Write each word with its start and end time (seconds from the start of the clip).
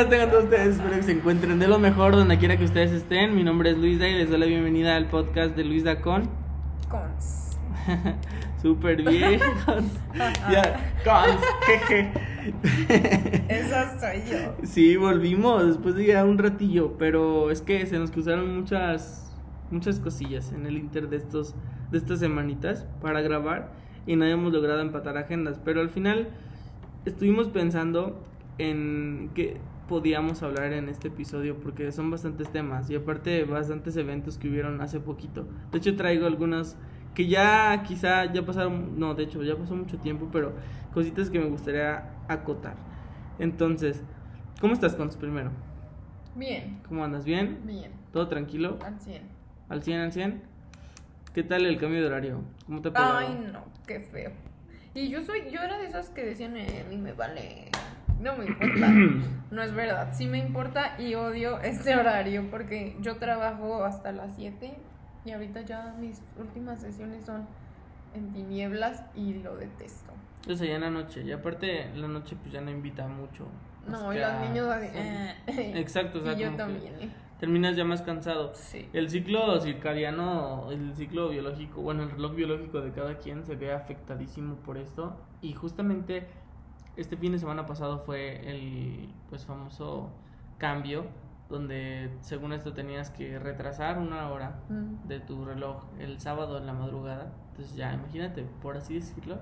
Buenas 0.00 0.16
tengan 0.16 0.30
todos 0.30 0.44
ustedes, 0.44 0.76
espero 0.76 0.96
que 0.96 1.02
se 1.02 1.12
encuentren 1.12 1.58
de 1.58 1.68
lo 1.68 1.78
mejor 1.78 2.16
donde 2.16 2.38
quiera 2.38 2.56
que 2.56 2.64
ustedes 2.64 2.90
estén. 2.90 3.34
Mi 3.34 3.44
nombre 3.44 3.68
es 3.68 3.76
Luisa 3.76 4.08
y 4.08 4.14
les 4.14 4.30
doy 4.30 4.38
la 4.38 4.46
bienvenida 4.46 4.96
al 4.96 5.08
podcast 5.08 5.54
de 5.54 5.62
Luisa 5.62 6.00
con. 6.00 6.22
Cons. 6.88 7.58
Súper 8.62 9.02
bien. 9.02 9.38
Cons. 9.66 9.92
Ya, 10.50 10.94
Cons, 11.04 11.42
jeje. 11.66 12.12
Esa 13.50 14.00
soy 14.00 14.22
yo. 14.22 14.56
Sí, 14.62 14.96
volvimos 14.96 15.66
después 15.66 15.94
de 15.96 16.06
ya 16.06 16.24
un 16.24 16.38
ratillo, 16.38 16.96
pero 16.96 17.50
es 17.50 17.60
que 17.60 17.84
se 17.84 17.98
nos 17.98 18.10
cruzaron 18.10 18.56
muchas 18.56 19.30
muchas 19.70 20.00
cosillas 20.00 20.50
en 20.52 20.64
el 20.64 20.78
inter 20.78 21.10
de 21.10 21.18
estos 21.18 21.54
de 21.90 21.98
estas 21.98 22.20
semanitas 22.20 22.86
para 23.02 23.20
grabar 23.20 23.70
y 24.06 24.16
no 24.16 24.24
habíamos 24.24 24.50
logrado 24.50 24.80
empatar 24.80 25.18
agendas, 25.18 25.60
pero 25.62 25.82
al 25.82 25.90
final 25.90 26.30
estuvimos 27.04 27.48
pensando 27.48 28.18
en 28.56 29.30
qué 29.34 29.58
podíamos 29.90 30.40
hablar 30.44 30.72
en 30.72 30.88
este 30.88 31.08
episodio 31.08 31.58
porque 31.58 31.90
son 31.90 32.12
bastantes 32.12 32.48
temas 32.52 32.88
y 32.90 32.94
aparte 32.94 33.42
bastantes 33.42 33.96
eventos 33.96 34.38
que 34.38 34.48
hubieron 34.48 34.80
hace 34.80 35.00
poquito. 35.00 35.48
De 35.72 35.78
hecho 35.78 35.96
traigo 35.96 36.28
algunos 36.28 36.76
que 37.12 37.26
ya 37.26 37.82
quizá 37.82 38.32
ya 38.32 38.46
pasaron, 38.46 39.00
no, 39.00 39.16
de 39.16 39.24
hecho 39.24 39.42
ya 39.42 39.56
pasó 39.56 39.74
mucho 39.74 39.98
tiempo, 39.98 40.28
pero 40.30 40.52
cositas 40.94 41.28
que 41.28 41.40
me 41.40 41.46
gustaría 41.46 42.04
acotar. 42.28 42.76
Entonces, 43.40 44.00
¿cómo 44.60 44.74
estás, 44.74 44.94
Cons, 44.94 45.16
primero? 45.16 45.50
Bien, 46.36 46.80
¿Cómo 46.86 47.04
andas? 47.04 47.24
¿Bien? 47.24 47.58
bien. 47.64 47.90
¿Todo 48.12 48.28
tranquilo? 48.28 48.78
Al 48.84 49.00
100. 49.00 49.22
¿Al 49.68 49.82
100, 49.82 50.00
al 50.02 50.12
100? 50.12 50.42
¿Qué 51.34 51.42
tal 51.42 51.66
el 51.66 51.78
cambio 51.78 52.00
de 52.00 52.06
horario? 52.06 52.44
¿Cómo 52.64 52.80
te 52.80 52.90
ha 52.90 52.92
pegado? 52.92 53.18
Ay, 53.18 53.44
no, 53.52 53.64
qué 53.88 53.98
feo. 53.98 54.30
Y 54.94 55.08
yo 55.08 55.20
soy, 55.22 55.50
yo 55.50 55.60
era 55.60 55.78
de 55.78 55.86
esas 55.86 56.10
que 56.10 56.24
decían, 56.24 56.56
eh, 56.56 56.84
a 56.86 56.88
mí 56.88 56.96
me 56.96 57.12
vale, 57.12 57.69
no 58.20 58.36
me 58.36 58.46
importa. 58.46 58.88
no 59.50 59.62
es 59.62 59.74
verdad, 59.74 60.12
sí 60.12 60.26
me 60.26 60.38
importa 60.38 61.00
y 61.00 61.14
odio 61.14 61.60
este 61.60 61.96
horario 61.96 62.50
porque 62.50 62.96
yo 63.00 63.16
trabajo 63.16 63.84
hasta 63.84 64.12
las 64.12 64.36
7 64.36 64.74
y 65.24 65.30
ahorita 65.32 65.62
ya 65.62 65.94
mis 65.98 66.22
últimas 66.38 66.80
sesiones 66.80 67.24
son 67.24 67.46
en 68.14 68.32
tinieblas 68.32 69.04
y 69.14 69.34
lo 69.34 69.56
detesto. 69.56 70.12
Yo 70.46 70.56
soy 70.56 70.70
en 70.70 70.80
la 70.80 70.90
noche 70.90 71.22
y 71.22 71.32
aparte 71.32 71.90
la 71.94 72.08
noche 72.08 72.36
pues 72.40 72.52
ya 72.52 72.60
no 72.60 72.70
invita 72.70 73.06
mucho. 73.06 73.46
No, 73.86 74.06
Más 74.06 74.16
y 74.16 74.18
los 74.18 74.40
niños 74.40 74.68
así, 74.68 74.86
sí. 74.88 74.98
eh. 75.60 75.72
Exacto, 75.76 76.18
o 76.18 76.22
sea, 76.22 76.32
y 76.34 76.38
yo 76.38 76.50
que 76.50 76.56
también, 76.56 76.94
eh. 77.00 77.10
terminas 77.38 77.76
ya 77.76 77.84
más 77.84 78.02
cansado. 78.02 78.52
Sí. 78.54 78.88
El 78.92 79.08
ciclo 79.10 79.60
circadiano, 79.60 80.70
el 80.70 80.94
ciclo 80.94 81.30
biológico, 81.30 81.80
bueno, 81.80 82.02
el 82.02 82.10
reloj 82.10 82.34
biológico 82.34 82.80
de 82.82 82.92
cada 82.92 83.18
quien 83.18 83.44
se 83.44 83.56
ve 83.56 83.72
afectadísimo 83.72 84.56
por 84.56 84.76
esto. 84.76 85.16
Y 85.42 85.54
justamente 85.54 86.26
este 86.96 87.16
fin 87.16 87.32
de 87.32 87.38
semana 87.38 87.66
pasado 87.66 88.00
fue 88.00 88.48
el 88.50 89.08
pues 89.28 89.44
famoso 89.46 90.10
cambio 90.58 91.04
donde 91.48 92.10
según 92.20 92.52
esto 92.52 92.72
tenías 92.72 93.10
que 93.10 93.38
retrasar 93.38 93.98
una 93.98 94.28
hora 94.30 94.60
Mm. 94.68 95.08
de 95.08 95.18
tu 95.20 95.44
reloj 95.44 95.82
el 95.98 96.20
sábado 96.20 96.58
en 96.58 96.66
la 96.66 96.72
madrugada. 96.72 97.32
Entonces 97.50 97.74
ya, 97.76 97.92
imagínate, 97.92 98.44
por 98.62 98.76
así 98.76 98.94
decirlo. 98.94 99.36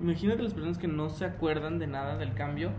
Imagínate 0.00 0.42
las 0.42 0.54
personas 0.54 0.78
que 0.78 0.88
no 0.88 1.10
se 1.10 1.24
acuerdan 1.24 1.78
de 1.78 1.86
nada 1.86 2.16
del 2.16 2.34
cambio 2.34 2.70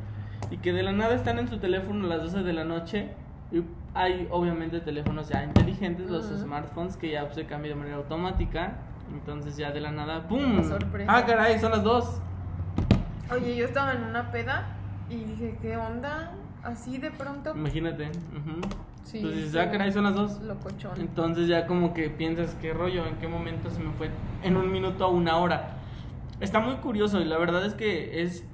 y 0.51 0.57
que 0.57 0.71
de 0.73 0.83
la 0.83 0.91
nada 0.91 1.15
están 1.15 1.37
en 1.39 1.47
su 1.47 1.57
teléfono 1.57 2.05
a 2.05 2.09
las 2.09 2.21
12 2.23 2.43
de 2.43 2.53
la 2.53 2.63
noche. 2.63 3.09
Y 3.51 3.63
hay 3.93 4.27
obviamente 4.31 4.79
teléfonos 4.79 5.29
ya 5.29 5.43
inteligentes, 5.43 6.09
los 6.09 6.25
Ujú. 6.31 6.37
smartphones, 6.43 6.97
que 6.97 7.11
ya 7.11 7.29
se 7.33 7.45
cambian 7.45 7.75
de 7.75 7.79
manera 7.79 7.97
automática. 7.97 8.77
Entonces 9.11 9.57
ya 9.57 9.71
de 9.71 9.81
la 9.81 9.91
nada, 9.91 10.27
¡pum! 10.27 10.61
¡Ah, 11.07 11.25
caray! 11.25 11.59
Son 11.59 11.71
las 11.71 11.83
dos. 11.83 12.21
Oye, 13.31 13.55
yo 13.55 13.65
estaba 13.65 13.93
en 13.93 14.03
una 14.03 14.31
peda 14.31 14.67
y 15.09 15.15
dije, 15.23 15.57
¿qué 15.61 15.77
onda? 15.77 16.33
Así 16.63 16.97
de 16.97 17.11
pronto. 17.11 17.51
Imagínate. 17.55 18.07
ujú. 18.07 18.61
Sí, 19.03 19.17
Entonces, 19.17 19.45
estuvo 19.45 19.61
ah, 19.61 19.69
caray, 19.71 19.91
son 19.91 20.03
las 20.05 20.15
dos. 20.15 20.41
Locochón. 20.41 20.99
Entonces 20.99 21.47
ya 21.47 21.67
como 21.67 21.93
que 21.93 22.09
piensas, 22.09 22.55
¿qué 22.61 22.73
rollo? 22.73 23.05
¿En 23.05 23.15
qué 23.17 23.27
momento 23.27 23.69
se 23.69 23.81
me 23.81 23.91
fue? 23.93 24.09
En 24.43 24.55
un 24.55 24.71
minuto 24.71 25.03
a 25.03 25.09
una 25.09 25.37
hora. 25.37 25.77
Está 26.39 26.59
muy 26.59 26.75
curioso 26.75 27.19
y 27.19 27.25
la 27.25 27.37
verdad 27.37 27.65
es 27.65 27.73
que 27.73 28.21
es 28.23 28.45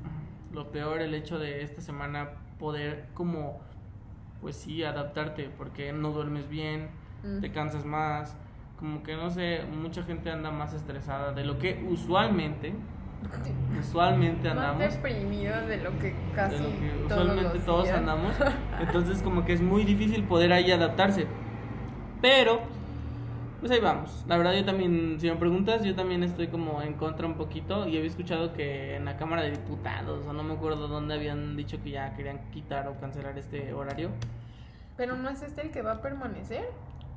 lo 0.51 0.71
peor 0.71 1.01
el 1.01 1.13
hecho 1.13 1.37
de 1.37 1.61
esta 1.61 1.81
semana 1.81 2.29
poder 2.57 3.07
como, 3.13 3.59
pues 4.41 4.55
sí, 4.55 4.83
adaptarte 4.83 5.49
porque 5.57 5.93
no 5.93 6.11
duermes 6.11 6.49
bien, 6.49 6.89
Mm. 7.23 7.41
te 7.41 7.51
cansas 7.51 7.83
más, 7.85 8.33
como 8.79 9.03
que 9.03 9.15
no 9.17 9.29
sé, 9.29 9.63
mucha 9.69 10.03
gente 10.03 10.31
anda 10.31 10.51
más 10.51 10.73
estresada 10.73 11.33
de 11.33 11.43
lo 11.43 11.59
que 11.59 11.85
usualmente, 11.89 12.73
usualmente 13.79 14.47
Más 14.49 14.57
andamos. 14.57 14.93
deprimida 14.93 15.61
de 15.61 15.77
lo 15.77 15.97
que 15.99 16.15
casi 16.35 16.55
de 16.55 16.61
lo 16.63 16.69
que 16.69 16.89
todos 17.07 17.21
usualmente 17.21 17.59
todos 17.59 17.83
días. 17.85 17.97
andamos. 17.97 18.35
Entonces 18.79 19.21
como 19.21 19.45
que 19.45 19.53
es 19.53 19.61
muy 19.61 19.83
difícil 19.83 20.23
poder 20.23 20.53
ahí 20.53 20.71
adaptarse. 20.71 21.27
Pero, 22.21 22.59
pues 23.59 23.71
ahí 23.71 23.79
vamos. 23.79 24.25
La 24.27 24.37
verdad 24.37 24.53
yo 24.53 24.65
también, 24.65 25.17
si 25.19 25.29
me 25.29 25.35
preguntas, 25.37 25.83
yo 25.83 25.95
también 25.95 26.23
estoy 26.23 26.47
como 26.47 26.81
en 26.81 26.93
contra 26.95 27.25
un 27.25 27.35
poquito. 27.35 27.87
Y 27.87 27.97
había 27.97 28.09
escuchado 28.09 28.53
que 28.53 28.95
en 28.95 29.05
la 29.05 29.15
Cámara 29.15 29.43
de 29.43 29.51
Diputados, 29.51 30.25
o 30.27 30.33
no 30.33 30.43
me 30.43 30.53
acuerdo 30.53 30.87
dónde 30.87 31.13
habían 31.15 31.55
dicho 31.55 31.81
que 31.81 31.91
ya 31.91 32.13
querían 32.15 32.51
quitar 32.51 32.87
o 32.89 32.99
cancelar 32.99 33.37
este 33.37 33.73
horario. 33.73 34.09
Pero 34.97 35.15
no 35.15 35.29
es 35.29 35.41
este 35.41 35.61
el 35.61 35.71
que 35.71 35.81
va 35.81 35.93
a 35.93 36.01
permanecer. 36.01 36.65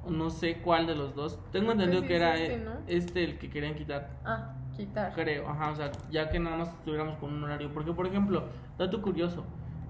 No 0.08 0.30
sé 0.30 0.58
cuál 0.58 0.86
de 0.86 0.94
los 0.94 1.14
dos. 1.14 1.38
Tengo 1.50 1.66
que 1.68 1.72
entendido 1.72 2.02
que 2.02 2.16
era 2.16 2.36
este, 2.36 2.58
¿no? 2.58 2.72
este 2.86 3.24
el 3.24 3.38
que 3.38 3.50
querían 3.50 3.74
quitar. 3.74 4.10
Ah, 4.24 4.54
quitar. 4.77 5.12
Creo, 5.15 5.49
ajá, 5.49 5.71
o 5.71 5.77
sea, 5.77 5.91
ya 6.10 6.31
que 6.31 6.38
nada 6.38 6.56
más 6.56 6.69
estuviéramos 6.69 7.16
con 7.19 7.33
un 7.33 7.44
horario. 7.44 7.71
Porque, 7.72 7.93
por 7.93 8.06
ejemplo, 8.06 8.44
dato 8.78 9.03
curioso, 9.03 9.44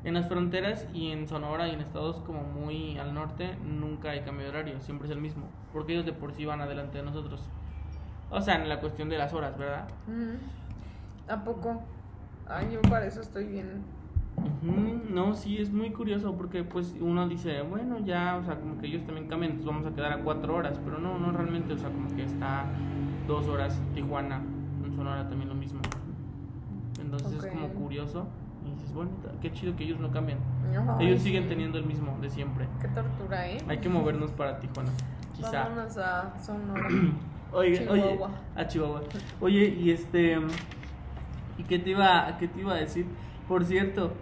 en 0.05 0.15
las 0.15 0.29
fronteras 0.29 0.87
y 0.93 1.11
en 1.11 1.29
Sonora 1.29 1.69
y 1.69 1.73
en 1.73 1.81
estados 1.81 2.17
como 2.21 2.43
muy 2.43 2.99
al 2.99 3.15
norte, 3.15 3.57
nunca 3.65 4.11
hay 4.11 4.21
cambio 4.21 4.45
de 4.45 4.51
horario, 4.51 4.81
siempre 4.81 5.07
es 5.07 5.13
el 5.13 5.21
mismo. 5.21 5.45
Porque 5.73 5.93
ellos 5.93 6.07
de 6.07 6.13
por 6.13 6.33
sí 6.33 6.45
van 6.45 6.61
adelante 6.61 6.99
de 6.99 7.05
nosotros. 7.05 7.49
O 8.31 8.41
sea, 8.41 8.57
en 8.57 8.69
la 8.69 8.81
cuestión 8.81 9.09
de 9.09 9.19
las 9.19 9.33
horas, 9.33 9.57
¿verdad? 9.59 9.89
Mm. 10.07 11.31
¿A 11.31 11.45
poco? 11.45 11.83
Ay, 12.49 12.71
yo 12.73 12.83
para 12.83 13.07
eso 13.07 13.21
estoy 13.21 13.47
bien. 13.47 13.83
No, 15.11 15.35
sí, 15.35 15.59
es 15.59 15.71
muy 15.71 15.91
curioso 15.91 16.35
porque 16.35 16.65
pues 16.65 16.97
uno 17.01 17.29
dice, 17.29 17.63
bueno, 17.63 17.99
ya, 18.05 18.37
o 18.37 18.45
sea, 18.45 18.59
como 18.59 18.79
que 18.79 18.87
ellos 18.87 19.05
también 19.05 19.29
cambian, 19.29 19.53
entonces 19.53 19.75
vamos 19.75 19.87
a 19.87 19.95
quedar 19.95 20.13
a 20.13 20.19
cuatro 20.23 20.57
horas, 20.57 20.81
pero 20.85 20.99
no, 20.99 21.19
no 21.19 21.33
realmente, 21.33 21.75
o 21.75 21.79
sea, 21.79 21.91
como 21.91 22.09
que 22.15 22.25
está 22.25 22.65
dos 23.27 23.47
horas 23.47 23.81
Tijuana, 23.95 24.41
Sonora 25.03 25.29
también 25.29 25.49
lo 25.49 25.55
mismo. 25.57 25.81
Entonces 27.01 27.39
Ok. 27.39 27.45
es 27.45 27.51
como 27.51 27.69
curioso 27.71 28.29
y 28.65 28.71
dices, 28.71 28.95
bueno, 28.95 29.11
qué 29.41 29.53
chido 29.53 29.75
que 29.75 29.83
ellos 29.83 29.99
no 29.99 30.13
cambian. 30.13 30.39
Ellos 31.01 31.19
sí. 31.19 31.27
siguen 31.27 31.49
teniendo 31.49 31.79
el 31.79 31.85
mismo 31.85 32.17
de 32.21 32.31
siempre. 32.31 32.69
Qué 32.81 32.87
tortura, 32.89 33.49
¿eh? 33.49 33.59
Hay 33.67 33.79
que 33.79 33.89
movernos 33.89 34.31
para 34.31 34.61
Tijuana, 34.61 34.93
quizá. 35.35 35.65
Vámonos 35.65 35.99
a 35.99 36.39
Sonora. 36.39 36.89
Oye, 37.55 37.87
oye, 37.87 38.19
a 38.57 38.67
Chihuahua. 38.67 39.03
Oye, 39.39 39.67
y 39.79 39.91
este 39.91 40.39
¿y 41.59 41.65
qué 41.65 41.79
te 41.79 41.91
iba 41.91 42.35
qué 42.39 42.49
te 42.49 42.61
iba 42.61 42.73
a 42.73 42.77
decir? 42.77 43.05
Por 43.47 43.67
cierto, 43.67 44.15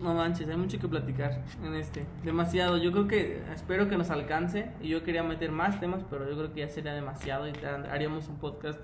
no 0.00 0.14
manches, 0.14 0.48
hay 0.48 0.56
mucho 0.56 0.78
que 0.78 0.86
platicar 0.86 1.42
en 1.64 1.74
este, 1.74 2.06
demasiado. 2.22 2.76
Yo 2.76 2.92
creo 2.92 3.08
que 3.08 3.42
espero 3.52 3.88
que 3.88 3.98
nos 3.98 4.10
alcance 4.10 4.70
y 4.80 4.86
yo 4.86 5.02
quería 5.02 5.24
meter 5.24 5.50
más 5.50 5.80
temas, 5.80 6.04
pero 6.08 6.30
yo 6.30 6.36
creo 6.36 6.52
que 6.52 6.60
ya 6.60 6.68
sería 6.68 6.92
demasiado 6.92 7.48
y 7.48 7.52
haríamos 7.90 8.28
un 8.28 8.36
podcast 8.36 8.78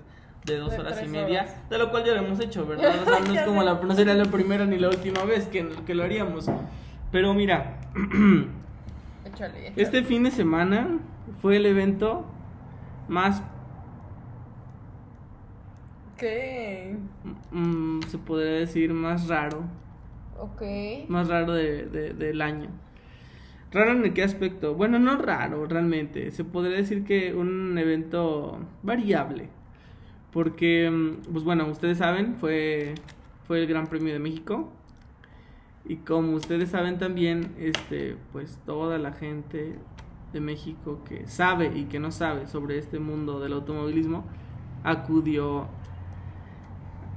de 0.45 0.57
dos 0.57 0.71
De 0.71 0.79
horas 0.79 1.01
y 1.03 1.07
media, 1.07 1.41
horas. 1.41 1.69
de 1.69 1.77
lo 1.77 1.89
cual 1.91 2.03
ya 2.05 2.13
lo 2.13 2.19
hemos 2.25 2.39
hecho, 2.39 2.65
¿verdad? 2.67 2.93
O 3.01 3.05
sea, 3.05 3.19
no 3.19 3.33
es 3.33 3.41
como 3.45 3.63
la 3.63 3.73
no 3.81 3.95
sería 3.95 4.13
la 4.13 4.25
primera 4.25 4.65
ni 4.65 4.77
la 4.77 4.89
última 4.89 5.23
vez 5.23 5.47
que, 5.47 5.67
que 5.85 5.95
lo 5.95 6.03
haríamos. 6.03 6.49
Pero 7.11 7.33
mira, 7.33 7.79
Échale, 9.25 9.67
échale. 9.67 9.73
este 9.81 10.03
fin 10.03 10.23
de 10.23 10.31
semana 10.31 10.99
fue 11.41 11.57
el 11.57 11.65
evento 11.65 12.25
más 13.07 13.41
¿Qué? 16.17 16.95
mm, 17.51 18.01
se 18.07 18.17
podría 18.17 18.51
decir 18.53 18.93
más 18.93 19.27
raro, 19.27 19.63
Ok. 20.39 20.61
más 21.09 21.27
raro 21.27 21.53
de, 21.53 21.85
de- 21.87 22.13
del 22.13 22.41
año. 22.41 22.69
¿Raro 23.71 23.91
en 23.91 24.13
qué 24.13 24.23
aspecto? 24.23 24.75
Bueno, 24.75 24.99
no 24.99 25.17
raro 25.17 25.65
realmente, 25.65 26.31
se 26.31 26.45
podría 26.45 26.77
decir 26.77 27.03
que 27.03 27.33
un 27.33 27.77
evento 27.77 28.59
variable. 28.83 29.49
Porque, 30.35 30.91
mm, 30.91 31.31
pues 31.31 31.45
bueno, 31.45 31.65
ustedes 31.67 31.99
saben, 31.99 32.35
fue, 32.35 32.93
fue 33.47 33.61
el 33.61 33.67
Gran 33.67 33.87
Premio 33.87 34.11
de 34.11 34.19
México. 34.19 34.69
Y 35.85 35.95
como 35.95 36.33
ustedes 36.35 36.71
saben 36.71 36.97
también, 36.97 37.55
este, 37.57 38.17
pues 38.33 38.59
toda 38.65 38.97
la 38.97 39.13
gente 39.13 39.77
de 40.33 40.41
México 40.41 40.99
que 41.07 41.25
sabe 41.25 41.71
y 41.73 41.85
que 41.85 42.01
no 42.01 42.11
sabe 42.11 42.47
sobre 42.47 42.77
este 42.77 42.99
mundo 42.99 43.39
del 43.39 43.53
automovilismo 43.53 44.25
acudió 44.83 45.69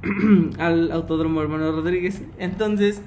al 0.61 0.93
Autódromo 0.93 1.43
Hermano 1.43 1.73
Rodríguez. 1.73 2.23
Entonces, 2.38 3.03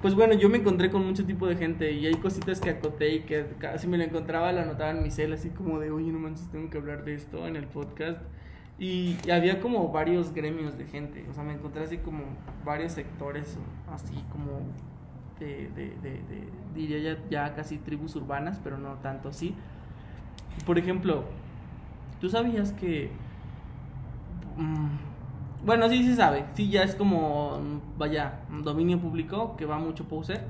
pues 0.00 0.14
bueno, 0.14 0.34
yo 0.34 0.48
me 0.48 0.58
encontré 0.58 0.92
con 0.92 1.04
mucho 1.04 1.26
tipo 1.26 1.48
de 1.48 1.56
gente 1.56 1.90
y 1.90 2.06
hay 2.06 2.14
cositas 2.14 2.60
que 2.60 2.70
acoté 2.70 3.16
y 3.16 3.20
que 3.22 3.46
casi 3.58 3.88
me 3.88 3.98
lo 3.98 4.04
encontraba, 4.04 4.52
lo 4.52 4.60
anotaba 4.60 4.92
en 4.92 5.02
mi 5.02 5.10
cel, 5.10 5.32
así 5.32 5.50
como 5.50 5.80
de, 5.80 5.90
oye, 5.90 6.12
no 6.12 6.20
manches, 6.20 6.48
tengo 6.52 6.70
que 6.70 6.78
hablar 6.78 7.04
de 7.04 7.14
esto 7.14 7.48
en 7.48 7.56
el 7.56 7.66
podcast. 7.66 8.20
Y, 8.80 9.18
había 9.30 9.60
como 9.60 9.92
varios 9.92 10.32
gremios 10.32 10.78
de 10.78 10.86
gente, 10.86 11.26
o 11.30 11.34
sea, 11.34 11.44
me 11.44 11.52
encontré 11.52 11.84
así 11.84 11.98
como 11.98 12.24
varios 12.64 12.92
sectores, 12.92 13.58
así 13.92 14.14
como 14.32 14.62
de, 15.38 15.68
de, 15.74 16.48
diría 16.74 17.18
ya, 17.28 17.54
casi 17.54 17.76
tribus 17.76 18.16
urbanas, 18.16 18.58
pero 18.64 18.78
no 18.78 18.94
tanto 19.02 19.28
así. 19.28 19.54
Por 20.64 20.78
ejemplo, 20.78 21.24
¿tú 22.22 22.30
sabías 22.30 22.72
que... 22.72 23.10
mm, 24.56 25.66
bueno, 25.66 25.86
sí 25.90 26.02
se 26.02 26.16
sabe, 26.16 26.46
sí 26.54 26.70
ya 26.70 26.82
es 26.82 26.94
como, 26.94 27.60
vaya, 27.98 28.40
dominio 28.64 28.98
público 28.98 29.56
que 29.58 29.66
va 29.66 29.78
mucho 29.78 30.04
poser, 30.08 30.46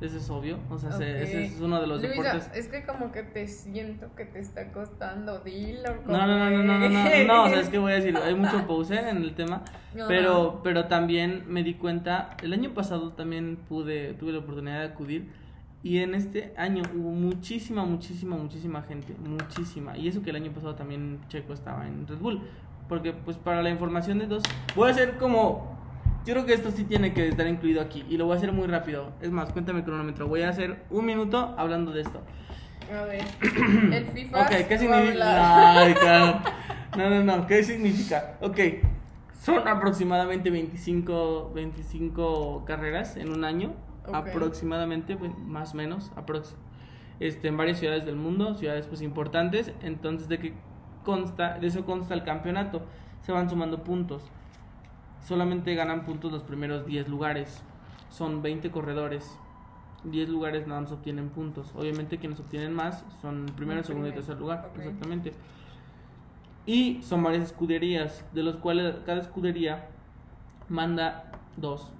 eso 0.00 0.16
es 0.18 0.28
obvio, 0.30 0.58
o 0.70 0.78
sea, 0.78 0.92
se- 0.92 1.04
Ok. 1.16 1.22
ese 1.22 1.44
es 1.44 1.60
uno 1.60 1.80
de 1.80 1.86
los 1.86 2.02
Luisa, 2.02 2.22
deportes... 2.22 2.50
es 2.54 2.68
que 2.68 2.84
como 2.84 3.12
que 3.12 3.22
te 3.22 3.46
siento 3.46 4.14
que 4.16 4.24
te 4.24 4.40
está 4.40 4.70
costando, 4.72 5.38
dilo. 5.40 5.94
No, 6.06 6.26
no, 6.26 6.38
no, 6.38 6.50
no, 6.50 6.62
no, 6.62 6.78
no, 6.78 6.88
no, 6.88 7.24
no, 7.26 7.44
o 7.44 7.48
sea, 7.48 7.60
es 7.60 7.68
que 7.70 7.78
voy 7.78 7.92
a 7.92 7.96
decir, 7.96 8.16
hay 8.16 8.34
mucho 8.34 8.66
poser 8.66 9.06
en 9.08 9.18
el 9.18 9.34
tema, 9.34 9.62
No, 9.94 10.06
pero, 10.08 10.60
pero 10.62 10.86
también 10.86 11.44
me 11.48 11.62
di 11.62 11.74
cuenta, 11.74 12.36
el 12.42 12.52
año 12.52 12.74
pasado 12.74 13.12
también 13.12 13.56
pude, 13.68 14.14
tuve 14.14 14.32
la 14.32 14.38
oportunidad 14.40 14.80
de 14.80 14.86
acudir 14.86 15.28
y 15.82 15.98
en 15.98 16.14
este 16.14 16.52
año 16.56 16.82
hubo 16.94 17.10
muchísima, 17.10 17.84
muchísima, 17.84 18.36
muchísima 18.36 18.82
gente, 18.82 19.14
muchísima, 19.18 19.96
y 19.96 20.08
eso 20.08 20.22
que 20.22 20.30
el 20.30 20.36
año 20.36 20.50
pasado 20.52 20.74
también 20.74 21.20
Checo 21.28 21.52
estaba 21.52 21.86
en 21.86 22.06
Red 22.06 22.18
Bull, 22.18 22.40
porque 22.88 23.12
pues 23.12 23.36
para 23.36 23.62
la 23.62 23.70
información 23.70 24.18
de 24.18 24.26
dos, 24.26 24.42
voy 24.74 24.88
a 24.88 24.92
hacer 24.92 25.16
como, 25.18 25.78
yo 26.24 26.32
creo 26.34 26.46
que 26.46 26.54
esto 26.54 26.70
sí 26.70 26.84
tiene 26.84 27.12
que 27.12 27.28
estar 27.28 27.46
incluido 27.46 27.80
aquí 27.80 28.04
y 28.08 28.16
lo 28.16 28.24
voy 28.26 28.34
a 28.34 28.38
hacer 28.38 28.52
muy 28.52 28.66
rápido, 28.66 29.12
es 29.20 29.30
más, 29.30 29.52
cuéntame 29.52 29.80
el 29.80 29.84
cronómetro, 29.84 30.26
voy 30.26 30.42
a 30.42 30.48
hacer 30.48 30.84
un 30.90 31.04
minuto 31.04 31.54
hablando 31.58 31.92
de 31.92 32.02
esto. 32.02 32.22
A 32.92 33.04
ver, 33.04 33.24
el 33.92 34.04
FIFA. 34.06 34.42
Ok, 34.42 34.50
¿qué 34.68 34.78
significa? 34.78 35.10
hablar. 35.10 35.86
Ay, 35.86 35.94
claro. 36.00 36.40
No, 36.96 37.10
no, 37.10 37.22
no, 37.24 37.46
¿qué 37.46 37.62
significa? 37.62 38.36
Ok, 38.40 38.58
son 39.40 39.66
aproximadamente 39.66 40.50
25, 40.50 41.52
25 41.54 42.64
carreras 42.66 43.16
en 43.16 43.30
un 43.30 43.44
año, 43.44 43.74
Ok. 44.06 44.14
aproximadamente, 44.14 45.16
pues, 45.16 45.30
más 45.38 45.72
o 45.74 45.76
menos, 45.76 46.12
aprox 46.16 46.54
este, 47.20 47.48
en 47.48 47.56
varias 47.56 47.78
ciudades 47.78 48.04
del 48.04 48.16
mundo, 48.16 48.54
ciudades 48.54 48.86
pues 48.86 49.00
importantes, 49.02 49.72
entonces 49.82 50.28
de 50.28 50.38
qué 50.38 50.54
consta, 51.04 51.58
de 51.58 51.66
eso 51.68 51.84
consta 51.84 52.14
el 52.14 52.24
campeonato, 52.24 52.82
se 53.22 53.32
van 53.32 53.48
sumando 53.48 53.82
puntos, 53.84 54.22
solamente 55.24 55.74
ganan 55.74 56.04
puntos 56.04 56.30
los 56.30 56.42
primeros 56.42 56.86
10 56.86 57.08
lugares, 57.08 57.62
son 58.10 58.42
20 58.42 58.70
corredores, 58.70 59.38
10 60.04 60.28
lugares 60.28 60.66
nada 60.66 60.82
más 60.82 60.92
obtienen 60.92 61.30
puntos. 61.30 61.72
Obviamente 61.74 62.18
quienes 62.18 62.38
obtienen 62.38 62.72
más 62.74 63.04
son 63.22 63.46
el 63.46 63.52
primero, 63.54 63.80
El 63.80 63.86
segundo 63.86 64.08
y 64.08 64.12
tercer 64.12 64.38
lugar, 64.38 64.70
exactamente. 64.76 65.32
Y 66.66 67.02
son 67.02 67.22
varias 67.22 67.44
escuderías, 67.44 68.24
de 68.32 68.42
los 68.42 68.56
cuales 68.56 68.96
cada 69.04 69.20
escudería 69.20 69.88
manda 70.68 71.32
dos. 71.56 71.92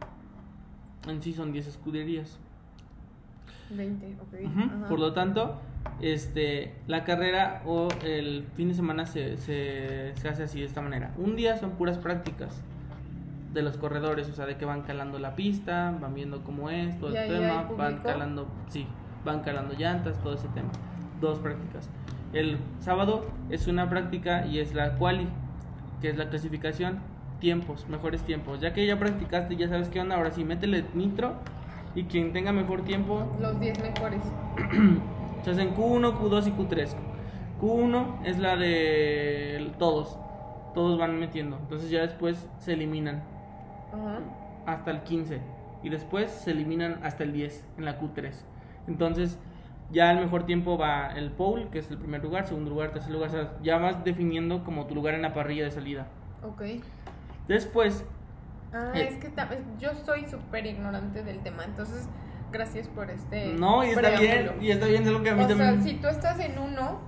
En 1.09 1.21
sí 1.23 1.33
son 1.33 1.53
10 1.53 1.67
escuderías. 1.67 2.39
20, 3.71 4.17
ok. 4.21 4.89
Por 4.89 5.01
lo 5.01 5.13
tanto, 5.13 5.61
este, 6.01 6.75
la 6.87 7.05
carrera 7.05 7.63
o 7.67 7.89
el 8.05 8.47
fin 8.55 8.69
de 8.69 8.75
semana 8.75 9.07
se, 9.07 9.37
se, 9.39 10.15
se 10.17 10.29
hace 10.29 10.45
así 10.45 10.61
de 10.61 10.67
esta 10.67 10.81
manera. 10.81 11.15
Un 11.19 11.37
día 11.37 11.59
son 11.59 11.73
puras 11.73 11.99
prácticas 11.99 12.63
de 13.55 13.63
los 13.63 13.79
corredores, 13.79 14.29
o 14.29 14.35
sea, 14.35 14.47
de 14.47 14.57
que 14.57 14.65
van 14.65 14.83
calando 14.83 15.19
la 15.19 15.37
pista, 15.37 15.97
van 16.01 16.13
viendo 16.13 16.43
cómo 16.43 16.71
es, 16.71 16.99
todo 16.99 17.13
¿Y 17.13 17.17
el 17.17 17.29
tema, 17.29 17.69
van 17.79 17.99
calando, 17.99 18.49
sí, 18.69 18.87
van 19.25 19.41
calando 19.41 19.75
llantas, 19.75 20.21
todo 20.23 20.35
ese 20.35 20.49
tema. 20.49 20.71
Dos 21.21 21.39
prácticas. 21.39 21.89
El 22.33 22.59
sábado 22.81 23.25
es 23.49 23.69
una 23.69 23.89
práctica 23.89 24.45
y 24.45 24.59
es 24.59 24.75
la 24.75 24.99
quali, 24.99 25.29
que 26.01 26.11
es 26.11 26.19
la 26.19 26.29
clasificación, 26.29 26.99
tiempos, 27.39 27.89
mejores 27.89 28.23
tiempos. 28.25 28.61
Ya 28.61 28.75
que 28.75 28.85
ya 28.87 28.99
practicaste, 28.99 29.57
ya 29.57 29.69
sabes 29.69 29.89
qué 29.89 30.01
onda, 30.01 30.17
ahora 30.17 30.33
sí, 30.33 30.45
métele 30.45 30.85
nitro 30.93 31.35
y 31.95 32.05
quien 32.05 32.33
tenga 32.33 32.51
mejor 32.51 32.83
tiempo 32.83 33.25
Los 33.41 33.59
10 33.61 33.83
mejores. 33.83 34.21
se 35.45 35.51
hacen 35.51 35.75
Q1, 35.77 36.19
Q2 36.19 36.49
y 36.49 36.51
Q3. 36.51 36.89
Q1 37.61 38.25
es 38.25 38.39
la 38.41 38.57
de 38.57 39.71
todos. 39.79 40.19
Todos 40.75 40.99
van 40.99 41.21
metiendo. 41.21 41.57
Entonces 41.57 41.89
ya 41.89 42.01
después 42.01 42.49
se 42.59 42.73
eliminan 42.73 43.23
Ajá. 43.95 44.19
hasta 44.67 44.91
el 44.91 45.03
15. 45.03 45.41
Y 45.83 45.89
después 45.91 46.31
se 46.31 46.51
eliminan 46.53 47.01
hasta 47.05 47.25
el 47.25 47.33
10 47.33 47.65
en 47.79 47.85
la 47.85 48.01
Q3. 48.01 48.33
Entonces 48.89 49.39
ya 49.91 50.11
el 50.13 50.19
mejor 50.21 50.45
tiempo 50.47 50.79
va 50.79 51.13
el 51.13 51.31
pole, 51.31 51.69
que 51.69 51.79
es 51.79 51.91
el 51.91 51.99
primer 51.99 52.23
lugar, 52.23 52.47
segundo 52.47 52.71
lugar, 52.71 52.91
tercer 52.91 53.13
lugar. 53.13 53.29
O 53.29 53.33
sea, 53.33 53.53
ya 53.63 53.77
vas 53.79 54.03
definiendo 54.05 54.65
como 54.65 54.87
tu 54.87 54.95
lugar 54.95 55.15
en 55.15 55.23
la 55.23 55.35
parrilla 55.35 55.65
de 55.65 55.71
salida. 55.71 56.07
Ok. 56.43 56.63
Después, 57.49 58.05
Ah, 58.77 58.91
Eh. 58.95 59.07
es 59.09 59.17
que 59.19 59.31
yo 59.79 59.95
soy 60.05 60.27
súper 60.27 60.67
ignorante 60.67 61.23
del 61.23 61.39
tema, 61.45 61.63
entonces 61.65 62.09
gracias 62.51 62.89
por 62.89 63.09
este. 63.09 63.55
no, 63.55 63.85
y 63.85 63.91
está 63.91 64.11
bien, 64.19 64.51
y 64.61 64.71
está 64.73 64.87
bien, 64.87 65.05
es 65.05 65.11
lo 65.13 65.23
que 65.23 65.31
a 65.31 65.35
mí 65.37 65.45
O 65.45 65.47
sea, 65.47 65.57
también... 65.57 65.83
si 65.85 65.95
tú 66.01 66.09
estás 66.09 66.41
en 66.41 66.59
uno, 66.59 66.99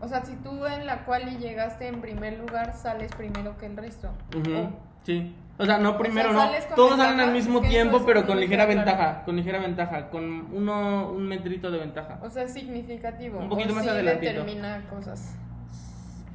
o 0.00 0.06
sea, 0.06 0.24
si 0.24 0.36
tú 0.36 0.64
en 0.66 0.86
la 0.86 1.04
cual 1.06 1.28
y 1.32 1.38
llegaste 1.38 1.88
en 1.88 2.00
primer 2.00 2.38
lugar, 2.38 2.72
sales 2.72 3.10
primero 3.16 3.56
que 3.58 3.66
el 3.66 3.76
resto. 3.76 4.10
O- 4.36 4.70
Sí. 5.02 5.34
O 5.60 5.66
sea, 5.66 5.78
no 5.78 5.98
primero, 5.98 6.32
sea, 6.32 6.46
no. 6.46 6.74
Todos 6.76 6.90
ventaja, 6.90 7.10
salen 7.10 7.20
al 7.28 7.32
mismo 7.34 7.60
tiempo, 7.60 8.02
pero 8.06 8.24
con 8.26 8.38
ligera 8.38 8.64
claro. 8.66 8.78
ventaja. 8.84 9.24
Con 9.24 9.36
ligera 9.36 9.58
ventaja. 9.58 10.08
Con 10.10 10.46
uno, 10.54 11.10
un 11.10 11.26
metrito 11.26 11.70
de 11.70 11.78
ventaja. 11.78 12.18
O 12.22 12.30
sea, 12.30 12.44
es 12.44 12.52
significativo. 12.52 13.40
Un 13.40 13.48
poquito 13.48 13.72
o 13.72 13.74
más 13.74 13.84
sí 13.84 13.90
adelantito. 13.90 14.32
determina 14.32 14.84
cosas. 14.88 15.36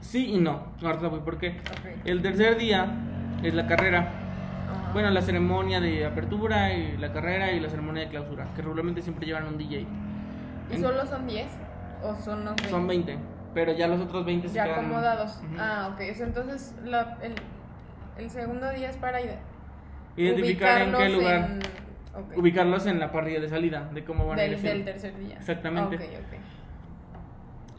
Sí 0.01 0.33
y 0.33 0.39
no. 0.39 0.63
Ahorita 0.83 1.07
voy 1.07 1.21
por 1.21 1.37
qué. 1.37 1.49
Ok. 1.51 2.05
El 2.05 2.21
tercer 2.21 2.57
día 2.57 2.87
es 3.41 3.53
la 3.53 3.65
carrera. 3.65 4.11
Bueno, 4.91 5.09
la 5.09 5.21
ceremonia 5.21 5.79
de 5.79 6.05
apertura 6.05 6.73
y 6.73 6.97
la 6.97 7.11
carrera 7.13 7.51
y 7.51 7.59
la 7.59 7.69
ceremonia 7.69 8.03
de 8.03 8.09
clausura. 8.09 8.47
Que 8.55 8.61
regularmente 8.61 9.01
siempre 9.01 9.25
llevan 9.25 9.47
un 9.47 9.57
DJ. 9.57 9.87
¿Y 10.71 10.77
solo 10.77 11.05
son 11.07 11.25
10? 11.27 11.47
¿O 12.03 12.13
son 12.15 12.43
los 12.45 12.55
20? 12.55 12.69
Son 12.69 12.87
20. 12.87 13.17
Pero 13.53 13.71
ya 13.71 13.87
los 13.87 14.01
otros 14.01 14.25
20 14.25 14.49
se 14.49 14.55
Ya 14.55 14.65
quedan. 14.65 14.79
acomodados. 14.79 15.37
Ujú. 15.37 15.55
Ah, 15.59 15.91
ok. 15.93 16.01
O 16.19 16.23
entonces 16.23 16.75
la- 16.83 17.17
el, 17.21 17.33
el 18.17 18.29
segundo 18.29 18.69
día 18.71 18.89
es 18.89 18.97
para 18.97 19.21
ide- 19.21 19.39
Identificar 20.15 20.81
en 20.81 20.93
qué 20.93 21.09
lugar. 21.09 21.51
en-. 21.51 22.39
Ubicarlos 22.39 22.85
en 22.85 22.99
la 22.99 23.11
parrilla 23.11 23.39
de 23.39 23.49
salida. 23.49 23.89
De 23.93 24.03
cómo 24.05 24.27
van 24.27 24.37
a 24.39 24.45
ir 24.45 24.59
del, 24.59 24.85
tercer 24.85 25.17
día. 25.17 25.35
Exactamente. 25.37 25.95
Ok, 25.95 26.01
ok. 26.01 26.39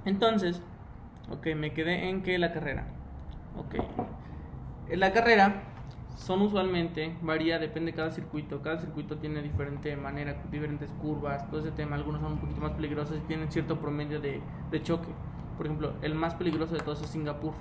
Entonces, 0.07 0.61
ok, 1.31 1.47
me 1.57 1.73
quedé 1.73 2.09
en 2.09 2.23
que 2.23 2.37
la 2.39 2.53
carrera. 2.53 2.87
Ok. 3.57 3.77
La 4.91 5.13
carrera 5.13 5.63
son 6.17 6.43
usualmente, 6.43 7.17
varía, 7.23 7.59
depende 7.59 7.93
de 7.93 7.97
cada 7.97 8.11
circuito. 8.11 8.61
Cada 8.61 8.79
circuito 8.79 9.19
tiene 9.19 9.41
diferente 9.41 9.97
manera, 9.97 10.37
diferentes 10.51 10.91
curvas, 11.01 11.49
todo 11.49 11.61
ese 11.61 11.71
tema. 11.71 11.95
Algunos 11.97 12.21
son 12.21 12.33
un 12.33 12.39
poquito 12.39 12.61
más 12.61 12.73
peligrosos 12.73 13.17
y 13.17 13.21
tienen 13.29 13.51
cierto 13.53 13.79
promedio 13.79 14.21
de, 14.21 14.41
de 14.71 14.83
choque. 14.83 15.09
Por 15.57 15.67
ejemplo, 15.67 15.93
el 16.03 16.15
más 16.17 16.35
peligroso 16.35 16.75
de 16.75 16.81
todos 16.81 17.01
es 17.03 17.09
Singapur. 17.11 17.55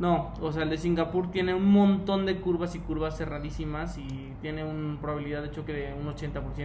No, 0.00 0.32
o 0.40 0.50
sea, 0.50 0.64
el 0.64 0.70
de 0.70 0.78
Singapur 0.78 1.30
tiene 1.30 1.54
un 1.54 1.70
montón 1.70 2.26
de 2.26 2.40
curvas 2.40 2.74
y 2.74 2.80
curvas 2.80 3.16
cerradísimas 3.16 3.96
y 3.96 4.32
tiene 4.42 4.64
una 4.64 5.00
probabilidad 5.00 5.40
de 5.42 5.52
choque 5.52 5.72
de 5.72 5.94
un 5.94 6.06
80%. 6.12 6.42
¿Qué? 6.54 6.62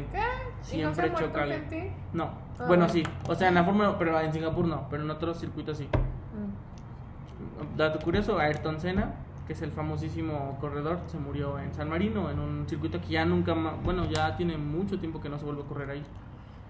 ¿Y 0.78 0.82
no 0.82 0.94
se 0.94 1.02
Siempre 1.02 1.06
ha 1.06 1.12
muerto 1.12 1.28
choca. 1.28 1.46
gente? 1.46 1.94
No, 2.14 2.24
Ah, 2.24 2.66
bueno, 2.68 2.68
bueno. 2.68 2.90
sí. 2.90 3.04
O 3.28 3.36
sea, 3.36 3.50
en 3.50 3.54
la 3.56 3.64
Fórmula, 3.64 3.96
pero 4.00 4.20
en 4.20 4.34
Singapur 4.34 4.66
no, 4.66 4.88
pero 4.90 5.04
en 5.04 5.12
otros 5.12 5.40
circuitos 5.40 5.78
sí. 5.78 5.86
Mm. 5.86 7.78
Dato 7.78 8.00
curioso, 8.00 8.40
Ayrton 8.40 8.80
Senna, 8.80 9.14
que 9.46 9.54
es 9.54 9.62
el 9.62 9.72
famosísimo 9.72 10.58
corredor, 10.60 11.00
se 11.08 11.18
murió 11.20 11.60
en 11.60 11.74
San 11.74 11.88
Marino, 11.90 12.30
en 12.32 12.40
un 12.40 12.68
circuito 12.68 13.00
que 13.00 13.08
ya 13.10 13.26
nunca 13.26 13.54
más, 13.56 13.76
bueno, 13.84 14.06
ya 14.06 14.36
tiene 14.38 14.58
mucho 14.58 15.00
tiempo 15.00 15.22
que 15.22 15.30
no 15.30 15.38
se 15.40 15.46
vuelve 15.46 15.62
a 15.64 15.66
correr 15.66 15.90
ahí. 15.92 16.04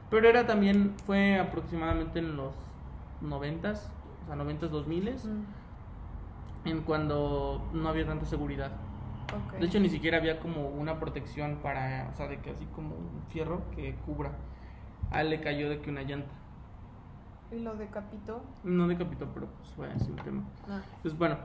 Pero 0.09 0.27
era 0.27 0.45
también, 0.45 0.93
fue 1.05 1.39
aproximadamente 1.39 2.19
en 2.19 2.35
los 2.35 2.53
90s, 3.23 3.79
o 4.23 4.27
sea, 4.27 4.35
90s, 4.35 4.69
2000s, 4.71 5.25
Mm. 5.25 5.43
En 6.69 6.81
cuando 6.81 7.69
no 7.73 7.89
había 7.89 8.05
tanta 8.05 8.25
seguridad. 8.25 8.71
De 9.59 9.65
hecho, 9.65 9.79
ni 9.79 9.89
siquiera 9.89 10.17
había 10.17 10.39
como 10.39 10.67
una 10.69 10.99
protección 10.99 11.57
para, 11.61 12.09
o 12.11 12.17
sea, 12.17 12.27
de 12.27 12.39
que 12.39 12.49
así 12.49 12.65
como 12.73 12.95
un 12.95 13.23
fierro 13.29 13.69
que 13.75 13.95
cubra. 14.05 14.31
A 15.11 15.21
él 15.21 15.29
le 15.29 15.41
cayó 15.41 15.69
de 15.69 15.81
que 15.81 15.89
una 15.89 16.01
llanta. 16.01 16.31
¿Y 17.51 17.59
lo 17.59 17.75
decapitó? 17.75 18.43
No 18.63 18.87
decapitó, 18.87 19.27
pero 19.33 19.47
pues 19.47 19.69
fue 19.69 19.91
así 19.91 20.09
un 20.11 20.17
tema. 20.17 20.43
No. 20.67 20.81
Pues 21.01 21.17
bueno, 21.17 21.37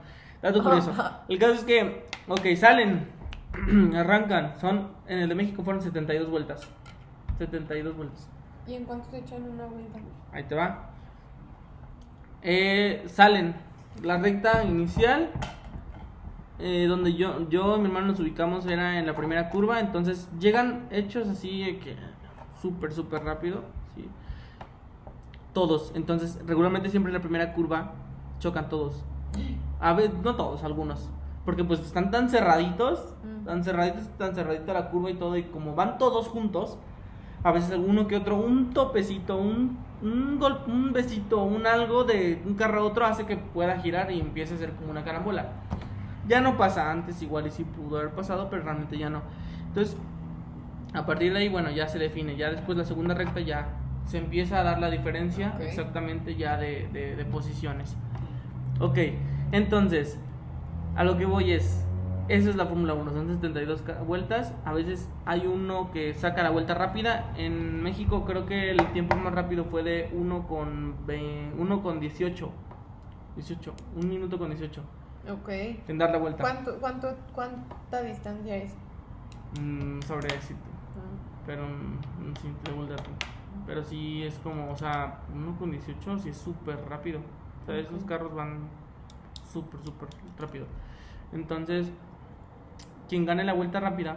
dato 0.42 0.62
curioso. 0.62 0.92
El 1.28 1.38
caso 1.38 1.52
es 1.54 1.64
que, 1.64 2.06
ok, 2.28 2.56
salen, 2.56 3.08
arrancan. 3.96 4.58
Son, 4.58 4.88
en 5.06 5.20
el 5.20 5.28
de 5.28 5.34
México 5.34 5.62
fueron 5.62 5.82
72 5.82 6.30
vueltas. 6.30 6.68
72 7.38 7.96
vueltas. 7.96 8.28
¿Y 8.66 8.74
en 8.74 8.84
cuánto 8.84 9.10
se 9.10 9.18
echan 9.18 9.42
una 9.42 9.66
vuelta? 9.66 9.98
Ahí 10.32 10.44
te 10.44 10.54
va. 10.54 10.90
Eh, 12.42 13.04
salen. 13.06 13.54
La 14.02 14.18
recta 14.18 14.64
inicial, 14.64 15.30
eh, 16.58 16.86
donde 16.88 17.14
yo, 17.14 17.48
yo 17.48 17.76
y 17.76 17.80
mi 17.80 17.86
hermano 17.86 18.08
nos 18.08 18.20
ubicamos, 18.20 18.66
era 18.66 18.98
en 18.98 19.06
la 19.06 19.16
primera 19.16 19.50
curva. 19.50 19.80
Entonces 19.80 20.28
llegan 20.38 20.86
hechos 20.90 21.28
así 21.28 21.78
que 21.82 21.96
súper, 22.60 22.92
súper 22.92 23.24
rápido. 23.24 23.62
¿sí? 23.94 24.08
Todos. 25.52 25.92
Entonces, 25.94 26.38
regularmente 26.46 26.90
siempre 26.90 27.10
en 27.10 27.14
la 27.14 27.20
primera 27.22 27.52
curva 27.54 27.92
chocan 28.40 28.68
todos. 28.68 29.04
A 29.80 29.92
veces, 29.94 30.14
no 30.22 30.36
todos, 30.36 30.62
algunos. 30.64 31.08
Porque 31.44 31.64
pues 31.64 31.80
están 31.80 32.10
tan 32.10 32.28
cerraditos, 32.30 33.14
Mm. 33.22 33.44
tan 33.44 33.64
cerraditos, 33.64 34.08
tan 34.16 34.34
cerradita 34.34 34.72
la 34.72 34.90
curva 34.90 35.10
y 35.10 35.14
todo, 35.14 35.36
y 35.36 35.44
como 35.44 35.74
van 35.74 35.98
todos 35.98 36.28
juntos, 36.28 36.78
a 37.44 37.52
veces 37.52 37.78
uno 37.78 38.08
que 38.08 38.16
otro, 38.16 38.36
un 38.36 38.70
topecito, 38.72 39.36
un, 39.36 39.78
un, 40.02 40.38
gol- 40.40 40.62
un 40.66 40.92
besito, 40.92 41.42
un 41.44 41.66
algo 41.66 42.04
de 42.04 42.42
un 42.44 42.54
carro 42.54 42.80
a 42.80 42.84
otro 42.84 43.04
hace 43.06 43.26
que 43.26 43.36
pueda 43.36 43.78
girar 43.80 44.10
y 44.10 44.18
empiece 44.20 44.54
a 44.54 44.58
ser 44.58 44.70
como 44.72 44.90
una 44.90 45.04
carambola. 45.04 45.48
Ya 46.26 46.40
no 46.40 46.56
pasa 46.56 46.90
antes, 46.90 47.20
igual 47.22 47.46
y 47.46 47.50
sí 47.50 47.64
pudo 47.64 47.98
haber 47.98 48.10
pasado, 48.12 48.48
pero 48.50 48.62
realmente 48.62 48.96
ya 48.98 49.10
no. 49.10 49.20
Entonces, 49.68 49.96
a 50.94 51.04
partir 51.04 51.32
de 51.32 51.40
ahí, 51.40 51.48
bueno, 51.48 51.70
ya 51.70 51.86
se 51.86 51.98
define. 51.98 52.36
Ya 52.36 52.50
después 52.50 52.78
la 52.78 52.84
segunda 52.84 53.14
recta 53.14 53.40
ya 53.40 53.68
se 54.06 54.18
empieza 54.18 54.60
a 54.60 54.62
dar 54.62 54.78
la 54.80 54.90
diferencia 54.90 55.54
exactamente 55.60 56.34
ya 56.36 56.56
de, 56.56 56.88
de- 56.92 57.16
de 57.16 57.24
posiciones. 57.26 57.94
Ok, 58.80 58.98
entonces, 59.52 60.18
a 60.96 61.04
lo 61.04 61.18
que 61.18 61.26
voy 61.26 61.52
es, 61.52 61.84
esa 62.28 62.50
es 62.50 62.56
la 62.56 62.66
Fórmula 62.66 62.94
1, 62.94 63.12
son 63.12 63.28
72 63.28 63.82
ca- 63.82 64.00
vueltas. 64.02 64.52
A 64.64 64.72
veces 64.72 65.08
hay 65.26 65.46
uno 65.46 65.90
que 65.92 66.14
saca 66.14 66.42
la 66.42 66.50
vuelta 66.50 66.74
rápida. 66.74 67.32
En 67.36 67.82
México 67.82 68.24
creo 68.24 68.46
que 68.46 68.70
el 68.70 68.92
tiempo 68.92 69.16
más 69.16 69.34
rápido 69.34 69.64
fue 69.66 69.82
de 69.82 70.10
1 70.12 70.46
con, 70.46 70.94
ve- 71.06 71.52
1 71.58 71.82
con 71.82 72.00
18. 72.00 72.50
18, 73.36 73.74
un 73.96 74.08
minuto 74.08 74.38
con 74.38 74.48
18 74.50 74.80
Ok. 75.30 75.48
en 75.88 75.98
dar 75.98 76.10
la 76.12 76.18
vuelta. 76.18 76.40
¿Cuánto, 76.42 76.78
cuánto, 76.78 77.16
¿Cuánta 77.34 78.02
distancia 78.02 78.56
es? 78.56 78.74
Mm, 79.60 80.00
sobre 80.02 80.28
éxito. 80.34 80.60
Ah, 80.96 81.42
Pero 81.46 81.64
mm, 81.66 82.64
debo 82.64 82.82
el 82.82 82.88
dato. 82.90 83.10
Pero 83.66 83.82
sí 83.82 84.22
es 84.22 84.38
como, 84.38 84.70
o 84.70 84.76
sea, 84.76 85.20
uno 85.34 85.56
con 85.58 85.70
18 85.70 86.18
sí 86.18 86.28
es 86.28 86.36
súper 86.36 86.78
rápido. 86.88 87.20
O 87.62 87.66
sea, 87.66 87.76
esos 87.76 88.04
carros 88.04 88.34
van 88.34 88.68
súper, 89.52 89.80
súper 89.82 90.08
rápido. 90.38 90.66
Entonces, 91.32 91.90
quien 93.14 93.26
gane 93.26 93.44
la 93.44 93.52
vuelta 93.52 93.78
rápida 93.78 94.16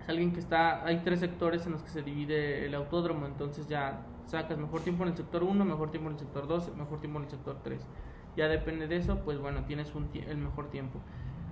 es 0.00 0.08
alguien 0.08 0.32
que 0.32 0.38
está. 0.38 0.84
Hay 0.86 0.98
tres 1.02 1.18
sectores 1.18 1.66
en 1.66 1.72
los 1.72 1.82
que 1.82 1.90
se 1.90 2.02
divide 2.02 2.64
el 2.66 2.74
autódromo. 2.76 3.26
Entonces, 3.26 3.66
ya 3.66 3.98
sacas 4.26 4.56
mejor 4.58 4.82
tiempo 4.82 5.02
en 5.02 5.08
el 5.10 5.16
sector 5.16 5.42
1, 5.42 5.64
mejor 5.64 5.90
tiempo 5.90 6.08
en 6.08 6.14
el 6.14 6.20
sector 6.20 6.46
2, 6.46 6.70
mejor 6.76 7.00
tiempo 7.00 7.18
en 7.18 7.24
el 7.24 7.30
sector 7.32 7.56
3. 7.64 7.84
Ya 8.36 8.46
depende 8.46 8.86
de 8.86 8.94
eso, 8.96 9.18
pues 9.24 9.40
bueno, 9.40 9.64
tienes 9.64 9.92
un 9.96 10.08
el 10.14 10.36
mejor 10.38 10.68
tiempo. 10.70 11.00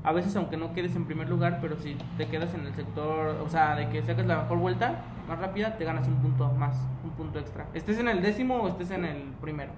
A 0.04 0.12
veces, 0.12 0.36
aunque 0.36 0.56
no 0.56 0.72
quedes 0.74 0.94
en 0.94 1.06
primer 1.06 1.28
lugar, 1.28 1.58
pero 1.60 1.76
si 1.76 1.96
te 2.16 2.28
quedas 2.28 2.54
en 2.54 2.60
el 2.66 2.72
sector, 2.74 3.36
o 3.44 3.48
sea, 3.48 3.74
de 3.74 3.88
que 3.88 4.00
sacas 4.04 4.26
la 4.26 4.42
mejor 4.42 4.58
vuelta 4.58 5.02
más 5.26 5.40
rápida, 5.40 5.76
te 5.76 5.84
ganas 5.84 6.06
un 6.06 6.14
punto 6.22 6.52
más, 6.52 6.76
un 7.02 7.10
punto 7.10 7.40
extra. 7.40 7.66
Estés 7.74 7.98
en 7.98 8.06
el 8.06 8.22
décimo 8.22 8.58
o 8.58 8.68
estés 8.68 8.92
en 8.92 9.04
el 9.06 9.22
primero. 9.40 9.72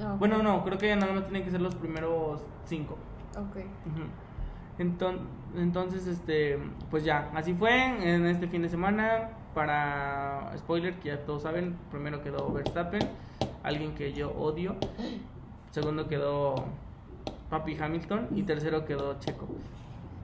ah, 0.00 0.12
ok. 0.12 0.18
Bueno, 0.20 0.40
no, 0.40 0.62
creo 0.62 0.78
que 0.78 0.94
nada 0.94 1.12
más 1.12 1.24
tienen 1.24 1.42
que 1.42 1.50
ser 1.50 1.60
los 1.60 1.74
primeros 1.74 2.46
cinco. 2.66 2.96
Ok. 3.36 3.56
Ujú. 3.56 4.04
Enton- 4.78 5.18
Entonces, 5.18 5.41
este, 5.54 6.58
pues 6.90 7.04
ya, 7.04 7.30
así 7.34 7.54
fue 7.54 7.84
en 7.84 8.26
este 8.26 8.46
fin 8.48 8.62
de 8.62 8.68
semana. 8.68 9.30
Para 9.54 10.50
spoiler, 10.56 10.94
que 10.94 11.08
ya 11.10 11.18
todos 11.26 11.42
saben, 11.42 11.76
primero 11.90 12.22
quedó 12.22 12.50
Verstappen, 12.50 13.02
alguien 13.62 13.94
que 13.94 14.14
yo 14.14 14.30
odio. 14.32 14.76
Segundo 15.70 16.08
quedó 16.08 16.54
Papi 17.50 17.76
Hamilton 17.78 18.28
y 18.34 18.44
tercero 18.44 18.86
quedó 18.86 19.18
Checo. 19.20 19.46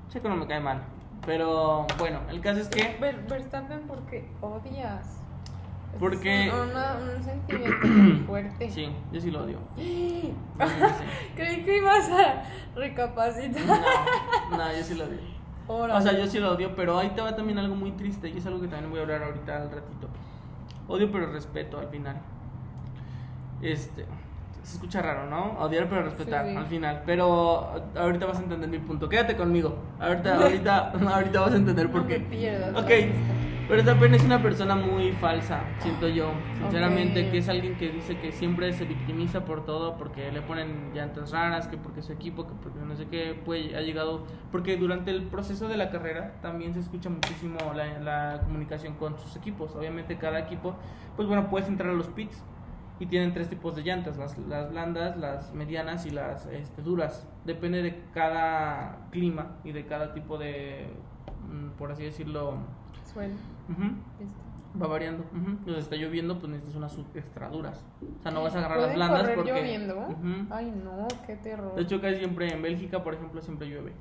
Checo 0.08 0.30
no 0.30 0.36
me 0.36 0.46
cae 0.46 0.60
mal, 0.60 0.80
pero 1.26 1.86
bueno, 1.98 2.20
el 2.30 2.40
caso 2.40 2.60
es 2.60 2.68
que 2.68 2.96
Ver- 2.98 3.26
Verstappen, 3.28 3.80
porque 3.86 4.26
odias? 4.40 5.17
Porque- 5.98 6.50
un, 6.52 7.16
un 7.16 7.22
sentimiento 7.24 8.24
fuerte. 8.26 8.70
sí, 8.70 8.88
yo 9.12 9.20
sí 9.20 9.30
lo 9.30 9.44
odio. 9.44 9.58
Sí. 9.76 10.32
Creí 11.36 11.64
que 11.64 11.78
ibas 11.78 12.08
a 12.10 12.42
recapacitar. 12.74 13.64
No, 14.50 14.56
no, 14.56 14.72
yo 14.72 14.82
sí 14.82 14.94
lo 14.94 15.04
odio. 15.04 15.18
Órale. 15.68 15.98
O 15.98 16.02
sea, 16.02 16.18
yo 16.18 16.26
sí 16.26 16.38
lo 16.40 16.52
odio, 16.54 16.74
pero 16.74 16.98
ahí 16.98 17.10
te 17.10 17.20
va 17.20 17.34
también 17.36 17.58
algo 17.58 17.74
muy 17.76 17.92
triste 17.92 18.28
y 18.28 18.38
es 18.38 18.46
algo 18.46 18.60
que 18.60 18.68
también 18.68 18.90
voy 18.90 19.00
a 19.00 19.02
hablar 19.02 19.22
ahorita 19.22 19.56
al 19.56 19.70
ratito. 19.70 20.08
Odio 20.88 21.10
pero 21.12 21.30
respeto 21.32 21.78
al 21.78 21.88
final. 21.88 22.16
Este, 23.62 24.06
se 24.62 24.74
escucha 24.74 25.02
raro, 25.02 25.28
¿no? 25.28 25.58
Odiar 25.60 25.88
pero 25.88 26.02
respetar 26.04 26.44
Sí, 26.46 26.52
sí. 26.52 26.56
al 26.56 26.66
final, 26.66 27.02
pero 27.04 27.72
ahorita 27.96 28.26
vas 28.26 28.38
a 28.38 28.42
entender 28.42 28.68
mi 28.68 28.78
punto. 28.78 29.08
Quédate 29.08 29.36
conmigo. 29.36 29.76
Ahorita 30.00 30.36
ahorita 30.42 30.92
ahorita 31.14 31.40
vas 31.40 31.52
a 31.52 31.56
entender 31.56 31.90
por 31.90 32.02
No 32.02 32.08
qué. 32.08 32.18
me 32.20 32.24
pierdas, 32.26 32.74
Ok. 32.76 32.90
Francisco. 33.68 34.00
Verstappen 34.00 34.14
es 34.14 34.24
una 34.24 34.42
persona 34.42 34.74
muy 34.74 35.12
falsa, 35.12 35.62
siento 35.80 36.08
yo. 36.08 36.32
Sinceramente, 36.58 37.30
que 37.30 37.38
es 37.38 37.48
alguien 37.48 37.76
que 37.76 37.90
dice 37.90 38.18
que 38.18 38.32
siempre 38.32 38.72
se 38.72 38.86
victimiza 38.86 39.44
por 39.44 39.64
todo, 39.66 39.96
porque 39.98 40.32
le 40.32 40.40
ponen 40.40 40.92
llantas 40.94 41.30
raras, 41.32 41.68
que 41.68 41.76
porque 41.76 42.02
su 42.02 42.12
equipo, 42.12 42.46
que 42.46 42.54
porque 42.62 42.80
no 42.80 42.96
sé 42.96 43.06
qué, 43.08 43.38
pues 43.44 43.74
ha 43.74 43.80
llegado. 43.80 44.24
Porque 44.50 44.76
durante 44.78 45.10
el 45.10 45.24
proceso 45.24 45.68
de 45.68 45.76
la 45.76 45.90
carrera 45.90 46.40
también 46.40 46.72
se 46.72 46.80
escucha 46.80 47.10
muchísimo 47.10 47.58
la, 47.74 47.98
la 48.00 48.40
comunicación 48.40 48.94
con 48.94 49.18
sus 49.18 49.36
equipos. 49.36 49.76
Obviamente, 49.76 50.16
cada 50.16 50.38
equipo, 50.38 50.74
pues 51.16 51.28
bueno, 51.28 51.50
puedes 51.50 51.68
entrar 51.68 51.90
a 51.90 51.94
los 51.94 52.08
pits 52.08 52.42
y 53.00 53.06
tienen 53.06 53.34
tres 53.34 53.50
tipos 53.50 53.76
de 53.76 53.82
llantas: 53.82 54.16
las, 54.16 54.38
las 54.38 54.70
blandas, 54.70 55.16
las 55.18 55.52
medianas 55.52 56.06
y 56.06 56.10
las 56.10 56.46
este, 56.46 56.80
duras. 56.80 57.28
Depende 57.44 57.82
de 57.82 58.02
cada 58.14 59.08
clima 59.10 59.58
y 59.62 59.72
de 59.72 59.84
cada 59.84 60.14
tipo 60.14 60.38
de, 60.38 60.86
mm, 61.48 61.76
por 61.76 61.92
así 61.92 62.04
decirlo. 62.04 62.56
Suena. 63.04 63.34
Va 64.80 64.86
variando. 64.86 65.24
ujú. 65.24 65.50
Entonces 65.50 65.84
está 65.84 65.96
lloviendo, 65.96 66.38
pues 66.38 66.50
necesitas 66.50 66.76
unas 66.76 66.98
extra 67.14 67.48
duras. 67.48 67.84
O 68.18 68.22
sea, 68.22 68.30
no 68.30 68.42
vas 68.42 68.54
a 68.54 68.58
agarrar 68.58 68.78
las 68.78 68.86
¿Pueden 68.92 69.08
blandas 69.08 69.30
porque. 69.34 69.50
lloviendo? 69.50 70.08
Ay, 70.50 70.72
no, 70.84 71.08
qué 71.26 71.36
terror. 71.36 71.74
De 71.74 71.82
hecho, 71.82 72.00
casi 72.00 72.16
siempre 72.16 72.52
en 72.52 72.62
Bélgica, 72.62 73.02
por 73.02 73.14
ejemplo, 73.14 73.40
siempre 73.40 73.68
llueve. 73.68 73.92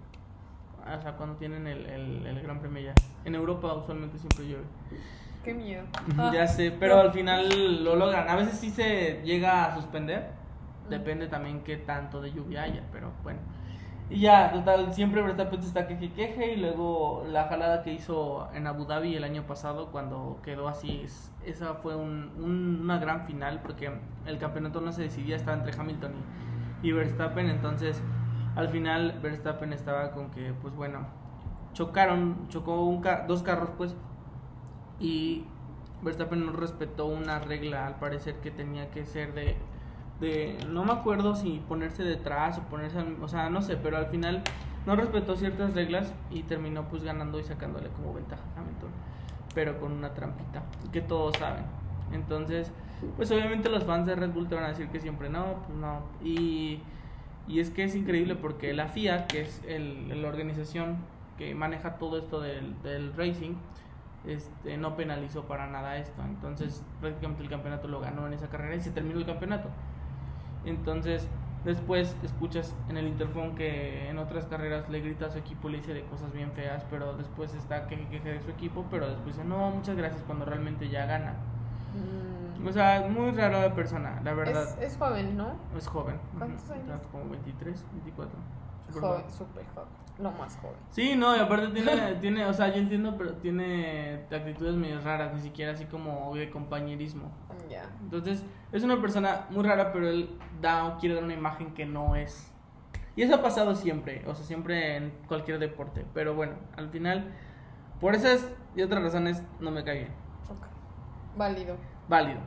O 0.98 1.02
sea, 1.02 1.14
cuando 1.18 1.36
tienen 1.36 1.68
el, 1.68 1.86
el, 1.86 2.26
el 2.28 2.42
Gran 2.42 2.60
Premio 2.60 2.82
ya. 2.84 2.94
En 3.26 3.36
Europa, 3.36 3.74
usualmente 3.74 4.18
siempre 4.20 4.46
llueve. 4.46 4.64
Qué 5.44 5.54
miedo. 5.54 5.84
Ah, 6.18 6.32
Ya 6.34 6.48
sé, 6.48 6.72
pero 6.78 7.00
al 7.00 7.12
final 7.12 7.84
lo 7.84 7.96
logran. 7.96 8.30
A 8.30 8.36
veces 8.36 8.58
sí 8.60 8.70
se 8.70 9.22
llega 9.24 9.66
a 9.66 9.76
suspender. 9.76 10.32
Depende 10.90 11.28
también 11.28 11.62
qué 11.64 11.78
tanto 11.78 12.22
de 12.22 12.32
lluvia 12.32 12.64
haya, 12.64 12.84
pero 12.94 13.12
bueno. 13.24 13.40
Y 14.10 14.22
ya, 14.22 14.52
total, 14.54 14.94
siempre 14.94 15.22
Verstappen 15.22 15.60
está 15.60 15.86
queje 15.86 16.14
queje 16.14 16.54
y 16.54 16.58
luego 16.58 17.26
la 17.28 17.46
jalada 17.50 17.84
que 17.84 17.92
hizo 17.92 18.48
en 18.54 18.66
Abu 18.66 18.86
Dhabi 18.86 19.16
el 19.16 19.24
año 19.26 19.44
pasado 19.46 19.92
cuando 19.92 20.40
quedó 20.44 20.70
así, 20.70 21.02
es- 21.04 21.34
esa 21.46 21.74
fue 21.76 21.96
un- 21.98 22.32
un- 22.38 22.80
una 22.84 23.00
gran 23.00 23.26
final 23.26 23.60
porque 23.62 23.92
el 24.26 24.38
campeonato 24.38 24.80
no 24.80 24.94
se 24.94 25.02
decidía, 25.04 25.36
estaba 25.36 25.58
entre 25.58 25.78
Hamilton 25.78 26.14
y, 26.84 26.94
Verstappen, 26.94 27.50
entonces 27.50 28.02
al 28.56 28.70
final 28.70 29.20
Verstappen 29.22 29.74
estaba 29.74 30.12
con 30.12 30.32
que, 30.32 30.54
pues 30.62 30.74
bueno, 30.74 31.00
chocaron, 31.74 32.48
chocó 32.48 32.84
un 32.86 33.02
ca- 33.02 33.26
dos 33.28 33.44
carros 33.44 33.72
pues 33.78 33.94
y 35.00 35.46
Verstappen 36.02 36.46
no 36.46 36.52
respetó 36.54 37.08
una 37.08 37.40
regla 37.40 37.88
al 37.88 37.96
parecer 37.96 38.36
que 38.36 38.52
tenía 38.52 38.90
que 38.92 39.06
ser 39.06 39.34
de 39.34 39.58
de 40.20 40.58
no 40.70 40.84
me 40.84 40.94
acuerdo 40.94 41.36
si 41.36 41.62
ponerse 41.68 42.04
detrás 42.04 42.58
o 42.58 42.62
ponerse 42.64 42.98
al- 43.00 43.18
o 43.22 43.28
sea 43.28 43.50
no 43.50 43.62
sé 43.62 43.78
pero 43.78 43.98
al 43.98 44.08
final 44.08 44.42
no 44.86 44.96
respetó 44.96 45.36
ciertas 45.36 45.74
reglas 45.74 46.14
y 46.32 46.44
terminó 46.44 46.84
pues 46.90 47.04
ganando 47.04 47.40
y 47.40 47.44
sacándole 47.44 47.90
como 47.90 48.14
ventaja 48.14 48.42
a 48.56 48.60
Hamilton 48.62 48.90
pero 49.54 49.80
con 49.80 49.92
una 49.92 50.14
trampita 50.14 50.64
que 50.92 51.02
todos 51.02 51.36
saben 51.38 51.64
entonces 52.14 52.72
pues 53.16 53.30
obviamente 53.32 53.70
los 53.70 53.84
fans 53.84 54.08
de 54.08 54.16
Red 54.16 54.32
Bull 54.32 54.48
te 54.48 54.56
van 54.56 54.64
a 54.64 54.70
decir 54.70 54.88
que 54.90 55.00
siempre 55.00 55.30
no 55.30 55.64
pues 55.68 55.78
no 55.78 56.02
y 56.24 56.80
y 57.48 57.60
es 57.60 57.70
que 57.70 57.84
es 57.84 57.96
increíble 57.96 58.36
porque 58.36 58.74
la 58.74 58.88
FIA 58.88 59.28
que 59.28 59.42
es 59.42 59.62
el, 59.68 60.22
la 60.22 60.28
organización 60.28 60.98
que 61.38 61.54
maneja 61.54 61.98
todo 61.98 62.18
esto 62.18 62.42
del, 62.42 62.82
del 62.82 63.14
racing 63.14 63.54
este, 64.26 64.76
no 64.76 64.98
penalizó 64.98 65.44
para 65.44 65.68
nada 65.68 65.96
esto. 65.98 66.22
Entonces, 66.24 66.84
prácticamente 67.00 67.44
el 67.44 67.50
campeonato 67.50 67.88
lo 67.88 68.02
ganó 68.02 68.28
en 68.28 68.34
esa 68.34 68.50
carrera 68.50 68.76
y 68.76 68.82
se 68.82 68.90
terminó 68.92 69.20
el 69.20 69.26
campeonato. 69.26 69.70
Entonces, 70.68 71.28
después 71.64 72.16
escuchas 72.24 72.76
en 72.90 72.98
el 72.98 73.08
interfón 73.08 73.56
que 73.56 74.10
en 74.10 74.18
otras 74.18 74.46
carreras 74.46 74.90
le 74.90 75.02
grita 75.02 75.28
a 75.28 75.30
su 75.32 75.38
equipo, 75.38 75.70
le 75.70 75.78
dice 75.78 75.94
de 75.94 76.04
cosas 76.04 76.34
bien 76.34 76.52
feas, 76.52 76.86
pero 76.90 77.14
después 77.14 77.54
está 77.54 77.88
que 77.88 78.08
queje 78.08 78.34
de 78.34 78.42
su 78.42 78.52
equipo, 78.52 78.86
pero 78.92 79.08
después 79.08 79.36
dice, 79.38 79.48
no, 79.48 79.72
muchas 79.72 79.96
gracias 79.96 80.22
cuando 80.24 80.46
realmente 80.46 80.90
ya 80.90 81.06
gana. 81.06 81.34
Mm. 81.94 82.68
O 82.68 82.72
sea, 82.72 83.08
muy 83.10 83.32
rara 83.32 83.62
la 83.62 83.76
persona, 83.76 84.20
la 84.24 84.34
verdad. 84.34 84.64
Es, 84.82 84.94
es 84.94 84.98
joven, 84.98 85.38
¿no? 85.38 85.56
Es, 85.78 85.88
joven. 85.88 86.20
¿Cuántos 86.38 86.70
años? 86.70 87.02
Como 87.12 87.30
23, 87.30 87.86
24. 87.94 88.38
Joven, 88.94 89.24
súper 89.30 89.66
joven. 89.74 89.90
Lo 90.20 90.32
más 90.32 90.58
joven. 90.58 90.78
Sí, 90.90 91.16
no, 91.16 91.36
y 91.36 91.40
aparte 91.40 91.68
tiene, 91.68 92.16
tiene, 92.22 92.46
o 92.46 92.54
sea, 92.54 92.70
yo 92.70 92.80
entiendo, 92.80 93.16
pero 93.18 93.34
tiene 93.36 94.26
actitudes 94.32 94.76
medio 94.76 95.00
raras, 95.02 95.34
ni 95.34 95.42
siquiera 95.42 95.74
así 95.74 95.86
como 95.86 96.36
de 96.36 96.50
compañerismo. 96.50 97.32
Ya. 97.70 97.84
Entonces, 98.02 98.44
es 98.72 98.84
una 98.84 99.00
persona 99.00 99.46
muy 99.50 99.64
rara, 99.64 99.92
pero 99.92 100.10
él 100.10 100.30
da, 100.62 100.98
quiere 101.00 101.16
dar 101.16 101.24
una 101.24 101.34
imagen 101.34 101.74
que 101.74 101.86
no 101.86 102.16
es. 102.16 102.52
Y 103.16 103.24
eso 103.24 103.36
ha 103.36 103.42
pasado 103.42 103.76
siempre, 103.76 104.24
o 104.28 104.36
sea, 104.36 104.46
siempre 104.46 104.96
en 104.96 105.12
cualquier 105.28 105.60
deporte. 105.60 106.06
Pero 106.14 106.36
bueno, 106.36 106.54
al 106.76 106.90
final, 106.90 107.34
por 108.00 108.16
esas 108.16 108.48
y 108.76 108.82
otras 108.82 109.04
razones, 109.04 109.44
no 109.60 109.72
me 109.72 109.84
cae 109.84 110.00
bien. 110.00 110.12
Ok. 110.50 110.66
Válido. 111.36 111.78
válido. 112.08 112.40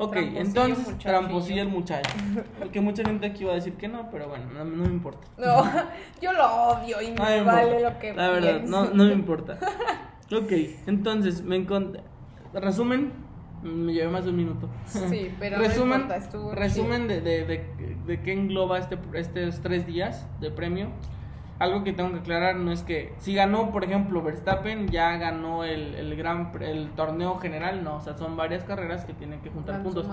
Ok, 0.00 0.14
entonces, 0.16 0.78
muchachillo. 0.86 1.10
tramposillo 1.10 1.62
el 1.62 1.68
muchacho. 1.68 2.10
Porque 2.58 2.80
mucha 2.80 3.02
gente 3.04 3.26
aquí 3.26 3.42
va 3.44 3.52
a 3.52 3.54
decir 3.56 3.74
que 3.74 3.88
no, 3.88 4.08
pero 4.10 4.28
bueno, 4.28 4.44
no, 4.54 4.64
no 4.64 4.84
me 4.84 4.90
importa. 4.92 5.26
No, 5.36 5.64
yo 6.22 6.32
lo 6.32 6.46
odio 6.68 7.02
y 7.02 7.10
No 7.10 7.24
me 7.24 7.42
vale 7.42 7.62
importa. 7.78 7.90
lo 7.90 7.98
que 7.98 8.14
La 8.14 8.28
verdad, 8.30 8.62
no, 8.62 8.84
no 8.90 9.04
me 9.04 9.12
importa. 9.12 9.58
Ok, 10.32 10.52
entonces, 10.86 11.42
me 11.42 11.56
encontré. 11.56 12.02
Resumen, 12.54 13.12
me 13.62 13.92
llevé 13.92 14.08
más 14.08 14.24
de 14.24 14.30
un 14.30 14.36
minuto. 14.36 14.68
Sí, 14.86 15.34
pero 15.40 15.56
no 15.58 15.64
resumen, 15.64 16.02
importa, 16.02 16.16
estuvo 16.16 16.52
resumen 16.54 17.08
de, 17.08 17.20
de, 17.20 17.44
de, 17.44 17.96
de 18.06 18.22
qué 18.22 18.32
engloba 18.34 18.78
este, 18.78 18.96
estos 19.14 19.60
tres 19.62 19.84
días 19.86 20.26
de 20.40 20.50
premio. 20.52 20.90
Algo 21.58 21.82
que 21.82 21.92
tengo 21.92 22.12
que 22.12 22.20
aclarar 22.20 22.54
no 22.54 22.70
es 22.70 22.82
que 22.82 23.12
si 23.18 23.34
ganó, 23.34 23.72
por 23.72 23.82
ejemplo, 23.82 24.22
Verstappen, 24.22 24.88
ya 24.88 25.16
ganó 25.16 25.64
el, 25.64 25.94
el, 25.96 26.16
gran, 26.16 26.52
el 26.60 26.90
torneo 26.90 27.38
general, 27.38 27.82
no, 27.82 27.96
o 27.96 28.00
sea, 28.00 28.16
son 28.16 28.36
varias 28.36 28.62
carreras 28.62 29.04
que 29.04 29.12
tienen 29.12 29.40
que 29.40 29.50
juntar 29.50 29.82
puntos. 29.82 30.06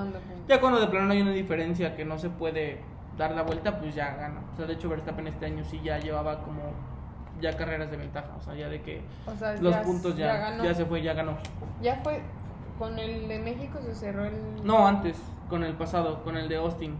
Ya 0.47 0.59
cuando 0.59 0.79
de 0.79 0.87
plano 0.87 1.11
hay 1.13 1.21
una 1.21 1.31
diferencia 1.31 1.95
que 1.95 2.03
no 2.03 2.17
se 2.17 2.29
puede 2.29 2.79
dar 3.15 3.31
la 3.35 3.43
vuelta, 3.43 3.79
pues 3.79 3.93
ya 3.93 4.15
gana. 4.15 4.41
O 4.51 4.55
sea, 4.55 4.65
de 4.65 4.73
hecho 4.73 4.89
Verstappen 4.89 5.27
este 5.27 5.45
año 5.45 5.63
sí 5.65 5.79
ya 5.83 5.99
llevaba 5.99 6.39
como 6.43 6.61
ya 7.39 7.55
carreras 7.55 7.91
de 7.91 7.97
ventaja, 7.97 8.29
o 8.37 8.41
sea, 8.41 8.55
ya 8.55 8.67
de 8.67 8.81
que 8.81 9.01
O 9.27 9.35
sea, 9.35 9.53
los 9.53 9.73
ya- 9.75 9.83
puntos 9.83 10.17
ya, 10.17 10.57
ya 10.63 10.73
se 10.73 10.85
fue, 10.85 11.03
ya 11.03 11.13
ganó. 11.13 11.37
Ya 11.81 11.97
fue 12.03 12.21
con 12.79 12.97
el 12.97 13.27
de 13.27 13.39
México 13.39 13.79
se 13.85 13.93
cerró 13.93 14.25
el 14.25 14.33
No, 14.63 14.87
antes, 14.87 15.17
con 15.47 15.63
el 15.63 15.73
pasado, 15.73 16.23
con 16.23 16.37
el 16.37 16.49
de 16.49 16.55
Austin. 16.57 16.95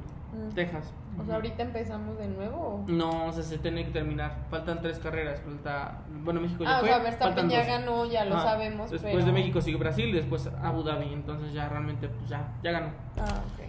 Texas. 0.54 0.92
O 1.20 1.24
sea, 1.26 1.36
ahorita 1.36 1.64
empezamos 1.64 2.18
de 2.18 2.28
nuevo. 2.28 2.58
o- 2.58 2.86
No, 2.92 3.28
o 3.28 3.32
sea, 3.32 3.44
se 3.44 3.58
tiene 3.58 3.86
que 3.86 3.92
terminar. 3.92 4.36
Faltan 4.50 4.82
tres 4.82 5.00
carreras. 5.00 5.40
Falta. 5.42 6.00
Bueno, 6.24 6.42
México 6.42 6.64
ya 6.64 6.70
Ah, 6.70 6.78
o 6.78 6.80
fue. 6.82 6.90
sea, 6.90 7.00
Verstappen 7.00 7.50
ya 7.50 7.64
ganó, 7.66 8.06
ya 8.06 8.26
lo 8.26 8.40
sabemos, 8.40 8.92
Después 8.92 9.14
pero... 9.16 9.26
de 9.26 9.32
México 9.32 9.62
sigue 9.62 9.78
Brasil, 9.78 10.12
después 10.14 10.50
Abu 10.62 10.84
Dhabi. 10.84 11.14
Entonces 11.14 11.54
ya 11.54 11.70
realmente, 11.70 12.08
pues 12.10 12.30
ya, 12.30 12.48
ya 12.64 12.72
ganó. 12.72 12.88
Ah, 13.18 13.24
ok. 13.54 13.66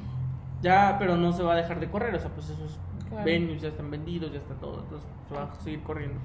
Ya, 0.62 0.96
pero 0.98 1.16
no 1.16 1.32
se 1.32 1.42
va 1.42 1.52
a 1.52 1.56
dejar 1.56 1.78
de 1.80 1.88
correr. 1.90 2.14
O 2.14 2.18
sea, 2.18 2.30
pues 2.30 2.50
esos 2.50 2.78
Claro. 3.08 3.24
venues 3.24 3.62
ya 3.62 3.68
están 3.68 3.90
vendidos, 3.90 4.32
ya 4.32 4.38
está 4.38 4.54
todo. 4.54 4.80
Entonces 4.80 5.08
se 5.28 5.34
va 5.34 5.44
a 5.44 5.54
seguir 5.62 5.82
corriendo. 5.84 6.18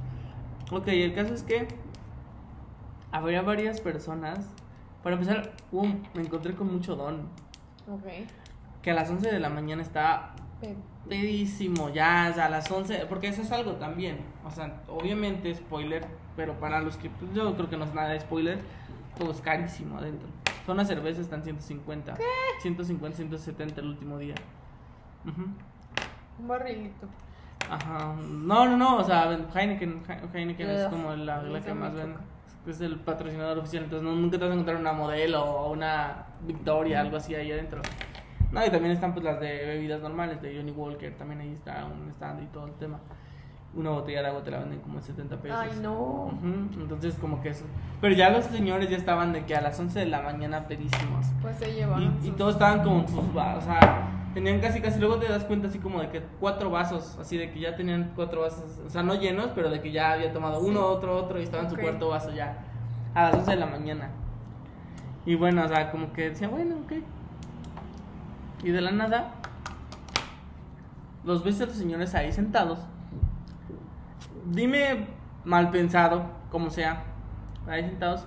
Ok, 0.72 0.88
el 0.88 1.14
caso 1.14 1.34
es 1.36 1.44
que 1.44 1.68
habría 3.12 3.42
varias 3.42 3.82
personas. 3.82 4.40
Para 5.04 5.16
empezar, 5.16 5.52
hubo- 5.72 5.84
me 6.14 6.22
encontré 6.22 6.54
con 6.56 6.72
mucho 6.72 6.96
don. 6.96 7.28
Ok. 7.92 8.06
Que 8.82 8.92
a 8.92 8.94
las 8.94 9.10
11 9.10 9.32
de 9.32 9.40
la 9.40 9.50
mañana 9.50 9.82
está 9.82 10.32
pedísimo, 11.10 11.90
ya 11.90 12.28
o 12.32 12.34
sea, 12.36 12.46
a 12.46 12.50
las 12.50 12.70
11, 12.70 13.06
porque 13.10 13.28
eso 13.28 13.42
es 13.42 13.52
algo 13.52 13.74
también, 13.74 14.20
o 14.46 14.52
sea, 14.52 14.82
obviamente 14.88 15.54
spoiler, 15.56 16.06
pero 16.36 16.54
para 16.60 16.80
los 16.82 16.98
que, 16.98 17.10
pues, 17.10 17.34
yo 17.34 17.54
creo 17.56 17.70
que 17.70 17.78
no 17.78 17.86
es 17.86 17.94
nada 17.94 18.10
de 18.10 18.20
spoiler, 18.20 18.60
todo 19.18 19.32
es 19.32 19.42
carísimo 19.42 19.98
adentro. 19.98 20.28
Son 20.66 20.78
las 20.78 20.88
cervezas 20.88 21.22
están 21.24 21.44
150, 21.44 22.16
150, 22.62 23.18
170 23.18 23.82
el 23.82 23.88
último 23.88 24.18
día. 24.20 24.36
Un 26.40 26.48
barrilito. 26.48 27.08
Ajá, 27.70 28.16
no, 28.28 28.66
no, 28.68 28.78
no, 28.78 28.98
o 28.98 29.04
sea, 29.04 29.32
Heineken, 29.54 30.04
He- 30.08 30.38
Heineken 30.38 30.70
es 30.70 30.88
como 30.90 31.14
la, 31.16 31.42
la 31.44 31.62
que 31.62 31.74
más 31.74 31.94
ven, 31.94 32.16
es 32.68 32.82
el 32.82 33.00
patrocinador 33.00 33.60
oficial, 33.60 33.84
entonces 33.86 34.08
no, 34.08 34.16
nunca 34.16 34.38
te 34.38 34.44
vas 34.44 34.52
a 34.52 34.54
encontrar 34.54 34.78
una 34.78 34.94
modelo 34.94 35.44
o 35.44 35.72
una 35.72 36.26
Victoria, 36.46 37.02
algo 37.02 37.18
así 37.18 37.36
ahí 37.36 37.52
adentro. 37.52 37.82
No, 38.52 38.66
y 38.66 38.70
también 38.70 38.92
están 38.94 39.14
pues 39.14 39.24
las 39.24 39.40
de 39.40 39.48
bebidas 39.66 40.02
normales, 40.02 40.42
de 40.42 40.56
Johnny 40.56 40.72
Walker, 40.72 41.16
también 41.18 41.40
ahí 41.42 41.54
está 41.54 41.86
un 41.86 42.10
stand 42.10 42.44
y 42.44 42.48
todo 42.48 42.66
el 42.68 42.74
tema. 42.74 43.00
Una 43.74 43.92
botella 43.92 44.22
de 44.22 44.28
agua 44.28 44.44
te 44.44 44.52
la 44.52 44.60
venden 44.60 44.82
como 44.82 44.98
en 44.98 45.04
70 45.04 45.38
pesos. 45.38 45.58
Ay, 45.58 45.72
no. 45.82 45.94
Ujú, 46.26 46.82
Entonces 46.82 47.16
como 47.16 47.42
que 47.42 47.50
eso. 47.50 47.64
Pero 48.02 48.14
ya 48.14 48.30
los 48.30 48.44
señores 48.46 48.90
ya 48.90 48.98
estaban 48.98 49.32
de 49.32 49.46
que 49.46 49.56
a 49.56 49.62
las 49.62 49.80
11 49.80 50.00
de 50.00 50.06
la 50.08 50.22
mañana 50.22 50.68
pedísimos. 50.68 51.26
Pues 51.42 51.56
se 51.56 51.74
llevaron. 51.74 52.18
Y, 52.22 52.26
y 52.26 52.28
sus- 52.28 52.36
todos 52.36 52.54
estaban 52.56 52.84
como 52.84 53.00
en 53.00 53.08
sus 53.08 53.34
vasos, 53.34 53.64
o 53.64 53.68
sea, 53.68 54.08
tenían 54.34 54.60
casi 54.60 54.82
casi, 54.82 55.00
luego 55.00 55.16
te 55.18 55.30
das 55.30 55.46
cuenta 55.46 55.70
así 55.70 55.80
como 55.80 56.02
de 56.02 56.10
que 56.10 56.22
cuatro 56.42 56.70
vasos, 56.70 57.18
así 57.22 57.38
de 57.38 57.50
que 57.52 57.62
ya 57.62 57.78
tenían 57.78 58.12
cuatro 58.14 58.42
vasos, 58.42 58.82
o 58.86 58.90
sea, 58.90 59.04
no 59.04 59.16
llenos, 59.16 59.52
pero 59.56 59.70
de 59.70 59.80
que 59.80 59.94
ya 59.94 60.12
había 60.12 60.34
tomado 60.34 60.60
Sí. 60.62 60.70
uno, 60.70 60.86
otro, 60.88 61.16
otro 61.18 61.40
y 61.40 61.44
estaba 61.44 61.64
en 61.64 61.70
Ok. 61.70 61.76
su 61.78 61.82
cuarto 61.82 62.10
vaso 62.10 62.32
ya, 62.32 62.58
a 63.16 63.24
las 63.24 63.36
11 63.36 63.52
de 63.52 63.58
la 63.58 63.66
mañana. 63.68 64.10
Y 65.26 65.36
bueno, 65.36 65.64
o 65.64 65.68
sea, 65.70 65.92
como 65.92 66.12
que 66.12 66.32
decía, 66.32 66.50
bueno, 66.50 66.76
ok. 66.84 66.94
Y 68.64 68.70
de 68.70 68.82
la 68.82 68.92
nada, 68.92 69.34
los 71.24 71.44
ves 71.44 71.62
a 71.62 71.66
los 71.66 71.76
señores 71.76 72.14
ahí 72.16 72.32
sentados. 72.32 72.80
Dime 74.46 75.08
mal 75.46 75.72
pensado, 75.72 76.24
como 76.52 76.70
sea, 76.70 77.04
ahí 77.68 77.84
sentados. 77.84 78.26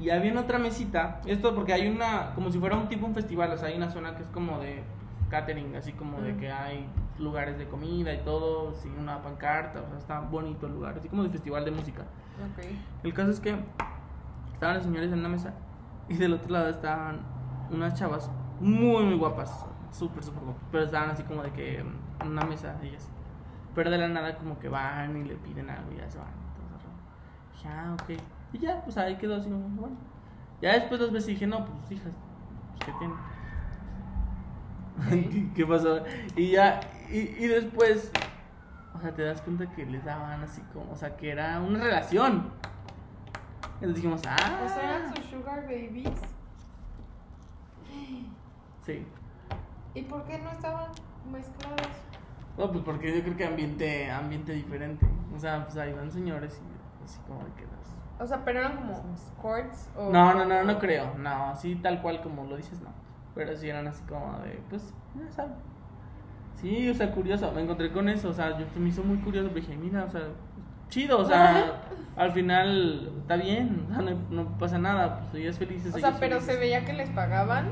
Y 0.00 0.10
había 0.10 0.30
en 0.30 0.38
otra 0.38 0.58
mesita, 0.58 1.20
esto 1.26 1.54
porque 1.54 1.74
hay 1.74 1.88
una, 1.88 2.34
como 2.34 2.50
si 2.50 2.58
fuera 2.58 2.76
un 2.76 2.88
tipo 2.88 3.06
un 3.06 3.14
festival, 3.14 3.52
o 3.52 3.58
sea, 3.58 3.68
hay 3.68 3.76
una 3.76 3.90
zona 3.90 4.16
que 4.16 4.22
es 4.22 4.28
como 4.30 4.58
de 4.58 4.82
catering, 5.28 5.76
así 5.76 5.92
como 5.92 6.20
de 6.20 6.36
que 6.36 6.50
hay 6.50 6.88
lugares 7.18 7.58
de 7.58 7.68
comida 7.68 8.12
y 8.14 8.18
todo, 8.24 8.72
sin 8.72 8.98
una 8.98 9.22
pancarta, 9.22 9.82
o 9.82 9.88
sea, 9.88 9.98
está 9.98 10.20
bonito 10.20 10.66
el 10.66 10.72
lugar, 10.72 10.96
así 10.98 11.08
como 11.08 11.22
de 11.22 11.28
festival 11.28 11.66
de 11.66 11.70
música. 11.70 12.02
Ok. 12.02 12.64
El 13.04 13.12
caso 13.12 13.30
es 13.30 13.40
que 13.40 13.54
estaban 14.54 14.76
los 14.76 14.84
señores 14.84 15.12
en 15.12 15.18
una 15.18 15.28
mesa 15.28 15.52
y 16.08 16.14
del 16.14 16.32
otro 16.32 16.50
lado 16.50 16.70
estaban 16.70 17.20
unas 17.70 17.92
chavas 17.94 18.30
muy, 18.60 19.04
muy 19.04 19.16
guapas, 19.16 19.66
súper, 19.90 20.22
súper 20.22 20.44
guapas, 20.44 20.62
pero 20.70 20.84
estaban 20.84 21.10
así 21.10 21.22
como 21.24 21.42
de 21.42 21.50
que 21.52 21.80
en 21.80 21.96
una 22.24 22.44
mesa 22.44 22.78
ellas. 22.82 23.08
Pero 23.74 23.90
de 23.90 23.98
la 23.98 24.08
nada 24.08 24.36
como 24.36 24.58
que 24.58 24.68
van 24.68 25.16
y 25.16 25.24
le 25.24 25.36
piden 25.36 25.70
algo 25.70 25.90
y 25.92 25.96
ya 25.96 26.08
se 26.10 26.18
van. 26.18 26.28
Entonces, 26.62 26.90
dije, 27.54 27.68
ah, 27.68 27.94
ok. 27.94 28.10
Y 28.52 28.58
ya, 28.58 28.82
pues 28.82 28.96
ahí 28.96 29.16
quedó 29.16 29.36
así 29.36 29.48
como, 29.48 29.68
bueno. 29.68 29.96
Ya 30.60 30.74
después 30.74 31.00
los 31.00 31.10
ves 31.10 31.26
y 31.28 31.32
dije, 31.32 31.46
no, 31.46 31.64
pues 31.64 31.92
hijas, 31.92 32.12
pues 32.68 32.84
¿qué 32.84 32.92
tiene? 32.98 33.14
¿Qué, 35.08 35.52
qué 35.54 35.66
pasó? 35.66 36.02
Y 36.36 36.50
ya, 36.50 36.80
y, 37.10 37.18
y 37.18 37.46
después, 37.46 38.12
o 38.94 39.00
sea, 39.00 39.14
te 39.14 39.22
das 39.22 39.40
cuenta 39.40 39.70
que 39.70 39.86
les 39.86 40.04
daban 40.04 40.42
así 40.42 40.60
como, 40.72 40.92
o 40.92 40.96
sea, 40.96 41.16
que 41.16 41.30
era 41.30 41.60
una 41.60 41.78
relación. 41.78 42.50
Entonces 43.74 43.96
dijimos, 43.96 44.22
ah, 44.26 44.60
O 44.64 44.68
sea, 44.68 44.96
eran 44.96 45.16
sus 45.16 45.24
sugar 45.24 45.62
babies. 45.62 46.10
Sí. 48.92 49.06
¿Y 49.94 50.02
por 50.02 50.24
qué 50.24 50.38
no 50.38 50.50
estaban 50.50 50.90
mezclados? 51.30 51.88
No, 52.58 52.70
pues 52.70 52.84
porque 52.84 53.16
yo 53.16 53.22
creo 53.22 53.36
que 53.36 53.46
ambiente, 53.46 54.10
ambiente 54.10 54.52
diferente. 54.52 55.06
O 55.34 55.38
sea, 55.38 55.64
pues 55.64 55.76
ahí 55.78 55.92
van 55.92 56.10
señores 56.10 56.60
y 56.62 57.04
así 57.04 57.18
como 57.26 57.44
de 57.44 57.52
que 57.52 57.62
las... 57.62 57.96
O 58.20 58.26
sea, 58.26 58.44
pero 58.44 58.60
eran 58.60 58.76
como 58.76 59.16
squirts 59.16 59.88
o... 59.96 60.10
No, 60.10 60.34
no, 60.34 60.44
no, 60.44 60.62
no 60.62 60.78
creo. 60.78 61.14
No, 61.16 61.50
así 61.50 61.76
tal 61.76 62.02
cual 62.02 62.20
como 62.20 62.44
lo 62.44 62.56
dices, 62.56 62.80
no. 62.82 62.90
Pero 63.34 63.56
sí 63.56 63.68
eran 63.68 63.86
así 63.86 64.02
como 64.04 64.38
de, 64.40 64.60
pues, 64.68 64.92
ya 65.14 65.30
sabes. 65.32 65.56
Sí, 66.56 66.90
o 66.90 66.94
sea, 66.94 67.10
curioso. 67.12 67.50
Me 67.52 67.62
encontré 67.62 67.90
con 67.90 68.08
eso. 68.08 68.28
O 68.28 68.32
sea, 68.32 68.58
yo 68.58 68.66
me 68.76 68.88
hizo 68.88 69.02
muy 69.02 69.18
curioso. 69.18 69.48
Pero 69.48 69.66
dije, 69.66 69.76
mira, 69.76 70.04
o 70.04 70.08
sea, 70.10 70.22
chido. 70.88 71.18
O 71.20 71.24
sea, 71.24 71.80
al 72.16 72.32
final 72.32 73.12
está 73.20 73.36
bien. 73.36 73.86
o 73.90 73.94
sea, 73.94 74.02
no, 74.02 74.16
no 74.30 74.58
pasa 74.58 74.78
nada. 74.78 75.20
Pues 75.20 75.42
ellas 75.42 75.58
felices. 75.58 75.94
O 75.94 75.98
sea, 75.98 76.08
ellos 76.10 76.20
pero 76.20 76.36
felices. 76.36 76.54
se 76.54 76.60
veía 76.60 76.84
que 76.84 76.92
les 76.92 77.08
pagaban. 77.10 77.68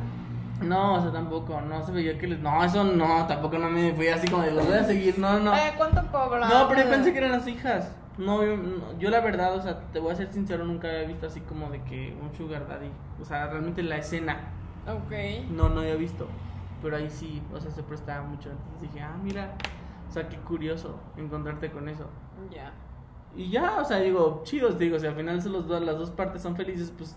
No, 0.61 0.94
o 0.94 1.01
sea, 1.01 1.12
tampoco. 1.12 1.61
No 1.61 1.85
se 1.85 1.92
veía 1.92 2.18
que 2.18 2.27
les. 2.27 2.40
No, 2.40 2.62
eso 2.64 2.85
no. 2.85 3.27
Tampoco 3.27 3.59
no 3.59 3.71
me 3.71 3.92
fui 3.92 4.09
así 4.09 4.27
como 4.29 4.42
de, 4.42 4.51
los 4.51 4.66
voy 4.66 4.77
a 4.77 4.85
seguir. 4.85 5.18
No, 5.18 5.38
no. 5.38 5.55
Eh, 5.55 5.73
¿Cuánto 5.77 6.05
cobran? 6.11 6.49
No, 6.49 6.68
pero 6.68 6.83
yo 6.83 6.90
pensé 6.90 7.12
que 7.12 7.18
eran 7.18 7.33
las 7.33 7.47
hijas. 7.47 7.92
No 8.18 8.44
yo, 8.44 8.57
no, 8.57 8.99
yo 8.99 9.11
la 9.11 9.21
verdad, 9.21 9.55
o 9.55 9.62
sea, 9.62 9.79
te 9.92 10.01
voy 10.01 10.12
a 10.12 10.16
ser 10.16 10.33
sincero, 10.33 10.64
nunca 10.64 10.88
había 10.88 11.05
visto 11.05 11.29
así 11.29 11.40
como 11.40 11.71
de 11.71 11.81
que 11.85 12.16
un 12.21 12.35
sugar 12.37 12.66
daddy. 12.66 12.90
O 13.23 13.25
sea, 13.25 13.47
realmente 13.47 13.81
la 13.85 13.97
escena, 13.99 14.40
Ok. 14.88 15.49
no, 15.51 15.68
no 15.68 15.81
había 15.81 15.94
visto. 15.94 16.27
Pero 16.83 16.97
ahí 16.97 17.09
sí, 17.11 17.40
o 17.55 17.61
sea, 17.61 17.71
se 17.71 17.85
prestaba 17.85 18.27
mucho. 18.27 18.51
Entonces 18.51 18.81
dije, 18.81 19.01
ah, 19.01 19.16
mira, 19.23 19.55
o 20.09 20.12
sea, 20.12 20.29
qué 20.29 20.37
curioso 20.38 20.99
encontrarte 21.16 21.71
con 21.71 21.88
eso. 21.88 22.09
Ya. 22.51 22.73
Y 23.37 23.51
ya, 23.51 23.79
o 23.81 23.85
sea, 23.85 23.99
digo, 23.99 24.40
chidos, 24.42 24.79
digo, 24.81 24.99
sea, 24.99 25.11
al 25.11 25.16
final 25.16 25.40
son 25.40 25.53
los 25.53 25.68
dos, 25.68 25.81
las 25.83 25.97
dos 25.97 26.11
partes 26.11 26.42
son 26.42 26.57
felices, 26.57 26.92
pues 26.97 27.16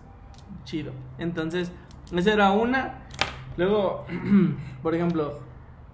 chido. 0.64 0.92
Entonces, 1.18 1.72
esa 2.14 2.32
era 2.32 2.52
una. 2.52 3.00
Luego, 3.56 4.04
por 4.82 4.94
ejemplo, 4.94 5.40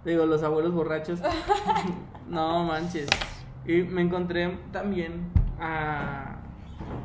digo, 0.04 0.26
los 0.26 0.42
abuelos 0.42 0.72
borrachos. 0.72 1.20
no 2.28 2.64
manches. 2.64 3.08
Y 3.66 3.82
me 3.82 4.02
encontré 4.02 4.58
también 4.72 5.30
a. 5.60 6.34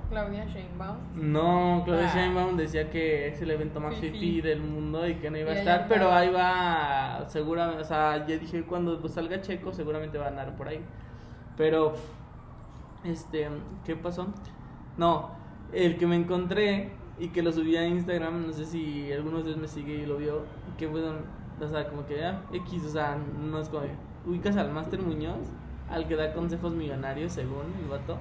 Claudia 0.09 0.45
Sheinbaum. 0.45 0.97
No, 1.15 1.81
Claudia 1.83 2.07
Ah. 2.07 2.15
Sheinbaum 2.15 2.55
decía 2.55 2.89
que 2.91 3.27
es 3.29 3.41
el 3.41 3.49
evento 3.49 3.79
más 3.79 3.95
fifi 3.95 4.41
del 4.41 4.61
mundo 4.61 5.07
y 5.07 5.15
que 5.15 5.31
no 5.31 5.37
iba 5.39 5.51
a 5.51 5.55
estar, 5.55 5.87
pero 5.89 6.11
ahí 6.11 6.29
va, 6.29 7.25
seguramente, 7.27 7.81
o 7.81 7.85
sea, 7.85 8.25
ya 8.27 8.37
dije 8.37 8.63
cuando 8.63 8.99
pues, 9.01 9.13
salga 9.13 9.41
Checo 9.41 9.73
seguramente 9.73 10.19
va 10.19 10.25
a 10.25 10.27
andar 10.29 10.55
por 10.55 10.67
ahí. 10.67 10.81
Pero, 11.57 11.93
este, 13.03 13.49
¿qué 13.85 13.95
pasó? 13.95 14.27
No, 14.97 15.31
el 15.73 15.97
que 15.97 16.05
me 16.05 16.15
encontré 16.15 16.91
y 17.19 17.29
que 17.29 17.43
lo 17.43 17.51
subí 17.51 17.75
a 17.77 17.87
Instagram, 17.87 18.47
no 18.47 18.53
sé 18.53 18.65
si 18.65 19.11
alguno 19.11 19.37
de 19.37 19.43
ustedes 19.43 19.57
me 19.57 19.67
sigue 19.67 19.95
y 19.95 20.05
lo 20.05 20.17
vio, 20.17 20.45
que 20.77 20.87
bueno, 20.87 21.13
o 21.59 21.67
sea, 21.67 21.87
como 21.87 22.05
que 22.05 22.17
ya, 22.17 22.41
X, 22.51 22.85
o 22.85 22.89
sea, 22.89 23.17
no 23.17 23.59
es 23.59 23.69
como, 23.69 23.83
ubicas 24.25 24.57
al 24.57 24.71
Master 24.71 25.01
Muñoz, 25.01 25.47
al 25.89 26.07
que 26.07 26.15
da 26.15 26.33
consejos 26.33 26.73
millonarios 26.73 27.33
según 27.33 27.73
el 27.79 27.87
vato. 27.87 28.19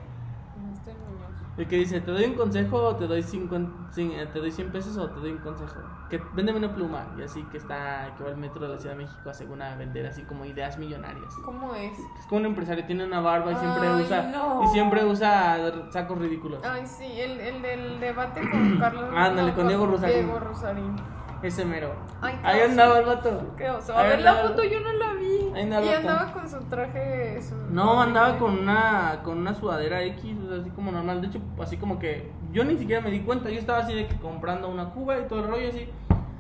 El 1.59 1.69
que 1.69 1.77
dice, 1.77 2.01
¿te 2.01 2.11
doy 2.11 2.25
un 2.25 2.35
consejo 2.35 2.79
o 2.79 2.97
te 2.97 3.07
doy 3.07 3.23
50, 3.23 3.93
cin- 3.95 4.13
eh, 4.13 4.27
te 4.33 4.39
doy 4.39 4.51
100 4.51 4.73
pesos 4.73 4.97
o 4.97 5.11
te 5.11 5.21
doy 5.21 5.33
un 5.33 5.39
consejo? 5.39 5.81
Que 6.09 6.19
véndeme 6.33 6.59
una 6.59 6.75
pluma. 6.75 7.05
Y 7.19 7.23
así 7.23 7.43
que 7.53 7.59
está, 7.59 8.15
que 8.17 8.25
va 8.25 8.31
al 8.31 8.39
metro 8.39 8.63
de 8.67 8.69
la 8.75 8.79
Ciudad 8.81 8.97
de 8.97 9.03
México 9.05 9.35
según 9.35 9.61
a 9.61 9.77
vender 9.77 10.07
así 10.07 10.23
como 10.23 10.47
ideas 10.47 10.79
millonarias. 10.79 11.35
¿Cómo 11.45 11.75
es? 11.75 11.93
Es 11.99 12.27
como 12.27 12.41
un 12.41 12.47
empresario, 12.47 12.87
tiene 12.87 13.05
una 13.05 13.21
barba 13.21 13.53
y 13.53 13.57
siempre 13.57 13.87
Ay, 13.87 14.03
usa 14.03 14.23
no. 14.33 14.63
y 14.65 14.67
siempre 14.69 15.05
usa 15.05 15.91
sacos 15.91 16.19
ridículos. 16.19 16.61
Ay, 16.65 16.87
sí, 16.87 17.05
el, 17.21 17.39
el 17.39 17.61
del 17.61 18.01
debate 18.01 18.41
con 18.51 18.79
Carlos. 18.79 19.11
Ándale, 19.15 19.51
no, 19.51 19.55
con 19.57 19.69
Diego 19.69 19.87
Rosarín. 19.87 20.17
Diego 20.25 20.39
Rosarín. 20.41 20.97
Ese 21.43 21.65
mero. 21.65 21.93
Ay, 22.21 22.39
Ahí 22.45 22.61
oso. 22.61 22.71
andaba 22.71 22.99
el 23.01 23.05
vato. 23.07 23.55
Qué 23.57 23.69
oso. 23.69 23.93
A 23.97 24.01
Ahí 24.03 24.09
ver, 24.11 24.23
la 24.23 24.35
foto 24.35 24.63
yo 24.65 24.81
no 24.81 24.93
la 24.93 25.13
vi. 25.15 25.53
Ahí 25.55 25.63
andaba 25.63 25.85
y 25.85 25.89
andaba 25.89 26.33
con 26.33 26.49
su 26.49 26.59
traje. 26.67 27.43
su- 27.43 27.57
No, 27.71 28.01
andaba 28.01 28.39
con 28.39 28.59
una 28.61 29.21
con 29.25 29.39
una 29.39 29.53
sudadera 29.55 30.03
X, 30.05 30.37
o 30.45 30.49
sea, 30.49 30.61
así 30.61 30.71
como 30.71 30.93
normal. 30.93 31.21
De 31.21 31.27
hecho, 31.27 31.41
así 31.61 31.77
como 31.79 31.99
que 31.99 32.31
yo 32.53 32.63
ni 32.65 32.77
siquiera 32.77 33.01
me 33.03 33.11
di 33.11 33.21
cuenta. 33.21 33.51
Yo 33.51 33.59
estaba 33.59 33.81
así 33.81 33.93
de 33.93 34.07
que 34.07 34.17
comprando 34.17 34.69
una 34.69 34.91
cuba 34.91 35.19
y 35.19 35.25
todo 35.27 35.41
el 35.41 35.49
rollo 35.49 35.69
así, 35.69 35.89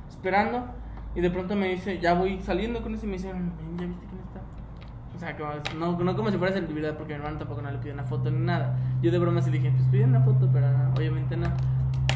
esperando. 0.08 0.64
Y 1.14 1.20
de 1.20 1.30
pronto 1.30 1.56
me 1.56 1.68
dice, 1.68 1.98
ya 1.98 2.14
voy 2.14 2.40
saliendo 2.40 2.80
con 2.82 2.94
eso 2.94 3.04
y 3.04 3.08
me 3.08 3.14
dice, 3.14 3.32
"Ven, 3.32 3.52
¿ya 3.78 3.86
viste 3.86 4.06
quién 4.06 4.20
está? 4.22 4.40
O 5.14 5.18
sea, 5.18 5.36
como, 5.36 5.52
no, 5.96 5.98
no 6.04 6.16
como 6.16 6.30
si 6.30 6.38
fuera 6.38 6.54
celebridad 6.54 6.96
porque 6.96 7.12
mi 7.14 7.18
hermano 7.18 7.38
tampoco 7.38 7.60
no 7.60 7.70
le 7.70 7.78
pidió 7.78 7.92
una 7.92 8.04
foto 8.04 8.30
ni 8.30 8.38
nada. 8.38 8.76
Yo 9.02 9.10
de 9.10 9.18
broma 9.18 9.42
sí 9.42 9.50
dije, 9.50 9.70
pues 9.76 9.88
pide 9.90 10.04
una 10.04 10.20
foto, 10.20 10.48
pero 10.52 10.70
no, 10.70 10.94
obviamente 10.96 11.36
no. 11.36 11.48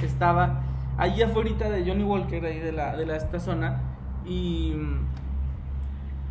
Estaba 0.02 0.60
allí 0.98 1.22
afuera 1.22 1.70
de 1.70 1.84
Johnny 1.86 2.04
Walker, 2.04 2.44
ahí 2.44 2.58
de, 2.58 2.72
la, 2.72 2.96
de 2.96 3.06
la, 3.06 3.16
esta 3.16 3.38
zona, 3.38 3.80
y, 4.24 4.74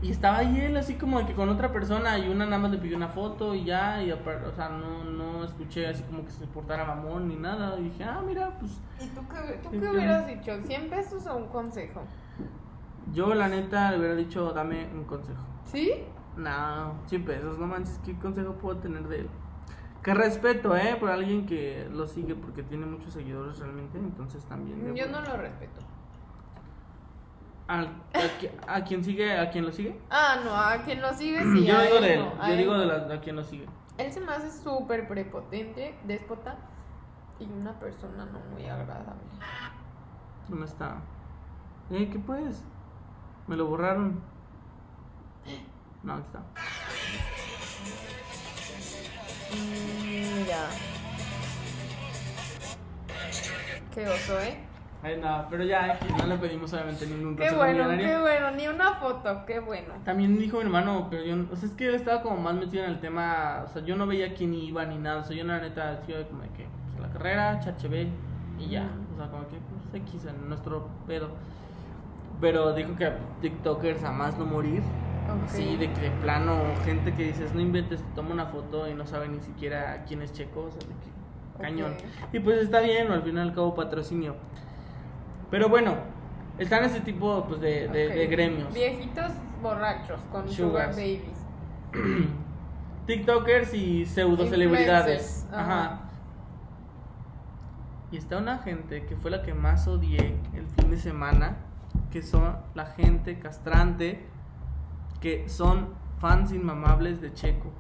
y 0.02 0.12
estaba 0.12 0.40
ahí 0.40 0.60
él 0.60 0.78
así 0.78 0.96
como 0.96 1.20
de 1.20 1.26
que 1.26 1.34
con 1.34 1.50
otra 1.50 1.72
persona 1.72 2.18
y 2.18 2.30
una 2.30 2.46
nada 2.46 2.58
más 2.58 2.72
le 2.72 2.78
pidió 2.78 2.98
una 2.98 3.10
foto 3.10 3.56
y 3.56 3.64
ya, 3.66 4.04
y 4.04 4.12
o 4.12 4.18
sea, 4.56 4.70
no, 4.70 5.04
no 5.04 5.44
escuché 5.44 5.88
así 5.88 6.04
como 6.04 6.26
que 6.26 6.32
se 6.32 6.46
portara 6.48 6.86
mamón 6.86 7.28
ni 7.28 7.36
nada. 7.36 7.80
Y 7.80 7.84
dije, 7.86 8.04
ah, 8.04 8.22
mira, 8.26 8.52
pues 8.60 8.80
¿Y 9.02 9.08
tú 9.08 9.22
qué, 9.28 9.60
tú 9.64 9.72
qué 9.72 9.90
hubieras 9.90 10.28
dicho? 10.28 10.52
¿100 10.52 10.90
pesos 10.90 11.26
o 11.28 11.38
un 11.38 11.48
consejo? 11.48 12.02
yo 13.14 13.34
la 13.34 13.48
neta 13.48 13.92
le 13.92 14.00
hubiera 14.00 14.16
dicho, 14.16 14.52
dame 14.52 14.88
un 14.94 15.04
consejo. 15.06 15.42
¿Sí? 15.66 15.92
No, 16.36 16.94
100 17.08 17.26
pesos, 17.26 17.58
no 17.58 17.68
manches, 17.68 18.00
¿qué 18.04 18.18
consejo 18.18 18.54
puedo 18.54 18.78
tener 18.80 19.08
de 19.08 19.22
él? 19.22 19.30
Que 20.06 20.14
respeto, 20.14 20.78
¿eh? 20.78 20.96
Por 21.00 21.10
alguien 21.10 21.48
que 21.48 21.90
lo 21.92 22.06
sigue 22.06 22.36
porque 22.36 22.62
tiene 22.62 22.86
muchos 22.86 23.12
seguidores 23.12 23.58
realmente, 23.58 23.98
entonces 23.98 24.46
también. 24.46 24.96
Yo 24.96 25.08
no 25.08 25.20
lo 25.20 25.36
respeto. 25.36 25.82
A, 27.68 27.88
a 28.68 28.84
quien 28.84 29.04
sigue, 29.04 29.36
a 29.36 29.50
quien 29.50 29.66
lo 29.66 29.72
sigue. 29.72 30.00
Ah, 30.12 30.42
no, 30.46 30.56
a 30.56 30.84
quien 30.84 31.02
lo 31.02 31.12
sigue 31.12 31.42
sí. 31.42 31.66
yo 31.66 31.82
digo 31.82 32.02
de 32.02 32.14
él, 32.14 32.20
no, 32.20 32.38
yo 32.38 32.54
él 32.54 32.58
digo 32.60 32.78
de, 32.78 32.86
la, 32.86 33.16
a 33.16 33.20
quien 33.20 33.36
lo 33.36 33.44
sigue. 33.44 33.66
Él 33.98 34.12
se 34.12 34.22
me 34.22 34.32
hace 34.32 34.52
súper 34.52 35.08
prepotente, 35.08 35.98
déspota 36.04 36.56
y 37.40 37.46
una 37.46 37.74
persona 37.80 38.26
no 38.26 38.42
muy 38.54 38.68
agradable. 38.68 39.24
¿Dónde 40.48 40.68
está? 40.68 41.02
Eh, 41.90 42.10
¿qué 42.12 42.20
pues? 42.20 42.64
Me 43.48 43.56
lo 43.56 43.66
borraron. 43.66 44.22
No, 46.04 46.14
aquí 46.14 46.28
está. 46.28 46.44
Mira. 50.36 50.68
Qué 53.94 54.08
oso, 54.08 54.40
¿eh? 54.42 54.58
Ahí 55.06 55.20
nada, 55.22 55.48
pero 55.52 55.64
ya 55.64 55.86
aquí 55.94 56.08
no 56.18 56.26
le 56.26 56.36
pedimos 56.38 56.74
obviamente 56.74 57.06
ningún 57.06 57.36
Qué 57.36 57.52
bueno, 57.52 57.90
qué 57.90 58.20
bueno, 58.20 58.52
ni 58.52 58.68
una 58.68 58.96
foto, 58.96 59.46
qué 59.46 59.60
bueno. 59.60 59.94
También 60.04 60.36
dijo 60.40 60.58
mi 60.58 60.64
hermano, 60.64 61.08
pero 61.12 61.24
yo, 61.24 61.36
o 61.52 61.56
sea, 61.56 61.70
es 61.70 61.76
que 61.76 61.94
estaba 61.94 62.24
como 62.24 62.38
más 62.38 62.56
metido 62.56 62.84
en 62.84 62.90
el 62.90 63.00
tema, 63.00 63.66
o 63.66 63.68
sea, 63.68 63.84
yo 63.84 63.96
no 63.96 64.08
veía 64.08 64.34
quién 64.34 64.56
iba 64.56 64.84
ni 64.86 64.98
nada, 64.98 65.22
o 65.22 65.24
sea, 65.24 65.38
yo 65.38 65.44
la 65.44 65.60
neta 65.60 65.98
decía 65.98 66.28
como 66.28 66.42
de 66.42 66.50
que, 66.50 66.66
pues, 66.96 67.08
la 67.08 67.14
carrera, 67.14 67.62
HB 67.62 68.08
y 68.60 68.70
ya, 68.70 68.90
o 69.14 69.18
sea, 69.18 69.30
como 69.30 69.48
que, 69.48 69.58
pues, 69.92 70.04
X 70.04 70.26
en 70.26 70.50
nuestro 70.50 70.90
pedo. 71.06 71.30
Pero 72.42 72.74
dijo 72.74 72.96
que 72.96 73.12
TikTokers 73.42 74.04
a 74.04 74.12
más 74.12 74.40
no 74.40 74.46
morir, 74.46 74.82
Ok. 75.26 75.50
sí, 75.50 75.76
de 75.78 75.92
que 75.92 76.02
de 76.02 76.12
plano, 76.22 76.58
gente 76.84 77.14
que 77.14 77.24
dices, 77.24 77.54
no 77.54 77.62
inventes, 77.62 78.04
toma 78.16 78.32
una 78.32 78.46
foto 78.46 78.88
y 78.88 78.94
no 78.94 79.06
sabe 79.06 79.28
ni 79.28 79.40
siquiera 79.40 80.04
quién 80.08 80.22
es 80.22 80.34
Checo, 80.34 80.66
o 80.66 80.72
sea, 80.72 80.80
de 80.82 80.88
que, 80.88 81.62
cañón. 81.62 81.96
Y 82.32 82.40
pues 82.40 82.62
está 82.62 82.80
bien, 82.82 83.12
al 83.12 83.24
fin 83.24 83.38
y 83.38 83.40
al 83.40 83.54
cabo 83.54 83.74
patrocinio. 83.74 84.36
Pero 85.50 85.70
bueno, 85.70 85.96
están 86.58 86.84
ese 86.84 87.02
tipo 87.02 87.46
pues, 87.48 87.62
de, 87.62 87.88
de, 87.88 88.08
Ok. 88.08 88.14
de 88.14 88.28
gremios. 88.28 88.74
Viejitos 88.74 89.32
borrachos 89.62 90.20
con 90.32 90.50
sugar 90.50 90.90
babies. 90.90 91.22
TikTokers 93.08 93.74
y 93.74 94.06
pseudo 94.06 94.48
celebridades. 94.48 95.48
Ajá. 95.52 95.62
ajá. 95.62 96.00
Y 98.12 98.18
está 98.18 98.38
una 98.38 98.60
gente 98.60 99.06
que 99.06 99.16
fue 99.16 99.32
la 99.32 99.42
que 99.42 99.54
más 99.54 99.88
odié 99.88 100.38
el 100.54 100.68
fin 100.78 100.90
de 100.90 100.98
semana, 100.98 101.58
que 102.12 102.22
son 102.22 102.56
la 102.74 102.86
gente 102.86 103.40
castrante, 103.40 104.26
que 105.26 105.50
son 105.50 105.88
fans 106.20 106.52
inmamables 106.52 107.20
de 107.20 107.34
Checo. 107.34 107.72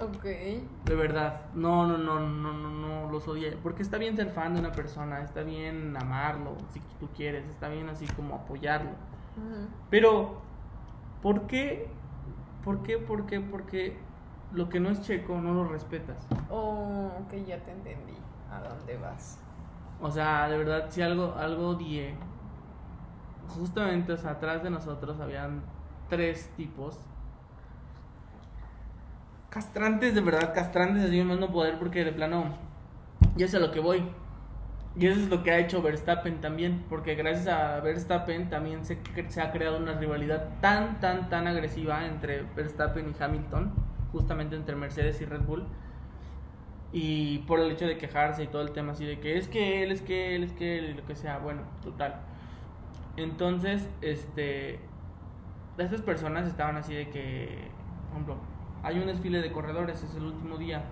Ok. 0.00 0.24
De 0.24 0.94
verdad, 0.94 1.42
no, 1.52 1.86
no, 1.86 1.98
no, 1.98 2.18
no, 2.18 2.54
no, 2.54 2.70
no, 2.70 3.12
los 3.12 3.28
odié. 3.28 3.58
Porque 3.62 3.82
está 3.82 3.98
bien 3.98 4.16
ser 4.16 4.30
fan 4.30 4.54
de 4.54 4.60
una 4.60 4.72
persona, 4.72 5.20
está 5.20 5.42
bien 5.42 5.94
amarlo, 5.98 6.56
si 6.72 6.80
tú 6.98 7.10
quieres, 7.14 7.44
está 7.50 7.68
bien 7.68 7.90
así 7.90 8.06
como 8.06 8.36
apoyarlo. 8.36 8.92
Ujú. 9.36 9.68
Pero, 9.90 10.38
¿por 11.20 11.42
qué? 11.42 11.90
¿Por 12.64 12.82
qué? 12.82 12.96
¿Por 12.96 13.26
qué? 13.26 13.38
Porque 13.38 13.98
lo 14.52 14.70
que 14.70 14.80
no 14.80 14.88
es 14.88 15.02
checo 15.02 15.38
no 15.42 15.52
lo 15.52 15.68
respetas. 15.68 16.26
Oh, 16.48 17.10
ok, 17.20 17.34
ya 17.46 17.58
te 17.58 17.72
entendí. 17.72 18.16
¿A 18.50 18.66
dónde 18.66 18.96
vas? 18.96 19.38
O 20.00 20.10
sea, 20.10 20.48
de 20.48 20.56
verdad, 20.56 20.86
si 20.88 21.02
algo, 21.02 21.34
algo 21.36 21.68
odié. 21.68 22.14
Justamente, 23.46 24.14
o 24.14 24.16
sea, 24.16 24.30
atrás 24.30 24.62
de 24.62 24.70
nosotros 24.70 25.20
habían 25.20 25.73
tres 26.14 26.48
tipos. 26.56 26.96
Castrantes, 29.50 30.14
de 30.14 30.20
verdad, 30.20 30.54
castrantes, 30.54 31.04
así 31.04 31.22
más 31.22 31.38
no 31.38 31.50
poder, 31.50 31.78
porque 31.78 32.04
de 32.04 32.12
plano, 32.12 32.56
ya 33.36 33.48
sé 33.48 33.56
a 33.56 33.60
lo 33.60 33.72
que 33.72 33.80
voy. 33.80 34.04
Y 34.96 35.06
eso 35.06 35.20
es 35.20 35.28
lo 35.28 35.42
que 35.42 35.50
ha 35.50 35.58
hecho 35.58 35.82
Verstappen 35.82 36.40
también, 36.40 36.84
porque 36.88 37.16
gracias 37.16 37.48
a 37.48 37.80
Verstappen 37.80 38.48
también 38.48 38.84
se, 38.84 38.98
se 39.28 39.40
ha 39.40 39.50
creado 39.50 39.78
una 39.78 39.94
rivalidad 39.94 40.60
tan, 40.60 41.00
tan, 41.00 41.28
tan 41.28 41.48
agresiva 41.48 42.06
entre 42.06 42.42
Verstappen 42.54 43.10
y 43.10 43.22
Hamilton, 43.22 43.72
justamente 44.12 44.54
entre 44.54 44.76
Mercedes 44.76 45.20
y 45.20 45.24
Red 45.24 45.42
Bull. 45.42 45.64
Y 46.92 47.38
por 47.40 47.58
el 47.58 47.72
hecho 47.72 47.86
de 47.86 47.98
quejarse 47.98 48.44
y 48.44 48.46
todo 48.46 48.62
el 48.62 48.70
tema 48.70 48.92
así 48.92 49.04
de 49.04 49.18
que 49.18 49.36
es 49.36 49.48
que 49.48 49.82
él, 49.82 49.90
es 49.90 50.00
que 50.00 50.36
él, 50.36 50.44
es 50.44 50.52
que 50.52 50.78
él, 50.78 50.90
y 50.90 50.94
lo 50.94 51.04
que 51.04 51.16
sea, 51.16 51.38
bueno, 51.38 51.62
total. 51.82 52.20
Entonces, 53.16 53.88
este, 54.00 54.78
estas 55.78 56.02
personas 56.02 56.46
estaban 56.46 56.76
así 56.76 56.94
de 56.94 57.08
que, 57.08 57.68
por 58.08 58.12
ejemplo, 58.12 58.36
hay 58.82 58.98
un 58.98 59.06
desfile 59.06 59.40
de 59.40 59.50
corredores, 59.50 60.02
es 60.02 60.14
el 60.14 60.24
último 60.24 60.56
día. 60.56 60.82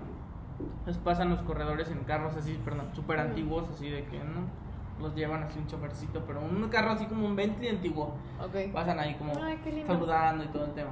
Entonces 0.79 1.03
pasan 1.03 1.31
los 1.31 1.43
corredores 1.43 1.91
en 1.91 2.05
carros 2.05 2.37
así, 2.37 2.59
perdón, 2.65 2.89
súper 2.93 3.21
antiguos, 3.21 3.69
así 3.71 3.91
de 3.91 4.05
que, 4.05 4.19
¿no? 4.19 4.63
Los 5.01 5.15
llevan 5.15 5.43
así 5.43 5.59
un 5.59 5.67
chofercito, 5.67 6.23
pero 6.27 6.41
un 6.41 6.69
carro 6.69 6.91
así 6.91 7.07
como 7.07 7.27
un 7.27 7.35
Bentley 7.35 7.71
antiguo. 7.71 8.15
Ok. 8.41 8.73
Pasan 8.73 8.99
ahí 9.01 9.15
como 9.15 9.33
Ay, 9.43 9.59
saludando 9.87 10.45
y 10.45 10.49
todo 10.49 10.65
el 10.67 10.73
tema. 10.73 10.91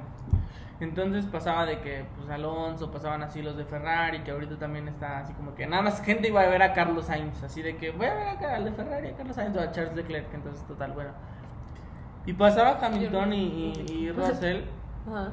Entonces 0.81 1.25
pasaba 1.27 1.65
de 1.67 1.79
que, 1.79 2.05
pues 2.17 2.27
Alonso, 2.29 2.91
pasaban 2.91 3.21
así 3.21 3.43
los 3.43 3.55
de 3.55 3.65
Ferrari, 3.65 4.23
que 4.23 4.31
ahorita 4.31 4.57
también 4.57 4.87
está 4.87 5.19
así 5.19 5.31
como 5.33 5.53
que 5.53 5.67
nada 5.67 5.83
más 5.83 6.01
gente 6.01 6.29
iba 6.29 6.41
a 6.41 6.47
ver 6.47 6.63
a 6.63 6.73
Carlos 6.73 7.05
Sainz, 7.05 7.43
así 7.43 7.61
de 7.61 7.77
que 7.77 7.91
voy 7.91 8.07
a 8.07 8.15
ver 8.15 8.27
acá 8.29 8.55
al 8.55 8.65
de 8.65 8.71
Ferrari, 8.71 9.09
a 9.09 9.15
Carlos 9.15 9.35
Sainz 9.35 9.55
o 9.55 9.61
a 9.61 9.71
Charles 9.71 9.95
Leclerc, 9.95 10.33
entonces 10.33 10.65
total, 10.65 10.93
bueno. 10.93 11.11
Y 12.25 12.33
pasaba 12.33 12.77
Hamilton 12.81 13.33
y, 13.33 13.73
y, 13.87 13.91
y 13.91 14.11
Russell 14.13 14.63
Ajá. 15.07 15.31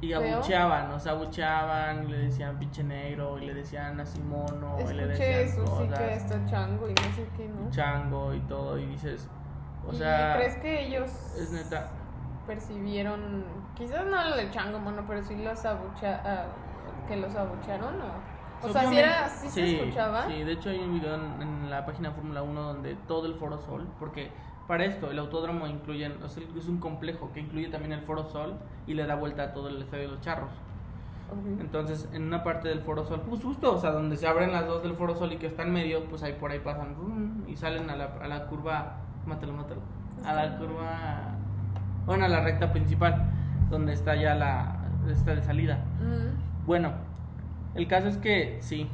y 0.00 0.12
abucheaban, 0.12 0.98
sea, 1.00 1.12
abucheaban 1.12 2.04
y 2.04 2.12
le 2.12 2.18
decían 2.18 2.58
pinche 2.58 2.82
negro, 2.84 3.38
y 3.38 3.46
le 3.46 3.54
decían 3.54 4.00
así 4.00 4.20
mono, 4.20 4.76
y 4.80 4.92
le 4.94 5.04
Escuché 5.04 5.24
decían 5.28 5.40
eso, 5.40 5.66
sí 5.66 5.86
cosas, 5.86 5.98
que 5.98 6.14
está 6.14 6.44
chango 6.46 6.88
y 6.88 6.94
no 6.94 7.02
sé 7.14 7.28
qué, 7.36 7.48
¿no? 7.48 7.70
chango 7.70 8.34
y 8.34 8.40
todo, 8.40 8.78
y 8.78 8.86
dices, 8.86 9.28
o 9.86 9.92
¿Y 9.92 9.96
sea, 9.96 10.34
crees 10.36 10.56
que 10.56 10.86
ellos 10.86 11.10
es 11.36 11.50
neta. 11.52 11.90
percibieron, 12.46 13.44
quizás 13.76 14.06
no 14.06 14.20
el 14.22 14.36
de 14.36 14.50
chango, 14.50 14.78
mono, 14.78 15.04
pero 15.06 15.22
sí 15.22 15.36
los 15.36 15.64
abucha, 15.64 16.20
ah, 16.24 16.46
que 17.06 17.16
los 17.16 17.34
abucharon 17.34 18.00
o, 18.00 18.66
o 18.66 18.72
sea, 18.72 18.88
si 18.88 18.98
era, 18.98 19.28
sí, 19.28 19.48
se 19.48 19.76
escuchaba. 19.76 20.26
Sí, 20.26 20.42
de 20.42 20.52
hecho 20.52 20.70
hay 20.70 20.78
un 20.80 20.92
video 20.94 21.14
en, 21.14 21.42
en 21.42 21.70
la 21.70 21.86
página 21.86 22.10
Fórmula 22.12 22.42
1 22.42 22.62
donde 22.62 22.94
todo 23.06 23.26
el 23.26 23.34
Foro 23.34 23.58
Sol, 23.58 23.86
porque 23.98 24.32
para 24.68 24.84
esto 24.84 25.10
el 25.10 25.18
autódromo 25.18 25.66
incluye, 25.66 26.06
o 26.22 26.28
sea, 26.28 26.44
es 26.56 26.68
un 26.68 26.78
complejo 26.78 27.32
que 27.32 27.40
incluye 27.40 27.68
también 27.68 27.92
el 27.92 28.02
Foro 28.02 28.28
Sol 28.28 28.54
y 28.86 28.94
le 28.94 29.06
da 29.06 29.16
vuelta 29.16 29.42
a 29.42 29.52
todo 29.52 29.68
el 29.68 29.82
estadio 29.82 30.04
de 30.04 30.14
los 30.14 30.20
charros. 30.20 30.50
Entonces, 31.60 32.08
en 32.12 32.22
una 32.22 32.42
parte 32.42 32.68
del 32.68 32.80
Foro 32.80 33.04
Sol, 33.04 33.22
pues 33.28 33.42
justo, 33.42 33.74
o 33.74 33.78
sea, 33.78 33.90
donde 33.90 34.16
se 34.16 34.26
abren 34.26 34.52
las 34.52 34.66
dos 34.66 34.82
del 34.82 34.94
Foro 34.94 35.14
Sol 35.14 35.32
y 35.32 35.36
que 35.36 35.46
está 35.46 35.62
en 35.62 35.72
medio, 35.72 36.04
pues 36.04 36.22
ahí 36.22 36.34
por 36.34 36.50
ahí 36.50 36.60
pasan 36.60 36.94
rum, 36.94 37.44
y 37.48 37.56
salen 37.56 37.90
a 37.90 37.96
la, 37.96 38.04
a 38.22 38.28
la 38.28 38.46
curva, 38.46 38.96
mátalo, 39.26 39.52
mátalo, 39.54 39.80
a 40.24 40.32
la 40.32 40.56
curva, 40.56 41.34
bueno, 42.06 42.24
a 42.24 42.28
la 42.28 42.40
recta 42.40 42.72
principal, 42.72 43.30
donde 43.70 43.92
está 43.92 44.14
ya 44.16 44.34
la, 44.34 44.86
esta 45.10 45.34
de 45.34 45.42
salida. 45.42 45.84
Bueno, 46.64 46.92
El 47.74 47.86
caso 47.86 48.08
es 48.08 48.16
que 48.16 48.58
sí, 48.60 48.88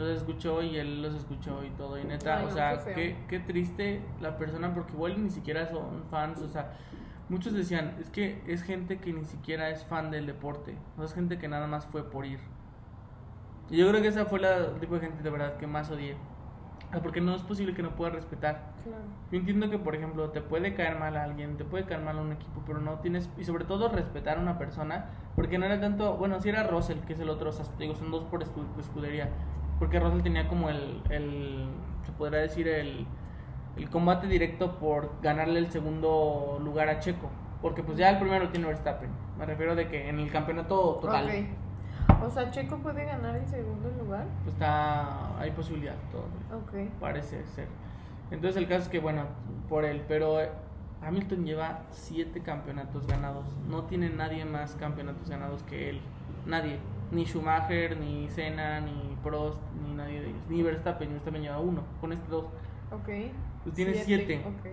los 0.00 0.08
escuchó 0.16 0.62
y 0.62 0.76
él 0.76 1.02
los 1.02 1.14
escuchó 1.14 1.62
y 1.64 1.70
todo. 1.70 1.98
Y 1.98 2.04
neta, 2.04 2.38
Ay, 2.38 2.46
o 2.46 2.50
sea, 2.50 2.84
qué 2.84 2.94
qué, 2.94 3.16
qué 3.28 3.40
triste 3.40 4.02
la 4.20 4.36
persona 4.36 4.72
porque 4.74 4.92
igual 4.92 5.22
ni 5.22 5.30
siquiera 5.30 5.66
son 5.66 6.04
fans. 6.10 6.40
O 6.40 6.48
sea, 6.48 6.72
muchos 7.28 7.52
decían, 7.52 7.96
es 8.00 8.10
que 8.10 8.42
es 8.46 8.62
gente 8.62 8.98
que 8.98 9.12
ni 9.12 9.24
siquiera 9.24 9.70
es 9.70 9.84
fan 9.84 10.10
del 10.10 10.26
deporte. 10.26 10.74
O 10.94 10.98
sea, 10.98 11.04
es 11.06 11.14
gente 11.14 11.38
que 11.38 11.48
nada 11.48 11.66
más 11.66 11.86
fue 11.86 12.02
por 12.10 12.26
ir. 12.26 12.40
Y 13.70 13.76
yo 13.76 13.88
creo 13.88 14.02
que 14.02 14.08
esa 14.08 14.24
fue 14.26 14.40
la 14.40 14.74
tipo 14.80 14.94
de 14.94 15.00
gente 15.00 15.22
de 15.22 15.30
verdad 15.30 15.56
que 15.56 15.66
más 15.66 15.90
odié. 15.90 16.16
O 16.88 16.92
sea, 16.92 17.02
porque 17.02 17.20
no 17.20 17.36
es 17.36 17.42
posible 17.42 17.72
que 17.72 17.84
no 17.84 17.94
pueda 17.94 18.10
respetar. 18.10 18.72
Claro. 18.82 19.04
Yo 19.30 19.38
entiendo 19.38 19.70
que, 19.70 19.78
por 19.78 19.94
ejemplo, 19.94 20.30
te 20.30 20.40
puede 20.40 20.74
caer 20.74 20.98
mal 20.98 21.16
a 21.16 21.22
alguien, 21.22 21.56
te 21.56 21.64
puede 21.64 21.84
caer 21.84 22.00
mal 22.00 22.18
a 22.18 22.20
un 22.20 22.32
equipo, 22.32 22.62
pero 22.66 22.80
no 22.80 22.98
tienes, 22.98 23.30
y 23.38 23.44
sobre 23.44 23.64
todo 23.64 23.88
respetar 23.88 24.38
a 24.38 24.40
una 24.40 24.58
persona, 24.58 25.06
porque 25.36 25.56
no 25.56 25.66
era 25.66 25.80
tanto, 25.80 26.16
bueno, 26.16 26.40
si 26.40 26.48
era 26.48 26.64
Russell, 26.64 26.98
que 27.06 27.12
es 27.12 27.20
el 27.20 27.28
otro, 27.28 27.50
o 27.50 27.52
sea, 27.52 27.64
digo, 27.78 27.94
son 27.94 28.10
dos 28.10 28.24
por 28.24 28.42
escu- 28.42 28.66
escudería, 28.80 29.28
porque 29.80 29.98
Russell 29.98 30.22
tenía 30.22 30.46
como 30.46 30.70
el, 30.70 31.02
el 31.10 31.66
se 32.06 32.12
podría 32.12 32.38
decir, 32.40 32.68
el, 32.68 33.06
el 33.76 33.90
combate 33.90 34.28
directo 34.28 34.78
por 34.78 35.10
ganarle 35.22 35.58
el 35.58 35.70
segundo 35.72 36.60
lugar 36.62 36.88
a 36.88 37.00
Checo, 37.00 37.28
porque 37.60 37.82
pues 37.82 37.98
ya 37.98 38.10
el 38.10 38.18
primero 38.18 38.50
tiene 38.50 38.68
Verstappen, 38.68 39.10
me 39.36 39.46
refiero 39.46 39.74
de 39.74 39.88
que 39.88 40.08
en 40.08 40.20
el 40.20 40.30
campeonato 40.30 41.00
total, 41.00 41.26
Ok. 41.26 42.22
O 42.22 42.28
sea, 42.30 42.50
Checo 42.50 42.76
puede 42.78 43.04
ganar 43.04 43.36
el 43.36 43.46
segundo 43.46 43.88
lugar. 43.98 44.26
pues 44.44 44.54
está, 44.54 45.38
hay 45.38 45.50
posibilidad 45.52 45.94
todavía. 46.10 46.86
Ok. 46.88 46.90
Parece 47.00 47.44
ser. 47.46 47.66
Entonces 48.30 48.56
el 48.60 48.68
caso 48.68 48.82
es 48.82 48.88
que, 48.88 48.98
bueno, 48.98 49.24
por 49.68 49.84
él, 49.84 50.02
pero 50.06 50.40
eh, 50.40 50.50
Hamilton 51.02 51.44
lleva 51.44 51.80
siete 51.90 52.42
campeonatos 52.42 53.06
ganados. 53.06 53.46
No 53.68 53.84
tiene 53.84 54.10
nadie 54.10 54.44
más 54.44 54.74
campeonatos 54.74 55.28
ganados 55.30 55.62
que 55.62 55.90
él. 55.90 56.00
Nadie. 56.46 56.78
Ni 57.10 57.26
Schumacher, 57.26 57.96
ni 57.98 58.28
Senna, 58.28 58.80
ni 58.80 59.16
Prost, 59.22 59.60
ni 59.82 59.94
nadie 59.94 60.20
de 60.20 60.28
ellos. 60.28 60.42
Ni 60.48 60.62
Verstappen, 60.62 61.10
Verstappen 61.10 61.42
lleva 61.42 61.58
uno. 61.58 61.82
Con 62.00 62.12
este 62.12 62.28
dos. 62.28 62.44
Ok. 62.92 63.08
Pues 63.64 63.74
tiene 63.74 63.94
siete. 63.94 64.44
Ok. 64.46 64.70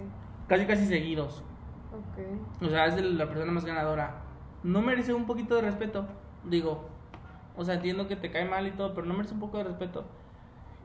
Casi 0.47 0.65
casi 0.65 0.85
seguidos. 0.85 1.43
Ok. 1.91 2.63
O 2.65 2.69
sea, 2.69 2.85
es 2.85 3.01
la 3.01 3.27
persona 3.27 3.51
más 3.51 3.65
ganadora. 3.65 4.21
¿No 4.63 4.81
merece 4.81 5.13
un 5.13 5.25
poquito 5.25 5.55
de 5.55 5.61
respeto? 5.61 6.05
Digo, 6.43 6.85
o 7.55 7.63
sea, 7.63 7.75
entiendo 7.75 8.07
que 8.07 8.15
te 8.15 8.31
cae 8.31 8.45
mal 8.45 8.67
y 8.67 8.71
todo, 8.71 8.93
pero 8.93 9.07
no 9.07 9.13
merece 9.13 9.33
un 9.33 9.39
poco 9.39 9.57
de 9.57 9.65
respeto. 9.65 10.05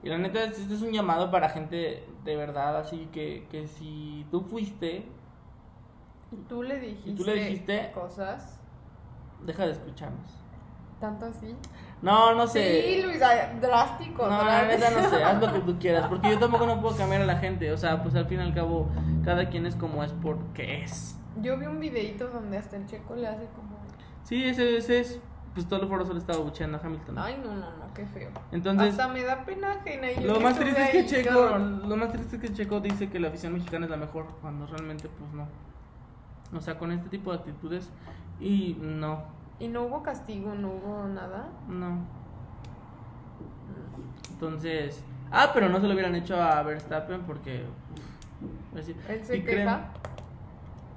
Y 0.03 0.09
la 0.09 0.19
neta, 0.19 0.43
este 0.45 0.75
es 0.75 0.83
un 0.83 0.91
llamado 0.91 1.31
para 1.31 1.49
gente 1.49 2.05
de 2.25 2.37
verdad, 2.37 2.77
así 2.77 3.09
que, 3.13 3.47
que 3.51 3.69
si 3.69 4.27
tú 4.31 4.41
fuiste, 4.43 5.07
¿Y 6.33 6.37
tú 6.49 6.63
le 6.63 6.81
dijiste, 6.81 7.13
tú 7.13 7.25
le 7.25 7.35
dijiste? 7.35 7.93
cosas? 7.95 8.59
deja 9.45 9.67
de 9.67 9.73
escucharnos. 9.73 10.42
¿Tanto 11.03 11.27
así? 11.27 11.57
No, 12.01 12.33
no 12.37 12.47
sé. 12.47 12.81
Sí, 12.81 13.03
Luisa, 13.03 13.55
drástico. 13.61 14.25
No, 14.25 14.45
la 14.45 14.69
neta 14.69 14.89
no 14.91 15.11
sé, 15.11 15.25
haz 15.25 15.41
lo 15.41 15.53
que 15.53 15.59
tú 15.59 15.77
quieras, 15.81 16.07
porque 16.07 16.31
yo 16.31 16.39
tampoco 16.39 16.65
no 16.65 16.81
puedo 16.81 16.97
cambiar 16.97 17.23
a 17.23 17.27
la 17.27 17.39
gente, 17.39 17.73
o 17.73 17.77
sea, 17.77 18.05
pues 18.05 18.15
al 18.15 18.27
fin 18.27 18.39
y 18.39 18.43
al 18.43 18.55
cabo, 18.55 18.89
cada 19.25 19.49
quien 19.49 19.67
es 19.67 19.75
como 19.75 20.05
es 20.05 20.13
porque 20.13 20.85
es. 20.85 21.19
Yo 21.41 21.59
vi 21.59 21.67
un 21.67 21.81
videito 21.81 22.29
donde 22.29 22.57
hasta 22.57 22.77
el 22.77 22.87
checo 22.87 23.17
le 23.17 23.27
hace 23.27 23.47
como. 23.57 23.79
Sí, 24.23 24.45
ese, 24.45 24.77
ese 24.77 25.01
es, 25.01 25.21
pues 25.55 25.67
todo 25.67 25.83
el 25.83 25.89
foro 25.89 26.07
solo 26.07 26.21
estaba 26.21 26.39
bucheando 26.39 26.79
a 26.79 26.81
Hamilton. 26.81 27.19
Ay, 27.19 27.37
no, 27.43 27.53
no, 27.53 27.77
no, 27.79 27.95
qué 27.95 28.07
feo. 28.07 28.31
Entonces, 28.53 28.91
hasta 28.91 29.09
me 29.09 29.25
da 29.25 29.45
pena 29.45 29.73
ajena. 29.73 30.13
y 30.13 30.23
yo 30.23 30.35
Lo 30.35 30.41
más 30.41 30.57
triste 30.57 30.83
es 30.83 30.91
que 30.91 31.07
Checo, 31.07 31.59
lo 31.59 31.97
más 31.97 32.13
triste 32.13 32.37
es 32.37 32.43
que 32.43 32.53
Checo 32.53 32.79
dice 32.79 33.11
que 33.11 33.19
la 33.19 33.27
afición 33.27 33.55
mexicana 33.55 33.87
es 33.87 33.91
la 33.91 33.97
mejor, 33.97 34.27
cuando 34.41 34.69
realmente 34.69 35.09
pues 35.09 35.33
no. 35.33 35.49
O 36.57 36.61
sea, 36.61 36.79
con 36.79 36.93
este 36.93 37.09
tipo 37.09 37.33
de 37.33 37.39
actitudes 37.39 37.91
y 38.39 38.77
no, 38.81 39.42
Y 39.63 39.69
no 39.69 39.85
hubo 39.85 40.03
castigo, 40.03 40.57
no 40.57 40.71
hubo 40.71 41.07
nada. 41.07 41.47
no. 41.69 42.05
Entonces, 44.33 45.05
ah, 45.31 45.53
pero 45.55 45.69
no 45.69 45.81
se 45.81 45.87
lo 45.87 45.95
hubieran 45.95 46.17
hecho 46.17 46.35
a 46.35 46.61
Verstappen 46.65 47.21
porque 47.23 47.63
decir, 48.75 48.97
Él 49.09 49.25
se 49.25 49.45
queja. 49.45 49.85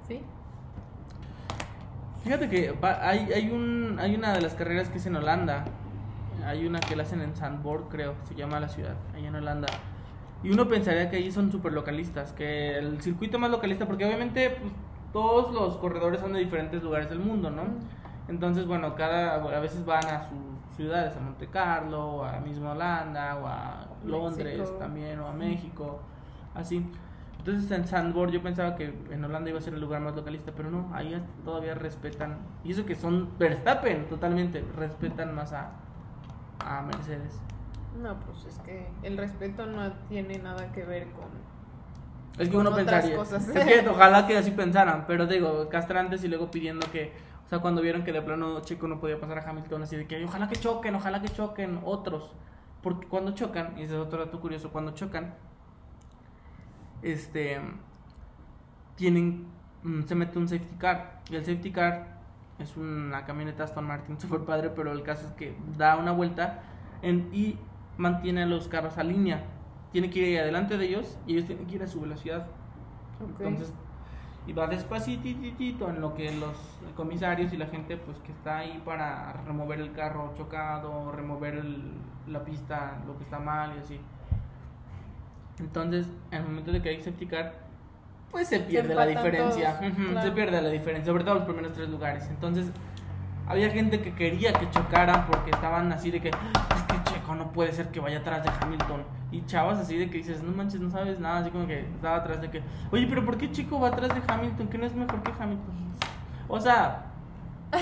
¿Sí? 0.08 0.20
Fíjate 2.24 2.48
que 2.48 2.76
hay, 2.82 3.32
hay, 3.32 3.50
un, 3.52 3.98
hay 4.00 4.16
una 4.16 4.32
de 4.32 4.40
las 4.40 4.54
carreras 4.54 4.88
que 4.88 4.98
es 4.98 5.06
en 5.06 5.14
Holanda. 5.14 5.64
Hay 6.44 6.66
una 6.66 6.80
que 6.80 6.96
la 6.96 7.04
hacen 7.04 7.20
en 7.20 7.36
Zandvoort, 7.36 7.88
creo, 7.88 8.16
se 8.26 8.34
llama 8.34 8.58
la 8.58 8.68
ciudad, 8.68 8.96
allá 9.14 9.28
en 9.28 9.36
Holanda. 9.36 9.68
Y 10.42 10.50
uno 10.50 10.66
pensaría 10.66 11.08
que 11.08 11.18
ahí 11.18 11.30
son 11.30 11.52
súper 11.52 11.72
localistas, 11.72 12.32
que 12.32 12.76
el 12.76 13.00
circuito 13.00 13.38
más 13.38 13.52
localista, 13.52 13.86
porque 13.86 14.04
obviamente 14.04 14.50
pues, 14.50 14.72
todos 15.12 15.54
los 15.54 15.76
corredores 15.76 16.20
son 16.20 16.32
de 16.32 16.40
diferentes 16.40 16.82
lugares 16.82 17.08
del 17.08 17.20
mundo, 17.20 17.48
¿no? 17.48 17.62
Entonces, 18.28 18.66
bueno, 18.66 18.94
cada, 18.94 19.34
a 19.36 19.60
veces 19.60 19.84
van 19.84 20.04
a 20.06 20.28
sus 20.28 20.76
ciudades, 20.76 21.16
a 21.16 21.20
Monte 21.20 21.46
Carlo, 21.48 22.24
a 22.24 22.40
mismo 22.40 22.70
Holanda, 22.72 23.36
o 23.36 23.46
a 23.46 23.86
Londres 24.04 24.58
México. 24.58 24.76
también, 24.78 25.20
o 25.20 25.28
a 25.28 25.32
México, 25.32 26.00
así. 26.54 26.84
Entonces 27.38 27.70
en 27.70 27.86
Zandvoort 27.86 28.32
yo 28.32 28.42
pensaba 28.42 28.74
que 28.74 28.92
en 29.10 29.24
Holanda 29.24 29.50
iba 29.50 29.58
a 29.60 29.62
ser 29.62 29.74
el 29.74 29.80
lugar 29.80 30.00
más 30.00 30.16
localista, 30.16 30.50
pero 30.56 30.70
no, 30.70 30.90
ahí 30.92 31.22
todavía 31.44 31.74
respetan, 31.74 32.38
y 32.64 32.72
eso 32.72 32.84
que 32.84 32.96
son 32.96 33.38
Verstappen 33.38 34.08
totalmente, 34.08 34.64
respetan 34.76 35.32
más 35.34 35.52
a, 35.52 35.70
a 36.58 36.82
Mercedes. 36.82 37.40
No, 38.02 38.18
pues 38.20 38.44
es 38.46 38.58
que 38.60 38.88
el 39.04 39.16
respeto 39.16 39.64
no 39.66 39.92
tiene 40.08 40.38
nada 40.38 40.72
que 40.72 40.84
ver 40.84 41.06
con. 41.12 41.28
Es 42.38 42.50
que 42.50 42.56
Con 42.56 42.66
uno 42.66 42.70
otras 42.70 43.06
pensaría, 43.06 43.16
cosas. 43.16 43.48
es 43.48 43.64
que 43.82 43.88
ojalá 43.88 44.26
que 44.26 44.36
así 44.36 44.50
pensaran, 44.50 45.04
pero 45.06 45.26
digo, 45.26 45.68
castrantes 45.70 46.22
y 46.24 46.28
luego 46.28 46.50
pidiendo 46.50 46.90
que, 46.90 47.12
o 47.46 47.48
sea, 47.48 47.60
cuando 47.60 47.80
vieron 47.80 48.02
que 48.02 48.12
de 48.12 48.20
plano 48.22 48.60
Checo 48.60 48.88
no 48.88 48.98
podía 48.98 49.20
pasar 49.20 49.38
a 49.38 49.48
Hamilton, 49.48 49.82
así 49.82 49.94
de 49.94 50.08
que 50.08 50.24
ojalá 50.24 50.48
que 50.48 50.56
choquen, 50.56 50.96
ojalá 50.96 51.22
que 51.22 51.28
choquen 51.28 51.80
otros, 51.84 52.32
porque 52.82 53.06
cuando 53.06 53.32
chocan, 53.32 53.78
y 53.78 53.82
ese 53.82 53.94
es 53.94 54.00
otro 54.00 54.24
dato 54.24 54.40
curioso, 54.40 54.72
cuando 54.72 54.92
chocan, 54.92 55.34
este, 57.02 57.60
tienen, 58.96 59.46
mm, 59.84 60.02
se 60.02 60.14
mete 60.16 60.38
un 60.40 60.48
safety 60.48 60.74
car, 60.74 61.22
y 61.30 61.36
el 61.36 61.44
safety 61.44 61.70
car 61.70 62.18
es 62.58 62.76
una 62.76 63.24
camioneta 63.24 63.62
Aston 63.62 63.86
Martin 63.86 64.18
super 64.20 64.40
padre, 64.40 64.70
pero 64.70 64.90
el 64.90 65.04
caso 65.04 65.28
es 65.28 65.32
que 65.34 65.56
da 65.78 65.96
una 65.96 66.10
vuelta 66.10 66.64
en, 67.02 67.28
y 67.32 67.60
mantiene 67.96 68.42
a 68.42 68.46
los 68.46 68.66
carros 68.66 68.98
a 68.98 69.04
línea, 69.04 69.44
tiene 69.92 70.10
que 70.10 70.30
ir 70.30 70.40
adelante 70.40 70.78
de 70.78 70.84
ellos 70.84 71.16
y 71.28 71.34
ellos 71.34 71.46
tienen 71.46 71.64
que 71.68 71.76
ir 71.76 71.82
a 71.84 71.86
su 71.86 72.00
velocidad. 72.00 72.48
Ok. 73.22 73.40
Entonces, 73.40 73.72
y 74.46 74.52
va 74.52 74.66
despacito 74.68 75.88
en 75.90 76.00
lo 76.00 76.14
que 76.14 76.30
los 76.32 76.56
comisarios 76.94 77.52
y 77.52 77.56
la 77.56 77.66
gente 77.66 77.96
pues 77.96 78.16
que 78.18 78.32
está 78.32 78.58
ahí 78.58 78.80
para 78.84 79.32
remover 79.44 79.80
el 79.80 79.92
carro 79.92 80.32
chocado, 80.36 81.10
remover 81.12 81.54
el- 81.56 81.92
la 82.28 82.44
pista, 82.44 82.98
lo 83.06 83.16
que 83.18 83.24
está 83.24 83.38
mal 83.38 83.72
y 83.76 83.80
así. 83.80 84.00
Entonces, 85.58 86.06
en 86.30 86.42
el 86.42 86.48
momento 86.48 86.70
de 86.72 86.82
que 86.82 86.90
hay 86.90 87.00
safety 87.00 87.26
car, 87.26 87.54
pues 88.30 88.48
se 88.48 88.60
pierde 88.60 88.94
la 88.94 89.06
empatan 89.08 89.24
diferencia. 89.32 89.78
todos, 89.80 89.92
claro. 90.10 90.26
Se 90.28 90.32
pierde 90.32 90.62
la 90.62 90.68
diferencia, 90.68 91.12
sobre 91.12 91.24
todo 91.24 91.34
los 91.36 91.44
primeros 91.44 91.72
tres 91.72 91.88
lugares. 91.88 92.28
Entonces, 92.28 92.70
había 93.46 93.70
gente 93.70 94.00
que 94.02 94.12
quería 94.14 94.52
que 94.52 94.68
chocaran 94.70 95.26
porque 95.26 95.50
estaban 95.50 95.90
así 95.92 96.10
de 96.10 96.20
que 96.20 96.30
"Ah, 96.32 96.66
es 96.76 96.82
que 96.82 97.10
Checo 97.10 97.34
no 97.34 97.52
puede 97.52 97.72
ser 97.72 97.88
que 97.90 98.00
vaya 98.00 98.18
atrás 98.18 98.42
de 98.44 98.50
Hamilton. 98.60 99.02
Y 99.32 99.44
chavas 99.46 99.78
así 99.78 99.96
de 99.96 100.08
que 100.08 100.18
dices, 100.18 100.42
no 100.42 100.52
manches, 100.52 100.80
no 100.80 100.90
sabes 100.90 101.18
nada, 101.18 101.38
así 101.40 101.50
como 101.50 101.66
que 101.66 101.80
estaba 101.80 102.16
atrás 102.18 102.40
de 102.40 102.50
que, 102.50 102.62
oye, 102.92 103.06
pero 103.08 103.24
¿por 103.24 103.36
qué 103.36 103.50
Checo 103.50 103.80
va 103.80 103.88
atrás 103.88 104.10
de 104.14 104.22
Hamilton? 104.26 104.68
Que 104.68 104.78
no 104.78 104.86
es 104.86 104.94
mejor 104.94 105.20
que 105.22 105.32
Hamilton. 105.32 105.74
O 106.48 106.60
sea, 106.60 107.06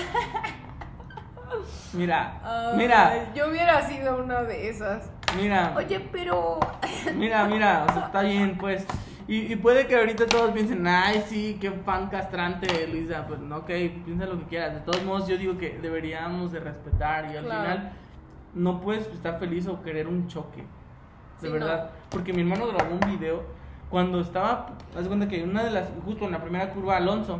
mira, 1.93 2.73
mira, 2.75 3.33
Yo 3.33 3.49
hubiera 3.49 3.81
sido 3.87 4.17
una 4.23 4.41
de 4.43 4.69
esas. 4.69 5.09
mira. 5.37 5.73
Oye, 5.75 5.99
pero. 6.11 6.59
Mira, 7.15 7.45
mira, 7.45 7.85
o 7.87 7.93
sea, 7.93 8.05
está 8.07 8.21
bien, 8.23 8.57
pues. 8.57 8.85
Y, 9.27 9.53
y 9.53 9.55
puede 9.55 9.85
que 9.87 9.95
ahorita 9.95 10.25
todos 10.27 10.51
piensen, 10.51 10.85
ay, 10.87 11.23
sí, 11.27 11.57
qué 11.61 11.71
fan 11.71 12.07
castrante, 12.09 12.87
Luisa. 12.87 13.25
Pues 13.27 13.39
no, 13.39 13.57
ok, 13.57 13.67
piensa 14.05 14.25
lo 14.25 14.39
que 14.39 14.45
quieras. 14.45 14.73
De 14.73 14.79
todos 14.81 15.03
modos, 15.03 15.27
yo 15.27 15.37
digo 15.37 15.57
que 15.57 15.77
deberíamos 15.81 16.51
de 16.51 16.59
respetar 16.59 17.31
y 17.31 17.37
al 17.37 17.45
Claro. 17.45 17.61
final 17.61 17.91
no 18.55 18.81
puedes 18.81 19.07
estar 19.07 19.39
feliz 19.39 19.67
o 19.67 19.81
querer 19.83 20.07
un 20.07 20.27
choque. 20.27 20.63
De 21.41 21.47
Sí, 21.47 21.53
verdad. 21.53 21.91
Porque 22.09 22.33
mi 22.33 22.41
hermano 22.41 22.67
grabó 22.67 22.93
un 22.93 23.17
video 23.17 23.43
cuando 23.89 24.19
estaba, 24.19 24.67
haz 24.97 25.07
cuenta 25.07 25.27
que 25.27 25.43
una 25.43 25.63
de 25.63 25.71
las, 25.71 25.89
justo 26.03 26.25
en 26.25 26.31
la 26.31 26.41
primera 26.41 26.71
curva, 26.71 26.97
Alonso, 26.97 27.39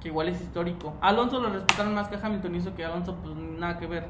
que 0.00 0.08
igual 0.08 0.28
es 0.28 0.40
histórico. 0.40 0.94
Alonso 1.00 1.40
lo 1.40 1.50
respetaron 1.50 1.94
más 1.94 2.08
que 2.08 2.16
a 2.16 2.20
Hamilton, 2.22 2.54
y 2.54 2.58
eso 2.58 2.74
que 2.74 2.84
Alonso, 2.84 3.16
pues 3.22 3.36
nada 3.36 3.78
que 3.78 3.86
ver. 3.86 4.06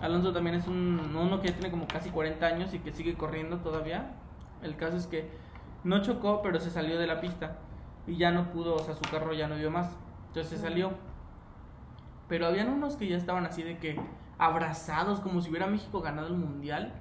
Alonso 0.00 0.32
también 0.32 0.56
es 0.56 0.68
un 0.68 1.00
uno 1.16 1.40
que 1.40 1.48
ya 1.48 1.54
tiene 1.54 1.70
como 1.70 1.88
casi 1.88 2.10
40 2.10 2.46
años 2.46 2.74
y 2.74 2.78
que 2.78 2.92
sigue 2.92 3.14
corriendo 3.14 3.58
todavía. 3.58 4.12
El 4.62 4.76
caso 4.76 4.96
es 4.96 5.06
que 5.06 5.28
no 5.84 6.02
chocó, 6.02 6.42
pero 6.42 6.60
se 6.60 6.70
salió 6.70 6.98
de 6.98 7.06
la 7.06 7.20
pista 7.20 7.56
y 8.06 8.16
ya 8.16 8.30
no 8.30 8.50
pudo, 8.50 8.76
o 8.76 8.78
sea, 8.78 8.94
su 8.94 9.02
carro 9.10 9.32
ya 9.32 9.48
no 9.48 9.56
dio 9.56 9.70
más. 9.70 9.90
Entonces 10.28 10.58
se 10.58 10.58
salió. 10.58 10.92
Pero 12.28 12.46
habían 12.46 12.68
unos 12.68 12.96
que 12.96 13.08
ya 13.08 13.16
estaban 13.16 13.46
así 13.46 13.62
de 13.62 13.78
que 13.78 13.98
abrazados 14.38 15.20
como 15.20 15.40
si 15.40 15.50
hubiera 15.50 15.66
México 15.66 16.00
ganado 16.00 16.28
el 16.28 16.36
mundial 16.36 16.92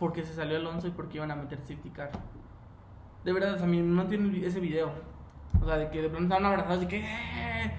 porque 0.00 0.24
se 0.24 0.34
salió 0.34 0.56
Alonso 0.56 0.88
y 0.88 0.90
porque 0.90 1.18
iban 1.18 1.30
a 1.30 1.36
meter 1.36 1.58
safety 1.60 1.90
car. 1.90 2.10
De 3.22 3.32
verdad, 3.32 3.54
o 3.54 3.58
sea, 3.58 3.66
no 3.68 4.06
tiene 4.06 4.44
ese 4.46 4.58
video. 4.58 4.90
O 5.62 5.66
sea, 5.66 5.76
de 5.76 5.90
que 5.90 6.00
de 6.02 6.08
pronto 6.08 6.24
estaban 6.34 6.46
abrazados 6.46 6.82
y 6.82 6.86
que 6.86 7.00
"Eh, 7.04 7.72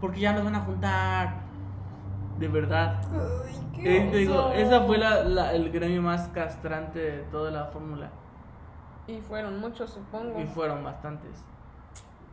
porque 0.00 0.20
ya 0.20 0.32
nos 0.32 0.44
van 0.44 0.54
a 0.54 0.60
juntar. 0.60 1.34
De 2.38 2.46
verdad. 2.48 3.00
Ay, 3.12 3.70
qué 3.74 3.96
Eh, 3.98 4.10
digo, 4.18 4.50
esa 4.52 4.82
fue 4.82 4.96
la, 4.98 5.24
la- 5.24 5.52
el 5.54 5.70
gremio 5.72 6.02
más 6.02 6.28
castrante 6.28 6.98
de 7.00 7.18
toda 7.24 7.50
la 7.50 7.64
fórmula. 7.66 8.10
Y 9.08 9.20
fueron 9.20 9.58
muchos, 9.58 9.90
supongo. 9.90 10.38
Y 10.40 10.46
fueron 10.46 10.84
bastantes. 10.84 11.42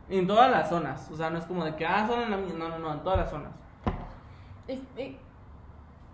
En 0.08 0.26
todas 0.26 0.50
las 0.50 0.68
zonas. 0.68 1.10
O 1.10 1.16
sea, 1.16 1.30
no 1.30 1.38
es 1.38 1.46
como 1.46 1.64
de 1.64 1.74
que, 1.74 1.86
ah, 1.86 2.06
son 2.06 2.20
en 2.20 2.30
la 2.30 2.36
mía. 2.36 2.54
No, 2.56 2.68
no, 2.68 2.78
no, 2.78 2.92
en 2.92 3.00
todas 3.02 3.18
las 3.18 3.30
zonas. 3.30 3.50
Y- 4.68 4.72
y- 5.00 5.18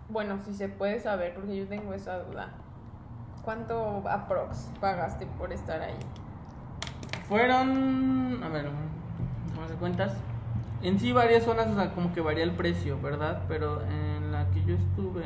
bueno, 0.09 0.37
si 0.39 0.53
se 0.53 0.69
puede 0.69 0.99
saber, 0.99 1.35
porque 1.35 1.55
yo 1.55 1.67
tengo 1.67 1.93
esa 1.93 2.19
duda. 2.19 2.49
¿Cuánto 3.43 4.03
aprox 4.07 4.69
pagaste 4.79 5.25
por 5.37 5.51
estar 5.51 5.81
ahí? 5.81 5.95
Fueron. 7.27 8.43
A 8.43 8.49
ver, 8.49 8.69
¿cómo 9.55 9.67
se 9.67 9.75
cuentas? 9.75 10.13
En 10.83 10.99
sí, 10.99 11.11
varias 11.11 11.43
zonas, 11.43 11.67
o 11.67 11.75
sea, 11.75 11.93
como 11.93 12.13
que 12.13 12.21
varía 12.21 12.43
el 12.43 12.51
precio, 12.51 12.99
¿verdad? 13.01 13.43
Pero 13.47 13.81
en 13.83 14.31
la 14.31 14.49
que 14.51 14.63
yo 14.63 14.75
estuve. 14.75 15.23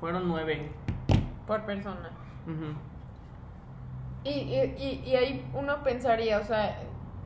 Fueron 0.00 0.28
nueve. 0.28 0.72
Por 1.46 1.62
persona. 1.62 2.10
Y, 4.24 4.30
y, 4.30 4.74
y, 4.78 5.08
y 5.08 5.16
ahí 5.16 5.50
uno 5.54 5.82
pensaría, 5.82 6.38
o 6.38 6.44
sea, 6.44 6.76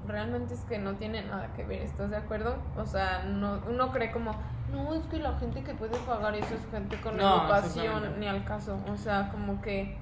realmente 0.07 0.55
es 0.55 0.61
que 0.61 0.79
no 0.79 0.95
tiene 0.95 1.23
nada 1.23 1.53
que 1.55 1.65
ver, 1.65 1.83
¿estás 1.83 2.11
de 2.11 2.17
acuerdo? 2.17 2.57
O 2.77 2.87
sea, 2.87 3.25
no, 3.25 3.61
uno 3.69 3.93
cree 3.93 4.11
como, 4.11 4.33
no, 4.73 4.95
es 4.95 5.05
que 5.07 5.19
la 5.19 5.39
gente 5.39 5.63
que 5.63 5.75
puede 5.75 5.97
pagar 6.01 6.35
eso 6.35 6.55
es 6.55 6.67
gente 6.71 6.97
con 7.01 7.17
No, 7.17 7.43
educación, 7.43 8.19
ni 8.21 8.27
al 8.27 8.45
caso. 8.45 8.79
O 8.93 8.97
sea, 8.97 9.29
como 9.31 9.61
que 9.63 9.97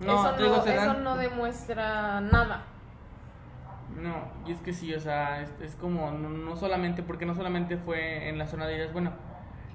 No, 0.00 0.14
eso, 0.14 0.36
no, 0.38 0.56
eso 0.56 0.64
dan- 0.74 1.04
no 1.04 1.16
demuestra 1.16 2.20
nada. 2.20 2.62
No, 4.00 4.24
y 4.46 4.52
es 4.52 4.60
que 4.60 4.72
sí, 4.72 4.94
o 4.94 5.00
sea, 5.00 5.42
es, 5.42 5.52
es 5.60 5.76
como, 5.76 6.10
no, 6.10 6.28
no 6.30 6.56
solamente, 6.56 7.02
porque 7.02 7.26
no 7.26 7.34
solamente 7.34 7.76
fue 7.76 8.28
en 8.28 8.38
la 8.38 8.46
zona 8.46 8.66
de 8.66 8.76
ellas, 8.76 8.92
bueno, 8.92 9.12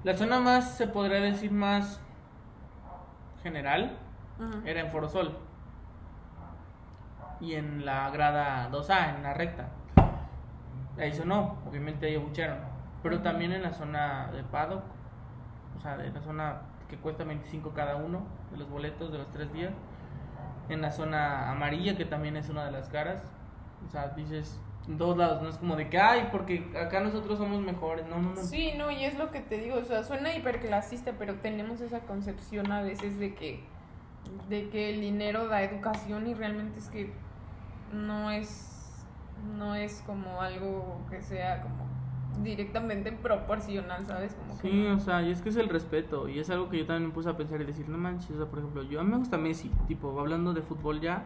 la 0.04 0.16
zona 0.18 0.40
más, 0.40 0.76
se 0.76 0.88
podría 0.88 1.20
decir 1.20 1.52
más 1.52 2.02
general, 3.44 3.98
era 4.66 4.82
en 4.82 4.92
Forosol. 4.92 5.38
Y 7.40 7.54
en 7.54 7.86
la 7.86 8.10
grada 8.10 8.70
2A, 8.72 9.16
en 9.16 9.24
la 9.24 9.34
recta. 9.34 9.68
Ahí 11.00 11.14
sonó, 11.14 11.58
obviamente 11.68 12.08
ahí 12.08 12.16
abuchearon. 12.16 12.58
Pero 13.10 13.22
también 13.22 13.54
en 13.54 13.62
la 13.62 13.72
zona 13.72 14.30
de 14.34 14.44
paddock, 14.44 14.84
o 15.78 15.82
sea, 15.82 15.98
de 15.98 16.12
la 16.12 16.22
zona 16.22 16.62
que 16.90 16.98
cuesta 16.98 17.24
25 17.24 17.72
cada 17.74 17.96
uno 17.96 18.26
de 18.52 18.58
los 18.58 18.70
boletos 18.70 19.12
de 19.12 19.18
los 19.18 19.32
tres 19.32 19.52
días. 19.54 19.74
En 20.70 20.82
la 20.82 20.92
zona 20.92 21.50
amarilla, 21.50 21.96
que 21.96 22.04
también 22.04 22.36
es 22.36 22.50
una 22.50 22.66
de 22.66 22.72
las 22.72 22.90
caras. 22.90 23.24
O 23.86 23.90
sea, 23.90 24.10
dices, 24.10 24.60
en 24.88 24.98
todos 24.98 25.18
lados, 25.18 25.42
no 25.42 25.50
es 25.50 25.58
como 25.58 25.76
de 25.78 25.90
que, 25.90 25.98
ay, 25.98 26.28
porque 26.32 26.74
acá 26.78 27.00
nosotros 27.00 27.38
somos 27.38 27.62
mejores. 27.62 28.06
No, 28.08 28.20
no, 28.20 28.32
no. 28.32 28.42
Sí, 28.42 28.74
no, 28.78 28.92
y 28.92 29.06
es 29.06 29.18
lo 29.18 29.32
que 29.32 29.40
te 29.40 29.58
digo, 29.58 29.78
o 29.78 29.84
sea, 29.84 30.04
suena 30.04 30.36
hiperclasista, 30.36 31.14
pero 31.18 31.36
tenemos 31.36 31.80
esa 31.80 32.02
concepción 32.02 32.72
a 32.72 32.82
veces 32.82 33.18
de 33.20 33.36
que 33.36 33.64
de 34.50 34.70
que 34.70 34.90
el 34.90 35.00
dinero 35.00 35.48
da 35.48 35.62
educación 35.62 36.28
y 36.28 36.34
realmente 36.34 36.80
es 36.80 36.90
que 36.90 37.14
no 37.94 38.30
es 38.30 39.06
no 39.58 39.76
es 39.76 40.04
como 40.06 40.42
algo 40.42 41.06
que 41.10 41.22
sea 41.22 41.62
como 41.62 41.86
directamente 42.44 43.12
proporcional, 43.12 44.06
¿sabes? 44.06 44.34
Como 44.36 44.60
que 44.60 44.70
Sí, 44.70 44.84
no. 44.88 44.96
o 44.96 45.00
sea, 45.00 45.22
y 45.22 45.32
es 45.32 45.42
que 45.42 45.50
es 45.50 45.56
el 45.56 45.70
respeto, 45.70 46.28
y 46.28 46.40
es 46.40 46.50
algo 46.50 46.70
que 46.70 46.80
yo 46.80 46.86
también 46.86 47.10
me 47.10 47.14
puse 47.14 47.30
a 47.30 47.38
pensar 47.38 47.62
y 47.62 47.66
decir, 47.66 47.90
no 47.90 47.98
manches, 47.98 48.32
o 48.32 48.38
sea, 48.38 48.46
por 48.46 48.60
ejemplo, 48.60 48.84
yo 48.84 49.00
a 49.00 49.04
mí 49.04 49.12
me 49.12 49.18
gusta 49.18 49.38
Messi, 49.38 49.70
tipo, 49.88 50.20
hablando 50.20 50.54
de 50.54 50.62
fútbol 50.62 51.02
ya, 51.02 51.24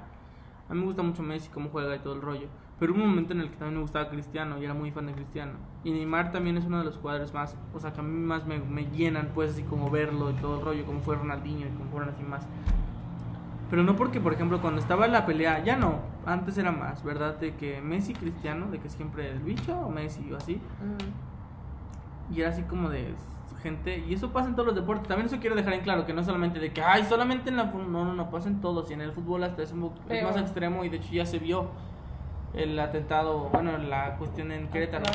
a 0.70 0.74
mí 0.74 0.80
me 0.80 0.86
gusta 0.86 1.02
mucho 1.02 1.22
Messi, 1.22 1.50
cómo 1.50 1.70
juega 1.70 1.96
y 1.96 2.00
todo 2.00 2.14
el 2.14 2.22
rollo, 2.22 2.48
pero 2.80 2.94
hubo 2.94 3.02
un 3.04 3.10
momento 3.10 3.34
en 3.34 3.42
el 3.42 3.50
que 3.50 3.58
también 3.58 3.76
me 3.76 3.82
gustaba 3.82 4.10
Cristiano, 4.10 4.58
y 4.60 4.66
era 4.66 4.74
muy 4.74 4.92
fan 4.92 5.06
de 5.08 5.14
Cristiano, 5.14 5.54
y 5.84 5.92
Neymar 5.92 6.32
también 6.32 6.58
es 6.58 6.66
uno 6.66 6.80
de 6.80 6.86
los 6.86 6.98
jugadores 6.98 7.34
más, 7.34 7.56
o 7.74 7.80
sea, 7.80 7.92
que 7.94 8.00
a 8.00 8.04
mí 8.04 8.18
más 8.18 8.46
me, 8.46 8.60
me 8.60 8.86
llenan, 8.86 9.32
pues, 9.34 9.52
así 9.52 9.64
como 9.64 9.90
verlo 9.90 10.32
y 10.32 10.34
todo 10.36 10.60
el 10.60 10.66
rollo, 10.66 10.86
como 10.86 11.02
fue 11.02 11.16
Ronaldinho 11.16 11.68
y 11.68 11.72
como 11.72 11.92
fueron 11.92 12.10
así 12.10 12.24
más. 12.24 12.48
Pero 13.72 13.84
no 13.84 13.96
porque, 13.96 14.20
por 14.20 14.34
ejemplo, 14.34 14.60
cuando 14.62 14.82
estaba 14.82 15.06
en 15.06 15.14
la 15.14 15.26
pelea, 15.26 15.64
ya 15.64 15.78
no, 15.78 16.02
antes 16.26 16.58
era 16.58 16.74
más, 16.74 17.06
¿verdad? 17.06 17.40
De 17.40 17.56
que 17.56 17.82
Messi 17.82 18.14
Cristiano, 18.14 18.70
de 18.70 18.80
que 18.80 18.90
siempre 18.90 19.32
el 19.32 19.40
bicho 19.40 19.80
o 19.80 19.90
Messi 19.90 20.30
o 20.30 20.36
así, 20.36 20.56
Ujú. 20.56 22.36
y 22.36 22.42
era 22.42 22.50
así 22.50 22.64
como 22.64 22.90
de 22.90 23.16
gente, 23.64 24.00
y 24.00 24.14
eso 24.14 24.34
pasa 24.34 24.50
en 24.50 24.56
todos 24.56 24.68
los 24.68 24.76
deportes. 24.76 25.08
También 25.08 25.28
eso 25.28 25.40
quiero 25.40 25.56
dejar 25.56 25.72
en 25.72 25.82
claro, 25.82 26.06
que 26.06 26.14
no 26.14 26.22
solamente 26.22 26.60
de 26.60 26.74
que, 26.74 26.82
ay, 26.82 27.06
solamente 27.06 27.50
en 27.50 27.56
la 27.56 27.68
fu-". 27.68 27.78
No, 27.78 28.04
no, 28.04 28.14
no, 28.14 28.30
pasa 28.30 28.50
en 28.50 28.60
todos. 28.60 28.92
Y 28.92 28.94
en 28.94 29.02
el 29.02 29.14
fútbol 29.14 29.42
hasta 29.46 29.64
es, 29.64 29.72
un 29.72 29.90
es 30.10 30.24
más 30.24 30.36
extremo, 30.36 30.84
y 30.84 30.90
de 30.90 30.98
hecho 30.98 31.14
ya 31.14 31.26
se 31.26 31.40
vio 31.40 31.70
el 32.54 32.78
atentado, 32.78 33.50
bueno, 33.54 33.78
la 33.78 34.18
cuestión 34.18 34.52
en 34.52 34.68
Querétaro. 34.68 35.06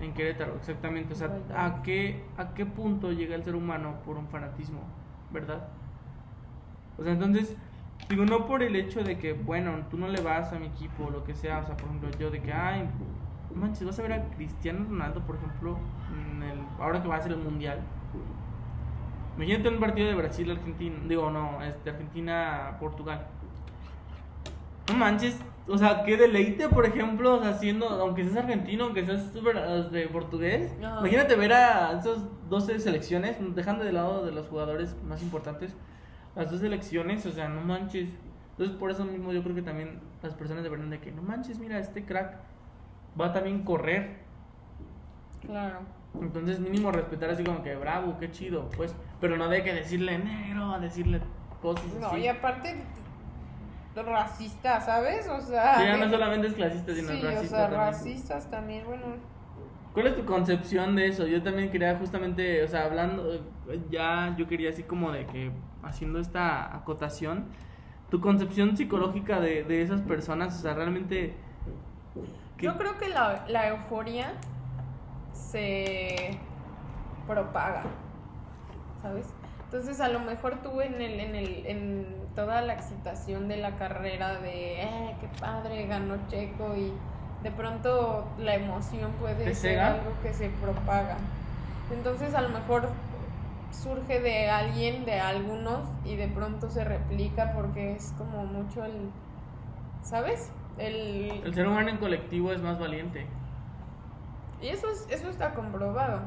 En 0.00 0.12
Querétaro, 0.12 0.56
exactamente. 0.56 1.12
O 1.12 1.16
sea. 1.16 1.30
¿a 1.54 1.82
qué, 1.82 2.24
¿a 2.36 2.52
qué 2.52 2.66
punto 2.66 3.12
llega 3.12 3.36
el 3.36 3.44
ser 3.44 3.54
humano 3.54 3.94
por 4.04 4.16
un 4.16 4.26
fanatismo? 4.26 4.80
¿Verdad? 5.30 5.68
O 6.98 7.02
sea, 7.02 7.12
entonces, 7.12 7.56
digo, 8.08 8.24
no 8.26 8.46
por 8.46 8.62
el 8.62 8.76
hecho 8.76 9.02
de 9.02 9.18
que, 9.18 9.32
bueno, 9.32 9.72
tú 9.90 9.96
no 9.96 10.08
le 10.08 10.20
vas 10.20 10.52
a 10.52 10.58
mi 10.58 10.66
equipo 10.66 11.04
o 11.06 11.10
lo 11.10 11.24
que 11.24 11.34
sea. 11.34 11.58
O 11.60 11.66
sea, 11.66 11.76
por 11.76 11.86
ejemplo, 11.86 12.10
yo 12.18 12.30
de 12.30 12.40
que, 12.42 12.52
ay, 12.52 12.88
manches, 13.54 13.84
vas 13.86 13.98
a 13.98 14.02
ver 14.02 14.12
a 14.12 14.24
Cristiano 14.30 14.84
Ronaldo, 14.88 15.20
por 15.26 15.36
ejemplo, 15.36 15.76
en 16.34 16.42
el, 16.42 16.58
ahora 16.78 17.02
que 17.02 17.08
va 17.08 17.16
a 17.16 17.20
ser 17.22 17.32
el 17.32 17.38
mundial. 17.38 17.80
Imagínate 19.36 19.68
un 19.70 19.80
partido 19.80 20.08
de 20.08 20.14
Brasil-Argentina, 20.14 20.96
digo, 21.08 21.30
no, 21.30 21.62
este, 21.62 21.90
Argentina-Portugal. 21.90 23.26
No 24.88 24.96
manches, 24.96 25.38
o 25.68 25.78
sea, 25.78 26.02
qué 26.04 26.16
deleite, 26.16 26.68
por 26.68 26.84
ejemplo, 26.84 27.36
o 27.36 27.42
sea, 27.42 27.54
siendo, 27.54 27.88
aunque 27.88 28.24
seas 28.24 28.36
argentino, 28.38 28.84
aunque 28.84 29.06
seas 29.06 29.32
ver- 29.42 29.88
de 29.90 30.08
portugués. 30.08 30.74
Ajá. 30.84 30.98
Imagínate 30.98 31.36
ver 31.36 31.52
a 31.52 31.92
esas 31.98 32.24
12 32.50 32.78
selecciones, 32.80 33.36
dejando 33.54 33.84
de 33.84 33.92
lado 33.92 34.26
de 34.26 34.32
los 34.32 34.46
jugadores 34.48 34.96
más 35.08 35.22
importantes, 35.22 35.74
las 36.36 36.50
dos 36.50 36.60
selecciones, 36.60 37.24
o 37.26 37.32
sea, 37.32 37.48
no 37.48 37.60
manches. 37.60 38.10
Entonces, 38.52 38.76
por 38.76 38.90
eso 38.90 39.04
mismo 39.04 39.32
yo 39.32 39.42
creo 39.42 39.54
que 39.54 39.62
también 39.62 40.00
las 40.22 40.34
personas 40.34 40.62
deberían 40.62 40.90
de 40.90 41.00
que, 41.00 41.12
no 41.12 41.22
manches, 41.22 41.58
mira, 41.58 41.78
este 41.78 42.04
crack 42.04 42.36
va 43.20 43.26
a 43.26 43.32
también 43.32 43.62
correr. 43.64 44.18
Claro. 45.40 45.78
Entonces, 46.20 46.60
mínimo 46.60 46.90
respetar 46.92 47.30
así 47.30 47.44
como 47.44 47.62
que, 47.62 47.74
bravo, 47.76 48.18
qué 48.18 48.30
chido, 48.30 48.68
pues. 48.76 48.94
Pero 49.20 49.36
no 49.36 49.48
de 49.48 49.62
que 49.62 49.72
decirle 49.72 50.18
negro, 50.18 50.72
a 50.72 50.78
decirle 50.78 51.20
cosas 51.62 51.84
No, 52.00 52.08
así. 52.08 52.18
y 52.20 52.28
aparte 52.28 52.76
racista, 54.06 54.80
¿sabes? 54.80 55.28
O 55.28 55.40
sea, 55.40 55.78
Sí, 55.78 55.84
ya 55.84 55.96
no 55.96 56.08
solamente 56.08 56.46
es 56.46 56.54
clasista, 56.54 56.94
sino 56.94 57.08
sí, 57.08 57.18
es 57.18 57.24
o 57.24 57.26
racista 57.26 57.48
sea, 57.56 57.60
también. 57.68 57.80
racistas 57.80 58.50
también, 58.50 58.84
bueno, 58.86 59.04
¿Cuál 59.92 60.06
es 60.06 60.16
tu 60.16 60.24
concepción 60.24 60.94
de 60.94 61.08
eso? 61.08 61.26
Yo 61.26 61.42
también 61.42 61.70
quería 61.70 61.96
justamente, 61.96 62.62
o 62.62 62.68
sea, 62.68 62.84
hablando, 62.84 63.44
ya 63.90 64.34
yo 64.38 64.46
quería 64.46 64.70
así 64.70 64.84
como 64.84 65.10
de 65.10 65.26
que, 65.26 65.50
haciendo 65.82 66.20
esta 66.20 66.74
acotación, 66.76 67.46
tu 68.08 68.20
concepción 68.20 68.76
psicológica 68.76 69.40
de, 69.40 69.64
de 69.64 69.82
esas 69.82 70.02
personas, 70.02 70.56
o 70.58 70.62
sea, 70.62 70.74
realmente... 70.74 71.34
¿qué- 72.56 72.66
Yo 72.66 72.76
creo 72.76 72.98
que 72.98 73.08
la, 73.08 73.44
la 73.48 73.68
euforia 73.68 74.32
se 75.32 76.38
propaga, 77.26 77.84
¿sabes? 79.02 79.34
Entonces 79.64 80.00
a 80.00 80.08
lo 80.08 80.20
mejor 80.20 80.62
tú 80.62 80.80
en 80.80 81.00
el, 81.00 81.20
en 81.20 81.34
el, 81.34 81.66
en 81.66 82.06
toda 82.34 82.60
la 82.62 82.74
excitación 82.74 83.48
de 83.48 83.56
la 83.56 83.76
carrera 83.76 84.40
de 84.40 84.82
eh, 84.82 85.16
qué 85.20 85.28
padre, 85.28 85.86
ganó 85.86 86.26
Checo 86.26 86.76
y 86.76 87.00
de 87.42 87.50
pronto 87.50 88.28
la 88.38 88.54
emoción 88.54 89.12
puede 89.12 89.44
¿Te 89.44 89.54
ser 89.54 89.80
algo 89.80 90.12
que 90.22 90.32
se 90.32 90.48
propaga. 90.50 91.16
Entonces 91.90 92.34
a 92.34 92.42
lo 92.42 92.50
mejor 92.50 92.88
surge 93.70 94.20
de 94.20 94.50
alguien, 94.50 95.04
de 95.04 95.20
algunos, 95.20 95.88
y 96.04 96.16
de 96.16 96.28
pronto 96.28 96.68
se 96.70 96.84
replica 96.84 97.52
porque 97.54 97.92
es 97.94 98.12
como 98.18 98.44
mucho 98.44 98.84
el, 98.84 99.10
¿sabes? 100.02 100.50
El, 100.78 101.42
El 101.44 101.54
ser 101.54 101.66
humano 101.66 101.88
en 101.88 101.98
colectivo 101.98 102.52
es 102.52 102.60
más 102.62 102.78
valiente. 102.78 103.26
y 104.60 104.68
eso, 104.68 104.88
es, 104.90 105.06
eso 105.10 105.28
está 105.30 105.54
comprobado. 105.54 106.20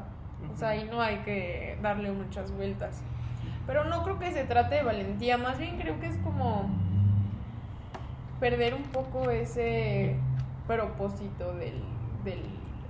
O 0.52 0.56
sea, 0.56 0.70
ahí 0.70 0.88
no 0.90 1.00
hay 1.00 1.18
que 1.18 1.78
darle 1.80 2.10
muchas 2.10 2.50
vueltas. 2.52 3.02
Pero 3.66 3.84
no 3.84 4.02
creo 4.02 4.18
que 4.18 4.32
se 4.32 4.44
trate 4.44 4.76
de 4.76 4.82
valentía, 4.82 5.38
más 5.38 5.58
bien 5.58 5.78
creo 5.78 5.98
que 6.00 6.06
es 6.06 6.16
como 6.18 6.68
perder 8.40 8.74
un 8.74 8.82
poco 8.84 9.30
ese 9.30 10.16
propósito 10.66 11.54
del, 11.54 11.82
del, 12.24 12.42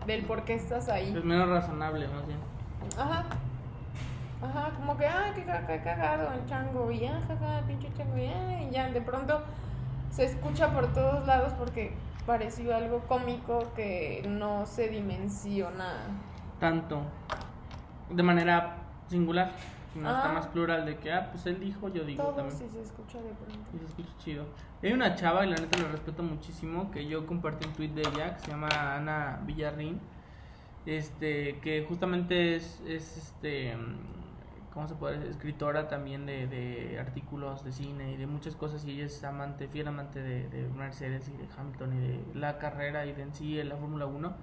del 0.07 0.25
por 0.25 0.45
qué 0.45 0.55
estás 0.55 0.89
ahí. 0.89 1.15
Es 1.17 1.25
menos 1.25 1.49
razonable, 1.49 2.07
más 2.09 2.27
bien. 2.27 2.39
Ajá. 2.99 3.25
Ajá, 4.43 4.71
como 4.77 4.97
que, 4.97 5.07
ah, 5.07 5.33
qué, 5.35 5.43
ca- 5.45 5.67
qué 5.67 5.81
cagado 5.83 6.33
el 6.35 6.45
chango, 6.47 6.91
y 6.91 7.07
ah, 7.07 7.19
jaja, 7.27 7.63
pinche 7.67 7.89
chango, 7.97 8.19
y, 8.19 8.27
ah, 8.27 8.63
y 8.63 8.71
ya, 8.71 8.89
de 8.91 9.01
pronto 9.01 9.41
se 10.11 10.25
escucha 10.25 10.69
por 10.73 10.93
todos 10.93 11.27
lados 11.27 11.53
porque 11.59 11.95
pareció 12.27 12.75
algo 12.77 13.01
cómico 13.09 13.73
que 13.75 14.23
no 14.29 14.67
se 14.67 14.89
dimensiona. 14.89 15.95
Tanto. 16.61 17.01
De 18.11 18.23
manera 18.23 18.77
singular. 19.09 19.51
No 19.99 20.09
está 20.09 20.31
Ah. 20.31 20.35
más 20.35 20.47
plural 20.49 20.85
de 20.87 20.97
que, 20.99 21.13
ah, 21.13 21.29
pues 21.33 21.47
él 21.47 21.61
dijo, 21.61 21.89
yo 21.89 22.05
digo 22.05 22.23
Todo 22.23 22.35
también. 22.35 22.59
sí 22.59 22.69
se 22.71 22.83
escucha 22.83 23.19
de 23.19 23.31
pronto. 23.31 23.71
Y 23.75 23.79
se 23.79 23.85
escucha 23.85 24.09
chido. 24.19 24.45
Hay 24.83 24.93
una 24.93 25.15
chava, 25.15 25.45
y 25.47 25.51
la 25.51 25.57
neta 25.57 25.79
la 25.83 25.89
respeto 25.89 26.23
muchísimo, 26.23 26.91
que 26.91 27.07
yo 27.07 27.27
compartí 27.27 27.67
un 27.67 27.73
tweet 27.75 27.89
de 27.91 28.03
ella, 28.03 28.35
que 28.35 28.41
se 28.41 28.51
llama 28.51 28.69
Ana 28.97 29.41
Villarrín, 29.47 30.01
este, 30.87 31.59
que 31.61 31.85
justamente 31.89 32.57
es, 32.57 32.81
es 32.87 33.17
este, 33.17 33.75
¿cómo 34.73 34.87
se 34.89 34.95
puede 34.95 35.15
decir? 35.17 35.31
Escritora 35.31 35.89
también 35.89 36.27
de, 36.27 36.47
de 36.47 36.99
artículos 36.99 37.65
de 37.65 37.73
cine 37.73 38.13
y 38.13 38.17
de 38.17 38.27
muchas 38.27 38.55
cosas, 38.57 38.85
y 38.85 38.91
ella 38.93 39.07
es 39.07 39.25
amante, 39.25 39.69
fiel 39.69 39.89
amante 39.89 40.21
de, 40.21 40.49
de 40.49 40.69
Mercedes 40.69 41.29
y 41.29 41.37
de 41.37 41.47
Hamilton 41.57 41.93
y 41.95 42.01
de 42.09 42.21
la 42.39 42.59
carrera 42.59 43.07
y 43.07 43.13
de 43.13 43.23
en 43.23 43.35
sí 43.35 43.59
en 43.59 43.69
la 43.71 43.77
Fórmula 43.77 44.07
1. 44.07 44.35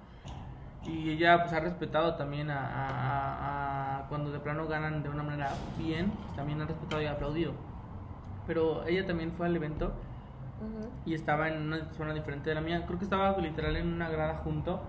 Y 0.84 1.10
ella 1.10 1.40
pues 1.42 1.52
ha 1.52 1.60
respetado 1.60 2.16
también 2.16 2.50
a, 2.50 2.58
a- 2.58 2.88
a- 2.88 3.98
a 4.00 4.08
cuando 4.08 4.32
de 4.32 4.40
plano 4.40 4.66
ganan 4.66 5.02
de 5.02 5.08
una 5.08 5.22
manera 5.22 5.50
bien, 5.78 6.10
pues, 6.10 6.34
también 6.36 6.60
ha 6.60 6.66
respetado 6.66 7.00
y 7.02 7.06
aplaudido. 7.06 7.52
Pero 8.46 8.84
ella 8.86 9.06
también 9.06 9.32
fue 9.32 9.46
al 9.46 9.54
evento 9.56 9.92
y 11.06 11.14
estaba 11.14 11.48
en 11.48 11.62
una 11.62 11.92
zona 11.92 12.14
diferente 12.14 12.48
de 12.50 12.54
la 12.56 12.60
mía. 12.60 12.84
Creo 12.86 12.98
que 12.98 13.04
estaba 13.04 13.36
literal 13.38 13.76
en 13.76 13.92
una 13.92 14.08
grada 14.08 14.36
junto 14.44 14.80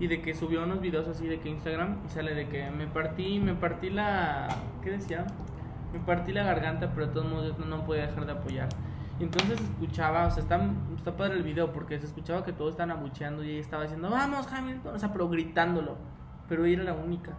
y 0.00 0.06
de 0.08 0.20
que 0.22 0.34
subió 0.34 0.64
unos 0.64 0.80
videos 0.80 1.06
así 1.08 1.26
de 1.26 1.38
que 1.40 1.48
Instagram 1.48 1.98
y 2.06 2.08
sale 2.08 2.34
de 2.34 2.48
que 2.48 2.70
me 2.70 2.86
partí, 2.86 3.38
me 3.38 3.54
partí 3.54 3.90
la, 3.90 4.48
¿qué 4.82 4.90
decía? 4.90 5.26
Me 5.92 6.00
partí 6.00 6.32
la 6.32 6.44
garganta, 6.44 6.90
pero 6.94 7.06
de 7.08 7.12
todos 7.12 7.26
modos 7.28 7.56
yo 7.58 7.64
no 7.64 7.84
podía 7.84 8.06
dejar 8.06 8.26
de 8.26 8.32
apoyar. 8.32 8.68
Y 9.20 9.24
entonces 9.24 9.60
escuchaba, 9.60 10.26
o 10.26 10.30
sea, 10.30 10.42
está, 10.42 10.58
está 10.96 11.14
padre 11.14 11.34
el 11.34 11.42
video 11.42 11.72
porque 11.72 11.98
se 12.00 12.06
escuchaba 12.06 12.42
que 12.42 12.54
todos 12.54 12.70
estaban 12.70 12.96
abucheando 12.96 13.44
y 13.44 13.50
ella 13.50 13.60
estaba 13.60 13.82
diciendo, 13.82 14.08
vamos 14.08 14.50
Hamilton, 14.50 14.94
o 14.94 14.98
sea, 14.98 15.12
pero 15.12 15.28
gritándolo. 15.28 15.98
Pero 16.48 16.64
ella 16.64 16.82
era 16.82 16.94
la 16.94 16.98
única. 16.98 17.32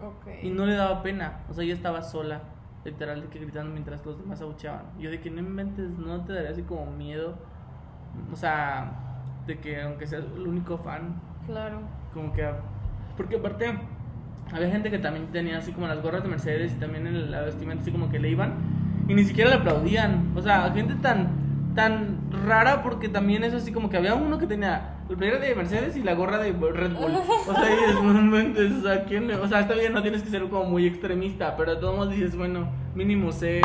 Ok. 0.00 0.44
Y 0.44 0.50
no 0.50 0.66
le 0.66 0.76
daba 0.76 1.02
pena, 1.02 1.40
o 1.50 1.52
sea, 1.52 1.64
ella 1.64 1.74
estaba 1.74 2.02
sola, 2.02 2.42
literal, 2.84 3.20
de 3.20 3.26
que 3.28 3.40
gritando 3.40 3.72
mientras 3.72 4.06
los 4.06 4.16
demás 4.16 4.40
abucheaban. 4.40 4.84
Yo 4.98 5.10
de 5.10 5.20
que 5.20 5.28
no 5.28 5.40
inventes, 5.40 5.90
no 5.98 6.24
te 6.24 6.34
daría 6.34 6.50
así 6.50 6.62
como 6.62 6.86
miedo, 6.86 7.34
o 8.32 8.36
sea, 8.36 8.92
de 9.48 9.58
que 9.58 9.82
aunque 9.82 10.06
seas 10.06 10.24
el 10.36 10.46
único 10.46 10.78
fan, 10.78 11.20
Claro. 11.46 11.80
como 12.14 12.32
que... 12.32 12.48
Porque 13.16 13.36
aparte, 13.38 13.76
había 14.52 14.70
gente 14.70 14.88
que 14.88 15.00
también 15.00 15.26
tenía 15.32 15.58
así 15.58 15.72
como 15.72 15.88
las 15.88 16.00
gorras 16.00 16.22
de 16.22 16.28
Mercedes 16.28 16.72
y 16.72 16.76
también 16.76 17.08
en 17.08 17.28
la 17.32 17.40
vestimenta 17.40 17.82
así 17.82 17.90
como 17.90 18.08
que 18.08 18.20
le 18.20 18.30
iban 18.30 18.54
y 19.10 19.14
ni 19.14 19.24
siquiera 19.24 19.50
le 19.50 19.56
aplaudían. 19.56 20.32
O 20.36 20.42
sea, 20.42 20.70
gente 20.72 20.94
tan 20.94 21.40
tan 21.74 22.18
rara 22.46 22.82
porque 22.82 23.08
también 23.08 23.44
es 23.44 23.54
así 23.54 23.72
como 23.72 23.90
que 23.90 23.96
había 23.96 24.14
uno 24.14 24.38
que 24.38 24.46
tenía 24.46 24.96
el 25.08 25.16
player 25.16 25.40
de 25.40 25.54
Mercedes 25.54 25.96
y 25.96 26.02
la 26.02 26.14
gorra 26.14 26.38
de 26.38 26.52
Red 26.52 26.94
Bull. 26.94 27.12
O 27.48 27.54
sea, 27.54 27.70
y 27.70 27.90
es, 27.90 27.94
no 28.02 28.18
inventes, 28.18 28.72
o 28.72 28.82
sea, 28.82 29.04
¿quién 29.04 29.30
o 29.30 29.48
sea, 29.48 29.60
está 29.60 29.74
bien, 29.74 29.92
no 29.92 30.02
tienes 30.02 30.22
que 30.22 30.30
ser 30.30 30.48
como 30.48 30.64
muy 30.64 30.86
extremista, 30.86 31.56
pero 31.56 31.78
todos 31.78 31.96
modos 31.96 32.12
dices, 32.12 32.36
bueno, 32.36 32.68
mínimo 32.94 33.32
sé, 33.32 33.60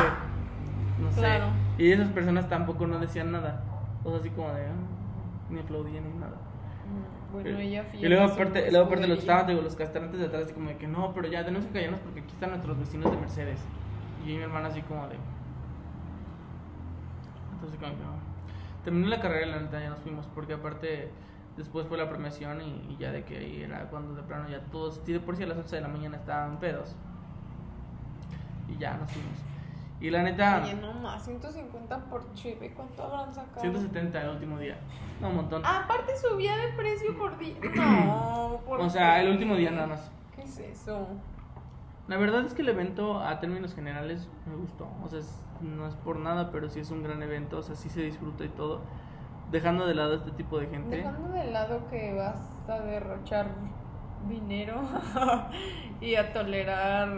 no 0.99 1.11
sé. 1.11 1.19
Claro. 1.19 1.45
Y 1.77 1.91
esas 1.91 2.09
personas 2.09 2.47
tampoco 2.49 2.87
no 2.87 2.99
decían 2.99 3.31
nada. 3.31 3.63
O 4.03 4.09
sea, 4.09 4.19
así 4.19 4.29
como 4.29 4.49
de, 4.49 4.65
ah, 4.65 5.49
ni 5.49 5.59
aplaudían 5.59 6.03
ni 6.03 6.19
nada. 6.19 6.37
Mm, 6.85 7.33
Bueno, 7.33 7.59
ella 7.59 7.85
Y 7.93 8.07
luego 8.07 8.25
aparte, 8.25 8.71
luego 8.71 8.85
aparte 8.87 9.07
los 9.07 9.19
estaban, 9.19 9.47
digo, 9.47 9.61
los 9.61 9.75
castrantes 9.75 10.19
de 10.19 10.27
atrás, 10.27 10.43
así 10.45 10.53
como 10.53 10.69
de 10.69 10.77
que 10.77 10.87
no, 10.87 11.11
pero 11.13 11.27
ya 11.27 11.43
tenemos 11.43 11.65
que 11.67 11.73
callarnos 11.73 11.99
porque 12.01 12.21
aquí 12.21 12.33
están 12.33 12.51
nuestros 12.51 12.79
vecinos 12.79 13.11
de 13.11 13.17
Mercedes. 13.17 13.59
Y 14.25 14.29
mi 14.29 14.41
hermana 14.41 14.69
así 14.69 14.81
como 14.81 15.07
de... 15.07 15.15
Entonces 17.65 17.79
como 17.79 17.97
que... 17.97 18.03
no. 18.03 18.35
Terminó 18.83 19.07
la 19.07 19.19
carrera 19.19 19.47
y 19.47 19.51
la 19.51 19.59
neta 19.61 19.79
ya 19.79 19.89
nos 19.89 19.99
fuimos, 19.99 20.27
porque 20.35 20.53
aparte 20.53 21.09
después 21.57 21.87
fue 21.87 21.97
la 21.97 22.07
premiación 22.09 22.61
y, 22.61 22.85
y 22.93 22.97
ya 22.99 23.11
de 23.11 23.23
que 23.23 23.37
ahí 23.37 23.61
era 23.63 23.89
cuando 23.89 24.13
de 24.13 24.21
plano 24.23 24.47
ya 24.49 24.59
todos, 24.71 25.01
sí, 25.05 25.13
de 25.13 25.19
por 25.19 25.35
sí 25.35 25.43
a 25.43 25.47
las 25.47 25.57
11 25.57 25.75
de 25.77 25.81
la 25.81 25.87
mañana 25.87 26.17
estaban 26.17 26.59
pedos. 26.59 26.95
Y 28.67 28.77
ya 28.77 28.97
nos 28.97 29.11
fuimos. 29.11 29.33
Y 30.01 30.09
la 30.09 30.21
neta... 30.23 30.61
Oye, 30.63 30.75
no 30.75 30.93
más, 30.93 31.23
150 31.23 31.97
por 32.05 32.31
chip, 32.33 32.61
¿y 32.61 32.69
¿cuánto 32.69 33.03
habrán 33.03 33.33
sacado? 33.33 33.61
170 33.61 34.21
el 34.21 34.29
último 34.29 34.59
día. 34.59 34.77
No, 35.21 35.29
un 35.29 35.37
montón. 35.37 35.65
Aparte 35.65 36.11
subía 36.17 36.55
de 36.57 36.73
precio 36.73 37.17
por 37.17 37.37
día. 37.39 37.55
No, 37.75 38.59
por 38.67 38.81
o 38.81 38.89
sea, 38.89 39.21
el 39.21 39.29
último 39.31 39.55
día 39.55 39.71
nada 39.71 39.87
más. 39.87 40.11
¿Qué 40.35 40.43
es 40.43 40.59
eso? 40.59 41.07
La 42.07 42.17
verdad 42.17 42.45
es 42.45 42.53
que 42.53 42.61
el 42.61 42.69
evento 42.69 43.19
a 43.19 43.39
términos 43.39 43.73
generales 43.73 44.27
me 44.45 44.55
gustó. 44.55 44.87
O 45.03 45.09
sea, 45.09 45.19
es- 45.19 45.41
no 45.61 45.87
es 45.87 45.95
por 45.95 46.17
nada, 46.19 46.51
pero 46.51 46.69
sí 46.69 46.79
es 46.79 46.91
un 46.91 47.03
gran 47.03 47.21
evento. 47.23 47.57
O 47.59 47.61
sea, 47.63 47.75
sí 47.75 47.89
se 47.89 48.01
disfruta 48.01 48.43
y 48.45 48.49
todo. 48.49 48.81
Dejando 49.51 49.85
de 49.85 49.95
lado 49.95 50.15
este 50.15 50.31
tipo 50.31 50.59
de 50.59 50.67
gente. 50.67 50.97
Dejando 50.97 51.29
de 51.29 51.51
lado 51.51 51.87
que 51.89 52.13
vas 52.13 52.51
a 52.67 52.79
derrochar 52.79 53.47
dinero 54.27 54.81
y 56.01 56.15
a 56.15 56.33
tolerar. 56.33 57.09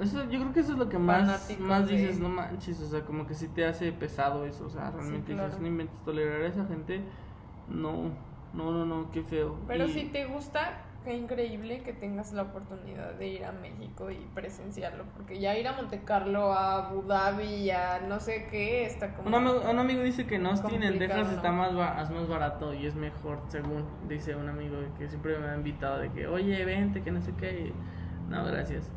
Eso, 0.00 0.24
yo 0.30 0.40
creo 0.40 0.52
que 0.52 0.60
eso 0.60 0.72
es 0.72 0.78
lo 0.78 0.88
que 0.88 0.98
más, 0.98 1.50
más 1.60 1.86
de- 1.86 1.96
dices, 1.96 2.20
no 2.20 2.28
manches. 2.28 2.80
O 2.80 2.86
sea, 2.86 3.02
como 3.04 3.26
que 3.26 3.34
sí 3.34 3.48
te 3.48 3.66
hace 3.66 3.92
pesado 3.92 4.44
eso. 4.46 4.66
O 4.66 4.70
sea, 4.70 4.90
realmente 4.90 5.32
claro. 5.32 5.48
dices, 5.48 5.60
no 5.60 5.66
inventes 5.68 5.98
tolerar 6.04 6.42
a 6.42 6.46
esa 6.46 6.64
gente. 6.66 7.02
No, 7.68 8.10
no, 8.54 8.70
no, 8.72 8.86
no, 8.86 9.10
qué 9.10 9.22
feo. 9.22 9.56
Pero 9.66 9.86
Y- 9.86 9.92
si 9.92 10.04
te 10.06 10.24
gusta, 10.26 10.78
qué 11.04 11.14
increíble 11.14 11.82
que 11.82 11.92
tengas 11.92 12.32
la 12.32 12.42
oportunidad 12.42 13.14
de 13.14 13.26
ir 13.28 13.44
a 13.44 13.52
México 13.52 14.10
y 14.10 14.16
presenciarlo. 14.34 15.04
Porque 15.14 15.38
ya 15.40 15.56
ir 15.56 15.66
a 15.66 15.72
Monte 15.72 16.02
Carlo, 16.04 16.52
a 16.52 16.86
Abu 16.88 17.02
Dhabi, 17.02 17.70
a 17.70 18.00
no 18.08 18.20
sé 18.20 18.46
qué, 18.50 18.84
está 18.84 19.14
como. 19.14 19.28
Un 19.28 19.34
amigo, 19.34 19.62
un 19.70 19.78
amigo 19.78 20.02
dice 20.02 20.26
que 20.26 20.36
en 20.36 20.46
Austin, 20.46 20.82
en 20.82 20.98
Texas, 20.98 21.26
¿no? 21.28 21.32
está 21.36 21.52
más, 21.52 21.72
más 21.72 22.28
barato 22.28 22.74
y 22.74 22.86
es 22.86 22.94
mejor, 22.94 23.40
según 23.48 23.86
dice 24.08 24.34
un 24.36 24.48
amigo 24.48 24.76
que 24.98 25.08
siempre 25.08 25.38
me 25.38 25.48
ha 25.48 25.54
invitado 25.56 25.98
de 25.98 26.10
que, 26.12 26.26
oye, 26.26 26.64
vente, 26.64 27.02
que 27.02 27.10
no 27.10 27.20
sé 27.22 27.32
qué. 27.38 27.72
No, 28.28 28.44
gracias. 28.44 28.90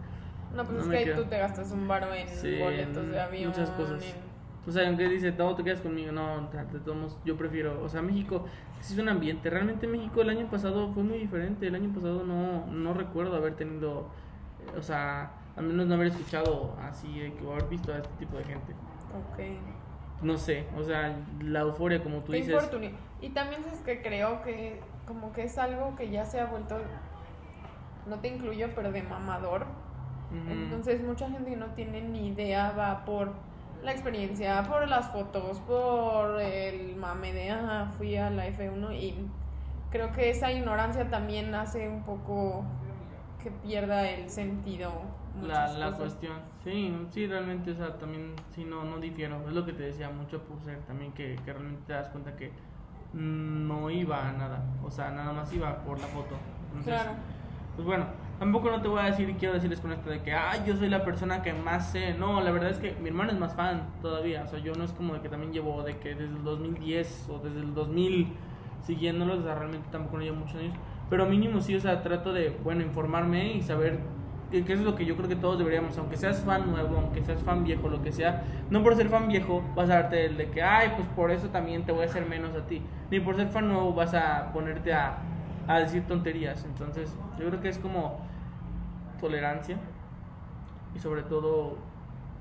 No, 0.54 0.64
pues 0.66 0.86
no 0.86 0.94
es 0.94 1.04
que 1.04 1.10
ahí 1.12 1.16
tú 1.16 1.26
te 1.26 1.38
gastas 1.40 1.72
un 1.72 1.88
baro 1.88 2.14
en 2.14 2.28
Sí, 2.28 2.60
boletos 2.60 3.10
de 3.10 3.20
avión. 3.20 3.50
muchas 3.50 3.70
cosas. 3.72 4.04
en- 4.04 4.33
O 4.66 4.72
sea, 4.72 4.88
aunque 4.88 5.10
dice, 5.10 5.32
todo 5.34 5.56
te 5.56 5.64
quedas 5.64 5.82
conmigo, 5.82 6.12
no, 6.12 6.48
te, 6.50 6.58
te 6.66 6.80
tomos- 6.80 7.18
yo 7.26 7.36
prefiero, 7.36 7.84
o 7.84 7.90
sea, 7.90 8.02
México, 8.02 8.46
sí 8.80 8.94
es 8.94 9.00
un 9.00 9.10
ambiente, 9.10 9.50
realmente 9.50 9.88
México 9.88 10.22
el 10.22 10.30
año 10.30 10.48
pasado 10.50 10.92
fue 10.94 11.04
muy 11.04 11.18
diferente, 11.18 11.68
el 11.68 11.76
año 11.76 11.90
pasado 11.94 12.24
no, 12.24 12.66
no 12.68 12.94
recuerdo 12.94 13.36
haber 13.36 13.56
tenido, 13.56 14.08
eh, 14.62 14.78
o 14.78 14.82
sea, 14.82 15.32
al 15.58 15.66
menos 15.66 15.88
no 15.88 15.96
haber 15.96 16.08
escuchado 16.08 16.76
así, 16.82 17.20
de 17.20 17.34
que 17.34 17.46
o 17.46 17.52
haber 17.52 17.68
visto 17.68 17.92
a 17.94 17.98
este 17.98 18.10
tipo 18.20 18.38
de 18.38 18.44
gente. 18.46 18.74
Ok. 19.34 19.40
No 20.22 20.38
sé, 20.38 20.66
o 20.78 20.84
sea, 20.84 21.14
la 21.42 21.60
euforia, 21.62 22.02
como 22.02 22.20
tú 22.20 22.32
Qué 22.32 22.38
dices. 22.38 22.54
infortunio. 22.54 22.92
Y 23.22 23.30
también 23.30 23.62
es 23.72 23.80
que 23.82 24.02
creo 24.02 24.42
que 24.44 24.80
como 25.06 25.34
que 25.34 25.44
es 25.44 25.58
algo 25.58 25.96
que 25.98 26.10
ya 26.10 26.24
se 26.24 26.40
ha 26.40 26.46
vuelto, 26.46 26.78
no 28.08 28.20
te 28.20 28.30
incluyo, 28.30 28.70
pero 28.76 28.92
de 28.92 29.04
mamador. 29.04 29.66
Entonces 30.50 31.04
mucha 31.04 31.30
gente 31.30 31.52
que 31.52 31.58
no 31.58 31.68
tiene 31.76 32.02
ni 32.02 32.30
idea 32.30 32.72
va 32.72 33.06
por 33.06 33.34
la 33.84 33.92
experiencia, 33.92 34.64
por 34.64 34.88
las 34.88 35.10
fotos, 35.12 35.60
por 35.62 36.40
el 36.42 36.96
mame 36.96 37.34
de, 37.34 37.52
ah, 37.52 37.92
fui 37.98 38.16
a 38.16 38.30
la 38.30 38.48
F1 38.48 38.94
y 38.94 39.16
creo 39.92 40.12
que 40.12 40.30
esa 40.30 40.52
ignorancia 40.52 41.10
también 41.10 41.54
hace 41.56 41.88
un 41.90 42.04
poco 42.04 42.66
que 43.42 43.52
pierda 43.52 44.10
el 44.10 44.30
sentido. 44.30 44.92
la, 45.42 45.68
la 45.74 45.86
cosas. 45.88 46.00
cuestión. 46.00 46.38
Sí, 46.64 46.96
sí, 47.12 47.28
realmente, 47.28 47.72
o 47.72 47.76
sea, 47.76 47.98
también, 47.98 48.34
sí, 48.56 48.64
no, 48.64 48.84
no 48.86 49.00
difiero. 49.00 49.46
Es 49.48 49.54
lo 49.54 49.66
que 49.66 49.74
te 49.74 49.84
decía 49.84 50.10
mucho 50.10 50.42
por 50.44 50.62
ser 50.64 50.80
también 50.86 51.12
que, 51.14 51.36
que 51.44 51.52
realmente 51.52 51.82
te 51.88 51.94
das 51.94 52.08
cuenta 52.10 52.36
que 52.36 52.54
no 53.12 53.90
iba 53.90 54.30
a 54.30 54.32
nada. 54.34 54.64
O 54.84 54.90
sea, 54.90 55.12
nada 55.12 55.34
más 55.34 55.52
iba 55.54 55.84
por 55.84 56.00
la 56.00 56.08
foto. 56.08 56.36
Entonces, 56.72 56.86
Claro. 56.86 57.12
Pues 57.76 57.86
bueno, 57.86 58.06
tampoco 58.40 58.70
no 58.70 58.82
te 58.82 58.88
voy 58.88 59.00
a 59.00 59.06
decir 59.06 59.30
y 59.30 59.34
quiero 59.34 59.54
decirles 59.54 59.80
con 59.80 59.92
esto 59.92 60.10
de 60.10 60.22
que, 60.22 60.34
ay, 60.34 60.62
yo 60.66 60.76
soy 60.76 60.90
la 60.90 61.04
persona 61.04 61.42
que 61.42 61.54
más 61.54 61.92
sé. 61.92 62.14
No, 62.14 62.42
la 62.42 62.52
verdad 62.52 62.72
es 62.72 62.78
que 62.78 62.94
mi 63.02 63.10
hermano 63.10 63.32
es 63.32 63.40
más 63.40 63.56
fan 63.56 63.88
todavía. 64.02 64.44
O 64.44 64.48
sea, 64.48 64.60
yo 64.60 64.74
no 64.74 64.84
es 64.84 64.92
como 64.92 65.14
de 65.14 65.22
que 65.22 65.30
también 65.30 65.54
llevo 65.54 65.84
de 65.84 65.98
que 65.98 66.10
desde 66.10 66.26
el 66.26 66.44
2010 66.44 67.30
o 67.30 67.40
desde 67.40 67.60
el 67.60 67.74
2000 67.74 68.34
siguiéndolos, 68.86 69.40
o 69.40 69.44
sea, 69.44 69.56
realmente 69.56 69.88
tampoco 69.92 70.18
no 70.18 70.24
llevo 70.24 70.38
muchos 70.38 70.58
años. 70.58 70.76
Pero 71.10 71.26
mínimo 71.26 71.62
sí, 71.62 71.76
o 71.76 71.80
sea, 71.80 72.02
trato 72.04 72.34
de, 72.34 72.50
bueno, 72.64 72.82
informarme 72.82 73.54
y 73.54 73.62
saber 73.62 74.00
qué 74.62 74.74
es 74.74 74.82
lo 74.82 74.96
que 74.96 75.06
yo 75.06 75.16
creo 75.16 75.28
que 75.28 75.36
todos 75.36 75.58
deberíamos, 75.58 75.98
aunque 75.98 76.16
seas 76.16 76.42
fan 76.42 76.70
nuevo, 76.70 76.98
aunque 76.98 77.24
seas 77.24 77.42
fan 77.42 77.64
viejo, 77.64 77.90
lo 77.90 78.04
que 78.04 78.12
sea, 78.12 78.44
no 78.70 78.84
por 78.84 78.96
ser 78.96 79.10
fan 79.10 79.28
viejo 79.28 79.64
vas 79.76 79.90
a 79.90 79.96
darte 79.96 80.26
el 80.26 80.38
de 80.38 80.52
que, 80.52 80.62
ay, 80.62 80.92
pues 80.96 81.08
por 81.16 81.32
eso 81.32 81.50
también 81.50 81.84
te 81.86 81.92
voy 81.92 82.04
a 82.04 82.06
hacer 82.06 82.28
menos 82.28 82.56
a 82.56 82.68
ti. 82.68 82.82
Ni 83.10 83.20
por 83.20 83.36
ser 83.36 83.48
fan 83.48 83.68
nuevo 83.68 83.94
vas 83.94 84.14
a 84.14 84.52
ponerte 84.54 84.94
a, 84.94 85.18
a 85.68 85.80
decir 85.80 86.06
tonterías. 86.08 86.64
Entonces, 86.66 87.16
yo 87.40 87.48
creo 87.48 87.62
que 87.62 87.70
es 87.70 87.78
como 87.78 88.20
tolerancia 89.20 89.78
y 90.96 91.00
sobre 91.00 91.24
todo 91.24 91.78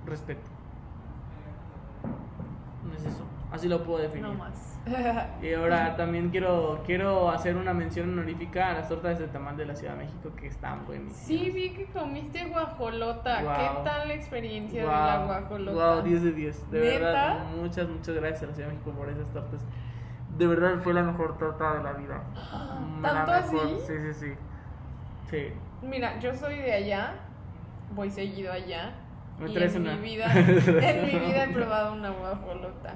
respeto. 0.07 0.43
No 2.85 2.95
es 2.95 3.05
eso. 3.05 3.25
Así 3.53 3.69
lo 3.69 3.85
puedo 3.85 4.03
definir. 4.03 4.27
No 4.29 4.35
más. 4.35 4.81
Y 5.43 5.53
ahora 5.53 5.95
también 5.95 6.31
quiero 6.31 6.83
quiero 6.85 7.31
hacer 7.31 7.57
una 7.57 7.73
mención 7.73 8.11
honorífica 8.11 8.71
a 8.71 8.73
las 8.73 8.89
tortas 8.89 9.19
de 9.19 9.29
tamal 9.29 9.57
de 9.57 9.67
la 9.67 9.77
Ciudad 9.77 9.93
de 9.93 10.05
México 10.05 10.31
que 10.35 10.47
están 10.47 10.85
buenísimas. 10.87 11.23
Sí, 11.23 11.51
vi 11.51 11.71
que 11.71 11.85
comiste 11.87 12.47
guajolota. 12.47 13.43
Guau. 13.43 13.57
¿Qué 13.57 13.85
tal 13.85 14.09
la 14.09 14.15
experiencia 14.15 14.83
de 14.83 14.89
la 14.89 15.25
guajolota? 15.25 15.95
Wow, 15.95 16.03
10 16.03 16.23
de 16.23 16.33
10. 16.33 16.71
De 16.71 16.81
¿Neta? 16.81 16.99
verdad, 16.99 17.45
muchas, 17.57 17.89
muchas 17.89 18.15
gracias 18.17 18.43
a 18.43 18.47
la 18.47 18.55
Ciudad 18.55 18.69
de 18.71 18.75
México 18.75 18.91
por 18.93 19.09
esas 19.09 19.31
tortas. 19.33 19.61
De 20.39 20.47
verdad 20.47 20.81
fue 20.83 20.95
la 20.95 21.03
mejor 21.03 21.39
torta 21.39 21.75
de 21.77 21.83
la 21.83 21.93
vida. 21.93 22.23
La 23.01 23.25
¿Tanto 23.27 23.53
mejor, 23.53 23.67
así? 23.67 23.87
Sí, 23.87 23.95
sí, 23.99 24.15
sí. 24.15 24.35
Sí. 25.31 25.53
Mira, 25.83 26.19
yo 26.19 26.35
soy 26.35 26.57
de 26.57 26.73
allá 26.73 27.15
voy 27.95 28.11
seguido 28.11 28.53
allá. 28.53 28.95
Me 29.39 29.51
y 29.51 29.55
traes 29.55 29.75
en 29.75 29.83
una. 29.83 29.97
mi 29.97 30.03
vida, 30.03 30.33
en 30.35 31.07
mi 31.07 31.19
vida 31.19 31.45
he 31.45 31.53
probado 31.53 31.95
una 31.95 32.11
guajolota. 32.11 32.95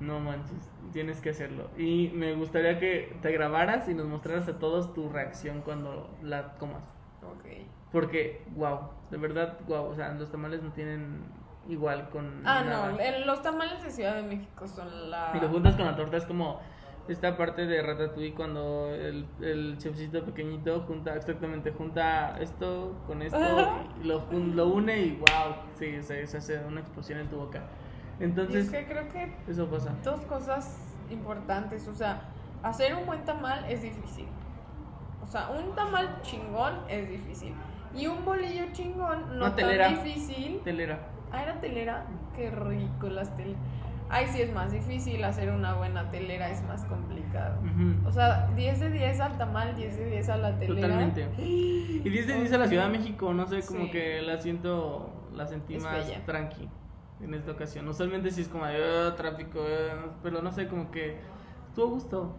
No 0.00 0.20
manches, 0.20 0.70
tienes 0.92 1.20
que 1.20 1.30
hacerlo. 1.30 1.70
Y 1.76 2.10
me 2.14 2.34
gustaría 2.34 2.78
que 2.78 3.16
te 3.20 3.32
grabaras 3.32 3.88
y 3.88 3.94
nos 3.94 4.06
mostraras 4.06 4.48
a 4.48 4.58
todos 4.58 4.94
tu 4.94 5.08
reacción 5.08 5.62
cuando 5.62 6.16
la 6.22 6.54
comas. 6.58 6.82
Ok. 7.22 7.46
Porque, 7.90 8.44
wow, 8.54 8.90
de 9.10 9.16
verdad, 9.16 9.58
wow, 9.66 9.86
o 9.86 9.94
sea, 9.94 10.12
los 10.12 10.30
tamales 10.30 10.62
no 10.62 10.70
tienen 10.72 11.24
igual 11.68 12.08
con 12.10 12.42
Ah, 12.46 12.62
nada. 12.64 12.92
no, 12.92 12.98
el- 12.98 13.26
los 13.26 13.42
tamales 13.42 13.82
de 13.82 13.90
Ciudad 13.90 14.16
de 14.16 14.22
México 14.22 14.66
son 14.66 15.10
la... 15.10 15.32
Y 15.34 15.40
lo 15.40 15.48
juntas 15.48 15.76
con 15.76 15.86
la 15.86 15.94
torta, 15.96 16.16
es 16.16 16.24
como 16.26 16.60
esta 17.08 17.36
parte 17.36 17.66
de 17.66 17.80
Ratatouille 17.82 18.34
cuando 18.34 18.90
el, 18.90 19.26
el 19.40 19.76
chefcito 19.78 20.24
pequeñito 20.24 20.80
junta, 20.82 21.14
exactamente, 21.14 21.70
junta 21.72 22.38
esto 22.38 22.94
con 23.06 23.22
esto 23.22 23.38
y 24.02 24.06
lo, 24.06 24.24
lo 24.32 24.66
une 24.68 24.98
y 25.00 25.10
wow, 25.16 25.54
sí, 25.78 26.02
se, 26.02 26.26
se 26.26 26.36
hace 26.38 26.58
una 26.66 26.80
explosión 26.80 27.18
en 27.20 27.28
tu 27.28 27.36
boca. 27.36 27.62
Y 28.20 28.24
Entonces, 28.24 28.66
es 28.66 28.70
que 28.70 28.84
creo 28.86 29.08
que 29.08 29.32
eso 29.46 29.66
pasa. 29.68 29.94
dos 30.04 30.20
cosas 30.22 30.96
importantes, 31.10 31.86
o 31.88 31.94
sea, 31.94 32.22
hacer 32.62 32.94
un 32.94 33.06
buen 33.06 33.24
tamal 33.24 33.64
es 33.68 33.80
difícil. 33.82 34.26
O 35.22 35.26
sea, 35.26 35.48
un 35.50 35.74
tamal 35.74 36.20
chingón 36.22 36.74
es 36.88 37.08
difícil. 37.08 37.54
Y 37.94 38.06
un 38.06 38.22
bolillo 38.24 38.64
chingón 38.72 39.38
no 39.38 39.52
telera. 39.54 39.86
tan 39.94 40.04
difícil. 40.04 40.60
Telera. 40.62 40.98
Ah, 41.32 41.42
era 41.42 41.60
telera. 41.60 42.06
Qué 42.34 42.50
rico 42.50 43.08
las 43.08 43.36
teleras. 43.36 43.60
Ay, 44.10 44.26
sí 44.28 44.40
es 44.40 44.52
más 44.54 44.72
difícil 44.72 45.22
hacer 45.22 45.50
una 45.50 45.74
buena 45.74 46.10
telera, 46.10 46.48
es 46.48 46.62
más 46.62 46.82
complicado. 46.86 47.60
Ujú. 47.60 48.08
O 48.08 48.12
sea, 48.12 48.46
10 48.56 48.80
de 48.80 48.90
10 48.90 49.20
al 49.20 49.36
tamal, 49.36 49.76
10 49.76 49.98
de 49.98 50.06
10 50.06 50.28
a 50.30 50.38
la 50.38 50.58
telera. 50.58 50.88
Totalmente. 50.88 51.28
Y 51.98 52.08
dice, 52.10 52.40
dice 52.40 52.56
la 52.56 52.66
Ciudad 52.68 52.84
de 52.90 52.96
México, 52.98 53.34
no 53.34 53.46
sé, 53.46 53.60
como 53.66 53.84
Sí. 53.84 53.90
que 53.90 54.22
la 54.22 54.38
siento, 54.40 55.12
la 55.34 55.46
sentí 55.46 55.74
Es 55.74 55.82
más 55.82 56.06
bella. 56.06 56.24
tranqui 56.24 56.68
en 57.20 57.34
esta 57.34 57.50
ocasión. 57.52 57.86
Usualmente 57.88 58.30
sí 58.30 58.42
es 58.42 58.48
como 58.48 58.64
de 58.66 58.76
"Ah, 58.82 59.14
tráfico, 59.16 59.60
ah", 59.60 60.06
pero 60.22 60.40
no 60.40 60.52
sé, 60.52 60.68
como 60.68 60.90
que 60.90 61.18
estuvo 61.68 61.86
a 61.86 61.90
gusto. 61.90 62.36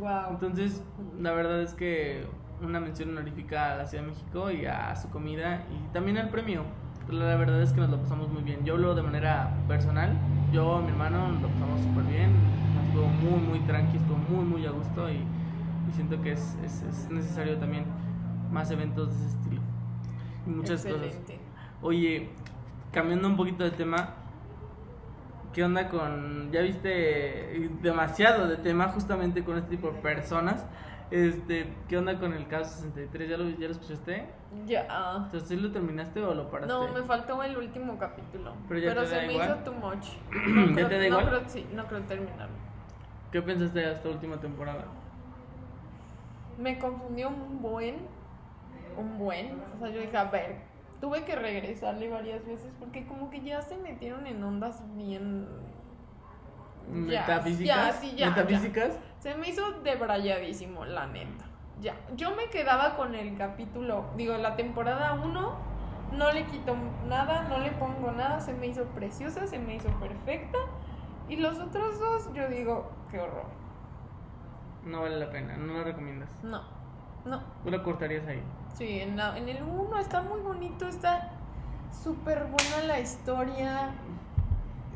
Wow. 0.00 0.30
Entonces, 0.32 0.82
la 1.18 1.32
verdad 1.32 1.62
es 1.62 1.72
que 1.72 2.26
una 2.60 2.80
mención 2.80 3.10
honorífica 3.10 3.72
a 3.72 3.76
la 3.76 3.86
Ciudad 3.86 4.04
de 4.04 4.10
México 4.10 4.50
y 4.50 4.66
a 4.66 4.94
su 4.96 5.08
comida 5.10 5.64
y 5.70 5.92
también 5.92 6.18
al 6.18 6.28
premio. 6.30 6.64
La 7.10 7.36
verdad 7.36 7.60
es 7.62 7.72
que 7.72 7.80
nos 7.80 7.90
lo 7.90 8.00
pasamos 8.00 8.28
muy 8.30 8.42
bien. 8.42 8.64
Yo 8.64 8.74
hablo 8.74 8.94
de 8.94 9.02
manera 9.02 9.54
personal. 9.68 10.16
Yo, 10.52 10.80
mi 10.80 10.88
hermano, 10.88 11.28
nos 11.32 11.42
lo 11.42 11.48
pasamos 11.48 11.80
súper 11.82 12.04
bien. 12.04 12.30
Estuvo 12.86 13.06
muy, 13.06 13.40
muy 13.40 13.58
tranqui, 13.60 13.96
estuvo 13.98 14.16
muy, 14.16 14.44
muy 14.44 14.66
a 14.66 14.70
gusto 14.70 15.10
y, 15.10 15.16
y 15.16 15.92
siento 15.92 16.20
que 16.22 16.32
es, 16.32 16.56
es, 16.64 16.82
es 16.82 17.10
necesario 17.10 17.58
también 17.58 17.84
más 18.50 18.70
eventos 18.70 19.08
de 19.10 19.26
ese 19.26 19.36
estilo. 19.36 19.60
Y 20.46 20.50
muchas 20.50 20.84
cosas. 20.84 21.20
Oye, 21.82 22.30
cambiando 22.92 23.28
un 23.28 23.36
poquito 23.36 23.64
de 23.64 23.72
tema, 23.72 24.10
¿qué 25.52 25.64
onda 25.64 25.88
con, 25.88 26.50
ya 26.52 26.60
viste 26.62 27.68
demasiado 27.82 28.48
de 28.48 28.56
tema 28.56 28.88
justamente 28.88 29.44
con 29.44 29.58
este 29.58 29.76
tipo 29.76 29.90
de 29.90 29.98
personas? 30.00 30.64
Este, 31.14 31.72
¿qué 31.88 31.96
onda 31.96 32.18
con 32.18 32.32
el 32.32 32.48
caso 32.48 32.82
63? 32.82 33.30
¿Ya 33.30 33.36
lo, 33.36 33.48
ya 33.48 33.66
lo 33.68 33.70
escuchaste? 33.70 34.24
Ya. 34.66 35.28
sea, 35.30 35.38
¿sí 35.38 35.54
lo 35.54 35.70
terminaste 35.70 36.20
o 36.20 36.34
lo 36.34 36.50
paraste? 36.50 36.72
No, 36.74 36.88
me 36.92 37.02
faltó 37.04 37.40
el 37.44 37.56
último 37.56 37.96
capítulo. 38.00 38.54
Pero 38.66 38.80
ya 38.80 38.88
Pero, 38.88 39.02
te 39.04 39.08
da 39.10 39.20
se 39.20 39.26
me 39.28 39.32
igual. 39.34 39.48
hizo 39.48 39.58
too 39.58 39.74
much. 39.74 40.06
¿Ya 40.70 40.74
creo- 40.74 40.88
te 40.88 41.08
da 41.08 41.20
no? 41.22 41.28
Creo, 41.28 41.42
sí, 41.46 41.66
no 41.72 41.86
creo 41.86 42.00
terminarlo. 42.00 42.56
¿Qué 43.30 43.40
pensaste 43.42 43.78
de 43.78 43.92
esta 43.92 44.08
última 44.08 44.40
temporada? 44.40 44.86
Me 46.58 46.80
confundió 46.80 47.28
un 47.28 47.62
buen. 47.62 47.94
Un 48.98 49.16
buen. 49.16 49.60
O 49.76 49.78
sea, 49.78 49.90
yo 49.90 50.00
dije, 50.00 50.16
a 50.16 50.24
ver, 50.24 50.56
tuve 51.00 51.24
que 51.24 51.36
regresarle 51.36 52.08
varias 52.08 52.44
veces 52.44 52.72
porque 52.80 53.06
como 53.06 53.30
que 53.30 53.40
ya 53.40 53.62
se 53.62 53.76
metieron 53.78 54.26
en 54.26 54.42
ondas 54.42 54.82
bien. 54.96 55.46
¿Metafísicas? 56.90 57.76
ya, 57.76 57.92
sí, 57.92 58.14
ya, 58.16 58.30
¿Metafísicas? 58.30 58.98
Se 59.18 59.34
me 59.36 59.48
hizo 59.48 59.62
debrayadísimo, 59.82 60.84
la 60.84 61.06
neta. 61.06 61.44
Ya, 61.80 61.94
yo 62.16 62.34
me 62.36 62.46
quedaba 62.50 62.96
con 62.96 63.14
el 63.14 63.36
capítulo, 63.36 64.04
digo, 64.16 64.36
la 64.36 64.54
temporada 64.56 65.14
1, 65.14 65.56
no 66.12 66.32
le 66.32 66.44
quito 66.46 66.76
nada, 67.08 67.42
no 67.48 67.58
le 67.58 67.72
pongo 67.72 68.12
nada, 68.12 68.40
se 68.40 68.52
me 68.52 68.66
hizo 68.68 68.84
preciosa, 68.86 69.46
se 69.46 69.58
me 69.58 69.74
hizo 69.76 69.88
perfecta. 69.98 70.58
Y 71.28 71.36
los 71.36 71.58
otros 71.58 71.98
dos, 71.98 72.32
yo 72.34 72.48
digo, 72.48 72.90
qué 73.10 73.18
horror. 73.18 73.46
No 74.84 75.00
vale 75.02 75.18
la 75.18 75.30
pena, 75.30 75.56
no 75.56 75.72
lo 75.72 75.84
recomiendas. 75.84 76.28
No, 76.42 76.62
no. 77.24 77.42
Tú 77.64 77.70
lo 77.70 77.82
cortarías 77.82 78.26
ahí. 78.28 78.42
Sí, 78.74 79.00
en, 79.00 79.16
la- 79.16 79.36
en 79.38 79.48
el 79.48 79.62
1 79.62 79.98
está 79.98 80.20
muy 80.22 80.40
bonito, 80.40 80.86
está 80.86 81.30
súper 82.02 82.44
buena 82.44 82.86
la 82.86 83.00
historia. 83.00 83.94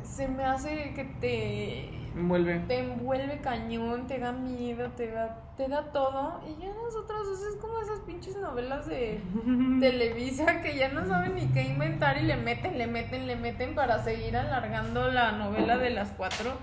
Se 0.09 0.27
me 0.27 0.43
hace 0.43 0.93
que 0.93 1.05
te 1.21 1.89
Envuelve. 2.15 2.59
te 2.67 2.79
envuelve 2.79 3.39
cañón, 3.39 4.07
te 4.07 4.19
da 4.19 4.31
miedo, 4.31 4.89
te 4.91 5.11
da, 5.11 5.37
te 5.55 5.67
da 5.67 5.91
todo. 5.91 6.41
Y 6.45 6.61
ya 6.61 6.67
las 6.67 6.95
otras 6.95 7.19
dos 7.23 7.39
es 7.41 7.55
como 7.61 7.79
esas 7.81 7.99
pinches 8.01 8.35
novelas 8.37 8.87
de 8.87 9.21
Televisa 9.79 10.61
que 10.61 10.75
ya 10.75 10.89
no 10.89 11.05
saben 11.05 11.35
ni 11.35 11.47
qué 11.47 11.61
inventar 11.61 12.17
y 12.17 12.23
le 12.23 12.35
meten, 12.35 12.77
le 12.77 12.87
meten, 12.87 13.27
le 13.27 13.35
meten 13.35 13.75
para 13.75 14.03
seguir 14.03 14.35
alargando 14.35 15.11
la 15.11 15.31
novela 15.33 15.77
de 15.77 15.91
las 15.91 16.09
cuatro. 16.11 16.53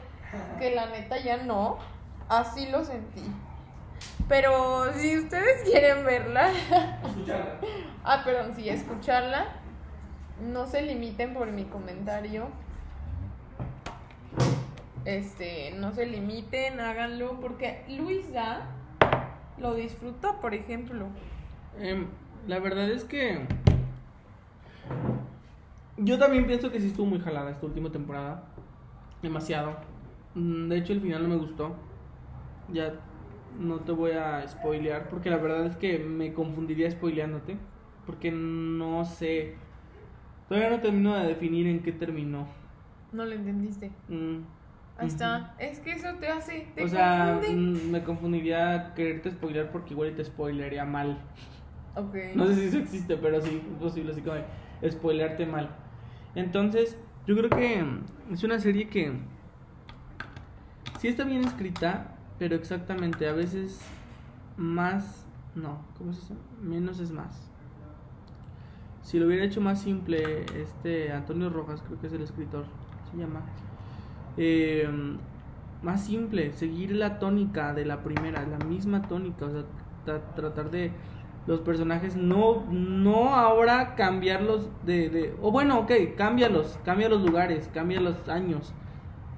Que 0.58 0.74
la 0.74 0.86
neta 0.86 1.18
ya 1.18 1.38
no. 1.38 1.78
Así 2.28 2.66
lo 2.68 2.84
sentí. 2.84 3.22
Pero 4.28 4.92
si 4.94 5.16
ustedes 5.18 5.62
quieren 5.62 6.04
verla, 6.04 6.50
ah, 8.04 8.22
perdón, 8.24 8.54
sí, 8.56 8.68
escucharla, 8.68 9.46
no 10.42 10.66
se 10.66 10.82
limiten 10.82 11.32
por 11.32 11.46
mi 11.52 11.64
comentario. 11.64 12.48
Este, 15.06 15.70
no 15.70 15.92
se 15.92 16.04
limiten, 16.04 16.80
háganlo, 16.80 17.40
porque 17.40 17.84
Luisa 17.88 18.66
lo 19.56 19.74
disfrutó, 19.74 20.40
por 20.40 20.52
ejemplo. 20.52 21.06
Em, 21.78 22.06
la 22.48 22.58
verdad 22.58 22.90
es 22.90 23.04
que 23.04 23.46
yo 25.98 26.18
también 26.18 26.46
pienso 26.46 26.70
que 26.70 26.80
sí 26.80 26.88
estuvo 26.88 27.06
muy 27.06 27.20
jalada 27.20 27.50
esta 27.52 27.66
última 27.66 27.90
temporada. 27.90 28.48
Demasiado. 29.22 29.76
Mm, 30.34 30.68
De 30.68 30.78
hecho, 30.78 30.92
el 30.92 31.00
final 31.00 31.22
no 31.22 31.28
me 31.28 31.36
gustó. 31.36 31.76
Ya 32.72 32.94
no 33.58 33.80
te 33.80 33.92
voy 33.92 34.10
a 34.10 34.46
spoilear 34.46 35.08
porque 35.08 35.30
la 35.30 35.38
verdad 35.38 35.66
es 35.66 35.76
que 35.76 35.98
me 35.98 36.34
confundiría 36.34 36.90
spoileándote. 36.90 37.56
Porque 38.04 38.30
no 38.30 39.04
sé. 39.04 39.54
Todavía 40.48 40.70
no 40.70 40.80
termino 40.80 41.14
de 41.14 41.28
definir 41.28 41.66
en 41.66 41.82
qué 41.82 41.92
terminó. 41.92 42.46
No 43.12 43.24
lo 43.24 43.32
entendiste. 43.32 43.90
Mm, 44.08 44.40
Ahí 44.98 45.08
está. 45.08 45.54
Es 45.58 45.80
que 45.80 45.92
eso 45.92 46.08
te 46.18 46.28
hace, 46.28 46.68
te 46.74 46.84
O 46.84 46.88
sea, 46.88 47.38
confunde. 47.40 47.80
mm, 47.86 47.90
me 47.90 48.02
confundiría 48.02 48.94
quererte 48.94 49.30
spoilear 49.30 49.70
porque 49.70 49.92
igual 49.92 50.10
y 50.10 50.14
te 50.14 50.24
spoilearía 50.24 50.84
mal. 50.84 51.18
Ok. 51.94 52.14
No 52.34 52.46
sé 52.46 52.54
si 52.54 52.64
eso 52.66 52.78
existe, 52.78 53.16
pero 53.16 53.40
sí, 53.42 53.62
es 53.72 53.78
posible, 53.78 54.12
así 54.12 54.22
como 54.22 54.36
de 54.36 54.90
spoilearte 54.90 55.46
mal. 55.46 55.68
Entonces, 56.34 56.96
yo 57.26 57.36
creo 57.36 57.50
que 57.50 57.82
mm, 57.82 58.32
es 58.32 58.42
una 58.42 58.58
serie 58.58 58.88
que 58.88 59.12
sí 60.98 61.08
está 61.08 61.24
bien 61.24 61.44
escrita, 61.44 62.14
pero 62.38 62.56
exactamente, 62.56 63.28
a 63.28 63.32
veces 63.32 63.80
más, 64.56 65.26
no, 65.54 65.84
¿cómo 65.98 66.12
se 66.14 66.20
dice? 66.20 66.34
Menos 66.62 67.00
es 67.00 67.10
más. 67.10 67.50
Si 69.02 69.18
lo 69.18 69.26
hubiera 69.26 69.44
hecho 69.44 69.60
más 69.60 69.80
simple, 69.80 70.44
este 70.60 71.12
Antonio 71.12 71.48
Rojas, 71.50 71.82
creo 71.86 72.00
que 72.00 72.06
es 72.08 72.12
el 72.12 72.22
escritor, 72.22 72.64
se 73.10 73.18
llama. 73.18 73.42
Eh, 74.36 74.88
más 75.82 76.04
simple, 76.06 76.52
seguir 76.52 76.92
la 76.92 77.18
tónica 77.18 77.74
de 77.74 77.84
la 77.84 78.02
primera, 78.02 78.46
la 78.46 78.58
misma 78.58 79.08
tónica, 79.08 79.46
o 79.46 79.50
sea, 79.50 79.64
tra- 80.04 80.34
tratar 80.34 80.70
de 80.70 80.92
los 81.46 81.60
personajes 81.60 82.16
no 82.16 82.66
no 82.70 83.34
ahora 83.34 83.94
cambiarlos 83.94 84.68
de, 84.84 85.10
de 85.10 85.36
o 85.40 85.52
bueno, 85.52 85.78
ok, 85.80 85.92
cámbialos, 86.16 86.78
cambia 86.84 87.08
los 87.08 87.22
lugares, 87.22 87.68
cambia 87.72 88.00
los 88.00 88.28
años, 88.28 88.74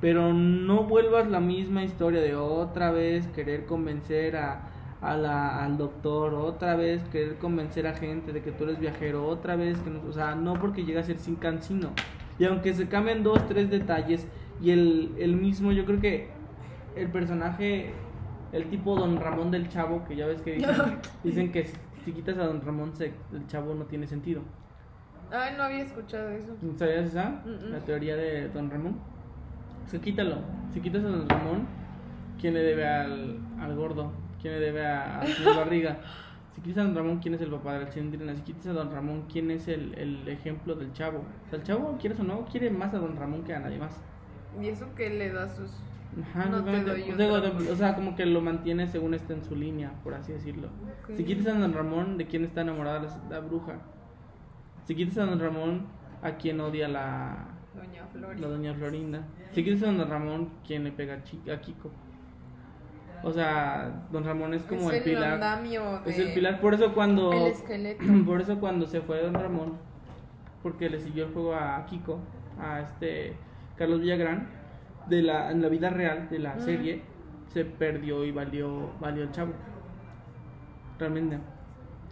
pero 0.00 0.32
no 0.32 0.84
vuelvas 0.84 1.28
la 1.28 1.40
misma 1.40 1.84
historia 1.84 2.20
de 2.20 2.34
otra 2.36 2.92
vez 2.92 3.26
querer 3.28 3.66
convencer 3.66 4.36
a, 4.36 4.70
a 5.00 5.16
la, 5.16 5.64
al 5.64 5.76
doctor, 5.76 6.34
otra 6.34 6.76
vez 6.76 7.02
querer 7.08 7.38
convencer 7.38 7.86
a 7.86 7.94
gente 7.94 8.32
de 8.32 8.42
que 8.42 8.52
tú 8.52 8.64
eres 8.64 8.78
viajero, 8.78 9.26
otra 9.26 9.56
vez 9.56 9.78
que 9.80 9.90
no, 9.90 10.02
o 10.08 10.12
sea, 10.12 10.34
no 10.36 10.54
porque 10.58 10.84
llega 10.84 11.00
a 11.00 11.04
ser 11.04 11.18
sin 11.18 11.36
cansino. 11.36 11.94
Y 12.38 12.44
aunque 12.44 12.72
se 12.74 12.88
cambien 12.88 13.24
dos, 13.24 13.44
tres 13.48 13.70
detalles 13.70 14.28
y 14.60 14.70
el, 14.70 15.14
el 15.18 15.36
mismo, 15.36 15.72
yo 15.72 15.84
creo 15.84 16.00
que 16.00 16.28
el 16.96 17.08
personaje, 17.08 17.92
el 18.52 18.64
tipo 18.70 18.96
Don 18.96 19.16
Ramón 19.20 19.50
del 19.50 19.68
Chavo, 19.68 20.04
que 20.06 20.16
ya 20.16 20.26
ves 20.26 20.40
que 20.42 20.54
dicen, 20.54 20.74
dicen 21.24 21.52
que 21.52 21.64
si, 21.64 21.76
si 22.04 22.12
quitas 22.12 22.38
a 22.38 22.46
Don 22.46 22.60
Ramón, 22.62 22.92
se- 22.94 23.12
el 23.32 23.46
Chavo 23.46 23.74
no 23.74 23.84
tiene 23.84 24.06
sentido. 24.06 24.42
Ay, 25.30 25.54
no 25.56 25.64
había 25.64 25.82
escuchado 25.82 26.30
eso. 26.30 26.56
¿Sabías 26.78 27.06
esa? 27.08 27.42
La 27.70 27.78
teoría 27.80 28.16
de 28.16 28.48
Don 28.48 28.70
Ramón. 28.70 28.96
Se 29.86 30.00
quítalo. 30.00 30.36
Si 30.72 30.80
quitas 30.80 31.04
a 31.04 31.08
Don 31.08 31.28
Ramón, 31.28 31.66
¿quién 32.40 32.54
le 32.54 32.60
debe 32.62 32.86
al, 32.88 33.38
al 33.60 33.76
gordo? 33.76 34.12
¿Quién 34.40 34.54
le 34.54 34.60
debe 34.60 34.86
a, 34.86 35.20
a 35.20 35.26
señor 35.26 35.56
Barriga? 35.56 35.98
Si 36.54 36.62
quitas 36.62 36.78
a 36.82 36.86
Don 36.88 36.96
Ramón, 36.96 37.18
¿quién 37.20 37.34
es 37.34 37.40
el 37.40 37.50
papá 37.50 37.74
de 37.74 37.84
la 37.84 37.90
chilindrina? 37.90 38.34
Si 38.34 38.42
quitas 38.42 38.66
a 38.66 38.72
Don 38.72 38.90
Ramón, 38.90 39.26
¿quién 39.30 39.48
es 39.52 39.68
el, 39.68 39.94
el 39.96 40.26
ejemplo 40.26 40.74
del 40.74 40.92
chavo? 40.92 41.18
O 41.46 41.48
sea, 41.50 41.58
el 41.60 41.64
chavo, 41.64 41.96
quieres 42.00 42.18
o 42.18 42.24
no, 42.24 42.44
quiere 42.46 42.68
más 42.68 42.92
a 42.94 42.98
Don 42.98 43.14
Ramón 43.14 43.44
que 43.44 43.54
a 43.54 43.60
nadie 43.60 43.78
más. 43.78 44.02
Y 44.60 44.68
eso 44.68 44.86
que 44.94 45.10
le 45.10 45.30
da 45.30 45.48
sus. 45.48 45.70
Ajá, 46.22 46.46
No 46.46 46.64
te 46.64 46.94
Digo, 46.94 47.36
pues. 47.56 47.70
o 47.70 47.76
sea, 47.76 47.94
como 47.94 48.16
que 48.16 48.26
lo 48.26 48.40
mantiene 48.40 48.86
según 48.86 49.14
está 49.14 49.34
en 49.34 49.44
su 49.44 49.54
línea, 49.54 49.92
por 50.02 50.14
así 50.14 50.32
decirlo. 50.32 50.68
Si 51.16 51.24
quitas 51.24 51.54
a 51.54 51.58
Don 51.58 51.72
Ramón, 51.72 52.18
¿de 52.18 52.26
quién 52.26 52.44
está 52.44 52.62
enamorada 52.62 53.06
la, 53.30 53.40
bruja? 53.40 53.78
Si 54.84 54.94
quitas 54.94 55.18
a 55.18 55.26
Don 55.26 55.38
Ramón, 55.38 55.86
¿a 56.22 56.32
quién 56.32 56.60
odia 56.60 56.88
la, 56.88 57.48
Doña 57.74 58.06
Flori. 58.06 58.40
la 58.40 58.48
doña 58.48 58.74
Florinda? 58.74 59.22
Si 59.52 59.62
quitas 59.62 59.82
a 59.82 59.92
Don 59.92 60.08
Ramón, 60.08 60.50
¿quién 60.66 60.84
le 60.84 60.92
pega 60.92 61.14
a, 61.14 61.60
Kiko? 61.60 61.90
O 63.22 63.32
sea, 63.32 64.06
Don 64.10 64.24
Ramón 64.24 64.54
es 64.54 64.62
como 64.62 64.90
es 64.90 64.98
el 64.98 65.02
pilar. 65.02 65.62
Es 66.06 66.18
el 66.18 66.34
pilar, 66.34 66.60
por 66.60 66.74
eso 66.74 66.94
cuando... 66.94 67.32
El 67.32 67.52
esqueleto. 67.52 68.04
Por 68.24 68.40
eso 68.40 68.58
cuando 68.58 68.86
se 68.86 69.00
fue 69.02 69.22
Don 69.22 69.34
Ramón, 69.34 69.76
porque 70.62 70.88
le 70.88 71.00
siguió 71.00 71.26
el 71.26 71.32
juego 71.32 71.54
a 71.54 71.84
Kiko, 71.86 72.20
a 72.60 72.80
este 72.80 73.36
Carlos 73.78 74.00
Villagrán, 74.00 74.48
de 75.08 75.22
la, 75.22 75.50
en 75.50 75.62
la 75.62 75.68
vida 75.68 75.90
real 75.90 76.28
de 76.30 76.38
la 76.38 76.56
Mm. 76.56 76.60
serie, 76.60 77.02
se 77.52 77.64
perdió 77.64 78.24
y 78.24 78.30
valió, 78.32 78.90
valió 79.00 79.22
el 79.22 79.30
chavo. 79.32 79.52
Realmente. 80.98 81.38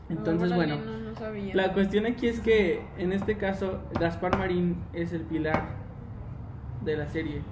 Entonces, 0.08 0.54
bueno, 0.54 0.76
No, 0.76 0.96
no 1.10 1.14
sabía. 1.16 1.54
la 1.54 1.72
cuestión 1.72 2.06
aquí 2.06 2.28
es 2.28 2.40
que 2.40 2.80
en 2.96 3.12
este 3.12 3.36
caso 3.36 3.80
Gaspar 3.98 4.38
Marín 4.38 4.76
es 4.92 5.12
el 5.12 5.22
pilar 5.22 5.64
de 6.84 6.96
la 6.96 7.08
serie, 7.08 7.42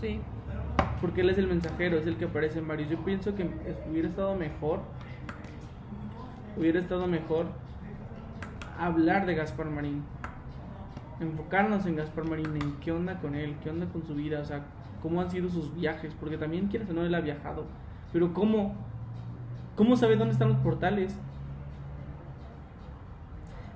Sí. 0.00 0.20
porque 1.00 1.20
él 1.20 1.30
es 1.30 1.38
el 1.38 1.46
mensajero, 1.46 1.96
es 1.98 2.06
el 2.08 2.16
que 2.16 2.24
aparece 2.24 2.58
en 2.58 2.66
varios. 2.66 2.90
Yo 2.90 2.98
pienso 3.04 3.36
que 3.36 3.48
hubiera 3.88 4.08
estado 4.08 4.34
mejor, 4.34 4.80
hubiera 6.56 6.80
estado 6.80 7.06
mejor 7.06 7.46
hablar 8.78 9.24
de 9.26 9.36
Gaspar 9.36 9.66
Marín, 9.70 10.02
enfocarnos 11.24 11.86
en 11.86 11.96
Gaspar 11.96 12.24
Marín, 12.28 12.54
en 12.54 12.72
qué 12.80 12.92
onda 12.92 13.18
con 13.20 13.34
él, 13.34 13.56
qué 13.62 13.70
onda 13.70 13.86
con 13.86 14.06
su 14.06 14.14
vida, 14.14 14.40
o 14.40 14.44
sea, 14.44 14.62
cómo 15.02 15.20
han 15.20 15.30
sido 15.30 15.50
sus 15.50 15.74
viajes, 15.74 16.14
porque 16.18 16.38
también 16.38 16.68
quieres 16.68 16.88
o 16.88 16.94
no, 16.94 17.04
él 17.04 17.14
ha 17.14 17.20
viajado, 17.20 17.66
pero 18.12 18.32
cómo, 18.32 18.74
cómo 19.76 19.96
sabe 19.96 20.16
dónde 20.16 20.32
están 20.32 20.48
los 20.48 20.58
portales. 20.58 21.14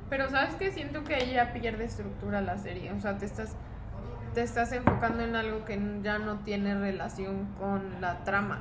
Pero 0.08 0.30
sabes 0.30 0.54
que 0.54 0.70
siento 0.70 1.04
que 1.04 1.30
ya 1.30 1.52
pierde 1.52 1.84
estructura 1.84 2.40
la 2.40 2.56
serie. 2.56 2.92
O 2.92 3.00
sea, 3.00 3.18
te 3.18 3.26
estás, 3.26 3.56
te 4.32 4.42
estás 4.42 4.72
enfocando 4.72 5.22
en 5.22 5.36
algo 5.36 5.66
que 5.66 5.78
ya 6.02 6.18
no 6.18 6.36
tiene 6.38 6.74
relación 6.74 7.46
con 7.60 8.00
la 8.00 8.24
trama. 8.24 8.60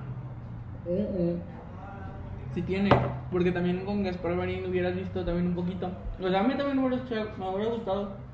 Si 2.54 2.62
tiene, 2.64 2.90
porque 3.32 3.52
también 3.52 3.86
con 3.86 4.04
Gaspar 4.04 4.36
Marín 4.36 4.66
hubieras 4.66 4.96
visto 4.96 5.24
también 5.24 5.48
un 5.48 5.56
poquito. 5.56 5.90
O 6.20 6.28
sea, 6.28 6.42
a 6.42 6.44
mí 6.44 6.56
también 6.58 6.82
me 6.82 6.88
hubiera, 6.88 7.36
me 7.38 7.50
hubiera 7.50 7.72
gustado 7.72 8.27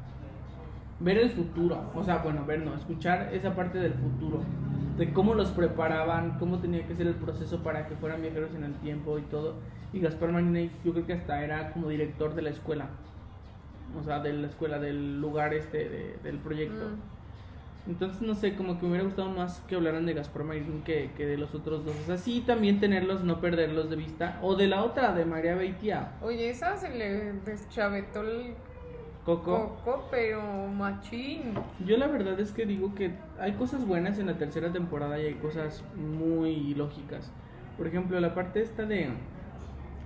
ver 1.00 1.18
el 1.18 1.30
futuro. 1.32 1.92
O 1.96 2.04
sea, 2.04 2.18
bueno, 2.18 2.46
ver, 2.46 2.62
no, 2.62 2.76
escuchar 2.76 3.30
esa 3.34 3.56
parte 3.56 3.78
del 3.80 3.94
futuro. 3.94 4.42
De 4.98 5.12
cómo 5.12 5.34
los 5.34 5.50
preparaban, 5.52 6.38
cómo 6.38 6.60
tenía 6.60 6.86
que 6.88 6.96
ser 6.96 7.08
el 7.08 7.16
proceso 7.16 7.64
para 7.64 7.88
que 7.88 7.96
fueran 7.96 8.22
viajeros 8.22 8.54
en 8.56 8.64
el 8.64 8.74
tiempo 8.76 9.18
y 9.18 9.24
todo. 9.24 9.56
Y 9.92 10.00
Gaspar 10.00 10.32
Marín, 10.32 10.56
ahí 10.56 10.72
yo 10.84 10.94
creo 10.94 11.06
que 11.06 11.14
hasta 11.14 11.44
era 11.44 11.72
como 11.72 11.88
director 11.90 12.36
de 12.36 12.42
la 12.44 12.50
escuela. 12.52 12.88
O 14.00 14.04
sea, 14.04 14.20
de 14.20 14.34
la 14.34 14.48
escuela, 14.48 14.80
del 14.80 15.20
lugar 15.22 15.54
este, 15.54 15.90
de- 15.90 16.18
del 16.24 16.38
proyecto. 16.38 16.76
Mm. 16.90 17.90
Entonces, 17.92 18.22
no 18.22 18.34
sé, 18.34 18.56
como 18.56 18.78
que 18.80 18.84
me 18.86 18.92
hubiera 18.92 19.04
gustado 19.06 19.30
más 19.30 19.60
que 19.68 19.76
hablaran 19.76 20.06
de 20.06 20.14
Gaspar 20.14 20.46
Marín 20.46 20.84
que, 20.86 21.12
que 21.18 21.26
de 21.26 21.38
los 21.38 21.54
otros 21.54 21.84
dos. 21.86 21.94
O 22.04 22.06
sea, 22.06 22.18
sí, 22.18 22.42
también 22.46 22.80
tenerlos, 22.80 23.24
no 23.24 23.42
perderlos 23.42 23.90
de 23.90 23.98
vista. 23.98 24.40
O 24.42 24.56
de 24.56 24.68
la 24.68 24.84
otra, 24.84 25.14
de 25.14 25.26
María 25.26 25.56
Beitia, 25.56 26.14
Oye, 26.22 26.50
esa 26.50 26.78
se 26.78 26.90
le 26.96 27.34
deschavetó 27.46 28.22
el 28.22 28.54
Coco. 29.26 29.78
coco, 29.86 30.08
pero 30.12 30.42
machín. 30.68 31.54
Yo 31.86 31.98
la 31.98 32.08
verdad 32.08 32.38
es 32.40 32.52
que 32.52 32.66
digo 32.66 32.94
que 32.94 33.14
hay 33.40 33.54
cosas 33.54 33.88
buenas 33.88 34.20
en 34.20 34.28
la 34.28 34.38
tercera 34.38 34.72
temporada 34.74 35.18
y 35.20 35.28
hay 35.28 35.34
cosas 35.36 35.84
muy 35.96 36.74
lógicas. 36.76 37.32
Por 37.78 37.88
ejemplo, 37.88 38.20
la 38.20 38.36
parte 38.36 38.62
esta 38.62 38.86
de 38.86 39.10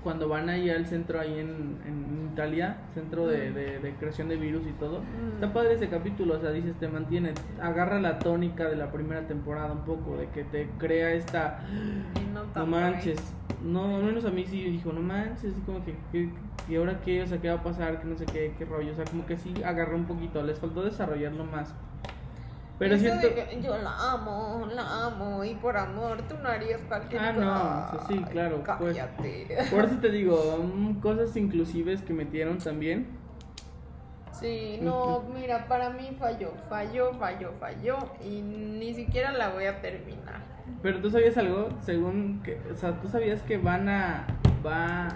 cuando 0.04 0.30
van 0.30 0.50
ahí 0.50 0.70
al 0.70 0.86
centro 0.86 1.20
ahí 1.20 1.40
en, 1.40 1.78
en 1.86 2.30
Italia, 2.34 2.78
centro 2.94 3.28
de, 3.28 3.50
Mm. 3.50 3.54
de- 3.56 3.80
de 3.80 3.92
creación 3.96 4.30
de 4.30 4.36
virus 4.38 4.66
y 4.68 4.72
todo. 4.74 5.00
Mm. 5.02 5.34
Está 5.36 5.54
padre 5.54 5.74
ese 5.74 5.90
capítulo, 5.90 6.36
o 6.36 6.40
sea, 6.40 6.52
dices, 6.52 6.76
te 6.80 6.88
mantiene, 6.88 7.34
agarra 7.62 8.00
la 8.00 8.20
tónica 8.20 8.70
de 8.70 8.76
la 8.76 8.92
primera 8.92 9.28
temporada 9.28 9.72
un 9.74 9.84
poco, 9.86 10.18
de 10.18 10.28
que 10.30 10.44
te 10.44 10.70
crea 10.78 11.12
esta... 11.14 11.60
No 12.56 12.66
manches. 12.66 13.18
No, 13.64 13.98
al 13.98 14.04
menos 14.04 14.24
a 14.26 14.30
mí 14.30 14.46
sí 14.46 14.64
dijo, 14.70 14.94
no 14.94 15.02
manches, 15.02 15.52
así 15.52 15.62
como 15.66 15.84
que, 15.84 15.96
que- 16.12 16.30
¿y 16.70 16.76
ahora 16.76 17.00
qué? 17.04 17.24
O 17.24 17.28
sea, 17.28 17.40
¿qué 17.40 17.50
va 17.50 17.56
a 17.56 17.64
pasar? 17.64 18.00
Que 18.00 18.08
no 18.08 18.16
sé 18.18 18.26
qué, 18.26 18.54
qué 18.58 18.66
rollo. 18.66 18.92
O 18.92 18.96
sea, 18.96 19.06
como 19.06 19.26
que 19.26 19.36
sí 19.38 19.54
agarró 19.66 19.96
un 19.96 20.06
poquito, 20.06 20.44
les 20.44 20.60
faltó 20.60 20.84
desarrollarlo 20.84 21.44
más. 21.46 21.74
Pero 22.80 22.96
Eso 22.96 23.06
siento... 23.06 23.34
que 23.34 23.60
yo 23.62 23.76
la 23.80 24.12
amo, 24.12 24.68
la 24.72 25.06
amo, 25.08 25.44
y 25.44 25.56
por 25.56 25.76
amor 25.76 26.22
tú 26.30 26.36
no 26.44 26.48
harías 26.48 26.80
cualquier 26.88 27.22
Ah, 27.22 27.32
no, 27.34 28.08
sí, 28.08 28.24
claro, 28.30 28.64
pues. 28.78 28.96
Cállate. 28.96 29.48
Por 29.72 29.86
eso 29.86 29.98
te 29.98 30.12
digo, 30.12 30.64
mm, 30.76 31.00
cosas 31.00 31.36
inclusives 31.36 32.04
que 32.04 32.14
metieron 32.14 32.60
también. 32.60 33.08
Sí, 34.32 34.78
no, 34.84 35.24
mira, 35.34 35.68
para 35.68 35.90
mí 35.90 36.16
falló, 36.20 36.54
falló, 36.70 37.12
falló, 37.16 37.54
falló, 37.60 37.98
y 38.24 38.42
ni 38.42 38.94
siquiera 38.94 39.32
la 39.32 39.50
voy 39.50 39.66
a 39.66 39.82
terminar. 39.82 40.42
Pero 40.84 41.02
tú 41.02 41.10
sabías 41.10 41.36
algo, 41.38 41.70
según 41.82 42.44
que, 42.44 42.62
o 42.72 42.76
sea, 42.76 43.02
tú 43.02 43.08
sabías 43.08 43.42
que 43.42 43.58
van 43.58 43.90
a, 43.90 44.28
va, 44.64 45.08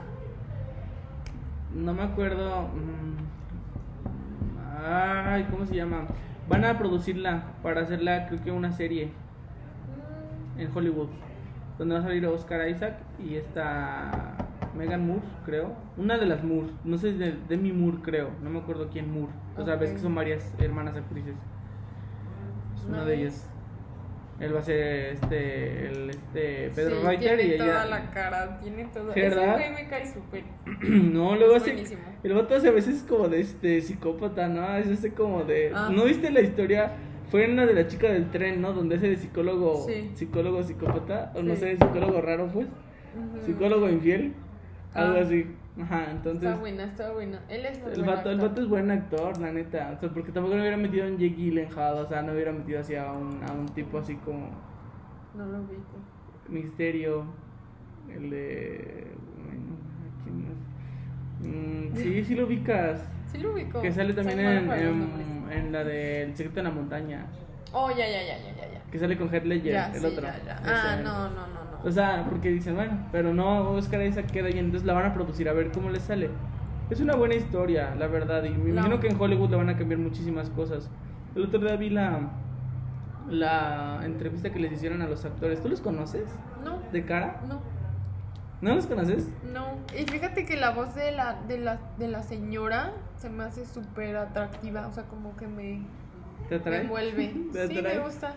no 1.76 1.94
me 1.94 2.02
acuerdo, 2.02 2.70
mm, 2.70 3.18
ay, 4.84 5.44
¿cómo 5.52 5.68
se 5.68 5.76
llama? 5.76 6.08
Van 6.52 6.66
a 6.66 6.78
producirla 6.78 7.44
para 7.64 7.80
hacerla, 7.80 8.28
creo 8.28 8.44
que 8.44 8.52
una 8.52 8.74
serie 8.74 9.10
en 10.58 10.70
Hollywood, 10.76 11.08
donde 11.78 11.94
va 11.94 12.02
a 12.02 12.04
salir 12.04 12.26
Oscar 12.28 12.68
Isaac 12.68 12.98
y 13.26 13.36
esta 13.36 14.36
Megan 14.78 15.08
Moore, 15.08 15.22
creo, 15.46 15.74
una 15.96 16.18
de 16.18 16.26
las 16.26 16.44
Moore, 16.44 16.68
no 16.84 16.98
sé, 16.98 17.14
de 17.14 17.38
Demi 17.48 17.72
Moore, 17.72 18.00
creo, 18.02 18.32
no 18.44 18.50
me 18.50 18.60
acuerdo 18.60 18.90
quién 18.90 19.14
Moore, 19.14 19.32
o 19.58 19.64
sea, 19.64 19.78
ves 19.78 19.94
que 19.94 20.00
son 20.00 20.14
varias 20.14 20.54
hermanas 20.60 20.98
actrices, 20.98 21.36
es 22.76 22.86
una 22.86 23.06
de 23.06 23.22
ellas. 23.22 23.50
Él 24.42 24.56
va 24.56 24.60
a 24.60 24.64
ser 24.64 25.14
este, 25.14 25.86
el, 25.88 26.10
este 26.10 26.72
Pedro 26.76 26.96
sí, 27.02 27.06
Reuter 27.08 27.20
tiene 27.38 27.44
y 27.44 27.54
ella. 27.54 27.66
toda 27.66 27.86
la 27.86 28.10
cara, 28.12 28.60
tiene 28.60 28.86
todo. 28.86 29.14
¿Sí, 29.14 29.20
Ese 29.20 29.30
verdad? 29.36 29.54
güey 29.58 29.72
me 29.84 29.88
cae 29.88 30.06
súper. 30.12 30.44
no, 30.90 31.36
luego 31.36 31.56
es 31.56 31.62
hace. 31.62 31.72
buenísimo. 31.74 32.02
El 32.24 32.34
vato 32.34 32.56
hace 32.56 32.68
a 32.68 32.72
veces 32.72 33.06
como 33.08 33.30
de 33.30 33.40
este 33.42 33.82
psicópata, 33.82 34.48
¿no? 34.48 34.76
Es 34.78 34.88
ese 34.88 35.14
como 35.14 35.44
de. 35.44 35.72
Ah. 35.76 35.90
¿No 35.94 36.06
viste 36.06 36.32
la 36.32 36.42
historia? 36.42 36.92
Fue 37.30 37.46
en 37.46 37.56
la 37.56 37.66
de 37.66 37.74
la 37.76 37.88
chica 37.88 38.08
del 38.12 38.30
tren, 38.32 38.62
¿no? 38.62 38.74
Donde 38.74 38.96
ese 38.96 39.10
de 39.10 39.16
psicólogo. 39.16 39.86
Sí. 39.88 40.12
Psicólogo 40.16 40.64
psicópata. 40.64 41.32
O 41.36 41.42
no 41.44 41.56
sé, 41.56 41.78
psicólogo 41.78 42.20
raro, 42.22 42.48
pues. 42.52 42.68
Psicólogo 43.46 43.90
infiel. 43.90 44.34
Algo 44.94 45.18
Ah. 45.18 45.22
así. 45.22 45.46
Ajá, 45.80 46.12
entonces. 46.12 46.44
Está 46.44 46.56
buena, 46.60 46.84
está 46.84 47.12
buena. 47.14 47.40
Él 47.48 47.66
es 47.66 47.82
muy 47.82 47.92
El 47.94 48.04
vato, 48.04 48.30
el 48.30 48.36
actor. 48.36 48.50
vato 48.50 48.62
es 48.62 48.68
buen 48.68 48.92
actor, 48.92 49.38
la 49.40 49.52
neta. 49.54 49.94
O 49.96 50.00
sea, 50.00 50.10
porque 50.10 50.32
tampoco 50.32 50.56
lo 50.56 50.62
hubiera 50.62 50.78
metido 50.78 51.06
en 51.06 51.18
Jake 51.18 51.36
Gyllenhaal. 51.36 51.98
O 52.00 52.08
sea, 52.08 52.22
no 52.22 52.34
hubiera 52.34 52.52
metido 52.52 52.80
así 52.82 52.96
a 52.96 53.12
un, 53.12 53.42
a 53.48 53.52
un 53.54 53.68
tipo 53.68 53.98
así 54.00 54.16
como. 54.18 54.50
No 55.36 55.46
lo 55.46 55.60
vi. 55.64 55.78
Misterio, 56.50 57.24
el 58.14 58.30
de. 58.30 59.08
bueno, 59.46 59.78
¿quién 60.24 60.44
más? 60.44 60.58
Mm, 61.40 61.96
sí, 61.96 62.24
sí 62.26 62.36
lo 62.36 62.46
ubicas. 62.48 63.02
Sí 63.32 63.38
lo 63.38 63.54
ubico. 63.54 63.82
Que 63.82 63.92
sale 63.94 64.14
también 64.14 64.40
en, 64.40 64.72
en, 64.72 65.46
en 65.52 65.72
la 65.72 65.86
de 65.86 66.24
El 66.24 66.36
secreto 66.36 66.60
en 66.60 66.66
la 66.66 66.72
montaña. 66.72 67.26
Oh, 67.72 67.90
ya, 67.90 68.06
ya, 68.06 68.22
ya, 68.24 68.38
ya, 68.40 68.74
ya. 68.74 68.82
Que 68.92 69.00
sale 69.00 69.18
con 69.18 69.34
Heath 69.34 69.46
Ledger, 69.46 69.72
Ya, 69.72 69.88
el 69.94 70.02
sí, 70.02 70.06
otro. 70.06 70.24
ya, 70.24 70.44
ya. 70.46 70.62
Ah, 70.66 70.98
no, 71.02 71.30
no, 71.30 71.48
no, 71.48 71.64
no. 71.64 71.71
O 71.84 71.92
sea, 71.92 72.26
porque 72.30 72.50
dicen, 72.50 72.76
bueno, 72.76 72.98
pero 73.12 73.34
no, 73.34 73.72
Oscar 73.72 74.02
Isaac 74.04 74.28
queda 74.32 74.48
ahí, 74.48 74.60
entonces 74.60 74.86
la 74.86 74.94
van 74.94 75.06
a 75.08 75.14
producir 75.14 75.50
a 75.50 75.54
ver 75.54 75.72
cómo 75.72 75.90
les 75.90 76.04
sale. 76.04 76.30
Es 76.90 77.00
una 77.00 77.16
buena 77.16 77.36
historia, 77.36 77.96
la 77.96 78.08
verdad, 78.08 78.44
y 78.44 78.50
me 78.52 78.66
La- 78.72 78.82
imagino 78.82 79.00
que 79.00 79.08
en 79.08 79.20
Hollywood 79.20 79.50
le 79.50 79.56
van 79.58 79.70
a 79.70 79.78
cambiar 79.78 80.00
muchísimas 80.00 80.50
cosas. 80.50 80.90
El 81.36 81.44
otro 81.46 81.60
día 81.60 81.76
vi 81.78 81.90
la, 81.90 82.30
la 83.30 84.02
entrevista 84.04 84.52
que 84.52 84.60
les 84.60 84.72
hicieron 84.74 85.02
a 85.02 85.08
los 85.08 85.24
actores. 85.26 85.62
¿Tú 85.62 85.70
los 85.70 85.82
conoces? 85.82 86.26
no, 86.64 86.80
¿De 86.92 87.04
cara? 87.06 87.42
no, 87.48 87.60
¿No 88.62 88.76
los 88.76 88.86
conoces? 88.86 89.28
no. 89.54 89.66
Y 89.98 90.04
fíjate 90.06 90.46
que 90.46 90.56
la 90.58 90.72
voz 90.72 90.94
de 90.94 91.12
la, 91.12 91.42
de 91.48 91.58
la, 91.58 91.80
de 91.98 92.08
la 92.10 92.22
señora 92.24 92.92
se 93.18 93.30
me 93.30 93.44
hace 93.44 93.66
súper 93.66 94.18
atractiva. 94.18 94.86
O 94.88 94.92
sea, 94.92 95.04
como 95.06 95.36
que 95.36 95.48
me, 95.48 95.80
¿Te 96.50 96.56
me 96.56 96.62
atrae? 96.62 96.82
envuelve. 96.82 97.34
¿Te 97.54 97.68
Sí, 97.68 97.78
atrae? 97.78 97.98
me 97.98 98.04
gusta. 98.04 98.34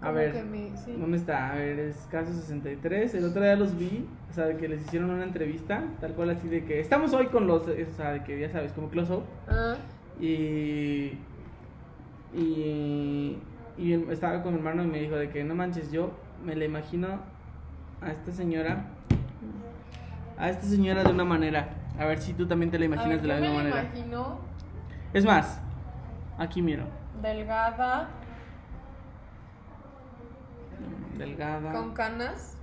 A 0.00 0.12
ver, 0.12 0.44
me- 0.44 0.76
sí. 0.76 0.92
¿dónde 0.98 1.16
está? 1.16 1.50
A 1.50 1.54
ver, 1.56 1.78
es 1.80 1.96
caso 2.10 2.32
63. 2.32 3.14
El 3.14 3.24
otro 3.24 3.42
día 3.42 3.56
los 3.56 3.76
vi, 3.76 4.06
o 4.30 4.32
sea, 4.32 4.44
de 4.46 4.56
que 4.56 4.68
les 4.68 4.82
hicieron 4.82 5.10
una 5.10 5.24
entrevista, 5.24 5.82
tal 6.00 6.12
cual 6.14 6.30
así 6.30 6.48
de 6.48 6.64
que 6.64 6.78
estamos 6.80 7.12
hoy 7.14 7.26
con 7.26 7.46
los, 7.48 7.62
o 7.66 7.92
sea, 7.96 8.12
de 8.12 8.22
que 8.24 8.38
ya 8.40 8.48
sabes, 8.50 8.72
como 8.72 8.88
close 8.90 9.12
up. 9.12 9.24
Ah, 9.48 9.74
Y, 10.20 11.18
y, 12.34 13.38
y 13.76 13.92
estaba 14.10 14.42
con 14.42 14.52
mi 14.52 14.58
hermano 14.58 14.82
y 14.84 14.86
me 14.86 14.98
dijo 15.00 15.16
de 15.16 15.30
que 15.30 15.42
no 15.44 15.54
manches, 15.54 15.90
yo 15.90 16.12
me 16.44 16.54
la 16.54 16.64
imagino 16.64 17.08
a 18.00 18.10
esta 18.10 18.30
señora 18.32 18.84
a 20.38 20.50
esta 20.50 20.66
señora 20.66 21.02
de 21.02 21.10
una 21.10 21.24
manera. 21.24 21.70
A 21.98 22.04
ver 22.06 22.18
si 22.20 22.32
tú 22.32 22.46
también 22.46 22.70
te 22.70 22.78
la 22.78 22.84
imaginas 22.84 23.20
ver, 23.20 23.22
de 23.22 23.28
la 23.28 23.34
me 23.34 23.40
misma 23.40 23.56
la 23.64 23.70
manera. 23.70 23.82
imagino 23.92 24.38
Es 25.12 25.24
más, 25.24 25.60
aquí 26.38 26.62
miro. 26.62 26.84
delgada, 27.20 28.08
Delgada. 31.16 31.72
con 31.72 31.92
canas, 31.94 32.56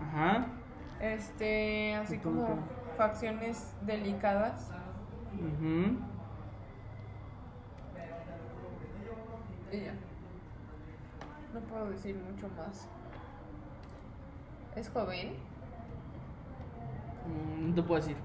Ajá. 0.00 0.46
este, 1.00 1.94
así 1.94 2.18
¿Cómo 2.18 2.44
como 2.46 2.58
facciones 2.96 3.72
delicadas. 3.82 4.70
ujú. 5.34 5.98
Y 9.72 9.80
ya. 9.80 9.94
No 11.52 11.60
puedo 11.60 11.90
decir 11.90 12.16
mucho 12.16 12.48
más. 12.56 12.86
¿Es 14.76 14.88
joven? 14.90 15.34
Mm, 17.26 17.68
No 17.70 17.74
te 17.74 17.82
puedo 17.82 18.00
decir. 18.00 18.16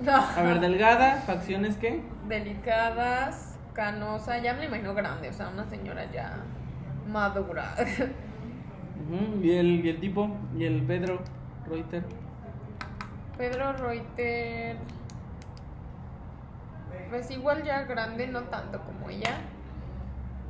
No. 0.00 0.12
A 0.36 0.42
ver, 0.42 0.60
delgada, 0.60 1.16
facciones 1.22 1.76
qué? 1.78 2.02
Delicadas, 2.28 3.55
canosa, 3.76 4.38
ya 4.38 4.54
me 4.54 4.60
la 4.60 4.64
imagino 4.66 4.94
grande, 4.94 5.28
o 5.28 5.32
sea, 5.32 5.48
una 5.50 5.66
señora 5.66 6.10
ya 6.10 6.38
madura. 7.06 7.74
Y, 9.40 9.52
el, 9.52 9.84
y 9.84 9.88
el 9.90 10.00
tipo, 10.00 10.28
y 10.58 10.64
el 10.64 10.82
Pedro 10.82 11.20
Reuter. 11.68 12.02
Pedro 13.38 13.72
Reuter. 13.74 14.76
Pues 17.10 17.30
igual 17.30 17.62
ya 17.62 17.82
grande, 17.82 18.26
no 18.26 18.42
tanto 18.44 18.80
como 18.80 19.10
ella. 19.10 19.38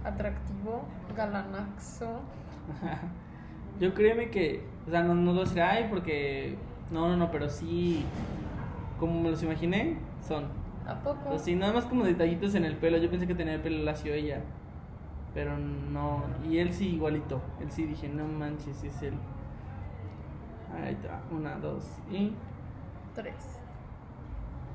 Atractivo, 0.04 0.86
galanaxo. 1.14 2.20
Yo 3.80 3.92
créeme 3.92 4.30
que, 4.30 4.62
o 4.86 4.90
sea, 4.90 5.02
no, 5.02 5.14
no 5.14 5.32
lo 5.34 5.44
sé, 5.44 5.60
ay, 5.60 5.88
porque, 5.90 6.56
no, 6.90 7.08
no, 7.08 7.16
no, 7.16 7.30
pero 7.30 7.50
sí, 7.50 8.06
como 8.98 9.20
me 9.20 9.30
los 9.30 9.42
imaginé, 9.42 9.98
son. 10.26 10.44
¿A 10.86 10.94
poco? 11.02 11.30
Así, 11.34 11.56
nada 11.56 11.72
más 11.72 11.84
como 11.86 12.04
detallitos 12.04 12.54
en 12.54 12.64
el 12.64 12.76
pelo, 12.76 12.98
yo 12.98 13.10
pensé 13.10 13.26
que 13.26 13.34
tenía 13.34 13.54
el 13.54 13.60
pelo 13.60 13.82
lacio 13.84 14.14
ella, 14.14 14.40
pero 15.34 15.58
no, 15.58 16.22
y 16.48 16.58
él 16.58 16.72
sí 16.72 16.94
igualito, 16.94 17.40
él 17.60 17.70
sí 17.72 17.86
dije, 17.86 18.08
no 18.08 18.26
manches, 18.26 18.84
es 18.84 19.02
él. 19.02 19.14
Ahí 20.72 20.92
está, 20.92 21.20
una, 21.30 21.56
dos, 21.56 21.84
y 22.10 22.32
Tres. 23.14 23.58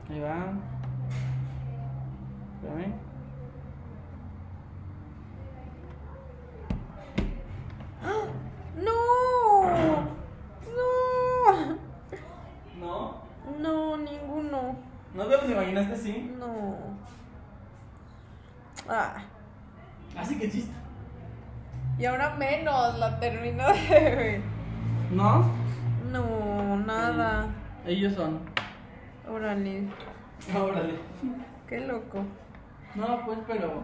ahí 0.09 0.19
va. 0.19 0.53
Espérame. 2.55 2.93
¡No! 8.83 8.91
¡No! 10.75 11.77
¿No? 12.79 13.21
No, 13.59 13.97
ninguno. 13.97 14.90
¿No 15.13 15.25
te 15.25 15.37
los 15.37 15.49
imaginaste 15.49 15.93
así? 15.93 16.35
No. 16.39 16.75
Ah. 18.87 19.23
Así 20.17 20.37
que 20.37 20.49
chiste. 20.49 20.71
Y 21.99 22.05
ahora 22.05 22.35
menos 22.35 22.97
la 22.97 23.19
termino 23.19 23.65
de 23.67 23.89
ver. 24.15 24.41
¿No? 25.11 25.45
No, 26.11 26.77
nada. 26.77 27.47
Ellos 27.85 28.13
son. 28.13 28.39
Órale, 29.29 29.87
Órale. 30.55 30.95
qué 31.67 31.79
loco. 31.81 32.23
No, 32.95 33.25
pues, 33.25 33.39
pero. 33.47 33.83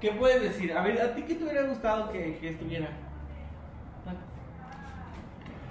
¿Qué 0.00 0.12
puedes 0.12 0.42
decir? 0.42 0.72
A 0.76 0.82
ver, 0.82 1.00
¿a 1.00 1.14
ti 1.14 1.22
qué 1.22 1.34
te 1.34 1.44
hubiera 1.44 1.62
gustado 1.62 2.10
que, 2.12 2.38
que 2.38 2.50
estuviera? 2.50 2.88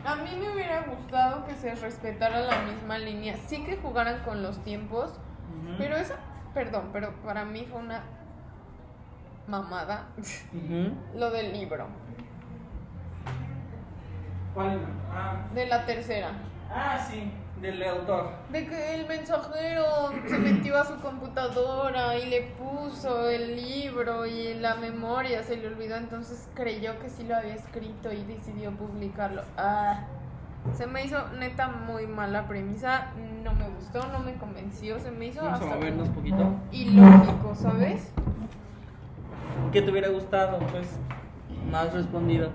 A 0.05 0.15
mí 0.15 0.29
me 0.39 0.53
hubiera 0.53 0.83
gustado 0.83 1.43
que 1.45 1.55
se 1.55 1.73
respetara 1.73 2.41
la 2.41 2.59
misma 2.61 2.97
línea. 2.99 3.35
Sí 3.47 3.63
que 3.63 3.77
jugaran 3.77 4.23
con 4.23 4.43
los 4.43 4.63
tiempos, 4.63 5.13
pero 5.79 5.95
esa, 5.95 6.15
perdón, 6.53 6.89
pero 6.93 7.11
para 7.23 7.43
mí 7.43 7.65
fue 7.65 7.79
una 7.79 8.03
mamada 9.47 10.07
lo 11.15 11.31
del 11.31 11.53
libro, 11.53 11.87
¿Cuál? 14.53 14.79
Ah. 15.11 15.47
de 15.53 15.65
la 15.67 15.85
tercera. 15.85 16.31
ah, 16.71 16.97
sí, 16.97 17.31
del 17.61 17.81
autor. 17.83 18.29
De 18.51 18.67
que 18.67 18.95
el 18.95 19.07
mensajero 19.07 20.11
se 20.27 20.37
metió 20.37 20.77
a 20.77 20.85
su 20.85 20.95
computadora 20.99 22.17
y 22.17 22.29
le 22.29 22.41
puso 22.57 23.29
el 23.29 23.55
libro 23.55 24.25
y 24.25 24.55
la 24.55 24.75
memoria 24.75 25.41
se 25.43 25.57
le 25.57 25.67
olvidó, 25.67 25.95
entonces 25.95 26.47
creyó 26.53 26.99
que 26.99 27.09
sí 27.09 27.23
lo 27.23 27.35
había 27.35 27.55
escrito 27.55 28.11
y 28.11 28.23
decidió 28.23 28.71
publicarlo. 28.71 29.41
Ah, 29.57 30.01
se 30.73 30.87
me 30.87 31.05
hizo 31.05 31.17
neta 31.39 31.67
muy 31.69 32.07
mala 32.07 32.47
premisa, 32.47 33.11
no 33.43 33.53
me 33.53 33.69
gustó, 33.69 34.05
no 34.07 34.19
me 34.19 34.33
convenció, 34.33 34.99
se 34.99 35.11
me 35.11 35.27
hizo 35.27 35.41
Vamos 35.41 35.61
a 35.61 35.63
hasta 35.63 35.75
movernos 35.75 36.09
poquito. 36.09 36.53
ilógico, 36.71 37.55
¿sabes? 37.55 38.11
¿Qué 39.71 39.81
te 39.81 39.91
hubiera 39.91 40.09
gustado? 40.09 40.59
Pues, 40.71 40.97
has 41.73 41.93
respondido. 41.93 42.49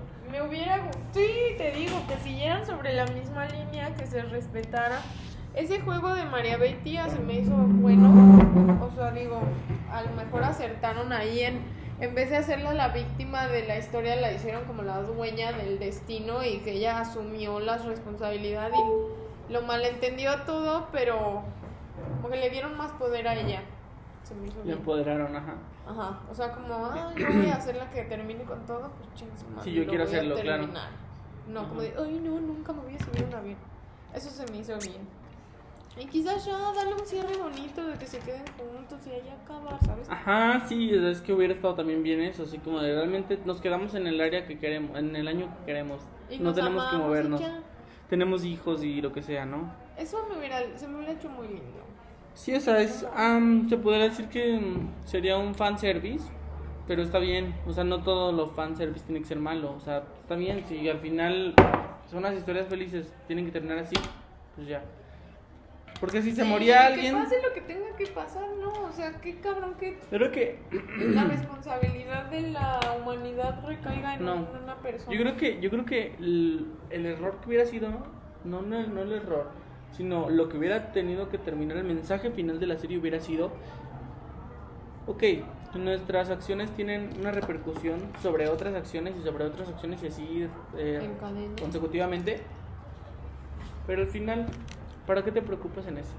Hubiera 0.47 0.89
sí, 1.13 1.55
te 1.57 1.71
digo, 1.71 2.01
que 2.07 2.17
siguieran 2.17 2.65
sobre 2.65 2.93
la 2.93 3.05
misma 3.05 3.45
línea, 3.47 3.93
que 3.95 4.05
se 4.07 4.21
respetara. 4.23 4.99
Ese 5.53 5.81
juego 5.81 6.13
de 6.13 6.25
María 6.25 6.57
Betty 6.57 6.97
se 7.09 7.19
me 7.19 7.35
hizo 7.35 7.51
bueno. 7.55 8.09
O 8.81 8.95
sea, 8.95 9.11
digo, 9.11 9.41
a 9.91 10.01
lo 10.01 10.11
mejor 10.11 10.43
acertaron 10.43 11.11
ahí 11.13 11.41
en, 11.41 11.61
en 11.99 12.15
vez 12.15 12.29
de 12.29 12.37
hacerla 12.37 12.73
la 12.73 12.89
víctima 12.89 13.47
de 13.47 13.67
la 13.67 13.77
historia, 13.77 14.15
la 14.15 14.31
hicieron 14.31 14.65
como 14.65 14.81
la 14.81 15.01
dueña 15.01 15.51
del 15.51 15.77
destino 15.77 16.43
y 16.43 16.59
que 16.59 16.73
ella 16.73 17.01
asumió 17.01 17.59
las 17.59 17.85
responsabilidades 17.85 18.79
y 19.49 19.53
lo 19.53 19.61
malentendió 19.63 20.41
todo, 20.43 20.87
pero 20.91 21.43
como 22.21 22.35
le 22.35 22.49
dieron 22.49 22.77
más 22.77 22.91
poder 22.93 23.27
a 23.27 23.35
ella. 23.35 23.61
Se 24.33 24.39
me 24.39 24.47
hizo 24.47 24.61
bien. 24.63 24.77
empoderaron, 24.77 25.35
ajá. 25.35 25.55
Ajá, 25.87 26.19
o 26.29 26.33
sea, 26.33 26.51
como, 26.51 26.85
ay, 26.91 27.15
yo 27.17 27.27
voy 27.27 27.47
a 27.47 27.55
hacer 27.55 27.75
la 27.75 27.89
que 27.89 28.03
termine 28.03 28.43
con 28.43 28.65
todo, 28.65 28.91
pues 28.97 29.13
chingue 29.15 29.37
su 29.37 29.47
madre, 29.47 29.63
Sí, 29.63 29.73
yo 29.73 29.85
quiero 29.85 30.03
hacerlo, 30.05 30.35
claro. 30.35 30.67
No, 31.47 31.67
como 31.67 31.81
Ajá. 31.81 31.89
de, 31.89 31.93
ay, 31.99 32.21
no, 32.23 32.39
nunca 32.39 32.71
me 32.71 32.81
voy 32.81 32.95
a 32.95 32.99
subir 32.99 33.25
un 33.25 33.33
avión. 33.33 33.57
Eso 34.13 34.29
se 34.29 34.49
me 34.51 34.59
hizo 34.59 34.77
bien. 34.77 35.07
Y 35.97 36.05
quizás 36.05 36.45
ya 36.45 36.57
darle 36.57 36.93
un 36.93 37.05
cierre 37.05 37.35
bonito 37.35 37.85
de 37.85 37.97
que 37.97 38.07
se 38.07 38.19
queden 38.19 38.45
juntos 38.57 38.99
y 39.07 39.09
ahí 39.09 39.29
acabar, 39.43 39.77
¿sabes? 39.85 40.09
Ajá, 40.09 40.65
sí, 40.67 40.89
es 40.93 41.19
que 41.19 41.33
hubiera 41.33 41.53
estado 41.53 41.75
también 41.75 42.01
bien 42.01 42.21
eso, 42.21 42.43
así 42.43 42.59
como 42.59 42.79
de 42.79 42.93
realmente 42.95 43.37
nos 43.43 43.59
quedamos 43.59 43.93
en 43.95 44.07
el 44.07 44.21
área 44.21 44.45
que 44.45 44.57
queremos, 44.57 44.97
en 44.97 45.13
el 45.15 45.27
año 45.27 45.53
que 45.59 45.65
queremos. 45.65 45.99
Y 46.29 46.39
no 46.39 46.53
tenemos 46.53 46.85
que 46.89 46.97
movernos. 46.97 47.41
Tenemos 48.09 48.45
hijos 48.45 48.83
y 48.83 49.01
lo 49.01 49.11
que 49.11 49.21
sea, 49.21 49.45
¿no? 49.45 49.73
Eso 49.97 50.25
me 50.29 50.37
hubiera, 50.37 50.59
se 50.77 50.87
me 50.87 50.97
hubiera 50.97 51.13
hecho 51.13 51.29
muy 51.29 51.47
lindo. 51.47 51.83
Sí, 52.33 52.53
o 52.55 52.59
sea, 52.59 52.79
es, 52.81 53.05
am, 53.15 53.67
se 53.69 53.77
podría 53.77 54.03
decir 54.05 54.27
que 54.29 54.59
sería 55.05 55.37
un 55.37 55.53
fanservice, 55.53 56.27
pero 56.87 57.01
está 57.03 57.19
bien. 57.19 57.53
O 57.67 57.73
sea, 57.73 57.83
no 57.83 58.01
todo 58.01 58.31
lo 58.31 58.47
fanservice 58.49 59.05
tiene 59.05 59.19
que 59.21 59.27
ser 59.27 59.39
malo. 59.39 59.73
O 59.73 59.79
sea, 59.79 60.03
está 60.21 60.35
bien. 60.35 60.63
Si 60.67 60.87
al 60.89 60.99
final 60.99 61.53
son 62.09 62.23
las 62.23 62.33
historias 62.35 62.67
felices, 62.67 63.13
tienen 63.27 63.45
que 63.45 63.51
terminar 63.51 63.79
así, 63.79 63.95
pues 64.55 64.67
ya. 64.67 64.83
Porque 65.99 66.21
si 66.23 66.31
se 66.31 66.43
Sí, 66.43 66.49
moría 66.49 66.87
alguien. 66.87 67.15
Que 67.15 67.21
pase 67.21 67.35
lo 67.47 67.53
que 67.53 67.61
tenga 67.61 67.95
que 67.95 68.07
pasar, 68.07 68.47
¿no? 68.59 68.71
O 68.85 68.91
sea, 68.91 69.11
qué 69.21 69.39
cabrón 69.39 69.75
que 69.79 69.99
Creo 70.09 70.31
que. 70.31 70.57
la 70.97 71.25
responsabilidad 71.25 72.25
de 72.31 72.41
la 72.49 72.79
humanidad 72.99 73.63
recaiga 73.67 74.15
en 74.15 74.25
No. 74.25 74.35
un- 74.35 74.63
una 74.63 74.77
persona. 74.77 75.15
Yo 75.15 75.21
creo 75.21 75.37
que, 75.37 75.59
yo 75.61 75.69
creo 75.69 75.85
que 75.85 76.15
el, 76.19 76.71
el 76.89 77.05
error 77.05 77.39
que 77.41 77.49
hubiera 77.49 77.65
sido, 77.65 77.89
no, 78.45 78.61
no, 78.63 78.87
no 78.87 79.01
el 79.03 79.11
error, 79.11 79.51
sino 79.91 80.29
lo 80.29 80.49
que 80.49 80.57
hubiera 80.57 80.91
tenido 80.91 81.29
que 81.29 81.37
terminar 81.37 81.77
el 81.77 81.83
mensaje 81.83 82.31
final 82.31 82.59
de 82.59 82.67
la 82.67 82.77
serie 82.77 82.97
hubiera 82.97 83.19
sido, 83.19 83.51
ok, 85.07 85.23
nuestras 85.75 86.29
acciones 86.29 86.69
tienen 86.71 87.11
una 87.19 87.31
repercusión 87.31 87.99
sobre 88.21 88.49
otras 88.49 88.75
acciones 88.75 89.15
y 89.19 89.23
sobre 89.23 89.45
otras 89.45 89.69
acciones 89.69 90.01
y 90.03 90.07
así 90.07 90.47
eh, 90.77 91.09
consecutivamente, 91.59 92.41
pero 93.87 94.01
al 94.01 94.07
final, 94.07 94.47
¿para 95.07 95.23
qué 95.23 95.31
te 95.31 95.41
preocupas 95.41 95.87
en 95.87 95.97
eso? 95.97 96.13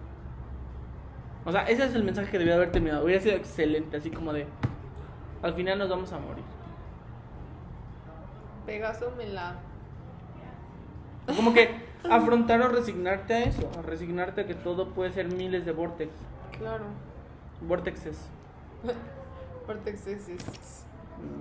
O 1.45 1.53
sea, 1.53 1.63
ese 1.65 1.85
es 1.85 1.95
el 1.95 2.05
mensaje 2.05 2.31
que 2.31 2.39
debía 2.39 2.55
haber 2.55 2.71
terminado, 2.71 3.05
hubiera 3.05 3.21
sido 3.21 3.37
excelente, 3.37 3.97
así 3.97 4.11
como 4.11 4.33
de, 4.33 4.47
al 5.43 5.55
final 5.55 5.79
nos 5.79 5.89
vamos 5.89 6.13
a 6.13 6.19
morir. 6.19 6.45
Pegaso 8.65 9.13
me 9.17 9.27
la. 9.27 9.57
Como 11.37 11.53
que 11.53 11.92
afrontar 12.11 12.61
o 12.63 12.69
resignarte 12.69 13.35
a 13.35 13.45
eso, 13.45 13.71
a 13.79 13.83
resignarte 13.83 14.43
a 14.43 14.47
que 14.47 14.55
todo 14.55 14.89
puede 14.91 15.13
ser 15.13 15.27
miles 15.33 15.65
de 15.65 15.73
vortex, 15.73 16.11
Claro. 16.59 16.85
vortexes. 17.61 18.19
Vortex 19.67 20.07
es- 20.09 20.29
es- 20.29 20.85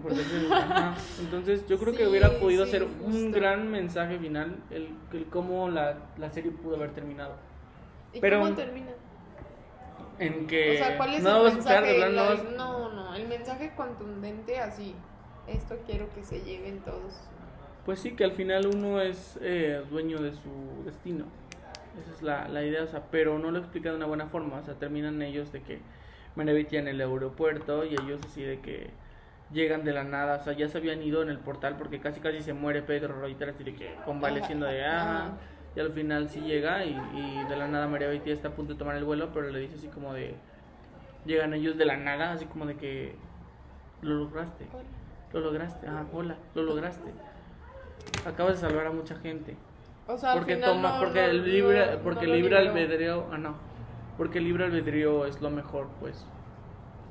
vortexes, 0.03 0.51
ajá. 0.51 0.93
Entonces 1.19 1.67
yo 1.67 1.79
creo 1.79 1.93
que 1.93 2.03
Sí, 2.03 2.09
hubiera 2.09 2.29
podido 2.39 2.65
sí, 2.65 2.71
ser 2.71 2.83
un 2.83 2.93
justo. 3.11 3.31
gran 3.31 3.71
mensaje 3.71 4.19
final 4.19 4.57
el, 4.69 4.95
el 5.11 5.25
cómo 5.25 5.69
la, 5.69 5.97
la 6.17 6.29
serie 6.29 6.51
pudo 6.51 6.75
haber 6.75 6.91
terminado. 6.91 7.33
¿Y 8.13 8.19
Pero- 8.19 8.39
cómo 8.41 8.53
termina? 8.53 8.91
En 10.19 10.45
que 10.45 10.75
o 10.75 10.77
sea, 10.85 10.97
¿cuál 10.97 11.15
es 11.15 11.23
no 11.23 11.47
el 11.47 11.53
mensaje? 11.55 11.97
La- 11.97 12.35
no, 12.55 12.91
no, 12.91 13.15
el 13.15 13.27
mensaje 13.27 13.73
contundente 13.75 14.59
así. 14.59 14.93
Esto 15.47 15.75
quiero 15.87 16.07
que 16.13 16.23
se 16.23 16.41
lleven 16.41 16.81
todos. 16.81 17.19
Pues 17.85 17.99
sí, 17.99 18.11
que 18.11 18.23
al 18.23 18.33
final 18.33 18.67
uno 18.67 19.01
es 19.01 19.39
eh, 19.41 19.83
dueño 19.89 20.19
de 20.19 20.33
su 20.33 20.83
destino. 20.85 21.25
Esa 21.99 22.11
es 22.11 22.21
la, 22.21 22.47
la 22.47 22.63
idea, 22.63 22.83
o 22.83 22.87
sea, 22.87 23.03
pero 23.11 23.37
no 23.39 23.51
lo 23.51 23.59
explica 23.59 23.89
de 23.89 23.97
una 23.97 24.05
buena 24.05 24.27
forma. 24.27 24.57
O 24.57 24.63
sea, 24.63 24.75
terminan 24.75 25.21
ellos 25.21 25.51
de 25.51 25.61
que 25.61 25.79
Meneviti 26.35 26.77
en 26.77 26.87
el 26.87 27.01
aeropuerto 27.01 27.83
y 27.83 27.93
ellos 27.93 28.21
así 28.25 28.41
de 28.43 28.59
que 28.59 28.89
llegan 29.51 29.83
de 29.83 29.91
la 29.91 30.03
nada, 30.03 30.37
o 30.37 30.43
sea, 30.43 30.53
ya 30.53 30.69
se 30.69 30.77
habían 30.77 31.01
ido 31.01 31.21
en 31.21 31.29
el 31.29 31.39
portal 31.39 31.75
porque 31.77 31.99
casi 31.99 32.21
casi 32.21 32.41
se 32.41 32.53
muere 32.53 32.81
Pedro 32.81 33.19
Reuters 33.19 33.55
así 33.55 33.63
de 33.65 33.75
que 33.75 33.95
convaleciendo 34.05 34.65
de 34.65 34.85
ah, 34.85 35.25
Ajá. 35.25 35.31
y 35.75 35.79
al 35.81 35.91
final 35.91 36.29
sí 36.29 36.39
llega 36.39 36.85
y, 36.85 36.91
y 37.13 37.43
de 37.49 37.55
la 37.57 37.67
nada 37.67 37.87
María 37.87 38.07
Betty 38.07 38.31
está 38.31 38.49
a 38.49 38.51
punto 38.51 38.73
de 38.73 38.79
tomar 38.79 38.95
el 38.95 39.03
vuelo, 39.03 39.31
pero 39.33 39.49
le 39.49 39.59
dice 39.59 39.75
así 39.75 39.87
como 39.87 40.13
de 40.13 40.35
llegan 41.25 41.53
ellos 41.53 41.77
de 41.77 41.85
la 41.85 41.97
nada, 41.97 42.31
así 42.31 42.45
como 42.45 42.65
de 42.65 42.77
que 42.77 43.15
lo 44.01 44.15
lograste, 44.15 44.67
lo 45.33 45.41
lograste, 45.41 45.85
ah, 45.87 46.05
hola, 46.13 46.37
lo 46.55 46.63
lograste. 46.63 47.11
Acabas 48.25 48.61
de 48.61 48.67
salvar 48.67 48.87
a 48.87 48.91
mucha 48.91 49.15
gente. 49.15 49.55
O 50.07 50.17
sea, 50.17 50.33
al 50.33 50.39
Porque 50.39 50.55
final 50.55 50.69
toma, 50.71 50.93
no- 50.93 50.99
porque 51.03 51.21
no- 51.21 51.27
el 51.27 51.43
libre, 51.51 51.91
no- 51.95 51.99
porque 52.03 52.27
libre 52.27 52.57
albedrío, 52.57 53.25
ah 53.31 53.37
no, 53.37 53.55
porque 54.17 54.39
el 54.39 54.45
libre 54.45 54.65
albedrío 54.65 55.25
es 55.25 55.41
lo 55.41 55.49
mejor, 55.49 55.87
pues. 55.99 56.25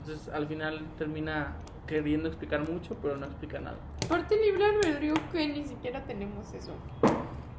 Entonces 0.01 0.28
al 0.32 0.47
final 0.47 0.80
termina 0.99 1.55
queriendo 1.86 2.28
explicar 2.28 2.68
mucho, 2.68 2.97
pero 3.03 3.16
no 3.16 3.26
explica 3.26 3.59
nada. 3.61 3.76
Aparte 4.05 4.36
libre 4.36 4.64
albedrío 4.64 5.14
que 5.32 5.49
ni 5.49 5.64
siquiera 5.64 6.05
tenemos 6.05 6.53
eso. 6.55 6.72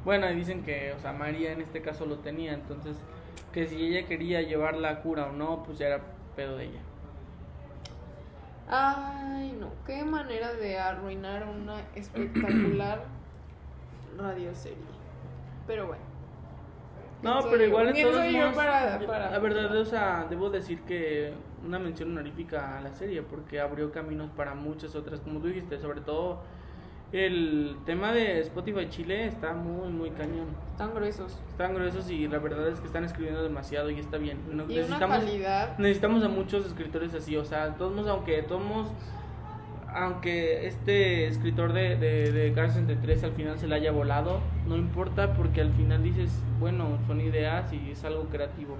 Bueno, 0.04 0.28
y 0.30 0.34
dicen 0.34 0.62
que, 0.64 0.92
o 0.96 0.98
sea, 1.00 1.12
María 1.12 1.52
en 1.52 1.60
este 1.60 1.80
caso 1.82 2.06
lo 2.06 2.18
tenía, 2.18 2.52
entonces 2.54 2.96
que 3.52 3.66
si 3.66 3.76
ella 3.76 4.06
quería 4.06 4.40
llevar 4.42 4.76
la 4.76 5.00
cura 5.02 5.26
o 5.26 5.32
no, 5.32 5.62
pues 5.62 5.78
ya 5.78 5.86
era 5.88 6.00
pedo 6.34 6.56
de 6.56 6.64
ella. 6.64 6.80
Ay, 8.68 9.54
no, 9.58 9.68
qué 9.86 10.04
manera 10.04 10.52
de 10.54 10.78
arruinar 10.78 11.46
una 11.48 11.80
espectacular 11.94 13.04
radioserie. 14.18 14.76
Pero 15.66 15.86
bueno. 15.86 16.02
No, 17.22 17.38
¿Quién 17.38 17.50
pero 17.52 17.64
igual 17.64 17.92
¿Quién 17.92 18.08
todos 18.08 18.20
soy 18.24 18.32
yo 18.32 18.38
modos, 18.40 18.54
para- 18.56 18.98
para- 19.06 19.30
la 19.30 19.38
verdad, 19.38 19.76
o 19.76 19.84
sea, 19.84 20.26
debo 20.28 20.50
decir 20.50 20.80
que 20.82 21.32
una 21.64 21.78
mención 21.78 22.10
honorífica 22.10 22.78
a 22.78 22.80
la 22.80 22.92
serie 22.92 23.22
porque 23.22 23.60
abrió 23.60 23.92
caminos 23.92 24.28
para 24.36 24.54
muchas 24.56 24.96
otras, 24.96 25.20
como 25.20 25.38
tú 25.38 25.46
dijiste, 25.46 25.78
sobre 25.78 26.00
todo 26.00 26.40
el 27.12 27.76
tema 27.84 28.10
de 28.12 28.40
Spotify 28.40 28.88
Chile 28.88 29.26
está 29.26 29.52
muy, 29.52 29.88
muy 29.90 30.10
cañón. 30.10 30.46
Están 30.72 30.94
gruesos. 30.94 31.38
Están 31.50 31.74
gruesos 31.74 32.10
y 32.10 32.26
la 32.26 32.38
verdad 32.38 32.66
es 32.68 32.80
que 32.80 32.86
están 32.86 33.04
escribiendo 33.04 33.42
demasiado 33.42 33.90
y 33.90 34.00
está 34.00 34.16
bien. 34.16 34.38
Y 34.68 34.78
una 34.80 34.98
calidad. 34.98 35.78
necesitamos 35.78 36.24
a 36.24 36.28
muchos 36.28 36.66
escritores 36.66 37.14
así, 37.14 37.36
o 37.36 37.44
sea, 37.44 37.74
todos 37.76 38.08
aunque 38.08 38.42
todos 38.42 38.88
aunque 39.94 40.66
este 40.66 41.26
escritor 41.26 41.72
de, 41.72 41.96
de, 41.96 42.32
de 42.32 42.52
Cars 42.52 42.74
63 42.74 43.24
al 43.24 43.32
final 43.32 43.58
se 43.58 43.66
le 43.68 43.74
haya 43.74 43.92
volado, 43.92 44.40
no 44.66 44.76
importa 44.76 45.34
porque 45.34 45.60
al 45.60 45.72
final 45.72 46.02
dices, 46.02 46.30
bueno, 46.60 46.98
son 47.06 47.20
ideas 47.20 47.72
y 47.72 47.90
es 47.90 48.04
algo 48.04 48.24
creativo. 48.24 48.76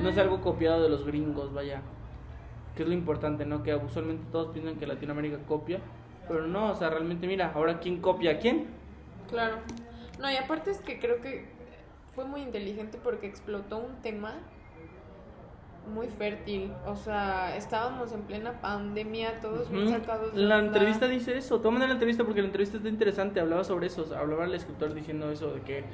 No 0.00 0.08
es 0.08 0.14
Sí. 0.14 0.20
algo 0.20 0.40
copiado 0.40 0.82
de 0.82 0.88
los 0.88 1.04
gringos, 1.06 1.52
vaya. 1.52 1.82
Que 2.76 2.82
es 2.84 2.88
lo 2.88 2.94
importante, 2.94 3.44
¿no? 3.44 3.62
Que 3.62 3.74
usualmente 3.74 4.24
todos 4.32 4.52
piensan 4.52 4.76
que 4.76 4.86
Latinoamérica 4.86 5.38
copia, 5.46 5.80
pero 6.28 6.46
no, 6.46 6.70
o 6.70 6.74
sea, 6.74 6.88
realmente 6.90 7.26
mira, 7.26 7.52
ahora 7.54 7.78
quién 7.80 8.00
copia 8.00 8.32
a 8.32 8.38
quién. 8.38 8.66
Claro. 9.28 9.56
No, 10.20 10.30
y 10.30 10.36
aparte 10.36 10.70
es 10.70 10.80
que 10.80 10.98
creo 10.98 11.20
que 11.20 11.46
fue 12.14 12.24
muy 12.24 12.40
inteligente 12.42 12.98
porque 13.02 13.26
explotó 13.26 13.78
un 13.78 13.96
tema 14.02 14.34
muy 15.86 16.06
fértil. 16.08 16.72
O 16.86 16.94
sea, 16.96 17.56
estábamos 17.56 18.12
en 18.12 18.22
plena 18.22 18.60
pandemia, 18.60 19.40
todos 19.40 19.68
Ujú. 19.70 19.88
sacados. 19.88 20.34
de 20.34 20.42
La 20.42 20.58
entrevista 20.58 21.08
dice 21.08 21.36
eso. 21.36 21.60
Tomen 21.60 21.80
la 21.80 21.92
entrevista 21.92 22.24
porque 22.24 22.40
la 22.40 22.46
entrevista 22.46 22.76
está 22.76 22.88
interesante. 22.88 23.40
Hablaba 23.40 23.64
sobre 23.64 23.86
eso. 23.88 24.06
hablaba 24.16 24.44
el 24.44 24.54
escritor 24.54 24.94
diciendo 24.94 25.30
eso, 25.30 25.52
de 25.54 25.60
que 25.62 25.84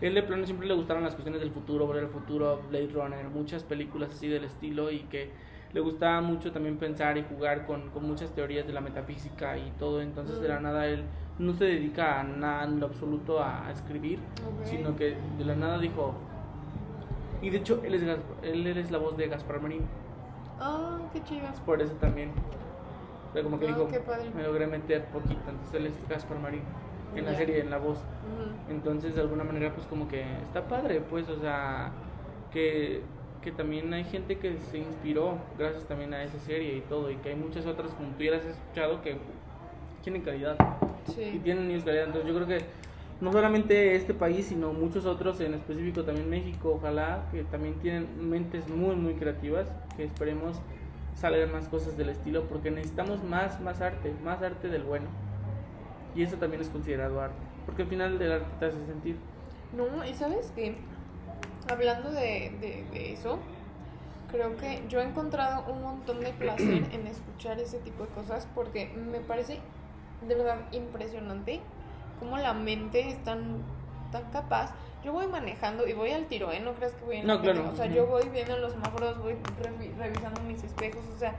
él 0.00 0.14
de 0.14 0.22
plano 0.22 0.44
siempre 0.46 0.66
le 0.66 0.74
gustaron 0.74 1.02
las 1.04 1.14
cuestiones 1.14 1.40
del 1.40 1.50
futuro, 1.50 1.86
volver 1.86 2.04
al 2.04 2.10
futuro, 2.10 2.60
Blade 2.70 2.88
Runner, 2.88 3.24
muchas 3.28 3.64
películas 3.64 4.10
así 4.12 4.28
del 4.28 4.44
estilo 4.44 4.90
y 4.90 5.00
que 5.00 5.30
le 5.72 5.80
gustaba 5.80 6.20
mucho 6.20 6.50
también 6.52 6.78
pensar 6.78 7.16
y 7.16 7.22
jugar 7.22 7.64
con, 7.66 7.90
con 7.90 8.04
muchas 8.04 8.30
teorías 8.34 8.66
de 8.66 8.72
la 8.72 8.80
metafísica 8.80 9.56
y 9.58 9.70
todo. 9.78 10.00
Entonces, 10.02 10.40
de 10.40 10.48
la 10.48 10.58
Mm. 10.58 10.62
nada, 10.62 10.86
él 10.86 11.04
no 11.38 11.52
se 11.54 11.64
dedica 11.64 12.20
a 12.20 12.22
nada 12.24 12.64
en 12.64 12.80
lo 12.80 12.86
absoluto 12.86 13.40
a, 13.40 13.66
a 13.66 13.70
escribir, 13.72 14.18
sino 14.64 14.96
que 14.96 15.16
de 15.38 15.44
la 15.44 15.54
nada 15.54 15.78
dijo. 15.78 16.14
Y 17.42 17.50
de 17.50 17.58
hecho, 17.58 17.80
él 17.84 17.94
es, 17.94 18.04
Gas- 18.04 18.18
él 18.42 18.66
es 18.66 18.90
la 18.90 18.98
voz 18.98 19.16
de 19.16 19.28
Gaspar 19.28 19.60
Marín. 19.60 19.82
Ah, 20.58 20.98
qué 21.12 21.22
chido. 21.24 21.46
Por 21.64 21.80
eso 21.80 21.94
también. 21.94 22.30
O 23.30 23.32
sea, 23.32 23.42
como 23.42 23.58
que 23.58 23.66
Ah, 23.66 23.68
dijo, 23.68 23.88
me 24.34 24.42
logré 24.42 24.66
meter 24.66 25.04
poquito. 25.06 25.40
Entonces 25.48 25.74
él 25.74 25.86
es 25.86 26.08
Gaspar 26.08 26.38
Marín 26.38 26.62
en 27.14 27.24
la 27.24 27.32
Ya. 27.32 27.38
serie, 27.38 27.60
en 27.60 27.70
la 27.70 27.78
voz. 27.78 27.98
Ujú. 27.98 28.72
Entonces, 28.72 29.14
de 29.14 29.20
alguna 29.22 29.44
manera, 29.44 29.72
pues 29.74 29.86
como 29.86 30.06
que 30.08 30.22
está 30.42 30.62
padre, 30.64 31.00
pues, 31.00 31.28
o 31.28 31.38
sea, 31.40 31.90
que, 32.52 33.02
que 33.40 33.52
también 33.52 33.92
hay 33.94 34.04
gente 34.04 34.36
que 34.38 34.58
se 34.58 34.78
inspiró 34.78 35.38
gracias 35.58 35.84
también 35.84 36.12
a 36.12 36.22
esa 36.24 36.38
serie 36.40 36.76
y 36.76 36.80
todo. 36.82 37.10
Y 37.10 37.16
que 37.16 37.30
hay 37.30 37.36
muchas 37.36 37.64
otras, 37.66 37.92
como 37.92 38.08
tú 38.10 38.24
has 38.34 38.44
escuchado, 38.44 39.00
que 39.02 39.16
tienen 40.02 40.22
calidad. 40.22 40.56
Y 41.08 41.12
Sí. 41.12 41.40
tienen 41.42 41.68
news 41.68 41.84
calidad. 41.84 42.04
Entonces, 42.06 42.28
yo 42.30 42.34
creo 42.36 42.46
que 42.46 42.64
no 43.20 43.32
solamente 43.32 43.96
este 43.96 44.14
país, 44.14 44.46
sino 44.46 44.72
muchos 44.72 45.04
otros, 45.04 45.40
en 45.40 45.54
específico 45.54 46.04
también 46.04 46.30
México, 46.30 46.74
ojalá, 46.76 47.26
que 47.30 47.44
también 47.44 47.74
tienen 47.74 48.30
mentes 48.30 48.68
muy, 48.68 48.96
muy 48.96 49.14
creativas, 49.14 49.68
que 49.96 50.04
esperemos 50.04 50.60
salgan 51.14 51.52
más 51.52 51.68
cosas 51.68 51.96
del 51.98 52.08
estilo, 52.08 52.44
porque 52.44 52.70
necesitamos 52.70 53.22
más, 53.22 53.60
más 53.60 53.80
arte, 53.82 54.14
más 54.24 54.42
arte 54.42 54.68
del 54.68 54.84
bueno. 54.84 55.06
Y 56.14 56.22
eso 56.22 56.36
también 56.36 56.62
es 56.62 56.68
considerado 56.70 57.20
arte, 57.20 57.36
porque 57.66 57.82
al 57.82 57.88
final 57.88 58.18
del 58.18 58.32
arte 58.32 58.48
te 58.58 58.66
hace 58.66 58.86
sentir. 58.86 59.16
No, 59.76 60.04
y 60.04 60.14
sabes 60.14 60.50
que 60.56 60.76
hablando 61.70 62.10
de, 62.10 62.52
de, 62.60 62.84
de 62.90 63.12
eso, 63.12 63.38
creo 64.30 64.56
que 64.56 64.82
yo 64.88 65.00
he 65.00 65.04
encontrado 65.04 65.70
un 65.70 65.82
montón 65.82 66.20
de 66.20 66.32
placer 66.32 66.84
en 66.92 67.06
escuchar 67.06 67.60
ese 67.60 67.78
tipo 67.80 68.04
de 68.04 68.08
cosas 68.10 68.48
porque 68.54 68.88
me 68.88 69.20
parece 69.20 69.58
de 70.26 70.34
verdad 70.34 70.58
impresionante 70.72 71.60
cómo 72.20 72.38
la 72.38 72.52
mente 72.52 73.08
es 73.08 73.22
tan, 73.24 73.62
tan 74.12 74.22
capaz. 74.30 74.72
Yo 75.02 75.12
voy 75.12 75.26
manejando 75.26 75.88
y 75.88 75.94
voy 75.94 76.12
al 76.12 76.26
tiro, 76.26 76.52
¿eh? 76.52 76.60
No 76.60 76.74
creas 76.74 76.92
que 76.92 77.04
voy 77.04 77.16
en 77.16 77.26
No, 77.26 77.40
claro. 77.40 77.68
O 77.72 77.74
sea, 77.74 77.86
yo 77.86 78.06
voy 78.06 78.28
viendo 78.28 78.56
los 78.58 78.72
semáforos, 78.72 79.18
voy 79.18 79.32
revi- 79.62 79.96
revisando 79.96 80.40
mis 80.42 80.62
espejos, 80.62 81.02
o 81.16 81.18
sea, 81.18 81.34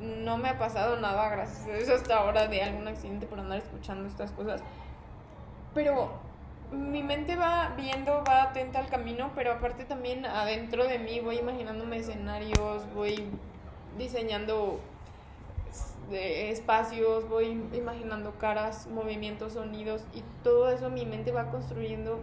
no 0.00 0.36
me 0.38 0.48
ha 0.48 0.58
pasado 0.58 0.98
nada, 1.00 1.28
gracias 1.28 1.66
a 1.68 1.72
Dios, 1.76 1.88
hasta 1.88 2.16
ahora 2.18 2.48
de 2.48 2.62
algún 2.62 2.88
accidente 2.88 3.26
por 3.26 3.38
andar 3.38 3.58
escuchando 3.58 4.08
estas 4.08 4.32
cosas. 4.32 4.62
Pero 5.72 6.10
mi 6.72 7.02
mente 7.02 7.36
va 7.36 7.72
viendo, 7.76 8.24
va 8.28 8.42
atenta 8.44 8.80
al 8.80 8.88
camino, 8.88 9.30
pero 9.34 9.52
aparte 9.52 9.84
también 9.84 10.24
adentro 10.26 10.84
de 10.86 10.98
mí 10.98 11.20
voy 11.20 11.38
imaginándome 11.38 11.98
escenarios, 11.98 12.92
voy 12.94 13.24
diseñando 13.98 14.80
de 16.10 16.50
espacios, 16.50 17.28
voy 17.28 17.62
imaginando 17.72 18.32
caras, 18.38 18.86
movimientos, 18.88 19.54
sonidos 19.54 20.02
y 20.14 20.22
todo 20.42 20.70
eso 20.70 20.90
mi 20.90 21.06
mente 21.06 21.32
va 21.32 21.50
construyendo 21.50 22.20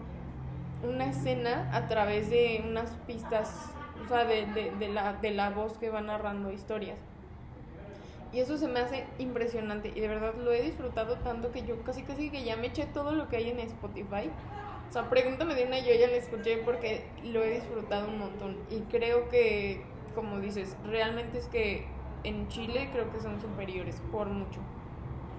una 0.83 1.09
escena 1.09 1.69
a 1.73 1.87
través 1.87 2.29
de 2.29 2.63
unas 2.67 2.91
pistas, 3.07 3.71
o 4.03 4.07
sea, 4.07 4.25
de, 4.25 4.45
de, 4.47 4.71
de 4.71 4.89
la, 4.89 5.13
de 5.13 5.31
la 5.31 5.49
voz 5.49 5.77
que 5.77 5.89
va 5.89 6.01
narrando 6.01 6.51
historias. 6.51 6.97
Y 8.33 8.39
eso 8.39 8.57
se 8.57 8.67
me 8.67 8.81
hace 8.81 9.05
impresionante 9.19 9.91
y 9.95 9.99
de 10.01 10.07
verdad 10.07 10.33
lo 10.35 10.51
he 10.51 10.61
disfrutado 10.61 11.15
tanto 11.17 11.51
que 11.51 11.63
yo 11.63 11.81
casi 11.83 12.03
casi 12.03 12.29
que 12.29 12.43
ya 12.43 12.57
me 12.57 12.67
eché 12.67 12.85
todo 12.85 13.13
lo 13.13 13.29
que 13.29 13.37
hay 13.37 13.49
en 13.49 13.59
Spotify. 13.61 14.29
O 14.89 14.93
sea, 14.93 15.09
pregúntame 15.09 15.55
de 15.55 15.65
una 15.65 15.79
yo 15.79 15.93
ya 15.93 16.07
la 16.07 16.17
escuché 16.17 16.57
porque 16.57 17.03
lo 17.23 17.43
he 17.43 17.55
disfrutado 17.55 18.07
un 18.09 18.19
montón. 18.19 18.57
Y 18.69 18.79
creo 18.91 19.29
que, 19.29 19.81
como 20.13 20.39
dices, 20.39 20.75
realmente 20.85 21.39
es 21.39 21.47
que 21.47 21.85
en 22.27 22.47
Chile 22.49 22.89
creo 22.91 23.11
que 23.11 23.19
son 23.19 23.39
superiores 23.41 24.01
por 24.11 24.27
mucho. 24.27 24.59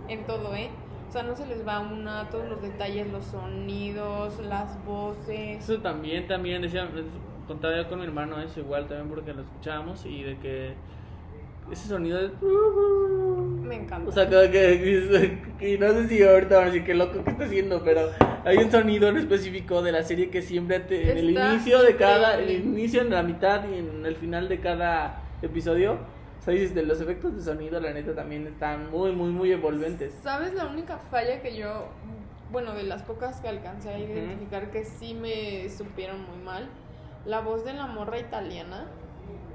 En 0.08 0.24
todo, 0.24 0.54
¿eh? 0.54 0.70
O 1.08 1.12
sea, 1.12 1.22
no 1.22 1.34
se 1.36 1.46
les 1.46 1.66
va 1.66 1.80
una, 1.80 2.28
todos 2.30 2.48
los 2.48 2.60
detalles, 2.62 3.10
los 3.10 3.24
sonidos, 3.24 4.38
las 4.40 4.82
voces. 4.84 5.62
Eso 5.62 5.78
también, 5.78 6.26
también, 6.26 6.62
decía, 6.62 6.88
contaba 7.46 7.76
yo 7.76 7.88
con 7.88 7.98
mi 8.00 8.04
hermano 8.06 8.40
eso 8.40 8.60
igual 8.60 8.86
también 8.86 9.08
porque 9.08 9.32
lo 9.32 9.42
escuchábamos 9.42 10.04
y 10.06 10.22
de 10.22 10.36
que 10.38 10.74
ese 11.70 11.88
sonido 11.88 12.18
de... 12.18 12.30
Me 13.66 13.74
encanta. 13.76 14.08
O 14.08 14.12
sea, 14.12 14.24
como 14.26 14.40
que, 14.50 15.38
que 15.58 15.78
no 15.78 15.92
sé 15.92 16.08
si 16.08 16.22
ahorita 16.22 16.56
van 16.56 16.64
a 16.64 16.66
decir 16.66 16.84
qué 16.84 16.94
loco 16.94 17.22
que 17.24 17.30
está 17.30 17.44
haciendo, 17.44 17.82
pero 17.84 18.10
hay 18.44 18.56
un 18.58 18.70
sonido 18.70 19.08
en 19.08 19.18
específico 19.18 19.82
de 19.82 19.92
la 19.92 20.02
serie 20.02 20.30
que 20.30 20.40
siempre 20.40 20.80
te- 20.80 21.10
en 21.10 21.18
el 21.18 21.30
inicio 21.30 21.82
de 21.82 21.96
cada, 21.96 22.38
el 22.38 22.50
inicio, 22.50 23.02
en 23.02 23.10
la 23.10 23.22
mitad 23.22 23.62
y 23.68 23.78
en 23.78 24.06
el 24.06 24.16
final 24.16 24.48
de 24.48 24.60
cada 24.60 25.20
episodio, 25.42 25.98
sea, 26.50 26.60
dices, 26.60 26.74
de 26.74 26.82
los 26.84 27.00
efectos 27.00 27.34
de 27.36 27.42
sonido, 27.42 27.80
la 27.80 27.92
neta, 27.92 28.14
también 28.14 28.46
están 28.46 28.90
muy, 28.90 29.12
muy, 29.12 29.30
muy 29.30 29.52
envolventes. 29.52 30.14
¿Sabes 30.22 30.54
la 30.54 30.66
única 30.66 30.98
falla 30.98 31.40
que 31.42 31.56
yo, 31.56 31.88
bueno, 32.50 32.74
de 32.74 32.84
las 32.84 33.02
pocas 33.02 33.40
que 33.40 33.48
alcancé 33.48 33.90
a 33.90 33.98
identificar 33.98 34.70
que 34.70 34.84
sí 34.84 35.14
me 35.14 35.68
supieron 35.70 36.24
muy 36.26 36.38
mal? 36.44 36.68
La 37.24 37.40
voz 37.40 37.64
de 37.64 37.72
la 37.74 37.86
morra 37.86 38.18
italiana, 38.18 38.86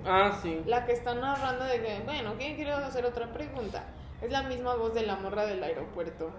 Ah, 0.06 0.38
sí. 0.42 0.62
la 0.66 0.86
que 0.86 0.92
está 0.92 1.16
narrando 1.16 1.64
de 1.66 1.82
que, 1.82 2.02
bueno, 2.06 2.34
¿quién 2.38 2.56
quiere 2.56 2.72
hacer 2.74 3.06
otra 3.06 3.32
pregunta? 3.32 3.86
Es 4.22 4.32
la 4.32 4.44
misma 4.44 4.76
voz 4.76 4.94
de 4.94 5.04
la 5.04 5.16
morra 5.16 5.46
del 5.46 5.64
aeropuerto. 5.64 6.30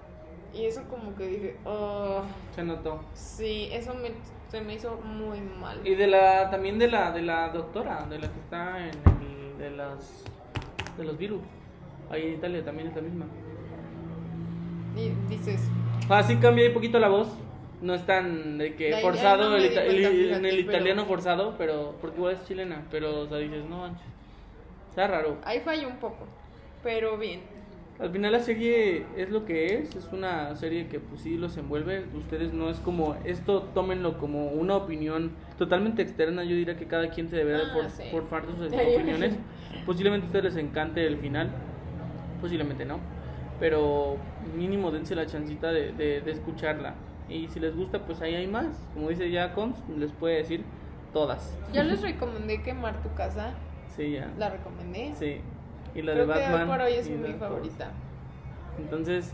Y 0.52 0.66
eso 0.66 0.82
como 0.88 1.14
que 1.16 1.26
dije, 1.26 1.56
oh, 1.64 2.22
Se 2.54 2.62
notó. 2.62 3.00
sí, 3.14 3.68
eso 3.72 3.92
me, 3.94 4.12
se 4.48 4.60
me 4.60 4.74
hizo 4.74 4.96
muy 4.98 5.40
mal. 5.40 5.84
Y 5.84 5.94
de 5.96 6.06
la 6.06 6.48
también 6.50 6.78
de 6.78 6.86
la 6.88 7.10
de 7.10 7.22
la 7.22 7.48
doctora, 7.48 8.06
de 8.08 8.18
la 8.20 8.28
que 8.30 8.38
está 8.38 8.78
en 8.78 8.90
el 9.22 9.58
de 9.58 9.70
las 9.70 10.24
de 10.96 11.04
los 11.04 11.16
virus. 11.18 11.40
Ahí 12.10 12.22
en 12.26 12.34
Italia 12.34 12.64
también 12.64 12.88
es 12.88 12.96
la 12.96 13.02
misma. 13.02 13.26
Y 14.96 15.10
dices, 15.28 15.68
Ah, 16.08 16.22
sí 16.22 16.36
cambia 16.36 16.66
un 16.68 16.74
poquito 16.74 16.98
la 16.98 17.08
voz. 17.08 17.28
No 17.80 17.94
es 17.94 18.06
tan 18.06 18.56
de 18.58 18.74
que 18.76 18.90
La- 18.90 18.98
forzado, 19.00 19.50
no 19.50 19.56
el, 19.56 19.62
cuenta, 19.64 19.84
el- 19.84 19.96
fíjate, 19.96 20.32
en 20.36 20.44
el 20.46 20.56
pero- 20.64 20.70
italiano 20.76 21.04
forzado, 21.06 21.54
pero 21.58 21.94
porque 22.00 22.16
igual 22.16 22.34
es 22.34 22.44
chilena, 22.46 22.82
pero 22.90 23.20
o 23.20 23.26
sea, 23.26 23.38
dices, 23.38 23.64
no 23.68 23.78
manches. 23.78 24.06
Está 24.90 25.06
raro. 25.08 25.36
ahí 25.44 25.60
falló 25.60 25.88
un 25.88 25.96
poco, 25.96 26.24
pero 26.82 27.18
bien. 27.18 27.40
Al 28.00 28.10
final 28.10 28.32
la 28.32 28.40
serie 28.40 29.06
es 29.16 29.30
lo 29.30 29.44
que 29.44 29.78
es, 29.78 29.94
es 29.94 30.08
una 30.12 30.56
serie 30.56 30.88
que 30.88 30.98
pues 30.98 31.20
sí 31.20 31.36
los 31.36 31.56
envuelve, 31.56 32.04
ustedes 32.16 32.52
no 32.52 32.68
es 32.68 32.78
como, 32.78 33.14
esto 33.24 33.62
tómenlo 33.72 34.18
como 34.18 34.48
una 34.48 34.74
opinión 34.76 35.30
totalmente 35.58 36.02
externa, 36.02 36.42
yo 36.42 36.56
diría 36.56 36.76
que 36.76 36.86
cada 36.86 37.08
quien 37.10 37.28
se 37.28 37.36
deberá 37.36 37.58
de 37.58 37.64
Ah, 37.66 37.72
por, 37.72 37.90
sí. 37.90 38.02
forfar 38.10 38.46
sus 38.46 38.58
Sí. 38.70 38.76
opiniones, 38.76 39.36
posiblemente 39.86 40.24
a 40.24 40.26
ustedes 40.26 40.44
les 40.54 40.56
encante 40.56 41.06
el 41.06 41.18
final, 41.18 41.50
posiblemente 42.40 42.84
no, 42.84 42.98
pero 43.60 44.16
mínimo 44.56 44.90
dense 44.90 45.14
la 45.14 45.26
chancita 45.26 45.70
de, 45.70 45.92
de, 45.92 46.20
de 46.20 46.32
escucharla, 46.32 46.94
y 47.28 47.46
si 47.46 47.60
les 47.60 47.76
gusta 47.76 48.00
pues 48.04 48.20
ahí 48.22 48.34
hay 48.34 48.48
más, 48.48 48.66
como 48.92 49.08
dice 49.08 49.30
ya 49.30 49.54
Cons, 49.54 49.78
les 49.96 50.10
puede 50.10 50.38
decir 50.38 50.64
todas, 51.12 51.56
Ya 51.72 51.84
les 51.84 52.02
recomendé 52.02 52.60
quemar 52.60 53.00
tu 53.04 53.14
casa, 53.14 53.54
sí 53.96 54.10
ya, 54.10 54.32
la 54.36 54.50
recomendé. 54.50 55.12
sí, 55.16 55.36
y 55.94 56.02
la 56.02 56.12
Creo 56.12 56.26
de 56.26 56.32
que 56.34 56.40
Batman. 56.40 56.60
hoy 56.62 56.68
por 56.68 56.80
hoy 56.80 56.92
es 56.94 57.10
mi 57.10 57.32
favorita. 57.34 57.90
Entonces, 58.78 59.32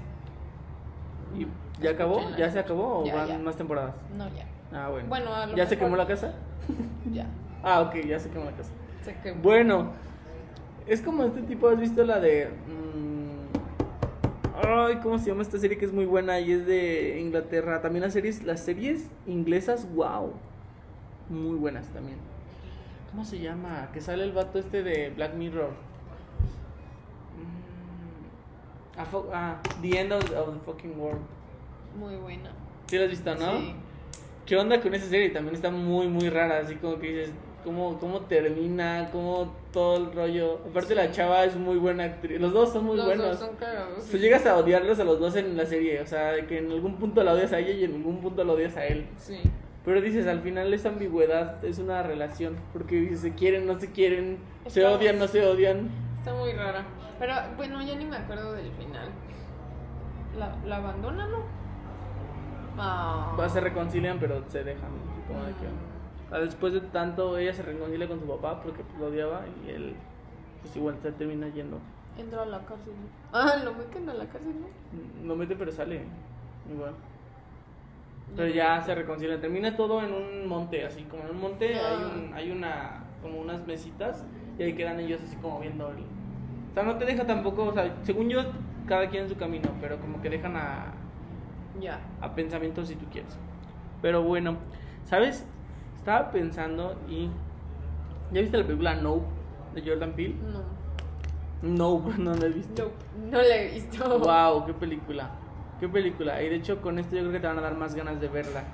¿y 1.36 1.46
¿ya 1.82 1.90
acabó? 1.90 2.20
¿Ya 2.36 2.50
se 2.50 2.58
acabó 2.58 3.00
o 3.00 3.04
Ya, 3.06 3.14
van 3.14 3.28
ya. 3.28 3.38
más 3.38 3.56
temporadas? 3.56 3.94
No, 4.16 4.28
ya, 4.28 4.46
Ah, 4.72 4.88
bueno. 4.90 5.08
Bueno, 5.08 5.30
¿Ya 5.56 5.66
se 5.66 5.76
quemó 5.78 5.96
la 5.96 6.06
casa? 6.06 6.34
ya. 7.12 7.26
Ah, 7.62 7.80
ok, 7.80 7.96
ya 8.06 8.18
se 8.18 8.30
quemó 8.30 8.44
la 8.44 8.52
casa. 8.52 8.70
Se 9.04 9.14
quemó. 9.20 9.42
Bueno, 9.42 9.92
es 10.86 11.00
como 11.02 11.24
este 11.24 11.42
tipo, 11.42 11.68
¿has 11.68 11.78
visto 11.80 12.04
la 12.04 12.20
de... 12.20 12.48
mm, 12.66 14.66
ay, 14.66 14.96
¿cómo 15.02 15.18
se 15.18 15.30
llama 15.30 15.42
esta 15.42 15.58
serie 15.58 15.78
que 15.78 15.84
es 15.86 15.92
muy 15.92 16.04
buena 16.04 16.38
y 16.40 16.52
es 16.52 16.66
de 16.66 17.18
Inglaterra? 17.20 17.80
También 17.80 18.02
las 18.02 18.12
series, 18.12 18.42
las 18.44 18.60
series 18.60 19.08
inglesas, 19.26 19.88
wow. 19.94 20.32
Muy 21.28 21.56
buenas 21.56 21.86
también. 21.88 22.18
¿Cómo 23.10 23.24
se 23.24 23.40
llama? 23.40 23.88
Que 23.92 24.00
sale 24.00 24.22
el 24.24 24.32
vato 24.32 24.58
este 24.58 24.82
de 24.84 25.10
Black 25.10 25.34
Mirror. 25.34 25.70
Mm, 27.36 28.89
a 29.00 29.06
ah, 29.34 29.62
The 29.82 30.00
End 30.00 30.12
of, 30.12 30.22
of 30.32 30.54
the 30.54 30.60
Fucking 30.64 30.98
World. 30.98 31.20
Muy 31.98 32.16
buena. 32.16 32.50
¿Sí 32.86 32.96
la 32.98 33.04
has 33.04 33.10
visto, 33.10 33.34
no? 33.34 33.58
Sí. 33.58 33.74
¿Qué 34.46 34.56
onda 34.56 34.80
con 34.80 34.94
esa 34.94 35.06
serie? 35.06 35.30
También 35.30 35.54
está 35.54 35.70
muy, 35.70 36.08
muy 36.08 36.28
rara, 36.28 36.58
así 36.58 36.74
como 36.76 36.98
que 36.98 37.08
dices, 37.08 37.32
¿cómo, 37.64 37.98
cómo 37.98 38.20
termina? 38.22 39.08
¿Cómo 39.12 39.54
todo 39.72 39.96
el 39.98 40.12
rollo? 40.12 40.58
Aparte 40.68 40.94
la 40.94 41.06
Sí. 41.06 41.12
chava 41.12 41.44
es 41.44 41.56
muy 41.56 41.76
buena 41.76 42.04
actriz, 42.04 42.40
los 42.40 42.52
dos 42.52 42.72
son 42.72 42.84
muy 42.86 42.96
Los 42.96 43.06
buenos. 43.06 43.26
dos 43.26 43.38
son 43.38 43.56
cagados. 43.56 44.06
Tú 44.06 44.16
llegas 44.18 44.44
a 44.46 44.56
odiarlos 44.56 44.98
a 44.98 45.04
los 45.04 45.20
dos 45.20 45.36
en 45.36 45.56
la 45.56 45.66
serie, 45.66 46.00
o 46.00 46.06
sea, 46.06 46.46
que 46.46 46.58
en 46.58 46.70
algún 46.72 46.96
punto 46.96 47.22
la 47.22 47.32
odias 47.34 47.52
a 47.52 47.58
ella 47.60 47.70
y 47.72 47.84
en 47.84 47.94
algún 47.94 48.20
punto 48.20 48.42
la 48.42 48.52
odias 48.52 48.76
a 48.76 48.86
él. 48.86 49.06
Sí. 49.18 49.38
Pero 49.84 50.00
dices, 50.00 50.26
al 50.26 50.40
final 50.40 50.74
esa 50.74 50.88
ambigüedad 50.90 51.64
es 51.64 51.78
una 51.78 52.02
relación, 52.02 52.56
porque 52.72 52.96
dices, 52.96 53.20
se 53.20 53.34
quieren, 53.34 53.66
no 53.66 53.78
se 53.78 53.92
quieren, 53.92 54.38
se 54.66 54.84
odian, 54.84 55.18
no 55.18 55.26
se 55.28 55.44
odian. 55.46 55.88
Está 56.20 56.34
muy 56.34 56.52
rara. 56.52 56.84
Pero 57.18 57.34
bueno, 57.56 57.82
ya 57.82 57.94
ni 57.96 58.04
me 58.04 58.16
acuerdo 58.16 58.52
del 58.52 58.70
final. 58.72 59.08
¿La, 60.38 60.54
la 60.66 60.76
abandona, 60.76 61.26
no? 61.26 61.38
Ah. 62.78 63.34
Va, 63.38 63.48
Se 63.48 63.60
reconcilian, 63.60 64.18
pero 64.18 64.42
se 64.48 64.62
dejan. 64.64 64.90
supongo 65.26 65.44
de 65.46 65.52
que- 65.54 65.66
Mm. 65.66 66.32
Ah, 66.32 66.38
Después 66.38 66.72
de 66.72 66.80
tanto, 66.80 67.36
ella 67.38 67.52
se 67.52 67.62
reconcilia 67.62 68.06
con 68.06 68.20
su 68.20 68.26
papá 68.26 68.62
porque 68.62 68.84
pues, 68.84 68.98
lo 69.00 69.06
odiaba 69.08 69.42
y 69.66 69.70
él, 69.70 69.96
pues 70.62 70.76
igual 70.76 70.96
se 71.02 71.10
termina 71.12 71.48
yendo. 71.48 71.78
Entra 72.16 72.42
a 72.42 72.46
la 72.46 72.58
cárcel. 72.60 72.92
Ah, 73.32 73.56
lo 73.64 73.72
meten 73.74 74.08
a 74.08 74.14
la 74.14 74.26
cárcel, 74.26 74.54
¿no? 74.60 75.26
No 75.26 75.34
mete, 75.36 75.56
pero 75.56 75.72
sale. 75.72 76.02
Igual. 76.72 76.92
Pero 78.36 78.48
ya 78.54 78.80
se 78.82 78.94
reconcilia. 78.94 79.40
Termina 79.40 79.74
todo 79.76 80.00
en 80.02 80.12
un 80.14 80.46
monte, 80.46 80.84
así 80.86 81.02
como 81.04 81.24
en 81.24 81.30
un 81.30 81.40
monte 81.40 81.74
Ah. 81.80 81.88
hay, 81.88 82.04
un, 82.04 82.34
hay 82.34 82.50
una, 82.52 83.02
como 83.22 83.40
unas 83.40 83.66
mesitas 83.66 84.24
y 84.60 84.62
ahí 84.62 84.74
quedan 84.74 85.00
ellos 85.00 85.20
así 85.24 85.36
como 85.36 85.58
viendo 85.58 85.88
el... 85.88 85.96
O 86.70 86.74
sea, 86.74 86.82
no 86.82 86.96
te 86.96 87.06
deja 87.06 87.26
tampoco, 87.26 87.64
o 87.64 87.72
sea, 87.72 87.96
según 88.02 88.28
yo, 88.28 88.42
cada 88.86 89.08
quien 89.08 89.22
en 89.24 89.30
su 89.30 89.36
camino, 89.36 89.70
pero 89.80 89.98
como 89.98 90.20
que 90.20 90.28
dejan 90.28 90.54
a, 90.54 90.92
Ya. 91.80 91.98
a 92.20 92.34
pensamientos 92.34 92.88
si 92.88 92.94
tú 92.94 93.06
quieres. 93.10 93.38
Pero 94.02 94.22
bueno, 94.22 94.58
¿sabes? 95.06 95.46
Estaba 95.96 96.30
pensando 96.30 96.94
y... 97.08 97.30
¿Ya 98.32 98.42
viste 98.42 98.58
la 98.58 98.64
película 98.64 98.94
Nope 98.96 99.24
de 99.74 99.82
Jordan 99.82 100.12
Peele? 100.12 100.34
No. 100.52 100.80
Nope, 101.62 102.12
no 102.18 102.34
la 102.34 102.46
he 102.46 102.50
visto. 102.50 102.92
No, 103.18 103.30
no 103.32 103.38
la 103.42 103.56
he 103.56 103.68
visto. 103.72 104.18
Wow, 104.18 104.66
qué 104.66 104.74
película. 104.74 105.30
Qué 105.80 105.88
película. 105.88 106.42
Y 106.42 106.50
de 106.50 106.56
hecho 106.56 106.82
con 106.82 106.98
esto 106.98 107.16
yo 107.16 107.22
creo 107.22 107.32
que 107.32 107.40
te 107.40 107.46
van 107.46 107.58
a 107.58 107.62
dar 107.62 107.76
más 107.78 107.94
ganas 107.94 108.20
de 108.20 108.28
verla. 108.28 108.64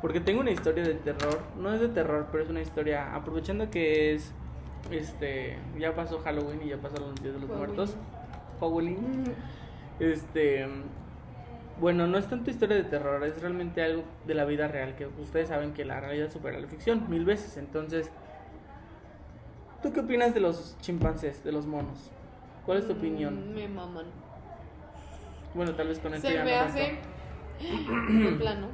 Porque 0.00 0.20
tengo 0.20 0.40
una 0.40 0.52
historia 0.52 0.84
de 0.84 0.94
terror. 0.94 1.40
No 1.60 1.72
es 1.74 1.80
de 1.80 1.88
terror, 1.88 2.28
pero 2.30 2.44
es 2.44 2.50
una 2.50 2.60
historia. 2.60 3.14
Aprovechando 3.16 3.68
que 3.68 4.14
es. 4.14 4.32
Este. 4.90 5.58
Ya 5.78 5.94
pasó 5.94 6.18
Halloween 6.20 6.60
y 6.64 6.68
ya 6.70 6.76
pasaron 6.78 7.10
los 7.10 7.22
días 7.22 7.34
de 7.34 7.40
los 7.40 7.48
Halloween. 7.50 7.74
muertos. 7.74 7.96
Halloween. 8.60 9.24
Este. 10.00 10.66
Bueno, 11.80 12.06
no 12.08 12.18
es 12.18 12.26
tanto 12.28 12.50
historia 12.50 12.76
de 12.76 12.84
terror, 12.84 13.22
es 13.24 13.40
realmente 13.40 13.82
algo 13.82 14.02
de 14.26 14.34
la 14.34 14.44
vida 14.44 14.66
real. 14.66 14.96
Que 14.96 15.06
ustedes 15.06 15.48
saben 15.48 15.72
que 15.74 15.84
la 15.84 16.00
realidad 16.00 16.30
supera 16.30 16.58
la 16.58 16.66
ficción 16.66 17.08
mil 17.08 17.24
veces. 17.24 17.56
Entonces. 17.56 18.10
¿Tú 19.82 19.92
qué 19.92 20.00
opinas 20.00 20.34
de 20.34 20.40
los 20.40 20.76
chimpancés, 20.80 21.44
de 21.44 21.52
los 21.52 21.66
monos? 21.66 22.10
¿Cuál 22.66 22.78
es 22.78 22.86
tu 22.86 22.94
opinión? 22.94 23.52
Mm, 23.52 23.54
Me 23.54 23.68
maman. 23.68 24.06
Bueno, 25.54 25.72
tal 25.74 25.88
vez 25.88 26.00
con 26.00 26.12
esto 26.14 26.26
Se 26.28 26.42
me 26.42 26.50
no 26.56 26.60
hace. 26.62 26.98
plano. 28.38 28.66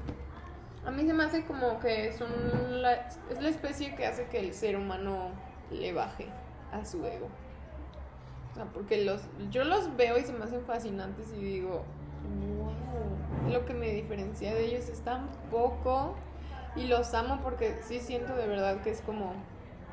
A 0.87 0.91
mí 0.91 1.07
se 1.07 1.13
me 1.15 1.25
hace 1.25 1.45
como 1.45 1.79
que 1.79 2.13
son 2.13 2.29
la, 2.83 3.07
es 3.31 3.41
la 3.41 3.49
especie 3.49 3.95
que 3.95 4.07
hace 4.07 4.27
que 4.27 4.39
el 4.41 4.53
ser 4.55 4.77
humano 4.77 5.29
le 5.71 5.93
baje 5.93 6.27
a 6.73 6.85
su 6.85 7.05
ego. 7.07 7.29
O 8.53 8.55
sea, 8.55 8.65
porque 8.67 9.05
los, 9.05 9.23
yo 9.51 9.65
los 9.65 9.97
veo 9.97 10.17
y 10.19 10.23
se 10.23 10.33
me 10.33 10.45
hacen 10.45 10.63
fascinantes 10.65 11.33
y 11.37 11.41
digo, 11.43 11.85
wow, 12.59 13.51
lo 13.53 13.65
que 13.67 13.75
me 13.75 13.89
diferencia 13.91 14.55
de 14.55 14.65
ellos 14.67 14.89
es 14.89 15.01
tan 15.01 15.29
poco 15.51 16.15
y 16.77 16.87
los 16.87 17.13
amo 17.15 17.41
porque 17.43 17.79
sí 17.83 17.99
siento 18.01 18.35
de 18.37 18.47
verdad 18.47 18.81
que 18.83 18.91
es 18.91 19.01
como, 19.01 19.33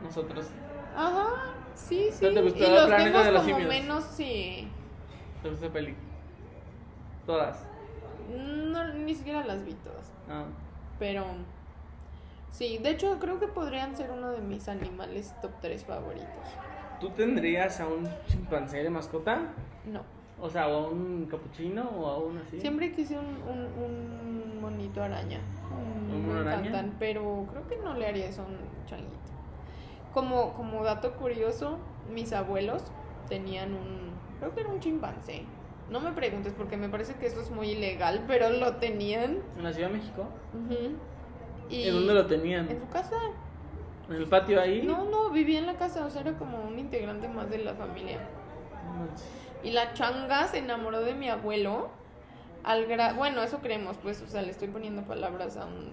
Nosotros. 0.01 0.47
ajá, 0.95 1.27
sí, 1.75 2.09
sí. 2.11 2.25
¿No 2.25 2.33
te 2.33 2.41
gustó 2.41 2.63
y 2.63 2.71
los 2.71 2.89
vemos 2.89 3.25
de 3.25 3.31
los 3.31 3.41
como 3.43 3.55
Simios? 3.55 3.69
menos, 3.69 4.03
sí. 4.03 4.67
¿Te 5.41 5.49
gusta 5.49 5.65
esa 5.65 5.73
peli? 5.73 5.95
Todas. 7.25 7.65
No, 8.29 8.93
ni 8.93 9.15
siquiera 9.15 9.43
las 9.45 9.63
vi 9.65 9.73
todas. 9.73 10.11
Ah. 10.29 10.45
Pero 10.99 11.25
sí, 12.51 12.77
de 12.77 12.91
hecho 12.91 13.17
creo 13.19 13.39
que 13.39 13.47
podrían 13.47 13.95
ser 13.95 14.11
uno 14.11 14.31
de 14.31 14.41
mis 14.41 14.67
animales 14.67 15.33
top 15.41 15.51
3 15.61 15.83
favoritos. 15.83 16.57
¿Tú 16.99 17.09
tendrías 17.09 17.79
a 17.79 17.87
un 17.87 18.09
chimpancé 18.27 18.83
de 18.83 18.89
mascota? 18.89 19.39
No, 19.91 20.01
O 20.39 20.49
sea, 20.49 20.67
o 20.67 20.85
a 20.85 20.89
un 20.89 21.25
capuchino 21.25 21.89
o 21.89 22.05
a 22.07 22.17
un 22.19 22.37
así. 22.37 22.59
siempre 22.59 22.91
quise 22.91 23.17
un, 23.17 23.25
un, 23.25 23.83
un 23.83 24.61
monito 24.61 25.01
araña. 25.01 25.39
¿Un 25.71 26.27
mono 26.27 26.41
araña? 26.41 26.67
encantan, 26.67 26.95
pero 26.99 27.47
creo 27.51 27.67
que 27.67 27.77
no 27.83 27.95
le 27.95 28.05
haría 28.05 28.27
eso 28.27 28.43
a 28.43 28.45
un 28.45 28.57
changuito. 28.85 29.17
Como, 30.13 30.53
como 30.53 30.83
dato 30.83 31.13
curioso, 31.13 31.77
mis 32.13 32.33
abuelos 32.33 32.83
tenían 33.29 33.73
un, 33.73 34.11
creo 34.39 34.53
que 34.53 34.61
era 34.61 34.69
un 34.69 34.79
chimpancé. 34.79 35.45
No 35.89 35.99
me 35.99 36.11
preguntes 36.11 36.53
porque 36.53 36.77
me 36.77 36.89
parece 36.89 37.15
que 37.15 37.25
eso 37.25 37.41
es 37.41 37.49
muy 37.49 37.71
ilegal, 37.71 38.23
pero 38.27 38.49
lo 38.49 38.75
tenían. 38.75 39.37
¿En 39.57 39.63
la 39.63 39.73
Ciudad 39.73 39.89
de 39.89 39.97
México? 39.97 40.25
Ujú. 40.53 40.95
Y 41.71 41.87
¿En 41.87 41.95
dónde 41.95 42.13
lo 42.13 42.25
tenían? 42.25 42.69
En 42.69 42.79
su 42.79 42.87
casa. 42.89 43.15
¿En 44.09 44.15
el 44.15 44.27
patio 44.27 44.59
ahí? 44.59 44.81
No, 44.81 45.05
no, 45.05 45.29
vivía 45.29 45.59
en 45.59 45.65
la 45.65 45.75
casa, 45.75 46.05
o 46.05 46.09
sea, 46.09 46.21
era 46.21 46.33
como 46.33 46.61
un 46.61 46.77
integrante 46.77 47.29
más 47.29 47.49
de 47.49 47.59
la 47.59 47.73
familia. 47.73 48.19
Y 49.63 49.71
la 49.71 49.93
changa 49.93 50.47
se 50.47 50.57
enamoró 50.57 51.01
de 51.01 51.13
mi 51.13 51.29
abuelo 51.29 51.89
al 52.63 52.85
gra 52.85 53.13
bueno, 53.13 53.41
eso 53.41 53.59
creemos, 53.59 53.97
pues, 54.03 54.21
o 54.21 54.27
sea, 54.27 54.41
le 54.41 54.51
estoy 54.51 54.67
poniendo 54.67 55.03
palabras 55.03 55.57
a 55.57 55.65
un 55.65 55.91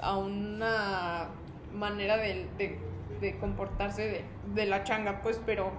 a 0.00 0.16
una 0.16 1.28
manera 1.74 2.16
de, 2.16 2.48
de, 2.56 2.78
de 3.20 3.38
comportarse 3.38 4.02
de, 4.02 4.24
de 4.54 4.66
la 4.66 4.84
changa, 4.84 5.20
pues, 5.22 5.40
pero 5.44 5.70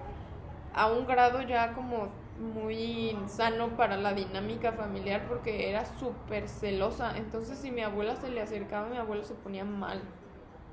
a 0.72 0.90
un 0.90 1.06
grado 1.06 1.42
ya 1.42 1.72
como 1.72 2.08
muy 2.38 3.16
sano 3.26 3.76
para 3.76 3.96
la 3.96 4.12
dinámica 4.12 4.72
familiar 4.72 5.26
porque 5.28 5.68
era 5.70 5.84
súper 5.84 6.48
celosa. 6.48 7.16
Entonces, 7.16 7.58
si 7.58 7.70
mi 7.70 7.82
abuela 7.82 8.16
se 8.16 8.28
le 8.30 8.40
acercaba, 8.40 8.88
mi 8.88 8.96
abuelo 8.96 9.22
se 9.22 9.34
ponía 9.34 9.64
mal. 9.64 10.00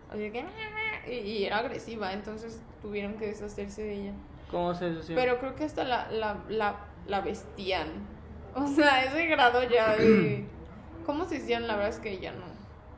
Así 0.10 0.32
que, 0.32 0.46
y, 1.08 1.14
y 1.20 1.46
era 1.46 1.60
agresiva, 1.60 2.14
entonces 2.14 2.62
tuvieron 2.82 3.14
que 3.14 3.28
deshacerse 3.28 3.84
de 3.84 3.94
ella. 3.94 4.14
¿Cómo 4.50 4.74
se 4.74 4.90
deshació? 4.90 5.16
Pero 5.16 5.40
creo 5.40 5.56
que 5.56 5.64
hasta 5.64 5.84
la, 5.84 6.12
la, 6.12 6.44
la, 6.50 6.76
la 7.08 7.22
vestían. 7.22 7.88
O 8.54 8.68
sea, 8.68 9.06
ese 9.06 9.28
grado 9.28 9.64
ya 9.64 9.96
de. 9.96 10.46
¿Cómo 11.06 11.24
se 11.24 11.38
hicieron? 11.38 11.68
La 11.68 11.78
verdad 11.78 11.92
es 11.92 12.00
que 12.00 12.20
ya 12.20 12.34
no. 12.34 12.51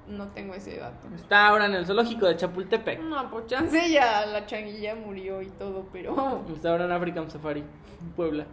No 0.08 0.28
tengo 0.30 0.54
ese 0.54 0.78
dato. 0.78 1.08
Está 1.16 1.48
ahora 1.48 1.66
en 1.66 1.76
el 1.76 1.86
zoológico 1.86 2.26
de 2.26 2.36
Chapultepec. 2.36 3.00
No, 3.02 3.30
pues 3.32 3.48
chance 3.48 3.90
ya 3.90 4.26
la 4.26 4.46
changuilla 4.46 4.96
murió 4.96 5.42
y 5.42 5.48
todo, 5.48 5.86
pero. 5.94 6.44
Está 6.54 6.72
ahora 6.72 6.86
en 6.86 6.92
African 6.92 7.32
Safari, 7.32 7.64
Puebla. 8.16 8.46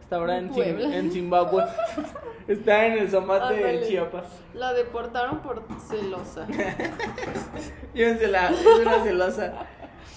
Está 0.00 0.16
ahora 0.16 0.38
en, 0.38 0.50
Zim- 0.52 0.92
en 0.92 1.10
Zimbabue. 1.10 1.64
Está 2.48 2.86
en 2.86 2.98
el 2.98 3.10
Zamate 3.10 3.54
de 3.54 3.64
Ándale. 3.70 3.88
Chiapas. 3.88 4.24
La 4.54 4.72
deportaron 4.74 5.38
por 5.40 5.62
celosa. 5.88 6.46
Llévensela, 7.94 8.50
es 8.50 8.66
una 8.80 9.02
celosa 9.02 9.52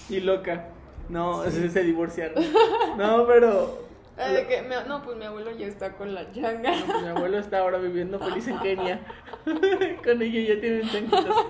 y 0.08 0.20
loca. 0.20 0.66
No, 1.08 1.44
se, 1.50 1.68
se 1.70 1.82
divorciaron. 1.82 2.42
No, 2.96 3.26
pero 3.26 3.85
Eh, 4.18 4.32
de 4.32 4.46
que 4.46 4.62
mi- 4.62 4.74
no, 4.88 5.02
pues 5.02 5.16
mi 5.18 5.24
abuelo 5.26 5.50
ya 5.50 5.66
está 5.66 5.92
con 5.92 6.14
la 6.14 6.30
changa. 6.32 6.72
pues, 6.86 7.02
mi 7.02 7.08
abuelo 7.08 7.38
está 7.38 7.58
ahora 7.58 7.78
viviendo 7.78 8.18
feliz 8.18 8.48
en 8.48 8.58
Kenia. 8.60 9.00
Con 10.04 10.22
ella 10.22 10.54
ya 10.54 10.60
tienen 10.60 10.88
changuitos. 10.88 11.46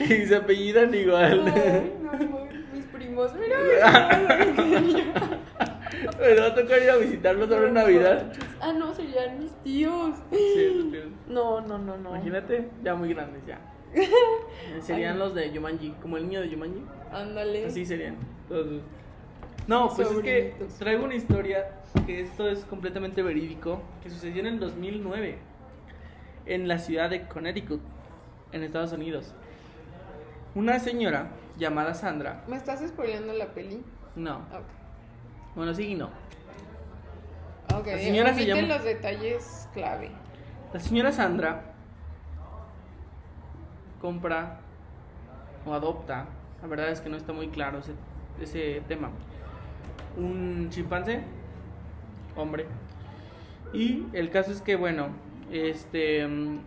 Y 0.00 0.26
se 0.26 0.36
apellidan 0.36 0.92
igual. 0.94 1.44
Ay, 1.54 1.92
no, 2.02 2.12
no, 2.12 2.46
mis 2.74 2.84
primos, 2.86 3.32
mira. 3.34 3.56
Me 6.18 6.34
va 6.40 6.46
a 6.46 6.54
tocar 6.54 6.82
ir 6.82 6.90
a 6.90 6.96
visitarlos 6.96 7.50
ahora 7.50 7.68
en 7.68 7.74
Navidad. 7.74 8.32
Ah, 8.60 8.72
no, 8.72 8.92
serían 8.94 9.38
mis 9.38 9.52
tíos. 9.62 10.16
Sí. 10.32 10.90
No, 11.28 11.60
no, 11.60 11.78
no, 11.78 11.96
no. 11.96 12.10
Imagínate, 12.10 12.68
ya 12.82 12.94
muy 12.94 13.14
grandes 13.14 13.42
ya. 13.46 13.58
Serían 14.82 15.12
Ay. 15.14 15.18
los 15.18 15.34
de 15.34 15.50
Yumanji, 15.52 15.92
como 16.02 16.16
el 16.16 16.24
niño 16.24 16.40
de 16.40 16.50
Yumanji. 16.50 16.82
Ándale. 17.12 17.66
Así 17.66 17.86
serían. 17.86 18.16
no, 19.68 19.88
pues 19.94 20.10
es 20.10 20.18
que 20.20 20.54
traigo 20.78 21.04
una 21.04 21.14
historia 21.14 21.70
que 22.06 22.20
esto 22.20 22.48
es 22.48 22.64
completamente 22.64 23.22
verídico, 23.22 23.80
que 24.02 24.10
sucedió 24.10 24.40
en 24.40 24.46
el 24.46 24.60
2009 24.60 25.38
en 26.46 26.68
la 26.68 26.78
ciudad 26.78 27.10
de 27.10 27.26
Connecticut, 27.26 27.80
en 28.52 28.62
Estados 28.62 28.92
Unidos. 28.92 29.34
Una 30.54 30.78
señora 30.78 31.28
llamada 31.58 31.94
Sandra, 31.94 32.44
¿Me 32.46 32.56
estás 32.56 32.80
spoileando 32.86 33.32
la 33.32 33.46
peli? 33.46 33.82
no, 34.14 34.36
Ok. 34.36 34.64
bueno, 35.56 35.74
sí 35.74 35.88
y 35.88 35.94
no. 35.96 36.06
Ok, 37.74 37.86
La 37.88 37.98
señora 37.98 38.32
se 38.34 38.46
llama- 38.46 38.62
los 38.62 38.84
detalles 38.84 39.68
clave. 39.74 40.10
La 40.72 40.80
señora 40.80 41.10
Sandra 41.12 41.62
compra 44.00 44.60
o 45.66 45.74
adopta, 45.74 46.26
la 46.62 46.68
verdad 46.68 46.90
es 46.90 47.00
que 47.00 47.08
no 47.08 47.16
está 47.16 47.32
muy 47.32 47.48
claro 47.48 47.78
ese, 47.80 47.92
ese 48.40 48.82
tema, 48.86 49.10
un 50.16 50.68
chimpancé, 50.70 51.22
hombre. 52.36 52.66
Y 53.72 54.04
el 54.12 54.30
caso 54.30 54.52
es 54.52 54.62
que, 54.62 54.76
bueno, 54.76 55.08
este 55.50 56.26
mm, 56.26 56.58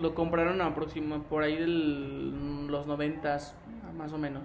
lo 0.00 0.14
compraron 0.14 0.60
aproximadamente 0.60 1.28
por 1.28 1.42
ahí 1.42 1.56
de 1.56 1.66
los 1.66 2.86
noventas, 2.86 3.54
más 3.96 4.12
o 4.12 4.18
menos. 4.18 4.42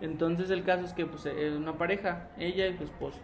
Entonces 0.00 0.50
el 0.50 0.64
caso 0.64 0.84
es 0.84 0.92
que 0.92 1.06
pues 1.06 1.24
es 1.26 1.54
una 1.54 1.78
pareja, 1.78 2.28
ella 2.38 2.66
y 2.66 2.76
su 2.76 2.84
esposo. 2.84 3.18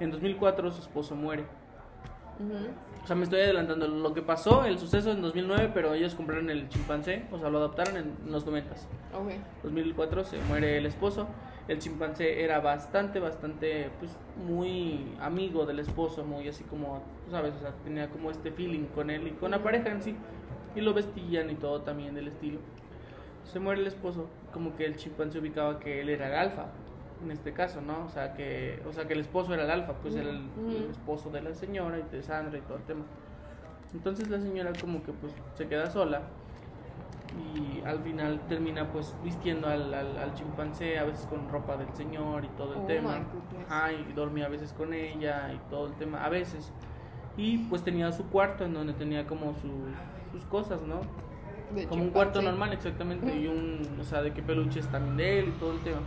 En 0.00 0.10
2004 0.10 0.70
su 0.72 0.82
esposo 0.82 1.14
muere. 1.14 1.44
O 3.02 3.06
sea, 3.06 3.16
me 3.16 3.24
estoy 3.24 3.40
adelantando. 3.40 3.86
Lo 3.86 4.14
que 4.14 4.22
pasó, 4.22 4.64
el 4.64 4.78
suceso 4.78 5.10
en 5.12 5.20
2009, 5.20 5.70
pero 5.74 5.94
ellos 5.94 6.14
compraron 6.14 6.50
el 6.50 6.68
chimpancé, 6.68 7.24
o 7.30 7.38
sea, 7.38 7.50
lo 7.50 7.58
adoptaron 7.58 7.96
en 7.96 8.14
los 8.26 8.46
90. 8.46 8.74
Ok. 9.14 9.32
2004 9.62 10.24
se 10.24 10.38
muere 10.48 10.78
el 10.78 10.86
esposo. 10.86 11.26
El 11.68 11.78
chimpancé 11.78 12.42
era 12.42 12.60
bastante, 12.60 13.20
bastante, 13.20 13.90
pues, 13.98 14.10
muy 14.36 15.14
amigo 15.20 15.66
del 15.66 15.78
esposo, 15.78 16.24
muy 16.24 16.48
así 16.48 16.64
como, 16.64 17.02
tú 17.24 17.30
sabes, 17.30 17.54
o 17.54 17.60
sea, 17.60 17.72
tenía 17.84 18.08
como 18.08 18.30
este 18.30 18.50
feeling 18.50 18.86
con 18.86 19.10
él 19.10 19.28
y 19.28 19.30
con 19.32 19.52
la 19.52 19.62
pareja 19.62 19.90
en 19.90 20.02
sí. 20.02 20.16
Y 20.74 20.80
lo 20.80 20.94
vestían 20.94 21.50
y 21.50 21.54
todo 21.54 21.82
también 21.82 22.14
del 22.14 22.28
estilo. 22.28 22.58
Se 23.44 23.60
muere 23.60 23.80
el 23.80 23.86
esposo, 23.86 24.28
como 24.52 24.76
que 24.76 24.84
el 24.84 24.96
chimpancé 24.96 25.38
ubicaba 25.38 25.78
que 25.78 26.00
él 26.00 26.08
era 26.08 26.28
el 26.28 26.34
alfa, 26.34 26.66
en 27.22 27.30
este 27.30 27.52
caso, 27.52 27.80
¿no? 27.80 28.06
O 28.06 28.08
sea, 28.08 28.34
que, 28.34 28.80
o 28.88 28.92
sea, 28.92 29.06
que 29.06 29.12
el 29.14 29.20
esposo 29.20 29.52
era 29.54 29.64
el 29.64 29.70
alfa, 29.70 29.94
pues 29.94 30.14
era 30.14 30.30
el, 30.30 30.42
el 30.68 30.90
esposo 30.90 31.30
de 31.30 31.42
la 31.42 31.54
señora 31.54 31.98
y 31.98 32.16
de 32.16 32.22
Sandra 32.22 32.58
y 32.58 32.62
todo 32.62 32.78
el 32.78 32.84
tema. 32.84 33.04
Entonces 33.92 34.28
la 34.28 34.40
señora 34.40 34.72
como 34.80 35.02
que 35.02 35.12
pues 35.12 35.32
se 35.54 35.66
queda 35.66 35.90
sola 35.90 36.22
y 37.38 37.82
al 37.86 38.00
final 38.00 38.40
termina 38.48 38.88
pues 38.92 39.14
vistiendo 39.22 39.68
al, 39.68 39.92
al, 39.94 40.18
al 40.18 40.34
chimpancé, 40.34 40.98
a 40.98 41.04
veces 41.04 41.26
con 41.26 41.48
ropa 41.48 41.76
del 41.76 41.92
señor 41.94 42.44
y 42.44 42.48
todo 42.48 42.74
el 42.74 42.80
Oh 42.80 42.86
tema. 42.86 43.18
Ajá, 43.68 43.92
y 43.92 44.12
dormía 44.14 44.46
a 44.46 44.48
veces 44.48 44.72
con 44.72 44.92
ella 44.92 45.52
y 45.52 45.58
todo 45.70 45.86
el 45.86 45.94
tema, 45.94 46.24
a 46.24 46.28
veces. 46.28 46.72
Y 47.36 47.58
pues 47.68 47.82
tenía 47.82 48.10
su 48.12 48.26
cuarto 48.28 48.64
en 48.64 48.74
donde 48.74 48.92
tenía 48.92 49.26
como 49.26 49.54
sus, 49.54 49.70
sus 50.32 50.44
cosas, 50.46 50.82
¿no? 50.82 51.00
De 51.74 51.86
Como 51.86 52.02
un 52.02 52.10
cuarto 52.10 52.42
normal, 52.42 52.72
exactamente. 52.72 53.34
Y 53.36 53.46
un, 53.46 53.82
o 54.00 54.04
sea, 54.04 54.22
de 54.22 54.32
que 54.32 54.42
peluches 54.42 54.88
también 54.88 55.16
de 55.16 55.38
él 55.38 55.48
y 55.48 55.52
todo 55.52 55.72
el 55.72 55.78
tema. 55.80 56.00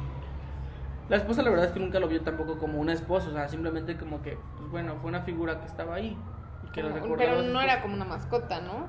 La 1.09 1.17
esposa, 1.17 1.41
la 1.41 1.49
verdad 1.49 1.65
es 1.67 1.71
que 1.71 1.79
nunca 1.79 1.99
lo 1.99 2.07
vio 2.07 2.21
tampoco 2.21 2.57
como 2.57 2.79
una 2.79 2.93
esposa, 2.93 3.29
o 3.29 3.33
sea, 3.33 3.47
simplemente 3.47 3.97
como 3.97 4.21
que, 4.21 4.37
pues 4.57 4.69
bueno, 4.71 4.95
fue 5.01 5.09
una 5.09 5.21
figura 5.21 5.59
que 5.59 5.65
estaba 5.67 5.95
ahí. 5.95 6.17
Y 6.65 6.71
que 6.71 6.81
Como- 6.81 7.15
pero 7.17 7.35
no 7.35 7.41
esposa. 7.41 7.63
era 7.63 7.81
como 7.81 7.93
una 7.95 8.05
mascota, 8.05 8.61
¿no? 8.61 8.87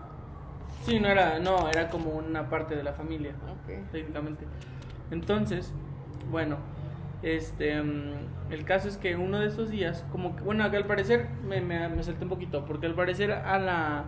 Sí, 0.85 1.01
no 1.01 1.09
era, 1.09 1.39
no, 1.39 1.69
era 1.71 1.89
como 1.89 2.11
una 2.11 2.51
parte 2.51 2.77
de 2.77 2.83
la 2.83 2.93
familia, 2.93 3.33
Ok. 3.51 3.91
técnicamente. 3.91 4.45
Entonces, 5.11 5.73
bueno, 6.31 6.57
este, 7.23 7.83
mm, 7.83 8.51
el 8.51 8.65
caso 8.67 8.89
es 8.89 8.99
que 8.99 9.17
uno 9.17 9.39
de 9.39 9.47
esos 9.47 9.71
días, 9.71 10.05
como 10.13 10.37
que, 10.37 10.43
bueno, 10.43 10.71
que 10.71 10.77
al 10.77 10.85
parecer 10.85 11.29
me, 11.49 11.63
me, 11.63 11.89
me 11.89 12.03
salté 12.03 12.25
un 12.25 12.29
poquito, 12.29 12.67
porque 12.67 12.85
al 12.87 12.95
parecer 12.95 13.33
a 13.33 13.59
la, 13.59 14.05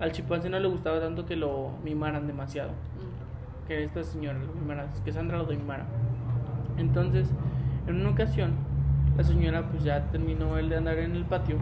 al 0.00 0.12
chimpancé 0.12 0.48
no 0.48 0.58
le 0.58 0.66
gustaba 0.68 0.98
tanto 0.98 1.26
que 1.26 1.36
lo 1.36 1.72
mimaran 1.84 2.26
demasiado. 2.26 2.70
Mm. 2.70 3.66
que 3.68 3.84
esta 3.84 4.02
señora 4.02 4.38
lo 4.38 4.52
mimara, 4.54 4.86
que 5.04 5.12
Sandra 5.12 5.36
lo 5.38 5.46
mimara. 5.46 5.84
Entonces, 6.78 7.28
en 7.86 7.96
una 8.00 8.10
ocasión, 8.10 8.52
la 9.16 9.24
señora 9.24 9.62
pues 9.70 9.84
ya 9.84 10.10
terminó 10.10 10.56
el 10.58 10.70
de 10.70 10.76
andar 10.76 10.98
en 10.98 11.16
el 11.16 11.24
patio 11.24 11.56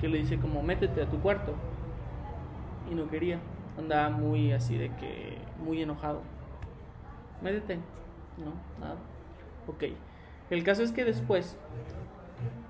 que 0.00 0.08
le 0.08 0.18
dice 0.18 0.38
como 0.38 0.62
métete 0.62 1.02
a 1.02 1.06
tu 1.06 1.18
cuarto. 1.20 1.54
Y 2.90 2.94
no 2.94 3.08
quería, 3.08 3.38
andaba 3.78 4.10
muy 4.10 4.52
así 4.52 4.76
de 4.76 4.88
que 4.96 5.38
muy 5.58 5.82
enojado. 5.82 6.22
Métete. 7.42 7.76
No, 8.38 8.52
nada. 8.80 8.96
Ok. 9.66 9.84
El 10.50 10.62
caso 10.62 10.82
es 10.82 10.92
que 10.92 11.04
después 11.04 11.56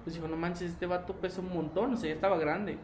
pues 0.07 0.15
dijo, 0.15 0.29
no 0.29 0.37
manches, 0.37 0.71
este 0.71 0.87
vato 0.87 1.15
pesa 1.15 1.41
un 1.41 1.53
montón, 1.53 1.95
o 1.95 1.97
sea, 1.97 2.09
ya 2.09 2.15
estaba 2.15 2.39
grande. 2.39 2.79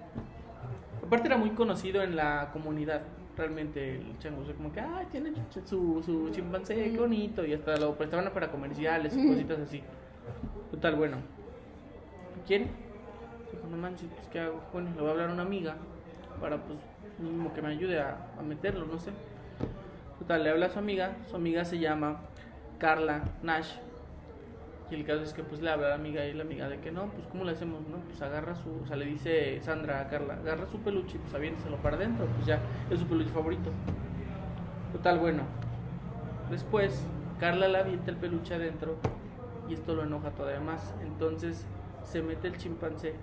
Aparte 1.07 1.29
era 1.29 1.37
muy 1.37 1.51
conocido 1.51 2.03
en 2.03 2.17
la 2.17 2.51
comunidad, 2.53 3.03
realmente 3.37 3.95
el 3.95 4.19
chango, 4.19 4.43
o 4.43 4.45
sea, 4.45 4.55
como 4.57 4.73
que, 4.73 4.81
ah, 4.81 5.05
tiene 5.09 5.33
su, 5.65 6.03
su 6.03 6.31
chimpancé, 6.31 6.91
qué 6.91 6.99
bonito, 6.99 7.47
y 7.47 7.53
hasta 7.53 7.77
lo 7.77 7.95
prestaban 7.95 8.29
para 8.33 8.51
comerciales 8.51 9.17
y 9.17 9.29
cositas 9.29 9.61
así. 9.61 9.85
Total, 10.73 10.97
bueno. 10.97 11.19
¿Quién? 12.45 12.71
Dijo, 13.53 13.69
no 13.71 13.77
manches, 13.77 14.09
pues 14.17 14.27
qué 14.27 14.41
hago. 14.41 14.61
Bueno, 14.73 14.91
le 14.91 15.01
voy 15.01 15.09
a 15.09 15.13
hablar 15.13 15.31
a 15.31 15.33
una 15.33 15.43
amiga 15.43 15.77
para, 16.41 16.57
pues, 16.57 16.81
mínimo 17.23 17.53
que 17.55 17.63
me 17.63 17.69
ayude 17.69 18.01
a, 18.01 18.17
meterlo, 18.47 18.87
no 18.87 18.99
sé. 18.99 19.11
Total, 20.19 20.43
le 20.43 20.51
habla 20.51 20.67
a 20.67 20.71
su 20.71 20.79
amiga, 20.79 21.17
su 21.29 21.37
amiga 21.37 21.65
se 21.65 21.79
llama 21.79 22.21
Carla 22.79 23.23
Nash. 23.43 23.73
Y 24.91 24.95
el 24.95 25.07
caso 25.07 25.23
es 25.23 25.33
que 25.33 25.43
pues 25.43 25.63
le 25.63 25.71
habla 25.71 25.87
a 25.87 25.89
la 25.91 25.95
amiga 25.95 26.25
y 26.27 26.35
la 26.35 26.43
amiga 26.43 26.69
de 26.69 26.79
que 26.81 26.93
no, 26.93 27.07
pues 27.07 27.27
cómo 27.29 27.45
le 27.45 27.53
hacemos, 27.53 27.81
¿no? 27.89 27.97
Pues 27.99 28.21
agarra 28.21 28.55
su, 28.55 28.83
o 28.83 28.87
sea, 28.87 28.97
le 28.97 29.07
dice 29.07 29.59
Sandra 29.63 30.01
a 30.01 30.09
Carla, 30.09 30.35
agarra 30.35 30.67
su 30.67 30.79
peluche 30.81 31.17
y 31.17 31.21
pues 31.21 31.35
aviénteselo 31.35 31.79
para 31.79 31.97
adentro, 31.97 32.27
pues 32.27 32.47
ya 32.47 32.59
es 32.91 33.01
su 33.01 33.07
peluche 33.07 33.31
favorito. 33.31 33.71
Total, 34.93 35.19
bueno. 35.19 35.45
Después, 36.51 37.07
Carla 37.41 37.69
le 37.69 37.79
avienta 37.79 38.11
el 38.11 38.19
peluche 38.19 38.55
adentro 38.55 38.97
y 39.69 39.75
esto 39.75 39.95
lo 39.95 40.03
enoja 40.03 40.31
todavía 40.31 40.61
más. 40.61 40.95
Entonces 41.03 41.67
se 42.05 42.23
mete 42.23 42.49
el 42.49 42.59
chimpancé, 42.59 43.15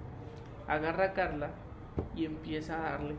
agarra 0.67 1.05
a 1.05 1.13
Carla 1.13 1.51
y 2.15 2.25
empieza 2.25 2.79
a 2.79 2.91
darle. 2.91 3.15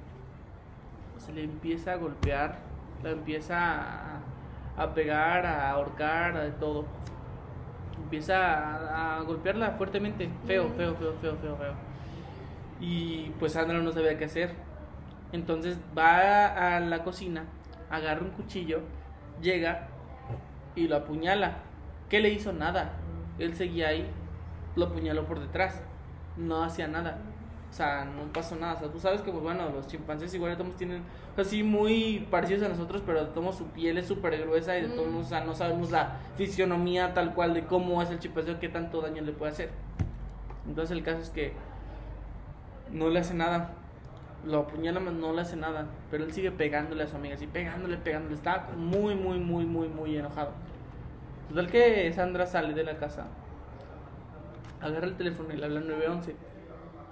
Se 1.21 1.33
le 1.33 1.45
empieza 1.45 1.93
a 1.93 1.97
golpear, 1.97 2.59
la 3.03 3.11
empieza 3.11 3.57
a, 3.59 4.21
a 4.77 4.95
pegar, 4.95 5.45
a 5.47 5.71
ahorcar, 5.71 6.37
a 6.37 6.41
de 6.41 6.51
todo. 6.53 6.87
Empieza 8.03 8.37
a, 8.39 9.19
a 9.19 9.23
golpearla 9.23 9.73
fuertemente, 9.73 10.31
feo, 10.47 10.69
Mm. 10.69 10.73
feo, 10.77 10.95
feo, 10.97 11.15
feo, 11.21 11.37
feo, 11.37 11.57
feo. 11.57 11.75
Y 12.81 13.31
pues 13.39 13.53
Sandra 13.53 13.79
no 13.79 13.93
sabía 13.93 14.17
qué 14.19 14.25
hacer. 14.25 14.55
Entonces 15.33 15.79
va 15.97 16.77
a 16.77 16.81
la 16.81 17.05
cocina, 17.05 17.45
agarra 17.91 18.23
un 18.23 18.31
cuchillo, 18.31 18.81
llega 19.41 19.89
y 20.75 20.89
lo 20.89 20.97
apuñala. 20.97 21.59
¿Qué 22.09 22.21
le 22.21 22.31
hizo? 22.31 22.53
Nada. 22.53 22.93
Él 23.39 23.55
seguía 23.55 23.89
ahí, 23.89 24.11
lo 24.75 24.87
apuñaló 24.87 25.27
por 25.27 25.39
detrás. 25.39 25.83
No 26.37 26.65
hacía 26.65 26.89
nada. 26.89 27.19
O 27.71 27.73
sea, 27.73 28.05
no 28.05 28.33
pasó 28.33 28.57
nada. 28.57 28.75
O 28.75 28.79
sea, 28.81 28.89
tú 28.89 28.99
sabes 28.99 29.21
que, 29.23 29.31
pues 29.31 29.43
bueno, 29.43 29.71
los 29.71 29.87
chimpancés 29.87 30.35
igual 30.35 30.57
todos 30.57 30.77
tienen 30.77 31.03
así 31.37 31.63
muy 31.63 32.27
parecidos 32.31 32.65
a 32.65 32.69
nosotros, 32.69 33.03
pero 33.07 33.29
todos 33.29 33.57
su 33.57 33.67
piel 33.69 33.97
es 33.97 34.07
súper 34.07 34.39
gruesa 34.41 34.77
y 34.77 34.83
de 34.83 34.89
todos 34.89 35.09
Mm. 35.09 35.17
o 35.19 35.25
sea, 35.25 35.45
no 35.45 35.55
sabemos 35.55 35.91
la 35.91 36.19
fisionomía 36.37 37.15
tal 37.15 37.33
cual 37.33 37.55
de 37.55 37.65
cómo 37.65 38.03
es 38.03 38.11
el 38.11 38.19
chimpancé 38.19 38.53
o 38.53 38.59
qué 38.59 38.69
tanto 38.69 39.01
daño 39.01 39.23
le 39.23 39.33
puede 39.33 39.53
hacer. 39.53 39.71
Entonces 40.69 40.97
el 40.97 41.03
caso 41.03 41.21
es 41.21 41.31
que 41.31 41.53
no 42.93 43.09
le 43.09 43.21
hace 43.21 43.35
nada. 43.35 43.71
Lo 44.45 44.61
apuñala, 44.61 45.01
no 45.01 45.33
le 45.33 45.41
hace 45.43 45.57
nada. 45.57 45.87
Pero 46.11 46.25
él 46.25 46.33
sigue 46.33 46.51
pegándole 46.51 47.05
a 47.05 47.07
su 47.07 47.17
amiga, 47.17 47.35
así 47.37 47.47
pegándole, 47.47 47.97
pegándole. 47.99 48.35
Está 48.35 48.69
muy, 48.77 49.15
muy, 49.15 49.39
muy, 49.39 49.65
muy, 49.65 49.89
muy 49.89 50.17
enojado. 50.17 50.51
Total 51.49 51.69
que 51.69 52.13
Sandra 52.13 52.47
sale 52.47 52.75
de 52.75 52.85
la 52.85 52.97
casa, 52.97 53.27
agarra 54.81 55.07
el 55.07 55.17
teléfono 55.17 55.53
y 55.53 55.57
le 55.57 55.65
habla 55.65 55.81
al 55.81 55.89
911. 55.89 56.37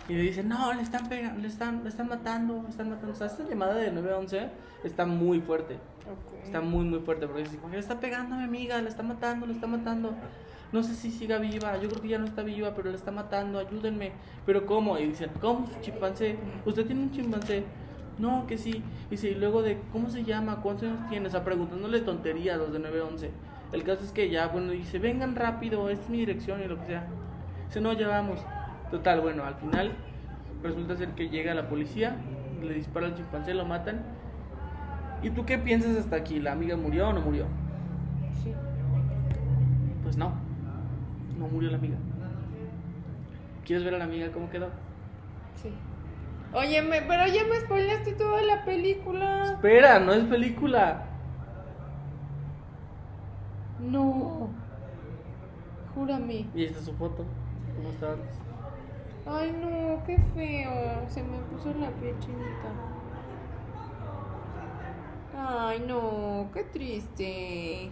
Y 0.09 0.14
le 0.14 0.22
dice, 0.22 0.43
no, 0.43 0.72
le 0.72 0.82
están 0.82 1.06
pegando, 1.09 1.40
le 1.40 1.48
están, 1.48 1.82
le 1.82 1.90
están 1.90 2.09
matando, 2.09 2.62
le 2.62 2.70
están 2.70 2.89
matando. 2.89 3.12
O 3.12 3.16
sea, 3.16 3.26
esta 3.26 3.47
llamada 3.47 3.74
de 3.74 3.90
911 3.93 4.48
está 4.82 5.05
muy 5.05 5.40
fuerte. 5.40 5.74
Ok. 5.74 6.44
Está 6.44 6.62
muy, 6.62 6.85
muy 6.86 7.01
fuerte. 7.01 7.26
Porque 7.26 7.43
dice, 7.43 7.59
le 7.70 7.78
está 7.78 8.01
pegando 8.01 8.35
a 8.35 8.39
mi 8.39 8.44
amiga, 8.44 8.80
le 8.80 8.89
está 8.89 9.02
matando, 9.02 9.47
le 9.47 9.52
está 9.52 9.66
matando. 9.66 10.14
No 10.72 10.82
sé 10.82 10.94
si 10.94 11.10
siga 11.10 11.39
viva, 11.39 11.78
yo 11.78 11.89
creo 11.89 12.02
que 12.02 12.09
ya 12.09 12.18
no 12.18 12.26
está 12.26 12.43
viva, 12.43 12.74
pero 12.74 12.90
le 12.90 12.97
está 12.97 13.10
matando, 13.10 13.59
ayúdenme. 13.59 14.12
¿Pero 14.47 14.64
cómo? 14.64 14.98
Y 14.98 15.06
dicen, 15.06 15.30
¿cómo 15.40 15.66
su 15.66 15.80
chimpancé? 15.80 16.36
¿Usted 16.64 16.86
tiene 16.86 17.02
un 17.02 17.10
chimpancé? 17.10 17.64
No, 18.18 18.47
que 18.47 18.56
sí. 18.56 18.82
Dice, 19.10 19.30
y 19.30 19.35
luego 19.35 19.62
de, 19.62 19.78
¿cómo 19.93 20.09
se 20.09 20.24
llama? 20.24 20.60
¿Cuántos 20.62 20.89
años 20.89 21.09
tiene? 21.09 21.28
O 21.28 21.30
sea, 21.30 21.44
preguntándole 21.44 22.01
tonterías 22.01 22.56
a 22.56 22.59
los 22.59 22.72
de 22.72 22.78
911. 22.78 23.30
El 23.72 23.82
caso 23.82 24.05
es 24.05 24.12
que 24.12 24.30
ya, 24.30 24.48
bueno, 24.48 24.72
dice, 24.72 24.98
vengan 24.98 25.36
rápido, 25.36 25.90
esta 25.90 26.05
es 26.05 26.10
mi 26.10 26.18
dirección 26.18 26.62
y 26.62 26.66
lo 26.66 26.78
que 26.80 26.86
sea. 26.86 27.06
Dice, 27.66 27.80
no, 27.80 27.93
ya 27.93 28.09
vamos. 28.09 28.40
Total, 28.90 29.20
bueno, 29.20 29.44
al 29.44 29.55
final 29.56 29.93
resulta 30.62 30.97
ser 30.97 31.10
que 31.10 31.28
llega 31.28 31.55
la 31.55 31.69
policía, 31.69 32.16
le 32.62 32.73
dispara 32.74 33.06
al 33.06 33.15
chimpancé, 33.15 33.55
lo 33.55 33.65
matan. 33.66 34.02
¿Y 35.23 35.31
tú 35.31 35.44
qué 35.44 35.59
piensas 35.59 35.97
hasta 35.97 36.16
aquí? 36.16 36.40
¿La 36.40 36.52
amiga 36.52 36.77
murió 36.77 37.09
o 37.09 37.12
no 37.12 37.20
murió? 37.20 37.44
Sí. 38.43 38.52
Pues 40.02 40.16
no, 40.16 40.32
no 41.39 41.48
murió 41.48 41.70
la 41.70 41.77
amiga. 41.77 41.97
¿Quieres 43.65 43.85
ver 43.85 43.94
a 43.94 43.98
la 43.98 44.05
amiga 44.05 44.31
cómo 44.32 44.48
quedó? 44.48 44.69
Sí. 45.56 45.73
Oye, 46.55 46.81
me- 46.81 47.02
pero 47.02 47.27
ya 47.27 47.43
me 47.44 47.60
spoilaste 47.60 48.12
toda 48.12 48.40
la 48.43 48.65
película. 48.65 49.43
Espera, 49.44 49.98
no 49.98 50.15
es 50.15 50.24
película. 50.24 51.02
No. 53.81 54.48
Júrame. 55.94 56.47
Y 56.55 56.65
esta 56.65 56.78
es 56.78 56.85
su 56.86 56.93
foto. 56.94 57.24
¿Cómo 57.77 57.90
está 57.90 58.12
antes? 58.12 58.39
Ay, 59.30 59.52
no, 59.60 60.02
qué 60.06 60.16
feo. 60.34 61.09
Se 61.09 61.22
me 61.22 61.38
puso 61.38 61.72
la 61.78 61.90
piel 61.90 62.18
chinita. 62.18 62.72
Ay, 65.36 65.84
no, 65.86 66.48
qué 66.52 66.64
triste. 66.64 67.90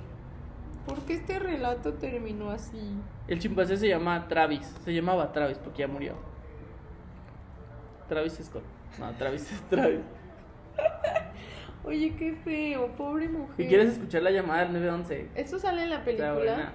¿Por 0.86 1.00
qué 1.00 1.14
este 1.14 1.38
relato 1.38 1.94
terminó 1.94 2.50
así? 2.50 2.96
El 3.28 3.38
chimpancé 3.38 3.76
se 3.76 3.88
llama 3.88 4.28
Travis. 4.28 4.66
Se 4.84 4.94
llamaba 4.94 5.32
Travis 5.32 5.58
porque 5.58 5.80
ya 5.80 5.88
murió. 5.88 6.14
Travis 8.08 8.40
Scott. 8.42 8.62
No, 8.98 9.10
Travis 9.12 9.50
es 9.52 9.60
Travis. 9.68 10.00
Oye, 11.84 12.14
qué 12.16 12.34
feo, 12.44 12.88
pobre 12.96 13.28
mujer. 13.28 13.56
Si 13.56 13.66
quieres 13.66 13.92
escuchar 13.92 14.22
la 14.22 14.30
llamada 14.30 14.64
del 14.64 14.72
911, 14.72 15.30
¿Eso 15.34 15.58
sale 15.58 15.82
en 15.84 15.90
la 15.90 16.04
película? 16.04 16.72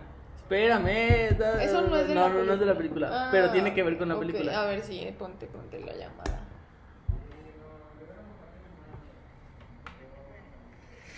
Espérame. 0.52 1.38
da- 1.38 1.64
Eso 1.64 1.82
no 1.82 1.95
es 1.98 2.07
de 2.10 2.14
no, 2.14 2.28
la 2.28 2.30
no, 2.30 2.44
no 2.44 2.53
es 2.53 2.60
de 2.60 2.65
la 2.65 2.76
película. 2.76 3.07
Ah, 3.10 3.30
pero 3.32 3.52
tiene 3.53 3.73
que 3.73 3.84
ver 3.84 3.98
con 3.98 4.10
la 4.10 4.15
ok, 4.15 4.22
película. 4.22 4.61
A 4.61 4.65
ver, 4.65 4.82
sí, 4.84 4.99
eh, 4.99 5.15
ponte, 5.18 5.48
ponte 5.48 5.80
la 5.80 5.94
llamada. 5.94 6.45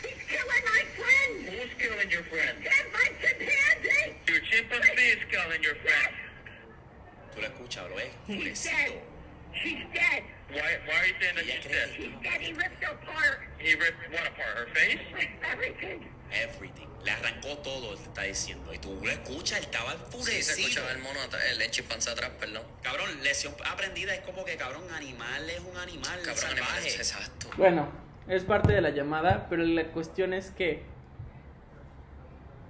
He's 0.04 0.22
killing 0.30 0.64
my 0.70 0.84
friend! 0.94 1.50
Who's 1.50 1.74
killing 1.80 2.12
your 2.12 2.24
friend? 2.30 2.58
That's 2.62 2.90
my 2.94 3.08
chimpanzee! 3.22 4.14
Your 4.28 4.42
chimpanzee 4.42 5.10
is 5.18 5.24
killing 5.32 5.64
your 5.64 5.76
friend. 5.82 6.14
Tú 7.34 7.42
lo 7.42 7.48
escuchas, 7.48 7.90
lo 7.90 7.96
ves 7.96 8.14
He's 8.28 8.38
enfurecito. 8.38 8.70
dead! 8.70 9.02
She's 9.54 9.84
dead! 9.96 10.24
Why, 10.52 10.78
why 10.86 10.94
are 11.02 11.08
you 11.08 11.16
saying 11.20 11.36
that 11.38 11.46
she's 11.46 11.72
dead? 11.72 11.90
She's 11.98 12.14
dead! 12.22 12.40
He 12.42 12.54
ripped 12.54 12.84
her 12.84 12.94
apart! 12.94 13.40
He 13.58 13.74
ripped 13.74 14.12
what 14.12 14.28
apart? 14.30 14.54
Her 14.62 14.68
face? 14.76 15.00
Like 15.18 15.32
everything! 15.52 16.06
Everything. 16.32 16.93
Le 17.06 17.12
arrancó 17.12 17.58
todo, 17.58 17.96
te 17.96 18.04
está 18.04 18.22
diciendo. 18.24 18.74
Y 18.74 18.78
tú 18.78 18.98
lo 19.04 19.10
escuchas, 19.12 19.60
él 19.60 19.66
estaba 19.66 19.92
Sí, 19.92 19.98
se 19.98 20.06
enfurecido. 20.06 20.60
escuchaba 20.68 20.92
el 20.92 21.00
mono 21.00 21.20
atrás, 21.26 21.42
el 21.60 21.72
chimpancé 21.72 22.10
atrás, 22.12 22.32
perdón. 22.40 22.64
Cabrón, 22.82 23.10
lesión 23.24 23.54
aprendida 23.70 24.14
es 24.16 24.22
como 24.22 24.46
que, 24.46 24.56
cabrón, 24.56 24.84
animal 24.96 25.50
es 25.50 25.60
un 25.60 25.78
animal 25.78 26.18
Cabrón, 26.20 26.38
salvaje. 26.38 26.62
animales, 26.62 26.96
exacto. 26.98 27.48
Bueno, 27.58 27.88
es 28.28 28.44
parte 28.46 28.72
de 28.74 28.82
la 28.82 28.92
llamada, 28.92 29.48
pero 29.50 29.64
la 29.64 29.84
cuestión 29.88 30.34
es 30.34 30.52
que 30.52 30.84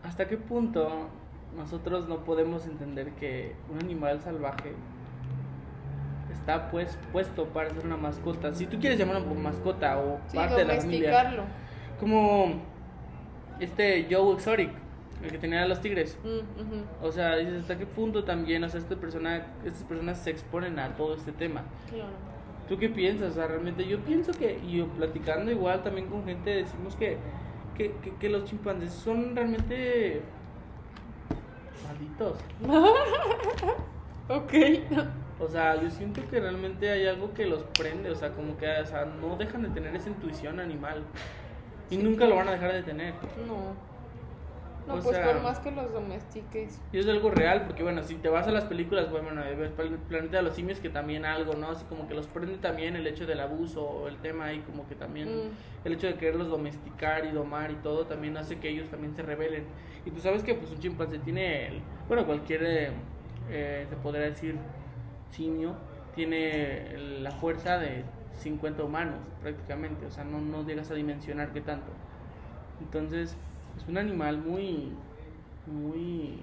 hasta 0.03 0.27
qué 0.27 0.37
punto 0.37 1.09
nosotros 1.55 2.07
no 2.07 2.25
podemos 2.25 2.65
entender 2.65 3.11
que 3.11 3.55
un 3.69 3.79
animal 3.79 4.19
salvaje 4.21 4.73
está 6.33 6.71
pues 6.71 6.97
puesto 7.11 7.45
para 7.49 7.69
ser 7.69 7.85
una 7.85 7.97
mascota. 7.97 8.53
Si 8.53 8.65
tú 8.65 8.79
quieres 8.79 8.97
llamarlo 8.97 9.21
mascota 9.35 9.97
o 9.99 10.19
Sí, 10.27 10.35
parte 10.35 10.55
de 10.55 10.65
la 10.65 10.75
familia, 10.81 11.45
como 11.99 12.61
este 13.63 14.07
Joe 14.09 14.33
Exotic, 14.33 14.71
el 15.23 15.31
que 15.31 15.37
tenía 15.37 15.63
a 15.63 15.67
los 15.67 15.81
tigres. 15.81 16.17
Mm, 16.23 17.03
O 17.05 17.11
sea, 17.11 17.35
dices 17.37 17.61
hasta 17.61 17.77
qué 17.77 17.85
punto 17.85 18.23
también, 18.23 18.63
o 18.63 18.69
sea, 18.69 18.79
esta 18.79 18.95
persona, 18.95 19.47
estas 19.65 19.83
personas 19.83 20.17
se 20.19 20.31
exponen 20.31 20.79
a 20.79 20.95
todo 20.95 21.15
este 21.15 21.31
tema. 21.31 21.63
Claro. 21.89 22.09
¿Tú 22.67 22.77
qué 22.77 22.89
piensas? 22.89 23.31
O 23.31 23.35
sea, 23.35 23.47
realmente 23.47 23.85
yo 23.85 23.99
pienso 23.99 24.31
que, 24.31 24.59
y 24.65 24.77
yo 24.77 24.87
platicando 24.87 25.51
igual 25.51 25.83
también 25.83 26.07
con 26.07 26.23
gente, 26.25 26.49
decimos 26.49 26.95
que, 26.95 27.17
que, 27.77 27.93
que, 28.01 28.15
que 28.15 28.29
los 28.29 28.45
chimpancés 28.45 28.91
son 28.93 29.35
realmente 29.35 30.21
malditos. 31.85 32.37
Ok. 34.29 34.53
O 35.39 35.47
sea, 35.49 35.81
yo 35.81 35.89
siento 35.89 36.21
que 36.29 36.39
realmente 36.39 36.89
hay 36.89 37.05
algo 37.07 37.33
que 37.33 37.45
los 37.45 37.63
prende, 37.77 38.09
o 38.09 38.15
sea, 38.15 38.31
como 38.31 38.55
que 38.57 38.67
o 38.67 38.85
sea, 38.85 39.05
no 39.05 39.35
dejan 39.35 39.63
de 39.63 39.69
tener 39.69 39.93
esa 39.95 40.09
intuición 40.09 40.61
animal. 40.61 41.03
Y 41.89 41.97
nunca 41.97 42.25
lo 42.25 42.35
van 42.35 42.47
a 42.47 42.51
dejar 42.53 42.73
de 42.73 42.83
tener. 42.83 43.13
No. 43.47 43.93
No, 44.85 44.95
O 44.95 44.99
pues 44.99 45.15
sea- 45.15 45.25
por 45.25 45.41
más 45.41 45.59
que 45.59 45.71
los 45.71 45.93
domestiques. 45.93 46.81
Y 46.91 46.99
es 46.99 47.07
algo 47.07 47.31
real, 47.31 47.63
porque 47.65 47.83
bueno, 47.83 48.03
si 48.03 48.15
te 48.15 48.27
vas 48.27 48.47
a 48.47 48.51
las 48.51 48.65
películas, 48.65 49.09
bueno, 49.09 49.29
Plan- 49.77 49.97
Planeta 50.09 50.37
de 50.37 50.43
los 50.43 50.55
Simios, 50.55 50.79
que 50.81 50.89
también 50.89 51.23
algo, 51.23 51.53
¿no? 51.53 51.69
Así 51.69 51.85
como 51.85 52.05
que 52.05 52.13
los 52.13 52.27
prende 52.27 52.57
también 52.57 52.97
el 52.97 53.07
hecho 53.07 53.25
del 53.25 53.39
abuso, 53.39 53.81
o 53.81 54.07
el 54.09 54.17
tema 54.17 54.45
ahí, 54.47 54.59
como 54.59 54.85
que 54.85 54.95
también 54.95 55.29
Mm. 55.29 55.51
el 55.85 55.93
hecho 55.93 56.07
de 56.07 56.15
quererlos 56.15 56.49
domesticar 56.49 57.23
y 57.25 57.31
domar 57.31 57.71
y 57.71 57.75
todo, 57.75 58.07
también 58.07 58.35
hace 58.35 58.57
que 58.59 58.67
ellos 58.67 58.89
también 58.89 59.15
se 59.15 59.21
rebelen. 59.21 59.63
Y 60.05 60.11
tú 60.11 60.19
sabes 60.19 60.43
que 60.43 60.53
pues 60.53 60.69
un 60.71 60.79
chimpancé 60.79 61.17
tiene, 61.19 61.67
el- 61.67 61.81
bueno, 62.09 62.25
cualquier, 62.25 62.63
eh, 62.65 62.89
eh, 63.49 63.85
se 63.89 63.95
podría 63.95 64.23
decir, 64.25 64.57
simio, 65.31 65.75
tiene 66.13 66.91
el- 66.93 67.23
la 67.23 67.31
fuerza 67.31 67.77
de 67.77 68.03
50 68.39 68.83
humanos, 68.83 69.19
prácticamente, 69.41 70.05
o 70.05 70.11
sea, 70.11 70.23
no, 70.23 70.39
no 70.41 70.65
llegas 70.65 70.89
a 70.91 70.95
dimensionar 70.95 71.51
qué 71.53 71.61
tanto. 71.61 71.91
Entonces, 72.81 73.35
es 73.77 73.87
un 73.87 73.97
animal 73.97 74.37
muy, 74.39 74.91
muy 75.67 76.39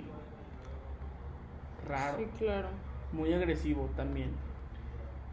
raro, 1.87 2.19
Sí, 2.19 2.27
claro. 2.39 2.69
muy 3.13 3.33
agresivo 3.33 3.91
también. 3.97 4.31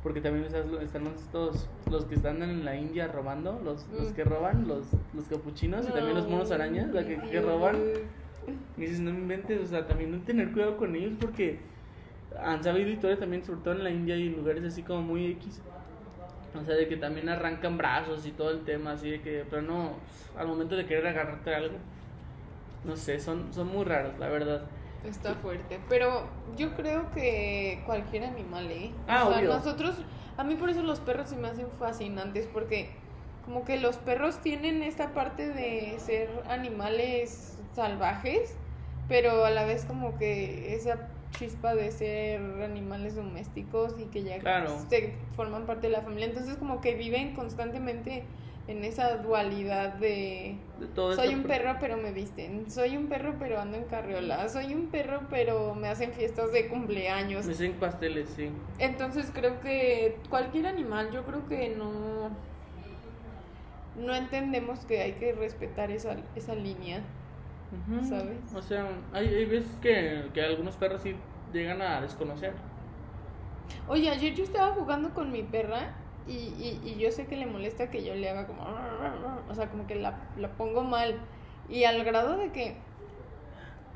Porque 0.03 0.21
también 0.21 0.45
están 0.45 1.07
estos, 1.07 1.67
los 1.89 2.05
que 2.05 2.15
están 2.15 2.41
en 2.41 2.63
la 2.63 2.75
India 2.75 3.07
robando, 3.07 3.59
los, 3.63 3.87
los 3.89 4.11
Mm. 4.11 4.15
que 4.15 4.23
roban, 4.23 4.67
los, 4.67 4.87
los 5.13 5.25
capuchinos 5.27 5.87
y 5.87 5.91
también 5.91 6.15
los 6.15 6.27
monos 6.29 6.51
arañas, 6.51 6.89
la 6.93 7.05
que, 7.05 7.17
que 7.19 7.41
roban. 7.41 7.75
Y 8.77 8.81
dices, 8.81 8.99
no 8.99 9.11
me 9.11 9.19
inventes, 9.19 9.61
o 9.61 9.65
sea, 9.65 9.85
también 9.87 10.11
no 10.11 10.19
tener 10.19 10.51
cuidado 10.51 10.77
con 10.77 10.95
ellos 10.95 11.13
porque 11.19 11.59
han 12.41 12.63
sabido 12.63 12.89
historias 12.89 13.19
también, 13.19 13.43
sobre 13.43 13.61
todo 13.61 13.73
en 13.73 13.83
la 13.83 13.89
India 13.89 14.15
y 14.15 14.27
en 14.27 14.37
lugares 14.37 14.63
así 14.63 14.83
como 14.83 15.01
muy 15.01 15.25
X. 15.31 15.61
O 16.61 16.65
sea, 16.65 16.75
de 16.75 16.87
que 16.87 16.97
también 16.97 17.29
arrancan 17.29 17.77
brazos 17.77 18.25
y 18.25 18.31
todo 18.31 18.51
el 18.51 18.63
tema, 18.63 18.91
así 18.91 19.09
de 19.09 19.21
que, 19.21 19.45
pero 19.49 19.61
no, 19.61 19.95
al 20.37 20.47
momento 20.47 20.75
de 20.75 20.85
querer 20.85 21.07
agarrarte 21.07 21.53
algo, 21.53 21.77
no 22.83 22.95
sé, 22.95 23.19
son, 23.19 23.53
son 23.53 23.67
muy 23.67 23.85
raros, 23.85 24.17
la 24.19 24.27
verdad. 24.29 24.63
Está 25.03 25.35
fuerte. 25.35 25.79
Pero 25.89 26.27
yo 26.57 26.73
creo 26.75 27.11
que 27.11 27.81
cualquier 27.85 28.25
animal, 28.25 28.69
¿eh? 28.71 28.91
Ah, 29.07 29.25
o 29.25 29.29
sea, 29.29 29.39
obvio. 29.39 29.53
nosotros, 29.53 29.95
a 30.37 30.43
mí 30.43 30.55
por 30.55 30.69
eso 30.69 30.81
los 30.83 30.99
perros 30.99 31.29
se 31.29 31.37
me 31.37 31.47
hacen 31.47 31.67
fascinantes, 31.79 32.47
porque 32.51 32.91
como 33.45 33.63
que 33.63 33.79
los 33.79 33.97
perros 33.97 34.41
tienen 34.41 34.83
esta 34.83 35.13
parte 35.13 35.47
de 35.47 35.97
ser 35.99 36.29
animales 36.49 37.57
salvajes, 37.73 38.55
pero 39.07 39.45
a 39.45 39.49
la 39.49 39.63
vez 39.63 39.85
como 39.85 40.17
que 40.17 40.75
esa 40.75 41.09
chispa 41.37 41.75
de 41.75 41.91
ser 41.91 42.41
animales 42.63 43.15
domésticos 43.15 43.95
y 43.99 44.05
que 44.05 44.23
ya 44.23 44.39
Claro. 44.39 44.77
se 44.89 45.13
forman 45.35 45.65
parte 45.65 45.87
de 45.87 45.93
la 45.93 46.01
familia. 46.01 46.27
Entonces 46.27 46.57
como 46.57 46.81
que 46.81 46.95
viven 46.95 47.35
constantemente 47.35 48.23
en 48.67 48.83
esa 48.83 49.17
dualidad 49.17 49.93
de 49.93 50.57
De 50.79 50.87
todo 50.87 51.15
soy 51.15 51.33
un 51.33 51.43
perro 51.43 51.77
pero 51.79 51.95
me 51.95 52.11
visten, 52.11 52.69
soy 52.69 52.97
un 52.97 53.07
perro 53.07 53.35
pero 53.39 53.61
ando 53.61 53.77
en 53.77 53.85
carriola, 53.85 54.49
soy 54.49 54.73
un 54.73 54.87
perro 54.87 55.21
pero 55.29 55.73
me 55.73 55.87
hacen 55.87 56.11
fiestas 56.11 56.51
de 56.51 56.67
cumpleaños. 56.67 57.45
Me 57.45 57.53
hacen 57.53 57.73
pasteles, 57.73 58.29
sí. 58.35 58.49
Entonces 58.79 59.31
creo 59.33 59.61
que 59.61 60.17
cualquier 60.29 60.67
animal, 60.67 61.11
yo 61.11 61.23
creo 61.23 61.47
que 61.47 61.69
no 61.69 62.29
no 63.95 64.13
entendemos 64.13 64.79
que 64.85 65.01
hay 65.01 65.13
que 65.13 65.33
respetar 65.33 65.89
esa, 65.89 66.17
esa 66.35 66.53
línea. 66.53 67.01
¿Sabes? 68.07 68.37
O 68.55 68.61
sea, 68.61 68.87
hay, 69.13 69.27
hay 69.27 69.45
veces 69.45 69.71
que, 69.81 70.29
que 70.33 70.41
algunos 70.41 70.75
perros 70.77 71.01
sí 71.01 71.15
llegan 71.53 71.81
a 71.81 72.01
desconocer. 72.01 72.53
Oye, 73.87 74.09
ayer 74.09 74.33
yo 74.33 74.43
estaba 74.43 74.73
jugando 74.73 75.13
con 75.13 75.31
mi 75.31 75.43
perra 75.43 75.95
y, 76.27 76.31
y, 76.33 76.81
y 76.85 76.97
yo 76.99 77.11
sé 77.11 77.25
que 77.27 77.35
le 77.37 77.45
molesta 77.45 77.89
que 77.89 78.03
yo 78.03 78.13
le 78.15 78.29
haga 78.29 78.47
como... 78.47 78.63
O 79.49 79.53
sea, 79.55 79.69
como 79.69 79.85
que 79.87 79.95
la, 79.95 80.17
la 80.37 80.49
pongo 80.49 80.83
mal. 80.83 81.19
Y 81.69 81.83
al 81.83 82.03
grado 82.05 82.37
de 82.37 82.51
que 82.51 82.77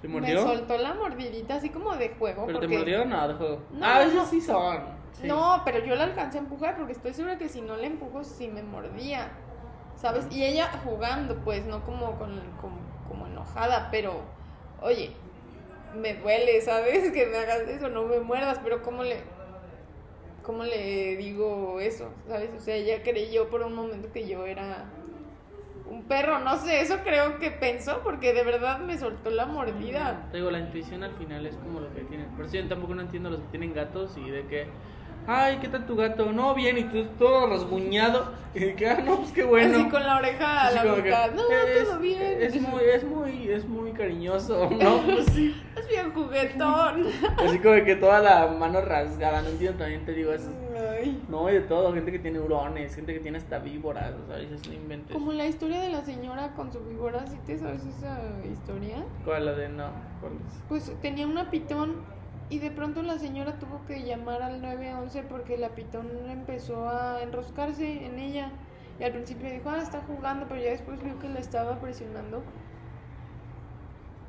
¿Te 0.01 0.07
me 0.07 0.15
mordió? 0.15 0.41
soltó 0.41 0.77
la 0.77 0.93
mordidita 0.93 1.55
así 1.55 1.69
como 1.69 1.95
de 1.95 2.09
juego. 2.09 2.45
¿Pero 2.45 2.59
te 2.59 2.65
porque- 2.67 2.77
mordió 2.79 3.01
o 3.03 3.05
no? 3.05 3.27
De 3.27 3.33
juego. 3.35 3.61
No, 3.71 3.85
ah, 3.85 3.95
a 3.95 3.99
veces 3.99 4.15
no. 4.15 4.25
sí 4.25 4.41
son. 4.41 4.79
sí. 5.13 5.27
No, 5.27 5.61
pero 5.63 5.79
yo 5.85 5.95
la 5.95 6.05
alcancé 6.05 6.37
a 6.39 6.41
empujar 6.41 6.75
porque 6.75 6.93
estoy 6.93 7.13
segura 7.13 7.37
que 7.37 7.47
si 7.49 7.61
no 7.61 7.77
la 7.77 7.85
empujo 7.87 8.23
sí 8.23 8.47
me 8.49 8.63
mordía. 8.63 9.29
¿Sabes? 9.95 10.27
Y 10.31 10.43
ella 10.43 10.67
jugando, 10.83 11.35
pues, 11.43 11.65
no 11.67 11.83
como, 11.85 12.17
con, 12.17 12.41
como, 12.59 12.77
como 13.11 13.27
enojada, 13.27 13.89
pero, 13.91 14.21
oye, 14.81 15.11
me 15.95 16.13
duele, 16.13 16.61
¿sabes? 16.61 17.11
Que 17.13 17.25
me 17.25 17.37
hagas 17.37 17.67
eso, 17.67 17.89
no 17.89 18.05
me 18.05 18.19
muerdas, 18.19 18.59
pero 18.63 18.81
¿cómo 18.81 19.03
le, 19.03 19.17
cómo 20.43 20.63
le 20.63 21.17
digo 21.17 21.81
eso? 21.81 22.09
¿Sabes? 22.29 22.49
O 22.55 22.59
sea, 22.61 22.75
ella 22.75 23.03
creyó 23.03 23.49
por 23.49 23.63
un 23.63 23.75
momento 23.75 24.09
que 24.13 24.25
yo 24.25 24.45
era 24.45 24.85
un 25.89 26.03
perro, 26.03 26.39
no 26.39 26.57
sé, 26.57 26.79
eso 26.79 26.99
creo 27.03 27.37
que 27.37 27.51
pensó 27.51 27.99
porque 28.01 28.33
de 28.33 28.45
verdad 28.45 28.79
me 28.79 28.97
soltó 28.97 29.29
la 29.29 29.45
mordida. 29.45 30.29
Te 30.31 30.37
digo, 30.37 30.49
la 30.49 30.59
intuición 30.59 31.03
al 31.03 31.11
final 31.15 31.45
es 31.45 31.57
como 31.57 31.81
lo 31.81 31.93
que 31.93 32.01
tienen. 32.03 32.27
Por 32.29 32.45
eso 32.45 32.55
yo 32.55 32.67
tampoco 32.69 32.95
no 32.95 33.01
entiendo 33.01 33.29
los 33.29 33.41
que 33.41 33.47
tienen 33.47 33.73
gatos 33.73 34.15
y 34.17 34.29
de 34.29 34.47
que, 34.47 34.67
ay, 35.27 35.57
¿qué 35.61 35.67
tal 35.67 35.85
tu 35.85 35.95
gato? 35.95 36.31
No, 36.31 36.53
bien, 36.53 36.77
y 36.77 36.83
tú 36.85 37.05
todo 37.17 37.47
rasguñado. 37.47 38.41
Y 38.53 38.73
que, 38.73 38.89
ah, 38.89 39.01
no, 39.05 39.17
pues 39.17 39.31
qué 39.31 39.43
bueno. 39.43 39.79
Así 39.79 39.89
con 39.89 40.03
la 40.05 40.17
oreja 40.17 40.67
a 40.67 40.71
la 40.71 40.83
mitad. 40.83 41.31
No, 41.31 41.43
es, 41.49 41.87
todo 41.87 41.99
bien. 41.99 42.41
Es 42.41 42.61
muy, 42.61 42.83
es 42.83 43.03
muy, 43.05 43.49
es 43.49 43.65
muy 43.65 43.91
cariñoso, 43.93 44.69
¿no? 44.69 45.01
Pues 45.05 45.25
sí. 45.27 45.55
Es 45.77 45.87
bien 45.87 46.11
juguetón. 46.11 47.07
Así 47.37 47.59
como 47.59 47.83
que 47.85 47.95
toda 47.95 48.19
la 48.19 48.47
mano 48.47 48.81
rasgada, 48.81 49.41
no 49.41 49.49
entiendo, 49.49 49.77
también 49.77 50.05
te 50.05 50.11
digo 50.11 50.33
eso. 50.33 50.49
Ay. 50.99 51.23
No, 51.29 51.49
y 51.49 51.53
de 51.53 51.61
todo, 51.61 51.93
gente 51.93 52.11
que 52.11 52.19
tiene 52.19 52.39
hurones, 52.39 52.93
gente 52.93 53.13
que 53.13 53.19
tiene 53.19 53.37
hasta 53.37 53.59
víboras, 53.59 54.13
o 54.21 54.27
sea, 54.27 54.37
dices, 54.37 54.67
no 54.67 54.73
inventes. 54.73 55.13
Como 55.13 55.31
la 55.31 55.45
historia 55.45 55.79
de 55.79 55.89
la 55.89 56.01
señora 56.01 56.53
con 56.53 56.73
su 56.73 56.81
víbora, 56.81 57.25
¿sí 57.27 57.37
te 57.45 57.57
sabes 57.57 57.85
esa 57.85 58.19
historia? 58.51 58.97
¿Cuál 59.23 59.45
la 59.45 59.53
de 59.53 59.69
no? 59.69 59.91
¿Cuál 60.19 60.33
es? 60.33 60.61
Pues 60.67 61.01
tenía 61.01 61.25
una 61.25 61.49
pitón 61.49 61.95
y 62.51 62.59
de 62.59 62.69
pronto 62.69 63.01
la 63.01 63.17
señora 63.17 63.57
tuvo 63.59 63.85
que 63.87 64.03
llamar 64.03 64.41
al 64.41 64.61
911 64.61 65.23
porque 65.23 65.57
la 65.57 65.69
pitón 65.69 66.09
empezó 66.29 66.89
a 66.89 67.23
enroscarse 67.23 68.05
en 68.05 68.19
ella. 68.19 68.51
Y 68.99 69.05
al 69.05 69.13
principio 69.13 69.49
dijo, 69.49 69.69
ah, 69.69 69.81
está 69.81 70.01
jugando, 70.01 70.47
pero 70.49 70.61
ya 70.61 70.71
después 70.71 71.01
vio 71.01 71.17
que 71.17 71.29
la 71.29 71.39
estaba 71.39 71.79
presionando. 71.79 72.43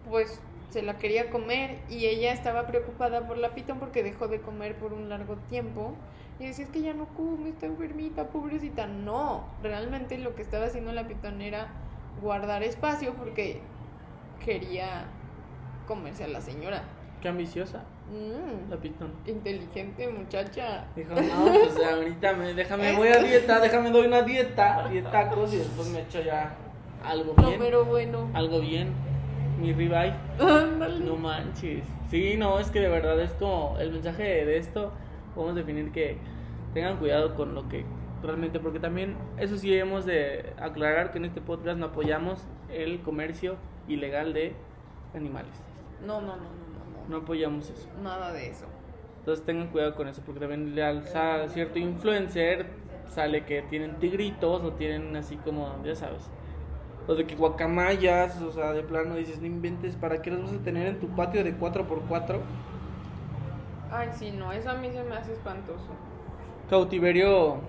Pues 0.09 0.40
se 0.70 0.82
la 0.82 0.99
quería 0.99 1.31
comer 1.31 1.81
y 1.90 2.07
ella 2.07 2.32
estaba 2.32 2.69
preocupada 2.69 3.27
por 3.27 3.39
la 3.39 3.57
pitón 3.57 3.81
porque 3.81 4.05
dejó 4.05 4.28
de 4.28 4.40
comer 4.40 4.77
por 4.77 4.93
un 4.93 5.09
largo 5.09 5.35
tiempo. 5.49 5.97
Y 6.39 6.47
decía, 6.47 6.65
es 6.65 6.70
que 6.70 6.81
ya 6.81 6.94
no 6.94 7.07
come, 7.16 7.49
está 7.49 7.66
enfermita, 7.66 8.28
pobrecita. 8.28 8.86
No, 8.86 9.49
realmente 9.65 10.16
lo 10.16 10.36
que 10.36 10.43
estaba 10.43 10.66
haciendo 10.66 10.93
la 10.93 11.09
pitón 11.09 11.43
era 11.43 11.73
guardar 12.20 12.62
espacio 12.62 13.15
porque 13.15 13.61
quería 14.44 15.07
comerse 15.89 16.23
a 16.23 16.28
la 16.28 16.40
señora. 16.40 16.85
Qué 17.20 17.28
ambiciosa, 17.28 17.85
Mm, 18.13 18.71
la 18.71 18.77
pitón. 18.77 19.11
inteligente 19.27 20.07
muchacha. 20.09 20.85
Dijo, 20.95 21.15
no, 21.15 21.45
pues 21.45 21.87
ahorita 21.87 22.35
me, 22.35 22.53
déjame, 22.53 22.95
voy 22.95 23.09
a 23.09 23.23
dieta, 23.23 23.59
déjame 23.59 23.91
doy 23.91 24.07
una 24.07 24.21
dieta, 24.21 24.87
diez 24.91 25.11
tacos 25.11 25.55
y 25.55 25.57
después 25.57 25.89
me 25.89 26.01
echo 26.01 26.21
ya 26.21 26.55
algo 27.03 27.35
bien. 27.35 27.59
mero 27.59 27.87
bueno. 27.87 28.31
Algo 28.35 28.61
bien, 28.61 28.93
mi 29.59 29.73
ribeye. 29.73 30.13
No 30.39 31.17
manches. 31.17 31.85
Sí, 32.11 32.37
no, 32.37 32.59
es 32.59 32.71
que 32.71 32.81
de 32.81 32.89
verdad 32.89 33.19
es 33.19 33.33
como 33.33 33.79
el 33.79 33.93
mensaje 33.93 34.45
de 34.45 34.59
esto, 34.59 34.93
podemos 35.35 35.57
definir 35.57 35.91
que 35.91 36.19
tengan 36.75 36.99
cuidado 36.99 37.35
con 37.35 37.55
lo 37.55 37.67
que 37.71 37.87
realmente, 38.23 38.61
porque 38.61 38.79
también 38.79 39.17
eso 39.39 39.57
sí 39.57 39.75
hemos 39.75 40.05
de 40.05 40.53
aclarar 40.61 41.13
que 41.13 41.19
en 41.19 41.25
este 41.25 41.41
podcast 41.41 41.79
no 41.79 41.87
apoyamos 41.87 42.45
el 42.71 43.01
comercio 43.01 43.57
ilegal 43.89 44.35
de 44.35 44.53
animales. 45.15 45.53
No, 46.07 46.21
no, 46.21 46.37
no, 46.37 46.62
no, 47.13 47.19
apoyamos 47.19 47.71
eso. 47.71 47.89
Nada 48.03 48.33
de 48.33 48.51
eso. 48.51 48.67
Entonces 49.21 49.45
tengan 49.45 49.69
cuidado 49.69 49.95
con 49.95 50.09
eso, 50.09 50.21
porque 50.25 50.41
también 50.41 50.75
le 50.75 50.83
alza 50.83 51.49
cierto 51.49 51.79
influencer, 51.79 52.67
sale 53.09 53.45
que 53.45 53.63
tienen 53.63 53.97
tigritos 54.01 54.63
o 54.63 54.73
tienen 54.73 55.15
así 55.15 55.37
como, 55.37 55.81
ya 55.85 55.95
sabes. 55.95 56.29
O 57.07 57.15
de 57.15 57.27
que 57.27 57.37
guacamayas, 57.37 58.41
o 58.43 58.51
sea, 58.51 58.73
de 58.73 58.83
plano 58.83 59.15
dices, 59.15 59.41
no 59.41 59.47
inventes, 59.47 59.95
¿para 59.97 60.23
qué 60.23 60.31
los 60.31 60.43
vas 60.43 60.61
a 60.61 60.65
tener 60.65 60.87
en 60.87 60.99
tu 60.99 61.09
patio 61.09 61.45
de 61.45 61.57
4x4? 61.57 62.41
Ay, 63.93 64.09
sí, 64.13 64.33
no, 64.33 64.53
eso 64.53 64.71
a 64.71 64.75
mí 64.75 64.91
se 64.91 65.03
me 65.05 65.15
hace 65.15 65.33
espantoso. 65.33 65.91
Cautiverio 66.69 67.61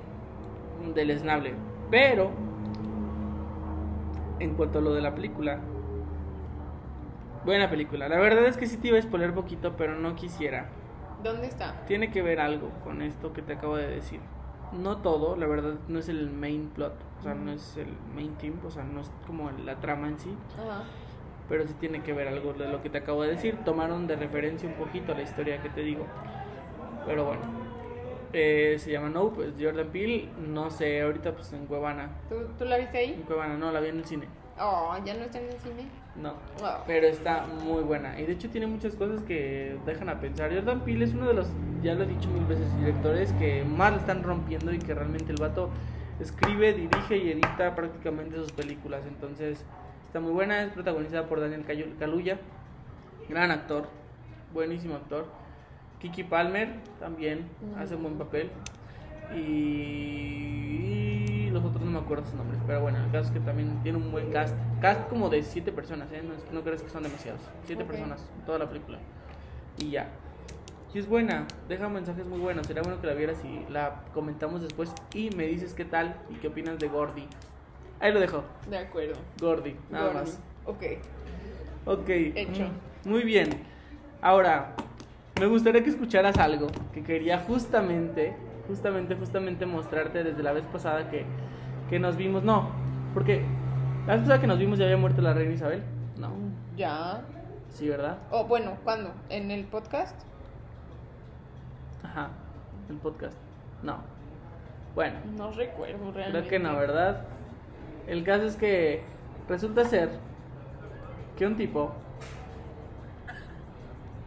deleznable. 0.96 1.54
Pero, 1.92 2.32
en 4.40 4.56
cuanto 4.56 4.80
a 4.80 4.82
lo 4.82 4.94
de 4.94 5.02
la 5.02 5.14
película, 5.14 5.60
buena 7.46 7.70
película. 7.70 8.08
La 8.10 8.18
verdad 8.20 8.46
es 8.46 8.58
que 8.58 8.66
sí 8.68 8.78
te 8.78 8.90
iba 8.90 8.98
a 8.98 9.02
spoiler 9.02 9.34
poquito, 9.34 9.76
pero 9.78 9.96
no 9.96 10.16
quisiera. 10.16 10.70
¿Dónde 11.24 11.48
está? 11.48 11.86
Tiene 11.88 12.12
que 12.12 12.22
ver 12.22 12.40
algo 12.40 12.70
con 12.84 13.02
esto 13.02 13.34
que 13.34 13.42
te 13.42 13.54
acabo 13.54 13.78
de 13.78 13.88
decir. 13.88 14.20
No 14.74 14.98
todo, 14.98 15.36
la 15.36 15.46
verdad, 15.46 15.76
no 15.88 16.00
es 16.00 16.10
el 16.10 16.30
main 16.32 16.70
plot, 16.74 16.94
o 17.20 17.24
sea, 17.24 17.36
no 17.36 17.52
es 17.52 17.78
el 17.78 17.88
main 18.16 18.34
team, 18.36 18.56
o 18.66 18.72
sea, 18.72 18.84
no 18.84 19.02
es 19.02 19.12
como 19.28 19.52
la 19.52 19.76
trama 19.76 20.08
en 20.08 20.18
sí, 20.18 20.36
Ajá. 20.58 20.84
pero 21.48 21.68
sí 21.68 21.76
tiene 21.80 22.02
que 22.02 22.12
ver 22.12 22.28
algo 22.28 22.54
de 22.54 22.68
lo 22.68 22.82
que 22.82 22.90
te 22.90 22.98
acabo 22.98 23.22
de 23.22 23.30
decir. 23.30 23.56
Tomaron 23.64 24.08
de 24.08 24.16
referencia 24.16 24.68
un 24.68 24.74
poquito 24.76 25.14
la 25.14 25.22
historia 25.22 25.62
que 25.62 25.70
te 25.70 25.82
digo. 25.82 26.06
Pero 27.06 27.26
bueno, 27.26 27.42
eh, 28.34 28.78
se 28.80 28.92
llama 28.92 29.10
No, 29.10 29.30
pues 29.30 29.54
Jordan 29.60 29.90
Peele, 29.90 30.30
no 30.40 30.72
sé, 30.72 31.02
ahorita 31.04 31.34
pues 31.34 31.54
en 31.54 31.68
Cuevana. 31.68 32.10
¿Tú, 32.28 32.36
¿Tú 32.58 32.66
la 32.66 32.78
viste 32.78 33.04
En 33.04 33.10
ahí? 33.12 33.24
Cuevana, 33.28 33.56
no, 33.58 33.72
la 33.72 33.80
vi 33.80 33.90
en 33.90 33.98
el 34.00 34.06
cine. 34.06 34.28
Oh, 34.60 34.96
¿ya 35.06 35.14
no 35.14 35.22
está 35.26 35.40
en 35.40 35.52
el 35.52 35.60
cine? 35.60 35.88
No. 36.16 36.34
Oh. 36.62 36.84
Pero 36.86 37.08
está 37.08 37.46
muy 37.64 37.82
buena. 37.84 38.20
Y 38.20 38.26
de 38.26 38.34
hecho 38.34 38.50
tiene 38.50 38.68
muchas 38.68 38.96
cosas 38.96 39.22
que 39.24 39.78
dejan 39.86 40.10
a 40.10 40.20
pensar. 40.20 40.54
Jordan 40.54 40.82
Peele 40.82 41.06
es 41.06 41.14
uno 41.14 41.28
de 41.28 41.34
los, 41.34 41.48
ya 41.82 41.96
lo 41.96 42.04
he 42.04 42.08
dicho 42.08 42.30
mil 42.30 42.46
veces, 42.46 42.68
directores 42.78 43.32
que 43.34 43.64
más 43.64 43.92
le 43.94 43.98
están 43.98 44.22
rompiendo 44.24 44.72
y 44.74 44.80
que 44.80 44.94
realmente 44.94 45.32
el 45.32 45.42
vato 45.42 45.70
escribe, 46.20 46.74
dirige 46.74 47.18
y 47.18 47.32
edita 47.32 47.74
prácticamente 47.76 48.36
sus 48.36 48.52
películas. 48.52 49.02
Entonces 49.08 49.66
está 50.06 50.20
muy 50.20 50.32
buena. 50.34 50.62
Es 50.64 50.72
protagonizada 50.72 51.28
por 51.28 51.40
Daniel 51.40 51.66
Kaluuya. 52.00 52.38
Gran 53.28 53.50
actor. 53.52 53.88
Buenísimo 54.54 54.96
actor. 54.96 55.26
Kiki 56.00 56.24
Palmer 56.26 56.70
también 57.00 57.48
Mm. 57.62 57.80
hace 57.80 57.96
un 57.96 58.04
buen 58.04 58.18
papel. 58.18 58.52
Y 59.36 61.33
los 61.54 61.64
otros 61.64 61.82
no 61.84 61.92
me 61.92 62.00
acuerdo 62.00 62.26
sus 62.26 62.34
nombres. 62.36 62.60
Pero 62.68 62.82
bueno, 62.82 62.98
el 63.04 63.12
caso 63.12 63.28
es 63.28 63.32
que 63.32 63.40
también 63.40 63.80
tiene 63.84 63.98
un 63.98 64.12
buen 64.12 64.32
cast. 64.32 64.56
Cast 64.82 65.08
como 65.10 65.30
de 65.30 65.44
siete 65.44 65.72
personas, 65.72 66.12
¿eh? 66.12 66.22
No, 66.24 66.34
no 66.60 66.64
crees 66.64 66.82
que 66.82 66.90
son 66.90 67.04
demasiados. 67.04 67.42
Siete 67.66 67.84
Ok. 67.84 67.90
personas 67.90 68.22
toda 68.46 68.60
la 68.60 68.68
película. 68.68 68.98
Y 69.78 69.92
ya. 69.92 70.08
Y 70.94 71.00
es 71.00 71.08
buena, 71.08 71.48
deja 71.68 71.90
mensajes 71.90 72.26
muy 72.26 72.40
buenos. 72.40 72.68
Sería 72.68 72.84
bueno 72.84 73.00
que 73.02 73.08
la 73.08 73.14
vieras 73.14 73.38
y 73.44 73.72
la 73.72 74.04
comentamos 74.14 74.62
después. 74.62 74.94
Y 75.14 75.30
me 75.32 75.48
dices 75.48 75.74
qué 75.74 75.86
tal 75.86 76.16
y 76.30 76.36
qué 76.36 76.50
opinas 76.50 76.78
de 76.80 76.88
Gordy. 76.88 77.26
Ahí 78.00 78.14
lo 78.14 78.20
dejo. 78.20 78.44
De 78.70 78.78
acuerdo. 78.78 79.14
Gordy, 79.40 79.76
nada 79.90 80.06
Gordy. 80.08 80.20
más. 80.20 80.40
Ok. 80.66 80.84
Ok. 81.86 82.10
Hecho. 82.10 82.64
Mm, 83.06 83.10
Muy 83.10 83.24
bien. 83.24 83.50
Ahora, 84.22 84.76
me 85.40 85.48
gustaría 85.48 85.84
que 85.84 85.90
escucharas 85.90 86.38
algo 86.38 86.68
que 86.94 87.02
quería 87.04 87.40
justamente, 87.40 88.36
justamente, 88.68 89.16
justamente 89.16 89.66
mostrarte 89.66 90.24
desde 90.24 90.42
la 90.44 90.52
vez 90.54 90.64
pasada 90.66 91.10
que, 91.10 91.26
que 91.90 92.00
nos 92.00 92.16
vimos. 92.18 92.44
No, 92.44 92.70
porque 93.14 93.46
la 94.08 94.14
vez 94.14 94.22
pasada 94.22 94.40
que 94.42 94.48
nos 94.48 94.60
vimos 94.60 94.78
ya 94.80 94.86
había 94.86 94.98
muerto 94.98 95.22
la 95.22 95.34
reina 95.34 95.54
Isabel. 95.54 95.84
No, 96.18 96.30
Ya. 96.76 97.22
sí, 97.70 97.90
¿verdad? 97.90 98.18
Oh, 98.32 98.46
bueno, 98.46 98.78
¿cuándo? 98.84 99.12
¿En 99.30 99.52
el 99.52 99.66
podcast? 99.66 100.20
Ajá, 102.04 102.30
el 102.90 102.98
podcast. 102.98 103.38
No. 103.82 103.98
Bueno, 104.96 105.16
No 105.38 105.52
recuerdo 105.52 106.12
realmente. 106.12 106.48
creo 106.48 106.50
que 106.50 106.60
no, 106.60 106.76
¿verdad? 106.78 107.24
El 108.08 108.24
caso 108.24 108.44
es 108.46 108.56
que 108.56 109.04
resulta 109.50 109.86
ser 109.86 110.10
que 111.38 111.48
un 111.48 111.56
tipo, 111.56 111.92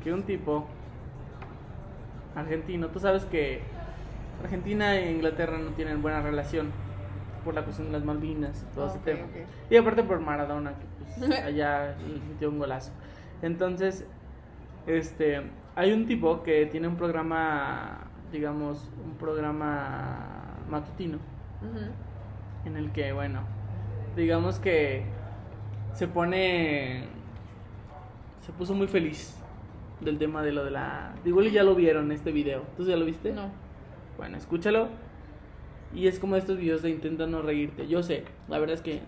que 0.02 0.12
un 0.12 0.22
tipo 0.24 0.66
argentino, 2.34 2.88
tú 2.88 2.98
sabes 2.98 3.24
que 3.26 3.62
Argentina 4.46 4.96
e 4.96 5.10
Inglaterra 5.10 5.58
no 5.58 5.70
tienen 5.72 6.02
buena 6.02 6.22
relación 6.22 6.70
por 7.44 7.54
la 7.54 7.64
cuestión 7.64 7.88
de 7.88 7.94
las 7.94 8.04
Malvinas 8.04 8.64
y 8.70 8.74
todo 8.74 8.86
ese 8.86 8.98
tema. 9.00 9.24
ok. 9.24 9.70
Y 9.70 9.76
aparte 9.76 10.04
por 10.04 10.20
Maradona, 10.20 10.74
que 10.78 10.86
pues 11.18 11.40
allá 11.44 11.96
metió 12.30 12.48
un 12.50 12.58
golazo. 12.60 12.92
Entonces, 13.42 14.06
este, 14.86 15.42
hay 15.74 15.92
un 15.92 16.06
tipo 16.06 16.44
que 16.44 16.66
tiene 16.66 16.86
un 16.86 16.96
programa, 16.96 18.04
digamos, 18.30 18.88
un 19.04 19.16
programa 19.16 20.58
matutino 20.70 21.18
Ujú. 21.60 21.90
en 22.66 22.76
el 22.76 22.92
que, 22.92 23.12
bueno, 23.12 23.40
digamos 24.14 24.60
que 24.60 25.04
se 25.92 26.06
pone, 26.06 27.04
se 28.40 28.52
puso 28.52 28.74
muy 28.74 28.86
feliz 28.86 29.36
del 30.00 30.18
tema 30.18 30.42
de 30.42 30.52
lo 30.52 30.64
de 30.64 30.70
la... 30.70 31.14
Igual 31.24 31.50
ya 31.50 31.64
lo 31.64 31.74
vieron 31.74 32.12
este 32.12 32.30
video. 32.30 32.62
¿Tú 32.76 32.84
ya 32.84 32.96
lo 32.96 33.04
viste? 33.04 33.32
No. 33.32 33.65
Bueno, 34.16 34.36
escúchalo. 34.36 34.88
Y 35.94 36.08
es 36.08 36.18
como 36.18 36.36
estos 36.36 36.58
videos 36.58 36.82
de 36.82 36.90
intenta 36.90 37.26
no 37.26 37.42
reírte. 37.42 37.86
Yo 37.86 38.02
sé, 38.02 38.24
la 38.48 38.58
verdad 38.58 38.74
es 38.74 38.82
que 38.82 39.00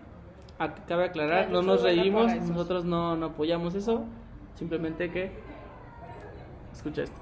cabe 0.86 1.04
aclarar, 1.04 1.50
no 1.50 1.62
nos 1.62 1.82
reímos, 1.82 2.32
nosotros 2.34 2.84
no, 2.84 3.16
no 3.16 3.26
apoyamos 3.26 3.74
eso. 3.74 4.04
Simplemente 4.54 5.10
que... 5.10 5.30
Escucha 6.72 7.02
esto. 7.02 7.18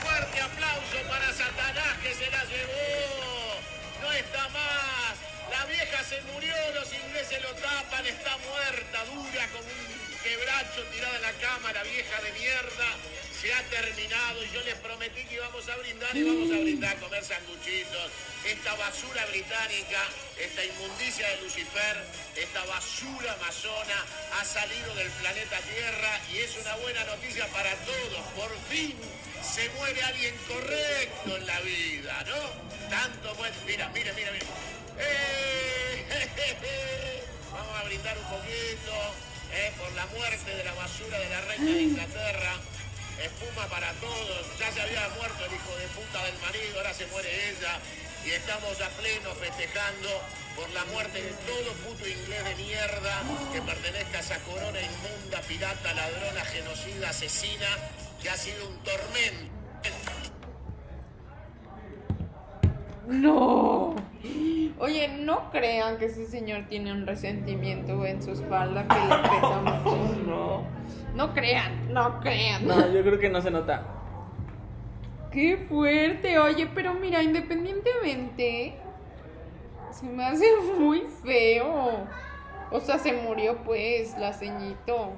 Fuerte 0.00 0.40
aplauso 0.40 0.98
para 1.08 1.32
Satanás 1.32 1.96
que 2.02 2.12
se 2.12 2.30
la 2.30 2.44
llevó. 2.44 3.60
No 4.02 4.12
está 4.12 4.48
más. 4.52 5.16
La 5.50 5.64
vieja 5.66 6.02
se 6.04 6.20
murió, 6.32 6.54
los 6.74 6.88
ingleses 6.92 7.40
lo 7.42 7.52
tapan, 7.60 8.04
está 8.04 8.36
muerta, 8.44 8.98
dura 9.12 9.44
como 9.52 9.68
un 9.68 9.96
quebracho 10.22 10.82
tirada 10.92 11.16
en 11.16 11.22
la 11.22 11.34
cama, 11.40 11.72
la 11.72 11.82
vieja 11.84 12.16
de 12.20 12.30
mierda. 12.36 12.88
Se 13.40 13.52
ha 13.52 13.62
terminado 13.64 14.42
y 14.44 14.50
yo 14.50 14.62
les 14.62 14.74
prometí 14.76 15.22
que 15.24 15.34
íbamos 15.34 15.68
a 15.68 15.76
brindar 15.76 16.16
y 16.16 16.22
vamos 16.22 16.50
a 16.50 16.58
brindar, 16.58 16.96
a 16.96 17.00
comer 17.00 17.22
sanguchitos. 17.22 18.10
Esta 18.44 18.74
basura 18.76 19.26
británica, 19.26 20.00
esta 20.38 20.64
inmundicia 20.64 21.28
de 21.28 21.42
Lucifer, 21.42 21.96
esta 22.34 22.64
basura 22.64 23.32
amazona 23.34 24.04
ha 24.40 24.44
salido 24.44 24.94
del 24.94 25.10
planeta 25.10 25.58
Tierra 25.60 26.20
y 26.32 26.38
es 26.38 26.56
una 26.56 26.76
buena 26.76 27.04
noticia 27.04 27.46
para 27.48 27.74
todos. 27.84 28.24
Por 28.34 28.50
fin 28.70 28.96
se 29.42 29.68
muere 29.70 30.02
alguien 30.02 30.34
correcto 30.48 31.36
en 31.36 31.46
la 31.46 31.60
vida, 31.60 32.24
¿no? 32.26 32.88
Tanto 32.88 33.34
buen... 33.34 33.52
Mira, 33.66 33.88
mira, 33.90 34.12
mira, 34.14 34.32
mira. 34.32 34.46
¡Eh! 34.98 36.06
Vamos 37.52 37.76
a 37.76 37.84
brindar 37.84 38.16
un 38.16 38.24
poquito 38.24 39.14
eh, 39.52 39.72
por 39.78 39.92
la 39.92 40.06
muerte 40.06 40.54
de 40.54 40.64
la 40.64 40.72
basura 40.72 41.18
de 41.18 41.28
la 41.28 41.40
reina 41.42 41.70
de 41.70 41.82
Inglaterra. 41.82 42.60
Espuma 43.22 43.66
para 43.68 43.92
todos. 43.94 44.58
Ya 44.58 44.72
se 44.72 44.80
había 44.80 45.08
muerto 45.16 45.44
el 45.44 45.52
hijo 45.52 45.76
de 45.76 45.86
puta 45.88 46.24
del 46.24 46.38
marido, 46.38 46.78
ahora 46.78 46.94
se 46.94 47.06
muere 47.06 47.50
ella. 47.50 47.78
Y 48.24 48.30
estamos 48.30 48.80
a 48.80 48.88
pleno 48.90 49.34
festejando 49.36 50.08
por 50.56 50.68
la 50.70 50.84
muerte 50.86 51.22
de 51.22 51.30
todo 51.46 51.72
puto 51.84 52.08
inglés 52.08 52.44
de 52.44 52.54
mierda 52.56 53.22
que 53.52 53.62
pertenezca 53.62 54.18
a 54.18 54.20
esa 54.20 54.38
corona 54.40 54.80
inmunda, 54.80 55.40
pirata, 55.42 55.94
ladrona, 55.94 56.44
genocida, 56.44 57.10
asesina, 57.10 57.68
que 58.20 58.30
ha 58.30 58.36
sido 58.36 58.66
un 58.68 58.82
tormento. 58.82 60.25
No. 63.06 63.94
Oye, 64.78 65.08
no 65.20 65.50
crean 65.50 65.96
que 65.98 66.06
ese 66.06 66.26
señor 66.26 66.64
tiene 66.68 66.92
un 66.92 67.06
resentimiento 67.06 68.04
en 68.04 68.22
su 68.22 68.32
espalda 68.32 68.86
que 68.86 68.94
le 68.94 69.22
pesa 69.22 69.60
mucho. 69.84 70.16
No. 70.26 70.62
No 71.14 71.32
crean, 71.32 71.92
no 71.94 72.20
crean. 72.20 72.66
No, 72.66 72.92
yo 72.92 73.02
creo 73.02 73.18
que 73.18 73.30
no 73.30 73.40
se 73.40 73.50
nota. 73.50 73.82
Qué 75.32 75.56
fuerte, 75.68 76.38
oye, 76.38 76.66
pero 76.74 76.94
mira, 76.94 77.22
independientemente, 77.22 78.74
se 79.90 80.06
me 80.06 80.24
hace 80.24 80.46
muy 80.78 81.02
feo. 81.24 82.06
O 82.70 82.80
sea, 82.80 82.98
se 82.98 83.12
murió 83.12 83.58
pues, 83.64 84.16
la 84.18 84.32
ceñito. 84.32 85.12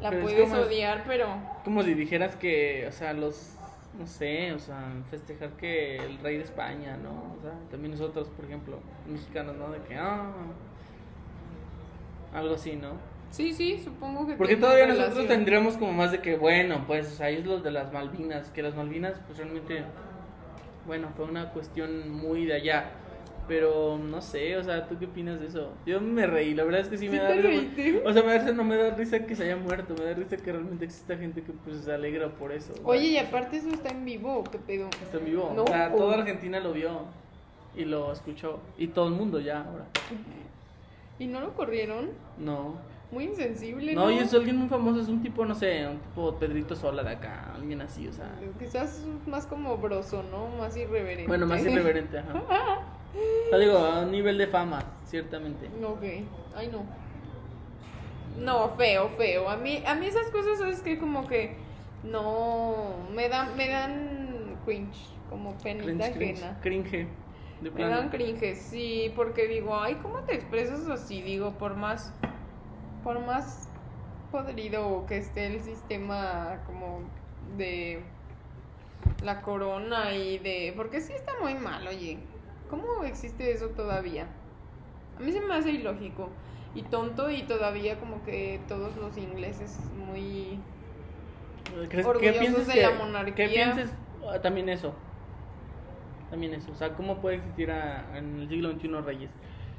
La 0.00 0.10
Pero 0.10 0.22
puedes 0.22 0.48
como- 0.48 0.62
odiar, 0.62 1.02
pero... 1.06 1.26
Como 1.64 1.82
si 1.82 1.92
dijeras 1.94 2.36
que, 2.36 2.86
o 2.88 2.92
sea, 2.92 3.12
los, 3.14 3.57
no 3.98 4.06
sé, 4.06 4.52
o 4.52 4.58
sea, 4.58 4.92
festejar 5.10 5.50
que 5.50 5.96
el 5.96 6.18
rey 6.18 6.36
de 6.36 6.44
España, 6.44 6.96
¿no? 6.96 7.34
O 7.36 7.42
sea, 7.42 7.52
también 7.70 7.92
nosotros, 7.92 8.28
por 8.28 8.44
ejemplo, 8.44 8.78
mexicanos, 9.06 9.56
¿no? 9.56 9.70
De 9.70 9.80
que, 9.80 9.96
ah, 9.96 10.30
algo 12.32 12.54
así, 12.54 12.76
¿no? 12.76 12.92
Sí, 13.30 13.52
sí, 13.52 13.78
supongo 13.78 14.26
que... 14.26 14.34
Porque 14.34 14.56
todavía 14.56 14.86
nosotros 14.86 15.26
tendríamos 15.26 15.76
como 15.76 15.92
más 15.92 16.12
de 16.12 16.20
que, 16.20 16.36
bueno, 16.36 16.84
pues, 16.86 17.12
o 17.12 17.16
sea, 17.16 17.28
es 17.28 17.44
los 17.44 17.62
de 17.62 17.72
las 17.72 17.92
Malvinas, 17.92 18.50
que 18.50 18.62
las 18.62 18.74
Malvinas, 18.74 19.20
pues 19.26 19.38
realmente, 19.38 19.82
bueno, 20.86 21.08
fue 21.16 21.24
una 21.24 21.50
cuestión 21.50 22.10
muy 22.10 22.46
de 22.46 22.54
allá. 22.54 22.90
Pero 23.48 23.98
no 23.98 24.20
sé, 24.20 24.56
o 24.58 24.62
sea, 24.62 24.86
¿tú 24.86 24.98
qué 24.98 25.06
opinas 25.06 25.40
de 25.40 25.46
eso? 25.46 25.72
Yo 25.86 26.00
me 26.02 26.26
reí, 26.26 26.54
la 26.54 26.64
verdad 26.64 26.82
es 26.82 26.88
que 26.88 26.98
sí 26.98 27.06
me 27.08 27.12
¿Sí 27.12 27.18
da 27.18 27.28
te 27.28 27.34
risa. 27.36 27.48
reíste? 27.48 28.02
O 28.04 28.12
sea, 28.12 28.22
me 28.22 28.38
da 28.38 28.52
no 28.52 28.62
me 28.62 28.76
da 28.76 28.90
risa 28.94 29.24
que 29.24 29.34
se 29.34 29.44
haya 29.44 29.56
muerto, 29.56 29.94
me 29.98 30.04
da 30.04 30.12
risa 30.14 30.36
que 30.36 30.52
realmente 30.52 30.84
exista 30.84 31.16
gente 31.16 31.42
que 31.42 31.52
pues 31.52 31.78
se 31.78 31.92
alegra 31.92 32.28
por 32.28 32.52
eso. 32.52 32.74
Oye, 32.84 33.06
y 33.06 33.16
aparte 33.16 33.56
eso 33.56 33.70
está 33.70 33.88
en 33.88 34.04
vivo, 34.04 34.44
¿qué 34.52 34.58
pedo? 34.58 34.88
Está 35.02 35.16
en 35.16 35.24
vivo. 35.24 35.52
No. 35.56 35.64
O 35.64 35.66
sea, 35.66 35.90
toda 35.94 36.18
Argentina 36.18 36.60
lo 36.60 36.74
vio 36.74 36.90
y 37.74 37.86
lo 37.86 38.12
escuchó. 38.12 38.60
Y 38.76 38.88
todo 38.88 39.08
el 39.08 39.14
mundo 39.14 39.40
ya 39.40 39.62
ahora. 39.62 39.86
¿Y 41.18 41.26
no 41.26 41.40
lo 41.40 41.54
corrieron? 41.54 42.10
No. 42.38 42.74
Muy 43.10 43.24
insensible, 43.24 43.94
No, 43.94 44.02
¿no? 44.04 44.10
y 44.10 44.18
es 44.18 44.34
alguien 44.34 44.56
muy 44.56 44.68
famoso, 44.68 45.00
es 45.00 45.08
un 45.08 45.22
tipo, 45.22 45.46
no 45.46 45.54
sé, 45.54 45.86
un 45.88 45.96
tipo 45.98 46.34
Pedrito 46.34 46.76
Sola 46.76 47.02
de 47.02 47.12
acá, 47.12 47.54
alguien 47.54 47.80
así, 47.80 48.06
o 48.06 48.12
sea. 48.12 48.30
Quizás 48.58 49.02
más 49.26 49.46
como 49.46 49.78
broso, 49.78 50.22
¿no? 50.30 50.48
Más 50.58 50.76
irreverente. 50.76 51.26
Bueno, 51.26 51.46
más 51.46 51.64
irreverente, 51.64 52.18
ajá. 52.18 52.42
O 53.14 53.48
sea, 53.50 53.58
digo, 53.58 53.78
a 53.78 54.00
un 54.02 54.10
nivel 54.10 54.38
de 54.38 54.46
fama, 54.46 54.82
ciertamente. 55.06 55.68
Ok, 55.84 56.02
ay 56.54 56.68
no. 56.68 56.84
No, 58.38 58.68
feo, 58.76 59.08
feo. 59.10 59.48
A 59.48 59.56
mí, 59.56 59.82
a 59.86 59.94
mí 59.94 60.06
esas 60.06 60.30
cosas, 60.30 60.58
¿sabes 60.58 60.80
qué? 60.82 60.98
Como 60.98 61.26
que 61.26 61.56
no, 62.04 62.96
me 63.12 63.28
dan, 63.28 63.56
me 63.56 63.68
dan 63.68 64.56
cringe, 64.64 65.10
como 65.28 65.56
penita 65.58 66.12
Cringe, 66.12 66.12
cringe, 66.14 66.42
ajena. 66.42 66.60
cringe. 66.60 67.08
De 67.60 67.70
Me 67.72 67.88
dan 67.88 68.08
cringe, 68.10 68.54
sí, 68.54 69.12
porque 69.16 69.48
digo, 69.48 69.76
ay, 69.76 69.96
¿cómo 69.96 70.20
te 70.20 70.34
expresas 70.34 70.88
así? 70.88 71.22
Digo, 71.22 71.54
por 71.58 71.74
más, 71.74 72.12
por 73.02 73.18
más 73.18 73.68
podrido 74.30 75.06
que 75.06 75.16
esté 75.18 75.46
el 75.46 75.60
sistema 75.60 76.60
como 76.66 77.00
de 77.56 78.00
la 79.24 79.42
corona 79.42 80.14
y 80.14 80.38
de... 80.38 80.72
Porque 80.76 81.00
sí 81.00 81.12
está 81.12 81.32
muy 81.40 81.54
mal, 81.54 81.84
oye. 81.88 82.18
¿Cómo 82.70 83.04
existe 83.04 83.50
eso 83.52 83.68
todavía? 83.68 84.26
A 85.18 85.20
mí 85.20 85.32
se 85.32 85.40
me 85.40 85.54
hace 85.54 85.70
ilógico 85.70 86.28
y 86.74 86.82
tonto 86.82 87.30
y 87.30 87.42
todavía 87.42 87.98
como 87.98 88.22
que 88.24 88.60
todos 88.68 88.96
los 88.96 89.16
ingleses 89.16 89.78
muy... 89.96 90.58
¿Crees- 91.88 92.06
orgullosos 92.06 92.40
piensas 92.40 92.66
de 92.66 92.72
que- 92.74 92.82
la 92.82 92.90
monarquía. 92.90 93.34
¿Qué 93.34 93.48
piensas? 93.48 93.92
Ah, 94.28 94.38
También 94.40 94.68
eso. 94.68 94.94
También 96.30 96.54
eso. 96.54 96.70
O 96.72 96.74
sea, 96.74 96.94
¿cómo 96.94 97.18
puede 97.20 97.36
existir 97.36 97.70
a- 97.70 98.16
en 98.16 98.40
el 98.40 98.48
siglo 98.48 98.70
XXI 98.72 99.00
reyes? 99.00 99.30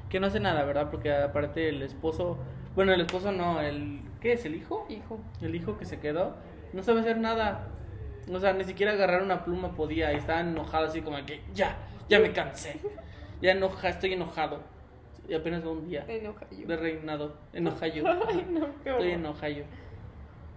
Que 0.10 0.20
no 0.20 0.28
hace 0.28 0.40
nada, 0.40 0.64
¿verdad? 0.64 0.90
Porque 0.90 1.14
aparte 1.14 1.70
el 1.70 1.82
esposo. 1.84 2.38
Bueno, 2.76 2.94
el 2.94 3.02
esposo 3.02 3.32
no, 3.32 3.61
el. 3.61 4.02
¿Qué 4.20 4.34
es? 4.34 4.45
¿El 4.45 4.56
hijo? 4.56 4.86
Hijo. 4.90 5.20
El 5.41 5.53
hijo 5.56 5.78
que 5.78 5.86
se 5.86 5.99
quedó. 5.99 6.36
No 6.74 6.82
sabe 6.84 7.02
hacer 7.02 7.18
nada. 7.18 7.68
O 8.32 8.40
sea, 8.40 8.53
ni 8.53 8.64
siquiera 8.64 8.94
agarrar 8.94 9.22
una 9.22 9.44
pluma 9.45 9.76
podía. 9.76 10.11
Y 10.14 10.18
estaba 10.18 10.41
enojado 10.41 10.86
así 10.88 11.02
como 11.02 11.18
que 11.26 11.41
ya, 11.53 11.78
ya 12.10 12.19
me 12.19 12.34
cansé. 12.34 12.80
Ya 13.41 13.52
enoja, 13.52 13.90
estoy 13.90 14.14
enojado. 14.14 14.61
Y 15.27 15.36
apenas 15.36 15.64
va 15.64 15.72
un 15.72 15.88
día 15.88 16.06
yo. 16.07 16.68
de 16.68 16.76
reinado. 16.76 17.38
Enojayo. 17.53 18.03
Ay, 18.27 18.48
no, 18.49 18.68
qué 18.84 18.90
Estoy 18.90 19.11
enojayo. 19.11 19.64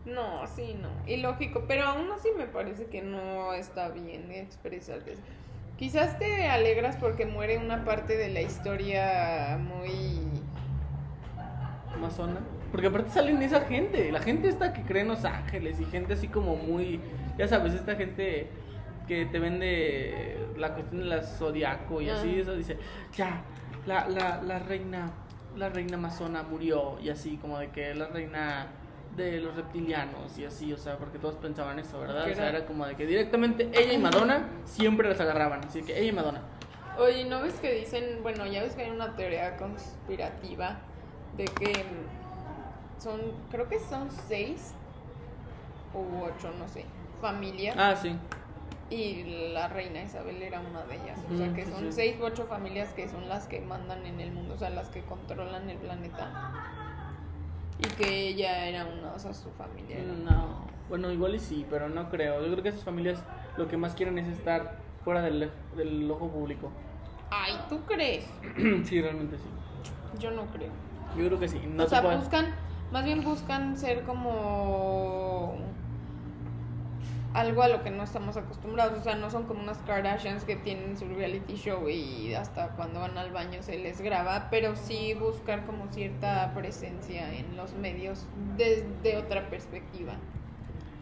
No, 0.06 0.46
sí, 0.48 0.76
no. 0.80 0.88
Ilógico, 1.06 1.64
pero 1.68 1.84
aún 1.84 2.10
así 2.10 2.30
me 2.36 2.46
parece 2.46 2.86
que 2.86 3.02
no 3.02 3.52
está 3.52 3.90
bien 3.90 4.32
expresar 4.32 4.98
eso. 5.06 5.22
Quizás 5.78 6.18
te 6.18 6.48
alegras 6.48 6.96
porque 6.96 7.26
muere 7.26 7.58
una 7.58 7.84
parte 7.84 8.16
de 8.16 8.30
la 8.30 8.40
historia 8.40 9.58
muy... 9.60 10.18
Amazona. 11.94 12.40
Porque 12.72 12.86
aparte 12.86 13.10
salen 13.10 13.42
esa 13.42 13.60
gente, 13.60 14.10
la 14.10 14.20
gente 14.20 14.48
esta 14.48 14.72
que 14.72 14.82
cree 14.82 15.02
en 15.02 15.08
Los 15.08 15.24
Ángeles 15.26 15.78
y 15.78 15.84
gente 15.84 16.14
así 16.14 16.26
como 16.26 16.56
muy, 16.56 17.00
ya 17.36 17.46
sabes, 17.46 17.74
esta 17.74 17.94
gente 17.96 18.48
que 19.12 19.26
te 19.26 19.38
vende 19.38 20.46
la 20.56 20.72
cuestión 20.74 21.08
del 21.08 21.22
zodiaco 21.22 22.00
y 22.00 22.08
así, 22.08 22.40
eso 22.40 22.54
dice, 22.54 22.78
ya, 23.14 23.42
la, 23.86 24.08
la, 24.08 24.40
la 24.42 24.58
reina, 24.58 25.10
la 25.56 25.68
reina 25.68 25.96
amazona 25.96 26.42
murió 26.42 26.98
y 27.00 27.10
así 27.10 27.36
como 27.36 27.58
de 27.58 27.68
que 27.70 27.94
la 27.94 28.06
reina 28.08 28.66
de 29.16 29.40
los 29.40 29.54
reptilianos 29.54 30.38
y 30.38 30.46
así, 30.46 30.72
o 30.72 30.78
sea, 30.78 30.96
porque 30.96 31.18
todos 31.18 31.34
pensaban 31.36 31.78
eso, 31.78 32.00
¿verdad? 32.00 32.30
O 32.30 32.34
sea, 32.34 32.48
era- 32.48 32.64
como 32.64 32.86
de 32.86 32.94
que 32.94 33.06
directamente 33.06 33.68
ella 33.74 33.92
y 33.92 33.98
Madonna 33.98 34.48
siempre 34.64 35.08
las 35.08 35.20
agarraban, 35.20 35.60
así 35.66 35.82
que 35.82 35.98
ella 35.98 36.08
y 36.08 36.12
Madonna. 36.12 36.40
Oye, 36.98 37.24
¿no 37.26 37.42
ves 37.42 37.54
que 37.54 37.72
dicen, 37.74 38.20
bueno, 38.22 38.46
ya 38.46 38.62
ves 38.62 38.74
que 38.74 38.82
hay 38.84 38.90
una 38.90 39.14
teoría 39.14 39.56
conspirativa 39.58 40.78
de 41.36 41.44
que 41.44 41.72
son, 42.98 43.20
creo 43.50 43.68
que 43.68 43.78
son 43.80 44.10
seis 44.10 44.72
u 45.94 46.22
ocho, 46.24 46.50
no 46.58 46.66
sé, 46.68 46.86
familias 47.20 47.76
Ah, 47.78 47.94
sí. 47.94 48.16
Y 48.92 49.52
la 49.52 49.68
reina 49.68 50.02
Isabel 50.02 50.42
era 50.42 50.60
una 50.60 50.84
de 50.84 50.96
ellas. 50.96 51.18
O 51.32 51.36
sea, 51.36 51.52
que 51.54 51.64
son 51.64 51.92
seis 51.92 52.16
u 52.20 52.24
ocho 52.24 52.46
familias 52.46 52.92
que 52.92 53.08
son 53.08 53.28
las 53.28 53.46
que 53.46 53.60
mandan 53.60 54.04
en 54.04 54.20
el 54.20 54.32
mundo, 54.32 54.54
o 54.54 54.58
sea, 54.58 54.70
las 54.70 54.88
que 54.90 55.02
controlan 55.02 55.68
el 55.70 55.78
planeta. 55.78 56.52
Y 57.78 57.86
que 57.94 58.28
ella 58.28 58.66
era 58.66 58.86
una, 58.86 59.12
o 59.12 59.18
sea, 59.18 59.32
su 59.32 59.50
familia 59.52 59.98
era 59.98 60.12
No, 60.12 60.66
bueno, 60.88 61.10
igual 61.10 61.34
y 61.34 61.40
sí, 61.40 61.66
pero 61.70 61.88
no 61.88 62.10
creo. 62.10 62.42
Yo 62.44 62.52
creo 62.52 62.62
que 62.62 62.68
esas 62.68 62.84
familias 62.84 63.22
lo 63.56 63.66
que 63.66 63.76
más 63.76 63.94
quieren 63.94 64.18
es 64.18 64.28
estar 64.28 64.76
fuera 65.04 65.22
del, 65.22 65.50
del 65.76 66.10
ojo 66.10 66.28
público. 66.28 66.70
Ay, 67.30 67.54
¿tú 67.68 67.80
crees? 67.86 68.26
sí, 68.84 69.00
realmente 69.00 69.38
sí. 69.38 69.48
Yo 70.18 70.30
no 70.30 70.44
creo. 70.46 70.70
Yo 71.16 71.26
creo 71.26 71.40
que 71.40 71.48
sí. 71.48 71.60
No 71.66 71.84
o 71.84 71.88
se 71.88 71.96
sea, 71.96 72.16
buscan, 72.16 72.54
más 72.92 73.04
bien 73.04 73.24
buscan 73.24 73.76
ser 73.76 74.02
como 74.02 75.56
algo 77.34 77.62
a 77.62 77.68
lo 77.68 77.82
que 77.82 77.90
no 77.90 78.02
estamos 78.02 78.36
acostumbrados. 78.36 78.98
O 78.98 79.02
sea, 79.02 79.14
no 79.14 79.30
son 79.30 79.44
como 79.44 79.62
unas 79.62 79.78
Kardashians 79.78 80.44
que 80.44 80.56
tienen 80.56 80.96
su 80.96 81.06
reality 81.08 81.54
show 81.54 81.88
y 81.88 82.34
hasta 82.34 82.68
cuando 82.76 83.00
van 83.00 83.16
al 83.18 83.32
baño 83.32 83.62
se 83.62 83.78
les 83.78 84.00
graba, 84.00 84.48
pero 84.50 84.76
sí 84.76 85.14
buscar 85.14 85.64
como 85.66 85.88
cierta 85.92 86.52
presencia 86.54 87.32
en 87.34 87.56
los 87.56 87.72
medios 87.74 88.26
desde 88.56 89.16
otra 89.16 89.48
perspectiva. 89.48 90.14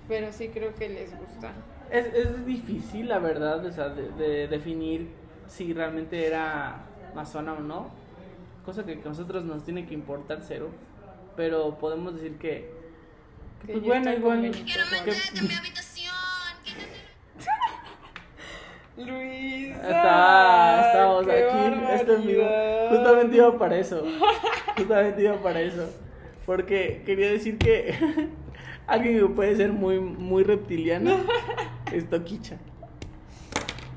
Pero 0.09 0.32
sí 0.32 0.48
creo 0.48 0.74
que 0.74 0.89
les 0.89 1.16
gusta. 1.19 1.52
Es, 1.90 2.07
es 2.15 2.47
difícil, 2.47 3.09
la 3.09 3.19
verdad, 3.19 3.65
o 3.65 3.73
sea, 3.73 3.89
de, 3.89 4.11
de 4.11 4.48
definir 4.48 5.09
si 5.48 5.73
realmente 5.73 6.27
era 6.27 6.85
masona 7.15 7.55
o 7.55 7.61
no. 7.61 7.90
Cosa 8.65 8.85
que 8.85 8.93
a 8.93 8.97
nosotros 9.09 9.44
nos 9.44 9.65
tiene 9.65 9.86
que 9.86 9.94
importar 9.94 10.40
cero. 10.47 10.70
Pero 11.36 11.78
podemos 11.78 12.15
decir 12.15 12.36
que. 12.39 12.70
que, 13.62 13.66
Que 13.66 13.73
pues 13.74 13.85
bueno, 13.85 14.12
igual. 14.12 14.51
que- 14.51 14.62
habitación. 19.01 19.18
Luis. 19.18 19.77
Está, 19.77 20.86
estamos 20.86 21.27
aquí, 21.28 21.93
este 21.94 22.14
en 22.14 22.27
vivo. 22.27 22.43
barbaridad. 22.43 22.89
Justamente 22.90 23.36
iba 23.36 23.59
para 23.59 23.77
eso. 23.78 24.02
Justamente 24.77 25.22
iba 25.22 25.36
para 25.43 25.60
eso. 25.60 25.90
Porque 26.47 27.02
quería 27.06 27.31
decir 27.31 27.59
que 27.59 27.94
alguien 28.86 29.18
que 29.20 29.27
puede 29.35 29.56
ser 29.56 29.72
muy, 29.72 29.98
muy 30.01 30.43
reptiliano 30.43 31.16
es 31.93 32.09
Toquicha. 32.09 32.56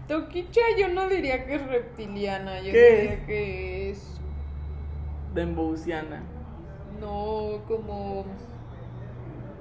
Toquicha 0.08 0.62
yo 0.78 0.90
no 0.90 1.08
diría 1.08 1.46
que 1.46 1.56
es 1.56 1.66
reptiliana, 1.66 2.60
yo 2.62 2.72
¿Qué 2.74 2.92
diría 3.00 3.26
que 3.26 3.90
es 3.92 4.20
Dembousiana. 5.34 6.22
no 7.00 7.62
como 7.68 8.26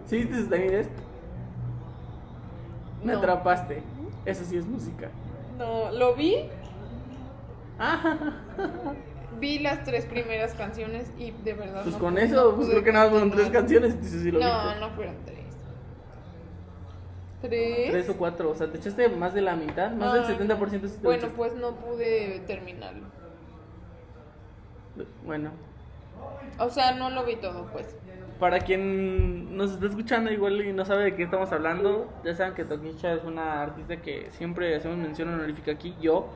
¿Sí 0.06 0.16
viste 0.24 0.36
sus? 0.42 0.88
Me 3.04 3.12
No. 3.12 3.18
atrapaste. 3.18 3.82
Eso 4.26 4.44
sí 4.44 4.56
es 4.58 4.66
música. 4.66 5.08
No, 5.58 5.90
lo 5.92 6.14
vi, 6.14 6.48
Ah, 7.78 8.18
vi 9.40 9.58
las 9.58 9.82
tres 9.84 10.04
primeras 10.06 10.54
canciones 10.54 11.10
y 11.18 11.30
de 11.32 11.52
verdad 11.54 11.82
pues 11.82 11.94
no 11.94 12.00
con 12.00 12.14
pude- 12.14 12.22
eso, 12.24 12.54
pues 12.56 12.68
creo 12.68 12.84
que 12.84 12.92
nada 12.92 13.04
más 13.06 13.10
fueron 13.12 13.30
tres 13.32 13.48
canciones. 13.50 14.00
Dices, 14.00 14.22
sí 14.22 14.30
lo 14.30 14.38
No, 14.40 14.64
viste. 14.64 14.80
no 14.80 14.90
fueron 14.90 15.16
tres. 15.24 15.38
¿Tres? 17.40 17.90
Tres 17.90 18.08
o 18.08 18.16
cuatro, 18.16 18.50
o 18.50 18.54
sea, 18.54 18.70
te 18.70 18.78
echaste 18.78 19.08
más 19.08 19.34
de 19.34 19.40
la 19.40 19.56
mitad, 19.56 19.90
más 19.92 20.10
Ah, 20.12 20.14
del 20.14 20.24
70% 20.38 20.58
sí 20.88 20.96
te 20.96 21.02
lo 21.02 21.02
Bueno, 21.02 21.28
pues 21.36 21.54
no 21.56 21.72
pude 21.74 22.40
terminarlo. 22.46 23.06
Bueno, 25.24 25.50
O 26.58 26.68
sea, 26.68 26.92
no 26.94 27.10
lo 27.10 27.24
vi 27.24 27.34
todo, 27.36 27.66
pues. 27.72 27.96
Para 28.42 28.58
quien 28.58 29.56
nos 29.56 29.70
está 29.70 29.86
escuchando 29.86 30.32
igual 30.32 30.60
y 30.66 30.72
no 30.72 30.84
sabe 30.84 31.04
de 31.04 31.14
qué 31.14 31.22
estamos 31.22 31.52
hablando, 31.52 32.12
ya 32.24 32.34
saben 32.34 32.54
que 32.54 32.64
Toquicha 32.64 33.12
es 33.12 33.22
una 33.22 33.62
artista 33.62 33.98
que 33.98 34.32
siempre 34.32 34.74
hacemos 34.74 34.98
mención 34.98 35.28
honorífica 35.28 35.70
aquí. 35.70 35.94
Yo, 36.02 36.26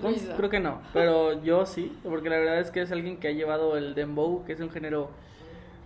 Luisa. 0.00 0.34
creo 0.34 0.48
que 0.48 0.60
no, 0.60 0.80
pero 0.94 1.44
yo 1.44 1.66
sí, 1.66 1.94
porque 2.02 2.30
la 2.30 2.38
verdad 2.38 2.60
es 2.60 2.70
que 2.70 2.80
es 2.80 2.90
alguien 2.90 3.18
que 3.18 3.28
ha 3.28 3.32
llevado 3.32 3.76
el 3.76 3.94
dembow, 3.94 4.46
que 4.46 4.54
es 4.54 4.60
un 4.60 4.70
género 4.70 5.10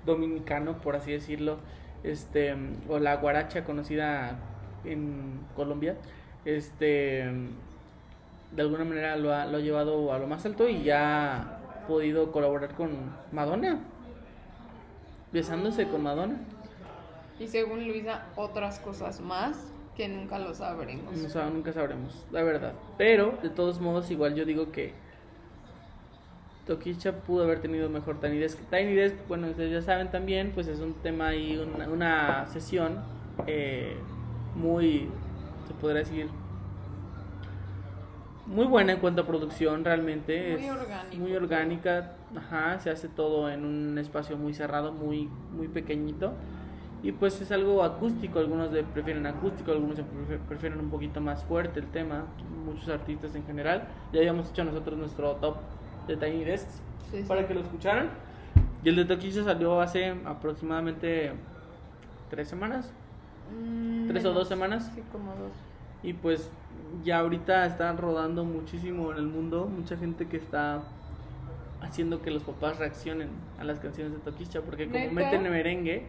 dominicano, 0.06 0.74
por 0.74 0.94
así 0.94 1.10
decirlo, 1.10 1.56
este, 2.04 2.54
o 2.88 3.00
la 3.00 3.16
guaracha 3.16 3.64
conocida 3.64 4.38
en 4.84 5.40
Colombia, 5.56 5.96
este, 6.44 7.28
de 8.52 8.62
alguna 8.62 8.84
manera 8.84 9.16
lo 9.16 9.34
ha, 9.34 9.46
lo 9.46 9.56
ha 9.56 9.60
llevado 9.60 10.12
a 10.12 10.18
lo 10.20 10.28
más 10.28 10.46
alto 10.46 10.68
y 10.68 10.84
ya 10.84 11.38
ha 11.38 11.86
podido 11.88 12.30
colaborar 12.30 12.72
con 12.76 12.90
Madonna, 13.32 13.80
besándose 15.32 15.86
con 15.88 16.02
Madonna. 16.02 16.36
Y 17.38 17.48
según 17.48 17.86
Luisa, 17.86 18.26
otras 18.36 18.78
cosas 18.80 19.20
más 19.20 19.56
que 19.96 20.08
nunca 20.08 20.38
lo 20.38 20.54
sabremos. 20.54 21.16
No 21.16 21.28
sab- 21.28 21.50
nunca 21.52 21.72
sabremos, 21.72 22.24
la 22.30 22.42
verdad. 22.42 22.72
Pero, 22.98 23.38
de 23.42 23.50
todos 23.50 23.80
modos, 23.80 24.10
igual 24.10 24.34
yo 24.34 24.44
digo 24.44 24.72
que 24.72 24.92
Toquicha 26.66 27.12
pudo 27.22 27.44
haber 27.44 27.60
tenido 27.60 27.88
mejor 27.88 28.20
Tiny 28.20 28.38
Desk. 28.38 28.58
Tiny 28.70 28.94
Desk, 28.94 29.16
bueno, 29.28 29.48
ustedes 29.48 29.72
ya 29.72 29.82
saben 29.82 30.10
también, 30.10 30.52
pues 30.52 30.68
es 30.68 30.80
un 30.80 30.94
tema 30.94 31.28
ahí, 31.28 31.56
una, 31.58 31.88
una 31.88 32.46
sesión 32.46 32.98
eh, 33.46 33.96
muy, 34.54 35.08
se 35.66 35.74
podría 35.74 36.00
decir, 36.00 36.28
muy 38.50 38.66
buena 38.66 38.92
en 38.92 38.98
cuanto 38.98 39.22
a 39.22 39.26
producción, 39.26 39.84
realmente. 39.84 40.56
Muy 40.58 40.66
es 40.66 40.70
orgánico. 40.72 41.16
Muy 41.22 41.34
orgánica, 41.36 42.12
ajá, 42.36 42.78
se 42.80 42.90
hace 42.90 43.08
todo 43.08 43.48
en 43.48 43.64
un 43.64 43.96
espacio 43.98 44.36
muy 44.36 44.52
cerrado, 44.54 44.92
muy, 44.92 45.28
muy 45.56 45.68
pequeñito. 45.68 46.32
Y 47.02 47.12
pues 47.12 47.40
es 47.40 47.50
algo 47.52 47.82
acústico, 47.82 48.40
algunos 48.40 48.72
le 48.72 48.82
prefieren 48.82 49.26
acústico, 49.26 49.70
algunos 49.72 49.98
prefieren 50.48 50.80
un 50.80 50.90
poquito 50.90 51.20
más 51.20 51.42
fuerte 51.44 51.80
el 51.80 51.86
tema, 51.86 52.26
muchos 52.66 52.88
artistas 52.90 53.34
en 53.34 53.44
general. 53.46 53.88
Ya 54.12 54.18
habíamos 54.20 54.50
hecho 54.50 54.64
nosotros 54.64 54.98
nuestro 54.98 55.32
top 55.36 55.56
de 56.06 56.16
Tiny 56.16 56.44
Desks 56.44 56.82
Sí, 57.10 57.22
sí. 57.22 57.24
para 57.26 57.46
que 57.46 57.54
lo 57.54 57.60
escucharan. 57.60 58.10
Y 58.84 58.88
el 58.90 58.96
de 58.96 59.04
Toquicha 59.06 59.44
salió 59.44 59.80
hace 59.80 60.14
aproximadamente 60.26 61.32
tres 62.30 62.48
semanas. 62.48 62.92
Mm, 63.50 64.08
¿Tres 64.08 64.24
o 64.24 64.28
menos. 64.28 64.34
dos 64.34 64.48
semanas? 64.48 64.92
Sí, 64.94 65.02
como 65.10 65.30
dos. 65.36 65.52
Y 66.02 66.12
pues 66.14 66.50
ya 67.04 67.18
ahorita 67.20 67.66
están 67.66 67.98
rodando 67.98 68.44
muchísimo 68.44 69.10
en 69.12 69.18
el 69.18 69.26
mundo, 69.26 69.66
mucha 69.66 69.96
gente 69.96 70.26
que 70.26 70.36
está 70.36 70.82
haciendo 71.80 72.20
que 72.22 72.30
los 72.30 72.42
papás 72.42 72.78
reaccionen 72.78 73.28
a 73.58 73.64
las 73.64 73.80
canciones 73.80 74.12
de 74.12 74.18
Toquicha, 74.18 74.60
porque 74.60 74.86
como 74.86 74.98
¿Neta? 74.98 75.14
meten 75.14 75.42
merengue, 75.50 76.06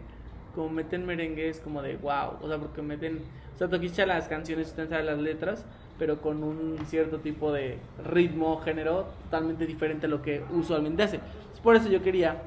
como 0.54 0.70
meten 0.70 1.06
merengue 1.06 1.50
es 1.50 1.60
como 1.60 1.82
de 1.82 1.98
wow, 1.98 2.38
o 2.42 2.48
sea, 2.48 2.58
porque 2.58 2.82
meten, 2.82 3.20
o 3.56 3.58
sea, 3.58 3.70
Toquicha 3.70 4.06
las 4.06 4.28
canciones 4.28 4.68
están 4.68 4.90
sabe 4.90 5.04
las 5.04 5.20
letras, 5.20 5.66
pero 5.98 6.22
con 6.22 6.44
un 6.44 6.78
cierto 6.88 7.20
tipo 7.20 7.52
de 7.52 7.78
ritmo, 8.04 8.60
género 8.62 9.06
totalmente 9.24 9.66
diferente 9.66 10.08
a 10.08 10.10
lo 10.10 10.22
que 10.22 10.44
usualmente 10.52 11.04
hace. 11.04 11.20
Por 11.64 11.76
eso 11.76 11.90
yo 11.90 12.02
quería 12.02 12.42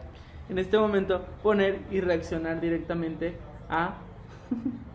en 0.49 0.59
este 0.59 0.77
momento 0.77 1.25
poner 1.43 1.79
y 1.91 2.01
reaccionar 2.01 2.61
directamente 2.61 3.37
a 3.69 3.95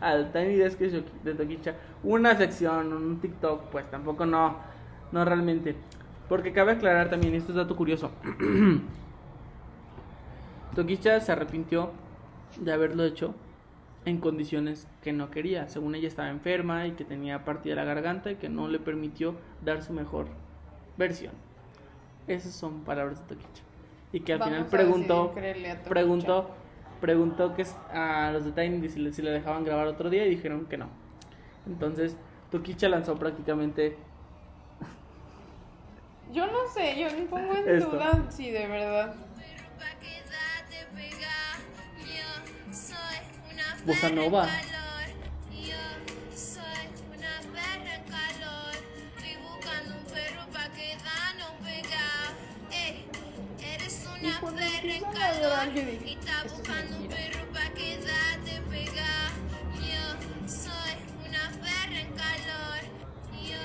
al 0.00 0.32
Tiny 0.32 0.56
Desk 0.56 0.78
de 0.78 1.34
Toquicha 1.34 1.74
una 2.04 2.36
sección, 2.36 2.92
un 2.92 3.20
TikTok, 3.20 3.70
pues 3.70 3.90
tampoco 3.90 4.26
no, 4.26 4.56
no 5.12 5.24
realmente. 5.24 5.74
Porque 6.28 6.52
cabe 6.52 6.72
aclarar 6.72 7.10
también, 7.10 7.34
esto 7.34 7.52
es 7.52 7.56
dato 7.56 7.76
curioso. 7.76 8.10
Toquicha 10.74 11.20
se 11.20 11.32
arrepintió 11.32 11.90
de 12.60 12.72
haberlo 12.72 13.04
hecho 13.04 13.34
en 14.04 14.18
condiciones 14.18 14.86
que 15.02 15.12
no 15.12 15.30
quería. 15.30 15.68
Según 15.68 15.94
ella 15.94 16.08
estaba 16.08 16.30
enferma 16.30 16.86
y 16.86 16.92
que 16.92 17.04
tenía 17.04 17.44
partida 17.44 17.74
la 17.74 17.84
garganta 17.84 18.30
y 18.30 18.36
que 18.36 18.48
no 18.48 18.68
le 18.68 18.78
permitió 18.78 19.34
dar 19.62 19.82
su 19.82 19.92
mejor 19.92 20.26
versión. 20.96 21.32
Esas 22.26 22.54
son 22.54 22.80
palabras 22.84 23.20
de 23.20 23.34
Toquicha. 23.34 23.62
Y 24.12 24.20
que 24.20 24.32
al 24.32 24.38
Vamos 24.38 24.54
final 24.54 24.68
preguntó, 24.68 25.34
preguntó, 25.88 26.50
preguntó 27.00 27.54
que 27.54 27.66
a 27.92 28.30
los 28.32 28.44
de 28.44 28.52
Tiny 28.52 28.88
si 28.88 28.98
le, 29.00 29.12
si 29.12 29.22
le 29.22 29.30
dejaban 29.30 29.64
grabar 29.64 29.86
otro 29.86 30.10
día 30.10 30.26
y 30.26 30.30
dijeron 30.30 30.66
que 30.66 30.76
no. 30.76 30.88
Entonces, 31.66 32.16
Toquicha 32.50 32.88
lanzó 32.88 33.16
prácticamente 33.16 33.96
Yo 36.32 36.46
no 36.46 36.68
sé, 36.72 36.98
yo 36.98 37.10
me 37.10 37.26
pongo 37.26 37.54
en 37.54 37.68
Esto. 37.68 37.90
duda 37.90 38.24
si 38.30 38.50
de 38.50 38.66
verdad. 38.66 39.14
Bossa 43.86 44.08
nova. 44.08 44.46
calor. 44.46 44.74
Y 54.24 54.28
una 54.28 54.40
cuando 54.40 54.60
perra 54.60 54.70
en 54.70 54.90
empiezan 54.90 55.16
a 55.22 55.32
llorar, 55.34 55.58
calor. 55.58 55.74
yo 55.74 55.82
dije, 55.90 56.04
Y 56.08 56.12
estás 56.14 56.34
"Esto 56.36 56.46
es 56.46 56.52
buscando 56.58 56.96
un 56.96 57.02
mentira". 57.08 57.30
perro 57.32 57.52
pa' 57.52 57.74
quedarte 57.74 58.52
pegada. 58.70 59.30
Yo 59.92 60.48
soy 60.48 60.94
una 61.28 61.50
perra 61.64 62.00
en 62.00 62.10
calor. 62.22 62.80
Yo 63.44 63.58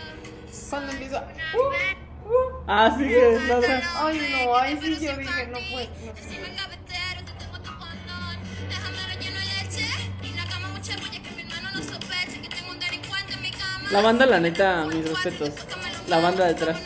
soy 0.52 0.70
Cuando 0.70 0.92
empieza. 0.92 1.18
una 1.22 1.32
"Uh, 1.32 1.70
perra 1.72 2.00
uh". 2.26 2.64
Ah, 2.68 2.96
sí, 2.98 3.04
es 3.06 3.44
la 3.48 3.58
otra. 3.58 4.06
Ay, 4.06 4.44
no, 4.46 4.56
ahí 4.58 4.78
sí 4.82 4.98
yo 5.06 5.18
dije, 5.18 5.48
no 5.48 5.60
puede. 5.72 5.88
No 5.88 6.12
Encima 6.12 6.40
puede. 6.42 6.52
el 6.52 6.56
gavetero, 6.58 7.20
te 7.26 7.32
tengo 7.40 7.58
tu 7.60 7.72
condón. 7.80 8.38
Déjamelo 8.70 9.14
lleno 9.22 9.40
de 9.40 9.46
leche. 9.64 9.88
Y 10.24 10.34
la 10.36 10.46
cama 10.46 10.68
mucha 10.70 10.98
bulla 10.98 11.20
que 11.24 11.32
mi 11.32 11.42
hermano 11.42 11.70
no 11.74 11.82
sospeche. 11.84 12.42
Que 12.42 12.50
tengo 12.50 12.72
un 12.72 12.80
delincuente 12.80 13.34
en 13.34 13.42
mi 13.42 13.52
cama. 13.52 13.88
La 13.92 14.02
banda, 14.02 14.26
la 14.26 14.40
neta, 14.40 14.86
mis 14.86 15.08
respetos. 15.10 15.54
La 16.08 16.20
banda 16.20 16.46
detrás. 16.48 16.78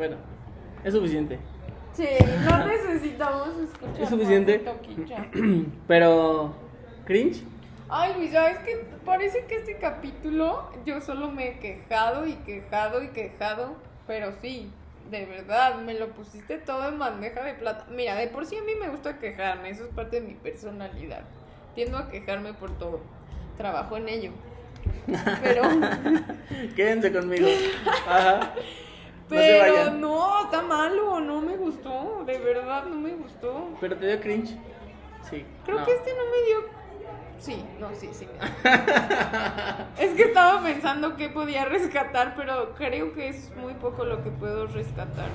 Bueno, 0.00 0.16
es 0.82 0.94
suficiente. 0.94 1.38
Sí, 1.92 2.08
no 2.48 2.66
necesitamos 2.66 3.48
escuchar. 3.58 4.00
Es 4.00 4.08
suficiente. 4.08 4.64
Pero, 5.86 6.54
cringe. 7.04 7.44
Ay, 7.90 8.14
Luis, 8.16 8.32
¿sabes 8.32 8.60
qué? 8.60 8.82
Parece 9.04 9.44
que 9.44 9.56
este 9.56 9.76
capítulo 9.76 10.70
yo 10.86 11.02
solo 11.02 11.30
me 11.30 11.48
he 11.48 11.58
quejado 11.58 12.26
y 12.26 12.32
quejado 12.36 13.02
y 13.02 13.08
quejado. 13.08 13.74
Pero 14.06 14.32
sí, 14.40 14.70
de 15.10 15.26
verdad, 15.26 15.74
me 15.82 15.92
lo 15.92 16.08
pusiste 16.12 16.56
todo 16.56 16.88
en 16.88 16.98
bandeja 16.98 17.44
de 17.44 17.52
plata. 17.52 17.84
Mira, 17.90 18.14
de 18.14 18.28
por 18.28 18.46
sí 18.46 18.56
a 18.56 18.62
mí 18.62 18.72
me 18.80 18.88
gusta 18.88 19.18
quejarme, 19.18 19.68
eso 19.68 19.84
es 19.84 19.90
parte 19.90 20.22
de 20.22 20.28
mi 20.28 20.32
personalidad. 20.32 21.24
Tiendo 21.74 21.98
a 21.98 22.08
quejarme 22.08 22.54
por 22.54 22.70
todo. 22.78 23.00
Trabajo 23.58 23.98
en 23.98 24.08
ello. 24.08 24.30
Pero, 25.42 25.62
Quédense 26.74 27.12
conmigo. 27.12 27.48
Ajá. 28.08 28.54
Pero 29.30 29.90
no, 29.92 30.44
está 30.44 30.60
malo, 30.62 31.20
no 31.20 31.40
me 31.40 31.56
gustó, 31.56 32.24
de 32.26 32.38
verdad 32.38 32.84
no 32.86 32.96
me 32.96 33.14
gustó. 33.14 33.68
Pero 33.80 33.96
te 33.96 34.06
dio 34.06 34.20
cringe. 34.20 34.56
Sí. 35.30 35.44
Creo 35.64 35.78
no. 35.78 35.86
que 35.86 35.92
este 35.92 36.10
no 36.10 36.24
me 36.24 36.46
dio. 36.46 36.80
Sí, 37.38 37.64
no, 37.78 37.88
sí, 37.94 38.10
sí. 38.12 38.26
es 39.98 40.14
que 40.14 40.22
estaba 40.24 40.62
pensando 40.62 41.16
que 41.16 41.30
podía 41.30 41.64
rescatar, 41.64 42.34
pero 42.36 42.74
creo 42.74 43.14
que 43.14 43.28
es 43.28 43.54
muy 43.56 43.72
poco 43.74 44.04
lo 44.04 44.22
que 44.22 44.30
puedo 44.30 44.66
rescatar. 44.66 45.28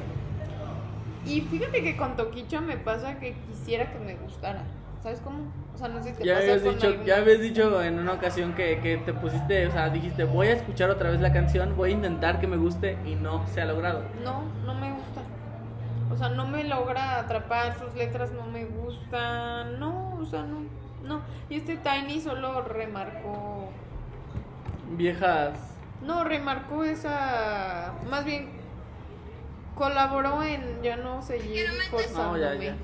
Y 1.26 1.42
fíjate 1.42 1.82
que 1.82 1.98
con 1.98 2.16
Toquicha 2.16 2.62
me 2.62 2.78
pasa 2.78 3.18
que 3.20 3.34
quisiera 3.48 3.92
que 3.92 3.98
me 4.00 4.16
gustara. 4.16 4.64
¿Sabes 5.06 5.22
cómo? 5.24 5.38
O 5.76 5.78
sea, 5.78 5.88
no 5.88 6.02
sé 6.02 6.10
si 6.10 6.16
te 6.16 6.26
Ya 6.26 6.38
habías, 6.38 6.62
con 6.64 6.74
dicho, 6.74 6.88
alguna- 6.88 7.06
ya 7.06 7.18
habías 7.18 7.40
dicho 7.40 7.84
en 7.84 8.00
una 8.00 8.14
ocasión 8.14 8.54
que, 8.56 8.80
que 8.80 8.98
te 8.98 9.14
pusiste, 9.14 9.68
o 9.68 9.72
sea, 9.72 9.90
dijiste, 9.90 10.24
voy 10.24 10.48
a 10.48 10.54
escuchar 10.54 10.90
otra 10.90 11.12
vez 11.12 11.22
la 11.22 11.32
canción, 11.32 11.78
voy 11.78 11.92
a 11.92 11.94
intentar 11.94 12.40
que 12.40 12.48
me 12.48 12.58
guste 12.58 12.98
y 13.06 13.14
no 13.14 13.46
se 13.46 13.62
ha 13.62 13.66
logrado. 13.66 14.02
No, 14.24 14.42
no 14.66 14.74
me 14.74 14.92
gusta. 14.94 15.22
O 16.12 16.18
sea, 16.18 16.30
no 16.30 16.48
me 16.48 16.64
logra 16.64 17.20
atrapar, 17.20 17.78
sus 17.78 17.94
letras 17.94 18.32
no 18.32 18.48
me 18.48 18.66
gustan. 18.66 19.80
No, 19.80 20.16
o 20.20 20.26
sea, 20.26 20.42
no. 20.42 20.62
No. 21.04 21.22
Y 21.52 21.58
este 21.58 21.78
Tiny 21.78 22.20
solo 22.20 22.64
remarcó 22.64 23.70
Viejas. 24.98 25.60
No, 26.02 26.24
remarcó 26.24 26.84
esa. 26.84 27.94
Más 28.10 28.26
bien, 28.26 28.50
colaboró 29.76 30.42
en 30.42 30.82
ya 30.82 30.96
no 30.96 31.22
seguir 31.22 31.68
forzándome 31.92 32.40
No, 32.40 32.54
ya, 32.56 32.56
ya. 32.56 32.76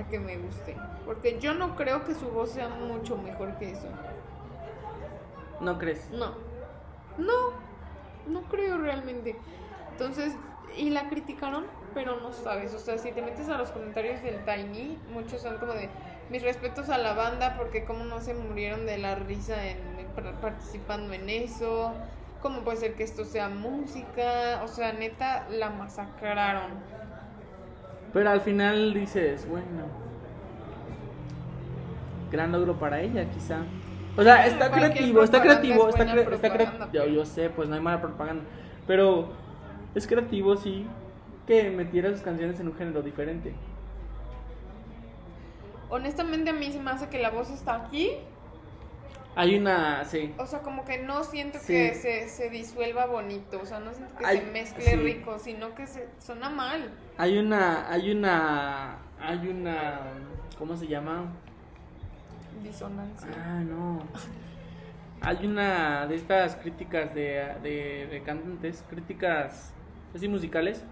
a 0.00 0.08
que 0.08 0.18
me 0.18 0.38
guste. 0.38 0.74
Porque 1.08 1.38
yo 1.40 1.54
no 1.54 1.74
creo 1.74 2.04
que 2.04 2.14
su 2.14 2.28
voz 2.28 2.50
sea 2.50 2.68
mucho 2.68 3.16
mejor 3.16 3.54
que 3.54 3.70
eso. 3.70 3.88
¿No 5.62 5.78
crees? 5.78 6.10
No. 6.10 6.32
No. 7.16 7.32
No 8.26 8.42
creo 8.42 8.76
realmente. 8.76 9.34
Entonces, 9.92 10.34
y 10.76 10.90
la 10.90 11.08
criticaron, 11.08 11.64
pero 11.94 12.20
no 12.20 12.34
sabes. 12.34 12.74
O 12.74 12.78
sea, 12.78 12.98
si 12.98 13.10
te 13.12 13.22
metes 13.22 13.48
a 13.48 13.56
los 13.56 13.70
comentarios 13.70 14.22
del 14.22 14.44
Tiny, 14.44 14.98
muchos 15.10 15.40
son 15.40 15.56
como 15.56 15.72
de 15.72 15.88
mis 16.28 16.42
respetos 16.42 16.90
a 16.90 16.98
la 16.98 17.14
banda 17.14 17.54
porque 17.56 17.86
como 17.86 18.04
no 18.04 18.20
se 18.20 18.34
murieron 18.34 18.84
de 18.84 18.98
la 18.98 19.14
risa 19.14 19.66
en, 19.66 19.78
par- 20.14 20.34
participando 20.42 21.14
en 21.14 21.30
eso. 21.30 21.94
¿Cómo 22.42 22.60
puede 22.64 22.76
ser 22.76 22.94
que 22.96 23.02
esto 23.04 23.24
sea 23.24 23.48
música? 23.48 24.60
O 24.62 24.68
sea, 24.68 24.92
neta, 24.92 25.46
la 25.48 25.70
masacraron. 25.70 26.72
Pero 28.12 28.28
al 28.28 28.42
final 28.42 28.92
dices, 28.92 29.48
bueno. 29.48 30.06
Gran 32.30 32.52
logro 32.52 32.78
para 32.78 33.00
ella, 33.00 33.28
quizá. 33.30 33.60
O 34.16 34.22
sea, 34.22 34.46
está 34.46 34.70
creativo, 34.70 35.22
está 35.22 35.40
creativo, 35.40 35.88
es 35.88 35.94
está, 35.94 36.06
cre- 36.14 36.24
creativo. 36.52 36.92
Yo, 36.92 37.06
yo 37.06 37.24
sé, 37.24 37.50
pues 37.50 37.68
no 37.68 37.74
hay 37.76 37.80
mala 37.80 38.00
propaganda. 38.00 38.42
Pero 38.86 39.28
es 39.94 40.06
creativo, 40.06 40.56
sí, 40.56 40.86
que 41.46 41.70
metiera 41.70 42.10
sus 42.10 42.20
canciones 42.22 42.58
en 42.60 42.68
un 42.68 42.74
género 42.76 43.02
diferente. 43.02 43.54
Honestamente, 45.90 46.50
a 46.50 46.52
mí 46.52 46.70
se 46.70 46.80
me 46.80 46.90
hace 46.90 47.08
que 47.08 47.18
la 47.18 47.30
voz 47.30 47.50
está 47.50 47.76
aquí. 47.86 48.10
Hay 49.36 49.56
una, 49.56 50.04
sí. 50.04 50.34
O 50.38 50.46
sea, 50.46 50.60
como 50.60 50.84
que 50.84 50.98
no 50.98 51.22
siento 51.22 51.58
Sí. 51.60 51.66
que 51.72 51.94
se, 51.94 52.28
se 52.28 52.50
disuelva 52.50 53.06
bonito. 53.06 53.60
O 53.62 53.66
sea, 53.66 53.78
no 53.78 53.94
siento 53.94 54.14
que 54.16 54.26
se 54.26 54.42
mezcle 54.46 54.84
sí. 54.84 54.96
rico, 54.96 55.38
sino 55.38 55.74
que 55.74 55.86
se 55.86 56.08
suena 56.18 56.50
mal. 56.50 56.90
Hay 57.16 57.38
una, 57.38 57.90
hay 57.90 58.10
una, 58.10 58.96
hay 59.20 59.48
una, 59.48 60.00
¿cómo 60.58 60.76
se 60.76 60.88
llama? 60.88 61.26
Disonancia. 62.62 63.28
Ah, 63.36 63.60
no. 63.60 64.02
Hay 65.20 65.46
una 65.46 66.06
de 66.06 66.14
estas 66.14 66.56
críticas 66.56 67.14
de, 67.14 67.44
de, 67.62 68.08
de 68.10 68.22
cantantes, 68.24 68.84
críticas 68.88 69.72
así 70.14 70.28
musicales, 70.28 70.84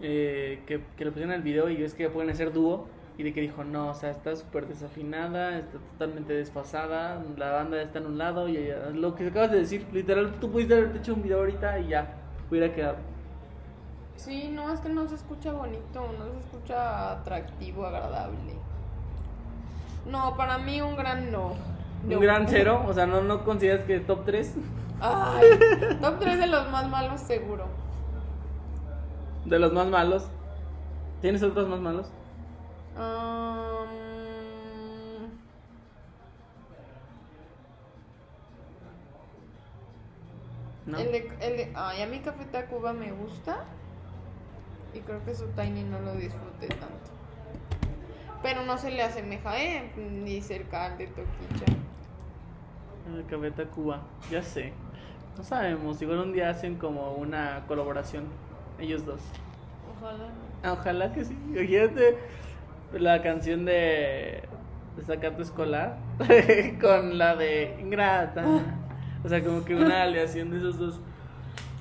eh, 0.00 0.62
que, 0.66 0.80
que 0.96 1.04
le 1.04 1.10
pusieron 1.12 1.32
el 1.34 1.42
video 1.42 1.68
y 1.68 1.82
es 1.82 1.94
que 1.94 2.08
pueden 2.08 2.30
hacer 2.30 2.52
dúo. 2.52 2.86
Y 3.18 3.24
de 3.24 3.34
que 3.34 3.42
dijo, 3.42 3.62
no, 3.62 3.90
o 3.90 3.94
sea, 3.94 4.10
está 4.10 4.34
súper 4.34 4.66
desafinada, 4.66 5.58
está 5.58 5.76
totalmente 5.92 6.32
desfasada, 6.32 7.22
la 7.36 7.52
banda 7.52 7.80
está 7.82 7.98
en 7.98 8.06
un 8.06 8.16
lado 8.16 8.48
y 8.48 8.56
ella- 8.56 8.88
lo 8.88 9.14
que 9.14 9.28
acabas 9.28 9.50
de 9.50 9.58
decir, 9.58 9.86
literal, 9.92 10.32
tú 10.40 10.50
pudiste 10.50 10.72
haber 10.72 10.96
hecho 10.96 11.12
un 11.12 11.22
video 11.22 11.40
ahorita 11.40 11.78
y 11.80 11.88
ya, 11.88 12.14
hubiera 12.50 12.72
quedado. 12.74 12.96
Sí, 14.16 14.50
no, 14.50 14.72
es 14.72 14.80
que 14.80 14.88
no 14.88 15.06
se 15.06 15.16
escucha 15.16 15.52
bonito, 15.52 16.10
no 16.18 16.24
se 16.32 16.38
escucha 16.40 17.12
atractivo, 17.12 17.84
agradable. 17.84 18.54
No, 20.06 20.36
para 20.36 20.58
mí 20.58 20.80
un 20.80 20.96
gran 20.96 21.30
no. 21.30 21.54
No. 22.04 22.16
Un 22.16 22.22
gran 22.22 22.48
cero, 22.48 22.84
o 22.88 22.92
sea, 22.92 23.06
no, 23.06 23.22
no 23.22 23.44
consideras 23.44 23.84
que 23.84 24.00
top 24.00 24.24
3 24.24 24.54
Ay, 25.00 25.46
top 26.00 26.18
3 26.18 26.38
de 26.38 26.46
los 26.48 26.70
más 26.70 26.88
malos 26.88 27.20
seguro. 27.20 27.66
de 29.44 29.58
los 29.58 29.72
más 29.72 29.86
malos. 29.88 30.24
¿Tienes 31.20 31.42
otros 31.42 31.68
más 31.68 31.80
malos? 31.80 32.06
Um, 32.96 33.92
No. 40.86 40.98
el, 40.98 41.12
de, 41.12 41.32
el 41.40 41.56
de. 41.56 41.72
Ay, 41.76 42.02
a 42.02 42.06
mí 42.06 42.18
Café 42.20 42.44
Tacuba 42.46 42.92
me 42.92 43.12
gusta. 43.12 43.64
Y 44.94 45.00
creo 45.00 45.24
que 45.24 45.34
su 45.34 45.46
Tiny 45.48 45.84
no 45.84 46.00
lo 46.00 46.14
disfruté 46.14 46.66
tanto. 46.68 47.11
Pero 48.42 48.64
no 48.64 48.76
se 48.78 48.90
le 48.90 49.02
asemeja, 49.02 49.60
¿eh? 49.62 49.92
Ni 49.96 50.40
cerca 50.40 50.86
al 50.86 50.98
de 50.98 51.06
Toquicha. 51.06 51.64
El 53.14 53.24
Cabeta 53.26 53.64
Cuba, 53.66 54.02
ya 54.30 54.42
sé. 54.42 54.72
No 55.36 55.42
sabemos, 55.42 56.00
igual 56.02 56.18
un 56.18 56.32
día 56.32 56.50
hacen 56.50 56.76
como 56.76 57.12
una 57.14 57.64
colaboración, 57.66 58.24
ellos 58.78 59.06
dos. 59.06 59.20
Ojalá. 59.96 60.28
Ah, 60.62 60.72
Ojalá 60.72 61.12
que 61.12 61.24
sí. 61.24 61.36
Imagínate 61.48 62.18
la 62.92 63.22
canción 63.22 63.64
de, 63.64 64.42
de 64.96 65.04
Sacato 65.06 65.42
Escolar 65.42 65.96
con 66.80 67.16
la 67.18 67.34
de 67.36 67.76
Ingrata. 67.80 68.44
O 69.24 69.28
sea, 69.28 69.42
como 69.42 69.64
que 69.64 69.74
una 69.74 70.02
aleación 70.02 70.50
de 70.50 70.58
esos 70.58 70.78
dos. 70.78 71.00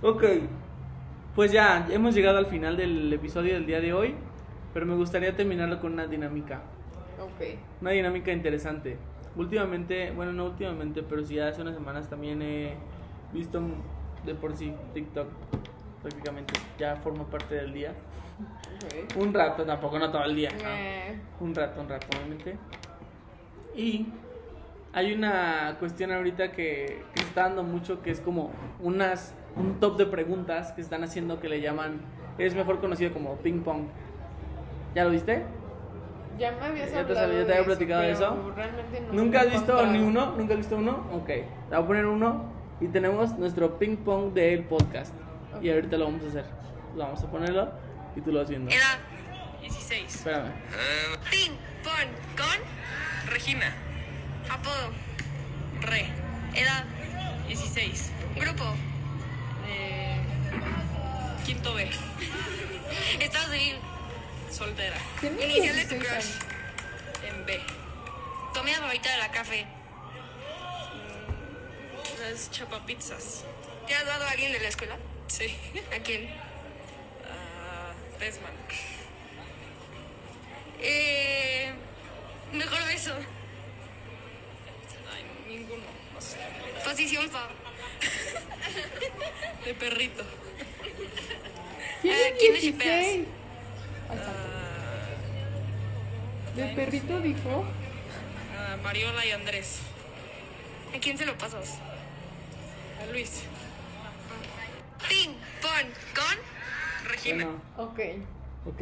Ok, 0.01 0.23
pues 1.35 1.51
ya 1.51 1.87
hemos 1.91 2.15
llegado 2.15 2.37
al 2.37 2.45
final 2.45 2.77
del 2.77 3.11
episodio 3.11 3.53
del 3.53 3.65
día 3.65 3.81
de 3.81 3.93
hoy. 3.93 4.15
Pero 4.73 4.85
me 4.85 4.95
gustaría 4.95 5.35
terminarlo 5.35 5.79
con 5.79 5.93
una 5.93 6.07
dinámica. 6.07 6.61
Ok. 7.19 7.57
Una 7.81 7.91
dinámica 7.91 8.31
interesante. 8.31 8.97
Últimamente, 9.35 10.11
bueno, 10.11 10.33
no 10.33 10.45
últimamente, 10.45 11.03
pero 11.03 11.23
sí 11.23 11.39
hace 11.39 11.61
unas 11.61 11.75
semanas 11.75 12.09
también 12.09 12.41
he 12.41 12.75
visto 13.33 13.61
de 14.25 14.35
por 14.35 14.55
sí 14.55 14.73
TikTok. 14.93 15.27
Prácticamente 16.01 16.53
ya 16.79 16.95
forma 16.97 17.25
parte 17.29 17.55
del 17.55 17.73
día. 17.73 17.93
Ok. 18.83 19.17
Un 19.17 19.33
rato, 19.33 19.63
tampoco 19.63 19.99
no 19.99 20.11
todo 20.11 20.23
el 20.23 20.35
día. 20.35 20.49
¿no? 20.51 20.69
Eh, 20.69 21.19
Un 21.39 21.53
rato, 21.53 21.81
un 21.81 21.89
rato, 21.89 22.07
obviamente. 22.17 22.57
Y 23.75 24.07
hay 24.93 25.13
una 25.13 25.77
cuestión 25.79 26.11
ahorita 26.11 26.51
que, 26.51 27.03
que 27.13 27.21
está 27.21 27.43
dando 27.43 27.63
mucho, 27.63 28.01
que 28.01 28.11
es 28.11 28.19
como 28.19 28.51
unas 28.79 29.33
un 29.55 29.79
top 29.79 29.97
de 29.97 30.05
preguntas 30.05 30.71
que 30.71 30.81
están 30.81 31.03
haciendo 31.03 31.39
que 31.39 31.49
le 31.49 31.61
llaman, 31.61 32.01
es 32.37 32.55
mejor 32.55 32.79
conocido 32.79 33.13
como 33.13 33.35
ping 33.37 33.61
pong. 33.61 33.83
¿Ya 34.95 35.03
lo 35.05 35.09
viste? 35.11 35.45
ya 36.37 36.51
me 36.53 36.65
habías 36.65 36.87
¿Ya 36.89 36.93
te 36.95 36.99
hablado 37.01 37.19
sabía- 37.27 37.39
ya 37.41 37.45
te 37.45 37.53
había 37.53 37.65
platicado 37.65 38.01
de 38.01 38.11
eso? 38.11 38.53
Realmente 38.55 39.01
no 39.01 39.13
¿Nunca 39.13 39.39
has 39.41 39.45
visto 39.51 39.59
encontrado. 39.73 39.91
ni 39.91 39.99
uno? 39.99 40.35
¿Nunca 40.37 40.53
has 40.53 40.57
visto 40.59 40.77
uno? 40.77 41.07
Ok, 41.13 41.27
te 41.27 41.45
voy 41.69 41.77
a 41.83 41.85
poner 41.87 42.05
uno 42.07 42.45
y 42.79 42.87
tenemos 42.87 43.37
nuestro 43.37 43.77
ping 43.77 43.97
pong 43.97 44.33
del 44.33 44.63
podcast. 44.63 45.13
Y 45.61 45.69
ahorita 45.69 45.97
lo 45.97 46.05
vamos 46.05 46.23
a 46.23 46.27
hacer. 46.29 46.45
Vamos 46.95 47.23
a 47.23 47.29
ponerlo 47.29 47.71
y 48.15 48.21
tú 48.21 48.31
lo 48.31 48.39
vas 48.39 48.49
viendo. 48.49 48.71
Edad 48.71 48.97
16. 49.61 50.15
Espérame. 50.15 50.51
Ping 51.29 51.51
pong 51.83 52.09
con 52.37 53.29
Regina. 53.31 53.71
Apodo 54.49 54.89
Re. 55.81 56.05
Edad 56.59 56.85
16. 57.47 58.11
Grupo. 58.35 58.63
Eh, 59.67 60.15
quinto 61.45 61.73
B. 61.75 61.87
Estado 63.19 63.51
civil. 63.53 63.75
Soltera. 64.51 64.97
Inicial 65.21 65.75
de 65.75 65.85
tu 65.85 65.95
16 65.95 66.03
crush. 66.03 66.25
En 67.27 67.45
B. 67.45 67.59
Comida 68.53 68.77
favorita 68.77 69.11
de 69.11 69.17
la 69.17 69.31
café. 69.31 69.65
Mm, 70.95 72.21
Las 72.21 72.51
chapapizzas. 72.51 73.43
¿Te 73.87 73.95
has 73.95 74.05
dado 74.05 74.25
a 74.25 74.29
alguien 74.31 74.51
de 74.51 74.59
la 74.59 74.67
escuela? 74.67 74.97
Sí. 75.27 75.55
¿A 75.95 75.99
quién? 76.03 76.29
A 76.29 77.93
Desman. 78.19 78.51
Eh, 80.79 81.71
mejor 82.53 82.83
beso. 82.87 83.13
Posición 86.83 87.29
fa. 87.29 87.47
De 89.65 89.73
perrito. 89.75 90.23
¿Quién 92.01 92.13
Eh, 92.15 92.27
es 92.29 92.39
¿quién 92.39 92.55
es 92.55 93.27
16? 94.11 94.17
Chipeas? 94.17 94.17
Ay, 94.17 94.17
santo. 94.17 94.47
¿De 96.55 96.75
perrito 96.75 97.19
dijo? 97.21 97.65
A 98.57 98.77
Mariola 98.83 99.25
y 99.25 99.31
Andrés. 99.31 99.79
¿A 100.95 100.99
quién 100.99 101.17
se 101.17 101.25
lo 101.25 101.37
pasas? 101.37 101.79
A 103.01 103.11
Luis. 103.11 103.43
Ping 105.07 105.33
pong 105.61 105.89
con 106.15 107.09
Regina. 107.09 107.45
Bueno, 107.45 107.61
Ok. 107.77 107.99
ok. 108.67 108.81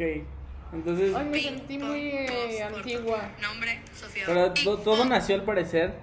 Entonces, 0.72 1.14
Ay, 1.16 1.24
me 1.26 1.40
sentí 1.42 1.78
muy 1.78 2.00
eh, 2.10 2.62
antigua. 2.62 3.30
Nombre, 3.42 3.80
Sofía. 3.94 4.24
pero 4.26 4.52
to- 4.52 4.78
todo 4.78 5.04
nació 5.04 5.34
al 5.36 5.42
parecer 5.42 5.94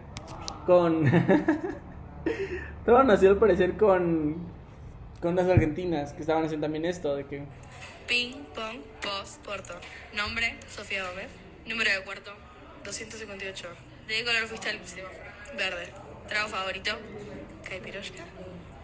con. 0.66 1.06
todo 2.86 3.04
nació 3.04 3.30
al 3.30 3.38
parecer 3.38 3.78
con. 3.78 4.36
Con 5.22 5.34
unas 5.34 5.48
argentinas 5.50 6.14
que 6.14 6.22
estaban 6.22 6.44
haciendo 6.46 6.66
también 6.66 6.86
esto, 6.86 7.16
de 7.16 7.26
que. 7.26 7.44
Ping 8.08 8.46
pong, 8.56 8.80
post, 9.02 9.44
corto. 9.44 9.78
Nombre, 10.14 10.56
Sofía 10.74 11.04
Gómez. 11.10 11.28
Número 11.66 11.92
de 11.92 12.02
cuarto, 12.04 12.34
258. 12.86 13.68
¿De 14.08 14.16
qué 14.16 14.24
color 14.24 14.48
fuiste 14.48 14.70
al 14.70 14.80
semáforo? 14.88 15.20
Verde. 15.58 15.92
¿Trago 16.30 16.48
favorito? 16.48 16.98
Caipiroshka. 17.68 18.24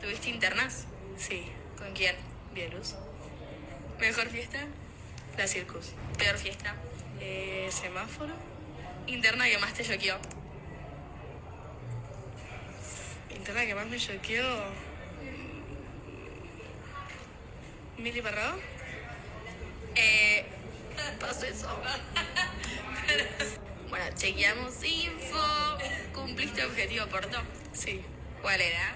¿Tuviste 0.02 0.30
internas? 0.30 0.88
Sí. 1.18 1.45
¿Con 1.78 1.94
quién? 1.94 2.18
Bielus. 2.54 2.95
¿Mejor 3.98 4.28
fiesta? 4.28 4.60
La 5.38 5.48
Circus. 5.48 5.94
¿Peor 6.18 6.38
fiesta? 6.38 6.76
Eh, 7.22 7.70
semáforo. 7.72 8.34
¿Interna 9.08 9.45
que 9.45 9.58
más 9.58 9.74
te 9.74 9.86
choqueó? 9.86 10.18
¿Interna 13.30 13.66
que 13.66 13.74
más 13.74 13.88
me 13.88 13.98
choqueó? 13.98 14.44
¿Mili 17.98 18.22
Parrado? 18.22 18.73
Eh, 19.95 20.45
pasó 21.20 21.45
eso. 21.45 21.68
Pero- 23.07 23.26
bueno, 23.90 24.06
chequeamos 24.15 24.84
info. 24.84 25.38
¿Cumpliste 26.14 26.65
objetivo, 26.65 27.06
Porto? 27.07 27.38
Sí. 27.74 28.02
¿Cuál 28.41 28.60
era? 28.61 28.95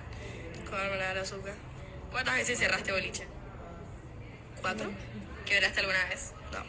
Comerme 0.69 0.97
la 0.97 1.21
azúcar. 1.21 1.53
¿Cuántas 2.11 2.35
veces 2.35 2.59
cerraste 2.59 2.91
boliche? 2.91 3.27
¿Cuatro? 4.61 4.89
¿Quebraste 5.45 5.79
alguna 5.81 6.05
vez? 6.09 6.33
No. 6.51 6.59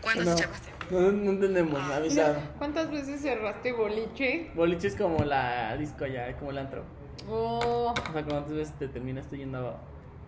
¿Cuántas 0.00 0.26
No, 0.26 0.34
chapaste? 0.36 0.70
no, 0.90 1.00
no 1.12 1.30
entendemos, 1.30 1.80
avisado. 1.90 2.40
¿Cuántas 2.58 2.90
veces 2.90 3.20
cerraste 3.22 3.72
boliche? 3.72 4.50
Boliche 4.54 4.88
es 4.88 4.96
como 4.96 5.24
la 5.24 5.76
disco 5.76 6.06
ya, 6.06 6.36
como 6.36 6.50
el 6.50 6.58
antro. 6.58 6.84
Oh, 7.28 7.92
O 7.96 8.12
sea, 8.12 8.24
cuántas 8.24 8.50
veces 8.52 8.76
te 8.78 8.88
terminas 8.88 9.28
tú 9.28 9.36
yendo 9.36 9.78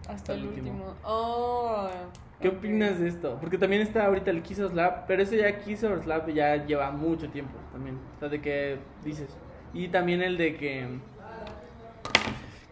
a- 0.09 0.13
hasta 0.13 0.35
el 0.35 0.41
el 0.41 0.47
último. 0.49 0.71
último. 0.71 0.97
Oh. 1.03 1.91
¿Qué 2.41 2.49
ok. 2.49 2.57
opinas 2.59 2.99
de 2.99 3.09
esto? 3.09 3.39
Porque 3.41 3.59
también 3.59 3.83
está 3.83 4.07
ahorita 4.07 4.31
el 4.31 4.43
Kiss 4.43 4.61
or 4.61 4.71
Slap, 4.71 5.07
pero 5.07 5.23
ese 5.23 5.39
ya 5.39 5.59
Kiss 5.59 5.83
or 5.85 6.03
Slap 6.03 6.29
ya 6.31 6.65
lleva 6.67 6.91
mucho 6.91 7.31
tiempo 7.31 7.59
también. 7.73 8.01
O 8.17 8.19
sea, 8.19 8.29
de 8.29 8.41
que 8.41 8.79
dices. 9.03 9.39
Y 9.73 9.89
también 9.89 10.23
el 10.23 10.37
de 10.37 10.57
que. 10.57 11.01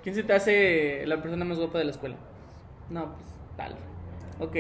¿Quién 0.02 0.14
se 0.14 0.24
te 0.24 0.32
hace 0.34 1.05
la 1.06 1.22
persona 1.22 1.44
más 1.44 1.59
guapa 1.59 1.78
de 1.78 1.84
la 1.84 1.90
escuela? 1.93 2.16
No, 2.89 3.14
pues 3.14 3.26
tal. 3.56 3.76
Ok, 4.39 4.56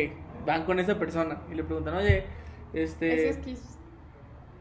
van 0.46 0.64
con 0.64 0.78
esa 0.78 0.98
persona 0.98 1.42
y 1.50 1.54
le 1.54 1.64
preguntan, 1.64 1.94
oye, 1.96 2.24
este. 2.72 3.14
Ese 3.14 3.28
es 3.28 3.38
Kiss. 3.38 3.78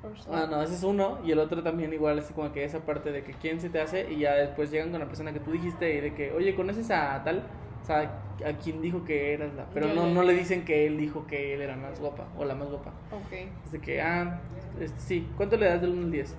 or 0.04 0.18
Slap. 0.18 0.36
Ah, 0.36 0.48
no, 0.50 0.62
ese 0.62 0.76
es 0.76 0.84
uno. 0.84 1.20
Y 1.24 1.32
el 1.32 1.40
otro 1.40 1.64
también 1.64 1.94
igual, 1.94 2.20
así 2.20 2.34
como 2.34 2.52
que 2.52 2.64
esa 2.64 2.86
parte 2.86 3.12
de 3.12 3.24
que 3.24 3.34
quién 3.34 3.60
se 3.62 3.70
te 3.70 3.80
hace. 3.82 4.12
Y 4.12 4.20
ya 4.20 4.34
después 4.34 4.72
llegan 4.72 4.92
con 4.92 5.00
la 5.00 5.08
persona 5.08 5.34
que 5.34 5.40
tú 5.40 5.52
dijiste 5.52 5.96
y 5.96 6.02
de 6.02 6.14
que, 6.16 6.32
oye, 6.34 6.56
¿conoces 6.56 6.90
a 6.92 7.24
tal? 7.24 7.44
Sea, 7.92 8.50
a 8.50 8.54
quien 8.58 8.82
dijo 8.82 9.04
que 9.04 9.34
eras 9.34 9.54
la... 9.54 9.66
Pero 9.74 9.88
Ya, 9.88 9.94
no, 9.94 10.08
ya. 10.08 10.14
no 10.14 10.24
le 10.24 10.34
dicen 10.34 10.64
que 10.66 10.88
él 10.88 10.98
dijo 10.98 11.28
que 11.28 11.54
él 11.54 11.62
era 11.62 11.76
más 11.76 12.00
guapa 12.00 12.28
o 12.38 12.46
la 12.46 12.56
más 12.56 12.70
guapa. 12.70 12.92
Ok. 13.12 13.34
Es 13.66 13.72
de 13.72 13.80
que, 13.80 14.02
ah, 14.02 14.40
este, 14.80 15.00
sí. 15.00 15.28
¿Cuánto 15.38 15.58
le 15.58 15.68
das 15.68 15.82
del 15.82 15.92
1 15.92 16.02
al 16.04 16.12
10? 16.12 16.36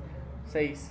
6. 0.46 0.90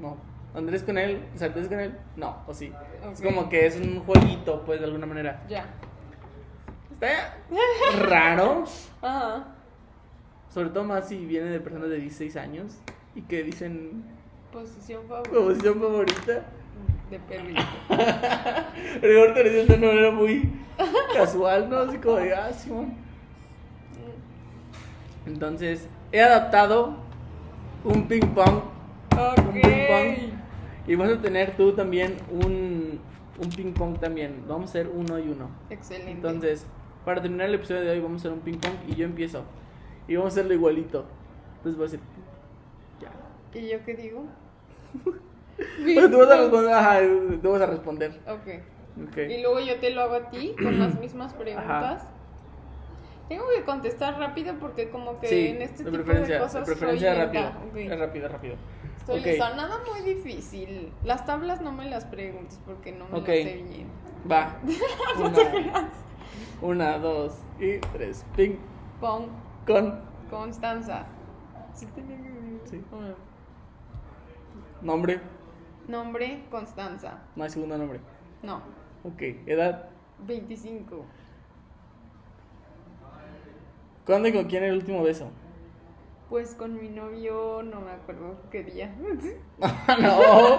No. 0.00 0.16
¿Andrés 0.54 0.82
con 0.82 0.98
él? 0.98 1.24
¿Saltés 1.36 1.68
con 1.68 1.78
él? 1.80 1.96
No, 2.16 2.42
o 2.46 2.52
sí. 2.52 2.72
Es 3.12 3.22
como 3.22 3.48
que 3.48 3.66
es 3.66 3.76
un 3.80 4.00
jueguito, 4.00 4.62
pues, 4.66 4.80
de 4.80 4.86
alguna 4.86 5.06
manera. 5.06 5.44
Ya. 5.48 5.64
Está 6.92 7.34
raro. 8.06 8.64
Ajá. 9.02 9.46
Sobre 10.52 10.70
todo 10.70 10.84
más 10.84 11.08
si 11.08 11.24
viene 11.24 11.48
de 11.50 11.60
personas 11.60 11.88
de 11.88 11.96
16 12.00 12.36
años 12.36 12.78
y 13.14 13.22
que 13.22 13.44
dicen 13.44 14.02
Posición 14.52 15.04
favorita. 15.06 15.30
posición 15.38 15.80
favorita. 15.80 16.44
De 17.10 17.18
perrito. 17.18 17.60
Pero 19.00 19.20
ahorita 19.20 19.42
le 19.42 19.50
de 19.50 19.74
una 19.74 19.86
manera 19.88 20.10
muy 20.12 20.48
casual, 21.12 21.68
¿no? 21.68 21.78
Así 21.78 21.98
como 21.98 22.16
de, 22.16 22.34
ah, 22.34 22.52
Simón. 22.52 22.94
Entonces, 25.26 25.88
he 26.12 26.20
adaptado 26.20 26.94
un 27.84 28.06
ping 28.06 28.28
pong. 28.34 28.62
Un 29.12 29.52
ping 29.52 29.86
pong. 29.88 30.16
Y 30.86 30.94
vas 30.94 31.10
a 31.10 31.20
tener 31.20 31.56
tú 31.56 31.72
también 31.72 32.16
un, 32.30 33.00
un 33.38 33.48
ping 33.50 33.72
pong 33.72 33.98
también. 33.98 34.44
Vamos 34.46 34.68
a 34.68 34.70
hacer 34.70 34.88
uno 34.88 35.18
y 35.18 35.28
uno. 35.28 35.50
Excelente. 35.68 36.12
Entonces, 36.12 36.66
para 37.04 37.20
terminar 37.20 37.48
el 37.48 37.56
episodio 37.56 37.82
de 37.82 37.90
hoy, 37.90 38.00
vamos 38.00 38.20
a 38.20 38.28
hacer 38.28 38.32
un 38.32 38.40
ping 38.40 38.58
pong 38.58 38.74
y 38.86 38.94
yo 38.94 39.04
empiezo. 39.04 39.42
Y 40.06 40.16
vamos 40.16 40.32
a 40.32 40.34
hacerlo 40.34 40.54
igualito. 40.54 41.04
Entonces 41.56 41.76
voy 41.76 41.88
a 41.88 41.90
decir, 41.90 42.00
ya. 43.00 43.60
¿Y 43.60 43.68
yo 43.68 43.84
qué 43.84 43.94
digo? 43.94 44.24
Pero 45.84 46.10
tú 46.10 46.18
vas 46.18 46.30
a 46.30 46.36
responder, 46.36 46.72
ajá, 46.74 47.00
tú 47.42 47.50
vas 47.52 47.62
a 47.62 47.66
responder. 47.66 48.20
Ok. 48.26 49.08
Ok. 49.08 49.16
Y 49.18 49.40
luego 49.42 49.60
yo 49.60 49.78
te 49.78 49.90
lo 49.90 50.02
hago 50.02 50.14
a 50.14 50.30
ti 50.30 50.54
con 50.62 50.78
las 50.78 50.98
mismas 50.98 51.32
preguntas. 51.34 52.04
Tengo 53.28 53.44
que 53.56 53.64
contestar 53.64 54.18
rápido 54.18 54.54
porque 54.58 54.90
como 54.90 55.20
que 55.20 55.28
Sí, 55.28 55.46
en 55.48 55.62
este 55.62 55.84
tipo 55.84 55.98
de 55.98 56.38
cosas 56.38 56.66
de 56.66 56.72
preferencia 56.74 57.14
soy 57.14 57.22
rápido. 57.24 57.44
lenta. 57.44 57.58
Ok. 57.70 57.76
Es 57.76 57.98
rápido, 57.98 58.28
rápido. 58.28 58.54
Estoy 58.98 59.20
Ok. 59.20 59.26
lista. 59.26 59.54
Nada 59.54 59.76
muy 59.88 60.14
difícil. 60.14 60.92
Las 61.04 61.24
tablas 61.26 61.60
no 61.60 61.70
me 61.70 61.88
las 61.88 62.04
preguntes 62.06 62.58
porque 62.66 62.90
no 62.90 63.06
me 63.08 63.18
Ok. 63.18 63.28
las 63.28 63.36
sé 63.36 63.62
bien. 63.68 63.86
Va. 64.30 64.58
Una, 65.16 65.88
una, 66.60 66.98
dos 66.98 67.34
y 67.60 67.78
tres. 67.78 68.24
Ping 68.36 68.56
Pon 69.00 69.28
con 69.66 70.00
Constanza. 70.28 71.06
Sí 71.74 71.86
tenía 71.86 72.16
que. 72.16 72.60
Sí. 72.68 72.84
Nombre. 74.82 75.20
Nombre, 75.88 76.44
Constanza. 76.50 77.22
No 77.36 77.44
hay 77.44 77.50
segundo 77.50 77.76
nombre. 77.78 78.00
No, 78.42 78.62
Ok. 79.04 79.22
Edad. 79.46 79.88
25. 80.26 81.04
¿Cuándo 84.04 84.28
y 84.28 84.32
con 84.32 84.44
quién 84.46 84.64
el 84.64 84.74
último 84.76 85.02
beso? 85.02 85.30
Pues 86.28 86.54
con 86.54 86.80
mi 86.80 86.88
novio 86.88 87.62
no 87.62 87.80
me 87.80 87.90
acuerdo 87.90 88.36
qué 88.50 88.62
día. 88.62 88.94
no. 90.00 90.54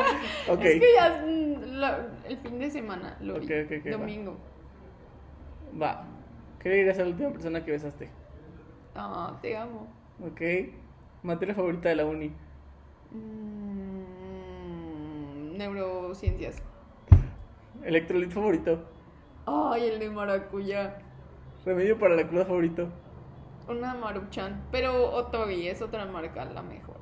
Ok. 0.53 0.61
Es 0.63 0.79
que 0.81 0.93
ya 0.93 1.23
mm, 1.25 1.61
la- 1.79 2.07
el 2.27 2.37
fin 2.37 2.59
de 2.59 2.69
semana 2.69 3.17
lo. 3.21 3.39
Domingo. 3.89 4.37
Va. 5.81 6.05
¿Qué 6.59 6.69
le 6.69 6.75
dirías 6.75 6.99
a 6.99 7.03
la 7.03 7.09
última 7.09 7.31
persona 7.31 7.63
que 7.63 7.71
besaste? 7.71 8.09
Ah, 8.95 9.37
te 9.41 9.55
amo. 9.55 9.87
Ok. 10.21 10.41
Materia 11.23 11.55
favorita 11.55 11.89
de 11.89 11.95
la 11.95 12.05
uni. 12.05 12.33
Mm, 13.11 13.70
neurociencias. 15.61 16.61
Electrolit 17.83 18.31
favorito. 18.31 18.79
Ay, 19.45 19.87
el 19.87 19.99
de 19.99 20.09
maracuyá. 20.09 20.97
Remedio 21.65 21.97
para 21.99 22.15
la 22.15 22.27
cruda 22.27 22.45
favorito. 22.45 22.87
Una 23.67 23.93
maruchan. 23.93 24.63
Pero 24.71 25.11
Otogi 25.13 25.67
es 25.67 25.81
otra 25.81 26.05
marca, 26.05 26.45
la 26.45 26.61
mejor. 26.61 26.97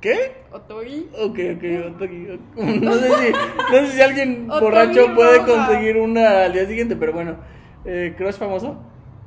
¿Qué? 0.00 0.44
Otogi. 0.50 1.08
Ok, 1.14 1.38
ok, 1.56 1.94
Otogi. 1.94 2.40
No 2.80 2.92
sé 2.94 3.08
si, 3.10 3.32
no 3.32 3.78
sé 3.78 3.86
si 3.92 4.02
alguien 4.02 4.46
Otogi 4.50 4.64
borracho 4.64 5.14
puede 5.14 5.38
roja. 5.38 5.46
conseguir 5.46 5.96
una 5.98 6.44
al 6.44 6.52
día 6.52 6.66
siguiente, 6.66 6.96
pero 6.96 7.12
bueno. 7.12 7.36
Eh, 7.84 8.14
¿Crush 8.16 8.34
famoso? 8.34 8.76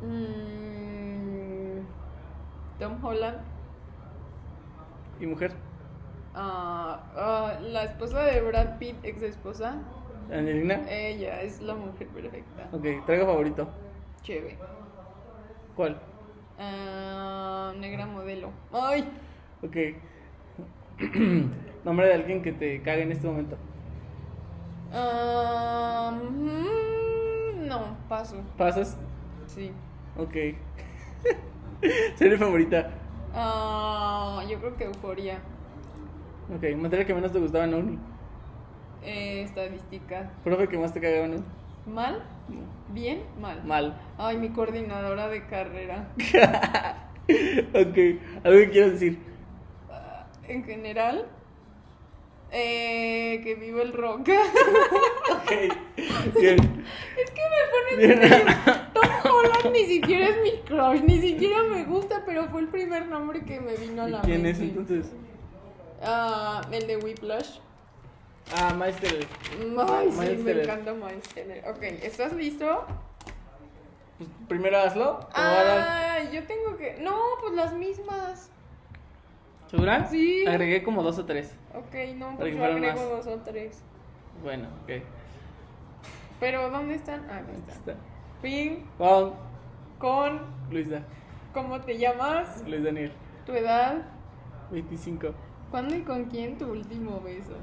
Mm, 0.02 1.80
Tom 2.80 3.04
Holland. 3.04 3.38
¿Y 5.22 5.26
mujer? 5.26 5.54
Ah, 6.42 7.02
ah, 7.18 7.60
la 7.62 7.84
esposa 7.84 8.24
de 8.24 8.40
Brad 8.40 8.78
Pitt, 8.78 8.96
ex 9.04 9.22
esposa. 9.24 9.76
¿Angelina? 10.32 10.80
Ella 10.90 11.42
es 11.42 11.62
la 11.62 11.76
mujer 11.76 12.08
perfecta. 12.08 12.70
Ok, 12.72 13.06
trago 13.06 13.26
favorito. 13.26 13.68
Chévere. 14.22 14.58
¿Cuál? 15.76 16.00
Ah, 16.58 17.74
negra 17.78 18.06
modelo. 18.06 18.52
Ay, 18.72 19.04
Ok. 19.62 19.76
Nombre 21.84 22.08
de 22.08 22.14
alguien 22.14 22.42
que 22.42 22.54
te 22.54 22.82
cague 22.84 23.02
en 23.02 23.12
este 23.12 23.28
momento. 23.28 23.58
ah, 24.94 26.18
mm, 26.24 27.68
no, 27.68 27.98
paso. 28.08 28.38
¿Pasas? 28.58 28.98
Sí. 29.48 29.74
Ok. 30.18 30.36
¿Serie 32.16 32.38
favorita? 32.38 32.92
Ah, 33.34 34.42
yo 34.50 34.58
creo 34.60 34.78
que 34.78 34.86
euforia. 34.86 35.40
Ok, 36.56 36.64
materia 36.78 37.06
que 37.06 37.14
menos 37.14 37.32
te 37.32 37.40
gustaba 37.40 37.66
en 37.66 37.72
la 37.72 37.78
uni. 37.78 37.98
Eh, 39.04 39.44
estadística. 39.44 40.32
Profe 40.44 40.68
que 40.68 40.78
más 40.78 40.94
te 40.94 41.00
cagaba, 41.00 41.28
¿no? 41.28 41.44
¿Mal? 41.86 42.24
¿Bien? 42.94 43.22
Mal. 43.40 43.64
Mal. 43.64 44.00
Ay, 44.18 44.38
mi 44.38 44.50
coordinadora 44.50 45.28
de 45.30 45.46
carrera. 45.46 46.10
ok. 47.28 47.98
¿Algo 48.44 48.60
que 48.60 48.70
quieras 48.72 48.92
decir? 48.94 49.20
En 50.48 50.64
general, 50.64 51.28
eh, 52.52 53.40
que 53.44 53.56
vive 53.56 53.82
el 53.84 53.94
rock. 53.94 54.30
Ok. 55.32 55.52
Bien. 56.40 56.58
Es 57.18 57.32
que 57.32 57.42
me 57.50 58.00
ponen 58.06 58.20
triste. 58.20 58.46
Tom 58.94 59.10
Holland 59.24 59.74
ni 59.74 59.86
siquiera 59.86 60.28
es 60.28 60.42
mi 60.44 60.52
crush, 60.68 61.02
ni 61.04 61.20
siquiera 61.22 61.64
me 61.64 61.86
gusta, 61.86 62.24
pero 62.26 62.48
fue 62.50 62.62
el 62.62 62.68
primer 62.68 63.08
nombre 63.08 63.42
que 63.46 63.60
me 63.60 63.76
vino 63.76 64.04
a 64.04 64.08
¿Y 64.10 64.12
la 64.12 64.22
quién 64.22 64.42
mente. 64.44 64.52
es 64.64 64.70
entonces? 64.70 65.12
Ah, 66.02 66.62
el 66.72 66.88
de 66.88 66.98
Whiplash. 66.98 67.60
Ah, 68.56 68.74
Maester. 68.74 69.26
Ay, 69.88 70.12
sí, 70.12 70.18
Miles 70.20 70.40
me 70.40 70.44
Teller. 70.54 70.64
encanta 70.70 70.94
Miles 70.94 71.30
Teller. 71.30 71.70
Ok, 71.70 71.82
¿estás 71.84 72.34
listo? 72.34 72.86
Pues 74.18 74.30
primero 74.48 74.78
hazlo. 74.80 75.20
te 75.34 75.40
voy 75.42 75.50
a 75.50 75.64
dar- 75.64 75.88
Ah, 75.88 76.32
yo 76.32 76.44
tengo 76.46 76.76
que. 76.78 76.98
No, 77.02 77.16
pues 77.42 77.54
las 77.54 77.74
mismas. 77.74 78.50
¿Segura? 79.70 80.08
Sí. 80.10 80.46
Agregué 80.48 80.82
como 80.84 81.04
dos 81.04 81.20
o 81.20 81.26
tres. 81.26 81.54
Ok, 81.76 81.94
no, 82.16 82.26
Para 82.26 82.38
pues 82.38 82.46
que 82.50 82.52
yo 82.54 82.58
fueran 82.58 82.78
agrego 82.78 83.16
más. 83.16 83.26
dos 83.26 83.28
o 83.28 83.40
tres. 83.42 83.80
Bueno, 84.44 84.68
ok. 84.84 85.04
Pero 86.40 86.70
¿dónde 86.72 86.96
están? 86.96 87.28
Ah, 87.30 87.38
aquí 87.38 87.52
están. 87.56 87.78
Está. 87.78 87.96
Fin, 88.42 88.86
Juan, 88.98 89.34
con, 90.00 90.42
Luisa, 90.72 91.02
¿cómo 91.54 91.80
te 91.82 91.98
llamas? 91.98 92.64
Luis 92.66 92.84
Daniel, 92.84 93.12
Tu 93.46 93.52
edad. 93.54 93.98
25. 94.72 95.34
¿Cuándo 95.72 95.96
y 95.96 96.02
con 96.02 96.26
quién 96.26 96.58
tu 96.58 96.72
último 96.72 97.22
beso? 97.22 97.56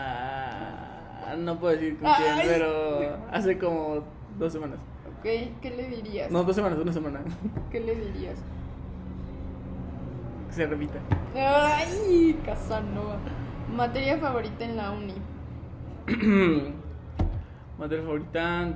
Ah, 0.00 1.34
no 1.36 1.58
puedo 1.58 1.74
decir 1.74 1.98
con 1.98 2.10
quién, 2.14 2.32
Ay. 2.34 2.46
pero 2.46 3.18
hace 3.30 3.58
como 3.58 4.04
dos 4.38 4.52
semanas. 4.52 4.78
Ok, 5.18 5.24
¿qué 5.60 5.70
le 5.76 5.88
dirías? 5.88 6.30
No, 6.30 6.44
dos 6.44 6.54
semanas, 6.56 6.78
una 6.78 6.92
semana. 6.92 7.20
¿Qué 7.70 7.80
le 7.80 7.94
dirías? 7.96 8.36
Que 10.48 10.54
se 10.54 10.66
repita. 10.66 10.98
Ay, 11.34 12.38
Casanova. 12.46 13.18
Materia 13.74 14.16
favorita 14.18 14.64
en 14.64 14.76
la 14.76 14.92
uni. 14.92 15.14
Materia 17.78 18.04
favorita. 18.04 18.74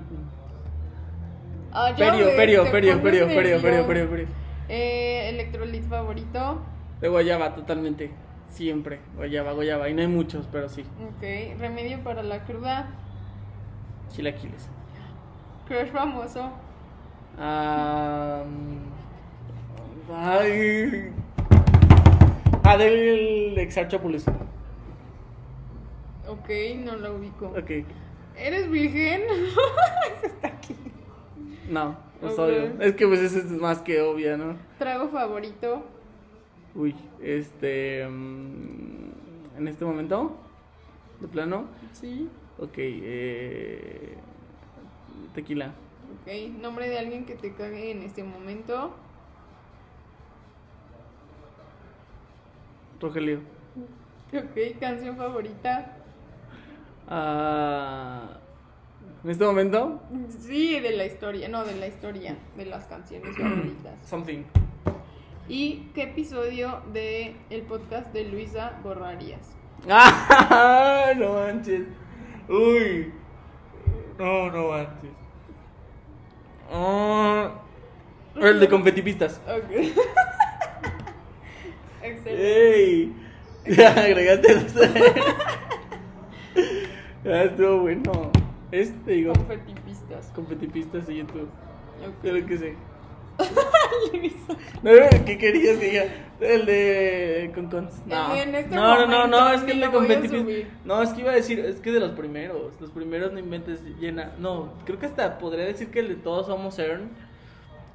Ah, 1.72 1.90
ya 1.90 1.96
Perio, 1.96 2.26
ves, 2.26 2.36
perio, 2.36 2.70
perio, 2.70 3.02
perio, 3.02 3.26
perio, 3.28 3.60
perio, 3.62 3.86
perio, 3.86 4.10
perio. 4.10 4.26
Eh, 4.68 5.28
electrolit 5.28 5.84
favorito. 5.84 6.60
De 7.00 7.08
guayaba, 7.08 7.54
totalmente. 7.54 8.10
Siempre. 8.48 9.00
Guayaba, 9.16 9.52
guayaba. 9.52 9.88
Y 9.88 9.94
no 9.94 10.02
hay 10.02 10.08
muchos, 10.08 10.46
pero 10.52 10.68
sí. 10.68 10.82
Ok, 10.82 11.58
remedio 11.58 12.02
para 12.04 12.22
la 12.22 12.44
cruda. 12.44 12.90
Chilaquiles. 14.10 14.68
Crush 15.66 15.90
famoso. 15.90 16.50
Ah, 17.38 18.42
ay. 20.14 21.12
Adel 22.62 23.58
Exarchopoulos. 23.58 24.26
Ok, 26.28 26.48
no 26.84 26.96
la 26.96 27.10
ubico. 27.10 27.46
Ok. 27.48 27.84
¿Eres 28.36 28.70
virgen? 28.70 29.22
Está 30.22 30.48
aquí. 30.48 30.76
No, 31.68 31.96
es 32.22 32.32
Ok. 32.32 32.38
obvio. 32.38 32.72
Es 32.80 32.94
que 32.94 33.06
pues 33.06 33.20
eso 33.20 33.38
es 33.38 33.50
más 33.50 33.80
que 33.80 34.00
obvia, 34.00 34.36
¿no? 34.36 34.56
Trago 34.78 35.08
favorito. 35.08 35.84
Uy, 36.74 36.94
este. 37.20 38.06
mm, 38.08 39.10
en 39.58 39.68
este 39.68 39.84
momento, 39.84 40.36
de 41.20 41.28
plano, 41.28 41.66
Sí. 41.92 42.28
ok, 42.58 42.72
eh, 42.76 44.16
tequila. 45.34 45.66
Ok, 46.22 46.58
nombre 46.60 46.88
de 46.88 46.98
alguien 46.98 47.24
que 47.26 47.34
te 47.34 47.52
cague 47.54 47.90
en 47.90 48.02
este 48.02 48.22
momento. 48.24 48.94
Rogelio. 53.00 53.40
Ok, 54.32 54.78
canción 54.80 55.16
favorita. 55.16 55.96
Ah, 57.08 58.38
en 59.24 59.30
este 59.30 59.44
momento, 59.44 60.00
Sí, 60.40 60.80
de 60.80 60.92
la 60.92 61.06
historia. 61.06 61.48
No, 61.48 61.64
de 61.64 61.74
la 61.76 61.86
historia. 61.86 62.36
De 62.56 62.66
las 62.66 62.86
canciones 62.86 63.36
favoritas. 63.36 63.94
something. 64.04 64.42
¿Y 65.48 65.88
qué 65.94 66.04
episodio 66.04 66.82
de 66.92 67.36
el 67.50 67.62
podcast 67.62 68.12
de 68.12 68.24
Luisa 68.24 68.78
borrarías? 68.82 69.56
¡Ah! 69.88 71.12
No 71.16 71.34
manches. 71.34 71.82
Uy. 72.48 73.12
No, 74.18 74.50
no 74.50 74.68
manches. 74.68 75.10
Ah, 76.72 77.50
el 78.36 78.60
de 78.60 78.68
confetipistas. 78.68 79.40
Ok. 79.46 79.70
Excelente. 82.02 82.74
¡Ey! 82.74 83.16
Ya 83.64 83.90
agregaste. 83.90 84.56
Ya 87.24 87.42
estuvo 87.44 87.82
bueno. 87.82 88.32
Este, 88.72 89.12
digo, 89.12 89.34
Confetipistas. 89.34 90.32
confetipistas 90.34 91.06
de 91.06 91.16
YouTube. 91.16 91.48
Ok. 92.06 92.14
Creo 92.22 92.46
que 92.46 92.58
sí. 92.58 92.74
No, 94.82 94.90
¿qué 95.24 95.38
querías 95.38 95.78
que 95.78 95.90
diga? 95.90 96.04
El 96.40 96.66
de 96.66 97.52
con 97.54 97.68
cons. 97.68 98.04
No. 98.06 98.34
Este 98.34 98.74
no, 98.74 99.06
no, 99.06 99.06
no, 99.06 99.26
no, 99.28 99.52
es 99.52 99.62
que 99.62 99.72
el 99.72 99.80
de 99.80 100.28
subir. 100.28 100.70
No, 100.84 101.00
es 101.02 101.10
que 101.10 101.20
iba 101.20 101.30
a 101.30 101.34
decir, 101.34 101.60
es 101.60 101.80
que 101.80 101.92
de 101.92 102.00
los 102.00 102.12
primeros. 102.12 102.80
Los 102.80 102.90
primeros 102.90 103.32
no 103.32 103.38
inventes 103.38 103.82
llena. 104.00 104.32
No, 104.38 104.72
creo 104.84 104.98
que 104.98 105.06
hasta 105.06 105.38
podría 105.38 105.64
decir 105.64 105.90
que 105.90 106.00
el 106.00 106.08
de 106.08 106.14
todos 106.16 106.46
somos 106.46 106.74
CERN 106.74 107.10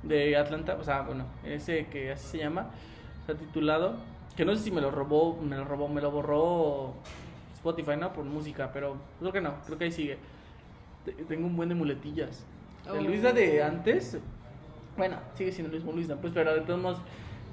de 0.03 0.37
Atlanta, 0.37 0.77
o 0.79 0.83
sea, 0.83 1.01
bueno, 1.01 1.25
ese 1.43 1.87
que 1.87 2.11
así 2.11 2.27
se 2.27 2.37
llama, 2.37 2.71
está 3.19 3.35
titulado, 3.35 3.97
que 4.37 4.45
no 4.45 4.55
sé 4.55 4.63
si 4.63 4.71
me 4.71 4.79
lo 4.79 4.91
robó, 4.91 5.37
me 5.41 5.57
lo 5.57 5.65
robó, 5.65 5.89
me 5.89 6.01
lo 6.01 6.11
borró 6.11 6.93
Spotify, 7.55 7.97
¿no? 7.99 8.13
Por 8.13 8.23
música, 8.23 8.71
pero 8.71 8.95
creo 9.19 9.33
que 9.33 9.41
no, 9.41 9.55
creo 9.65 9.77
que 9.77 9.85
ahí 9.85 9.91
sigue. 9.91 10.17
Te- 11.07 11.23
Tengo 11.23 11.47
un 11.47 11.55
buen 11.55 11.69
de 11.69 11.75
muletillas. 11.75 12.45
El 12.85 12.91
Oh. 12.99 13.01
Luisa 13.01 13.31
de 13.33 13.63
antes, 13.63 14.17
bueno, 14.97 15.17
sigue 15.35 15.51
siendo 15.51 15.71
el 15.73 15.79
mismo 15.79 15.93
Luisa, 15.93 16.15
pues, 16.19 16.33
pero 16.33 16.53
de 16.53 16.61
todos 16.61 16.81
modos, 16.81 17.01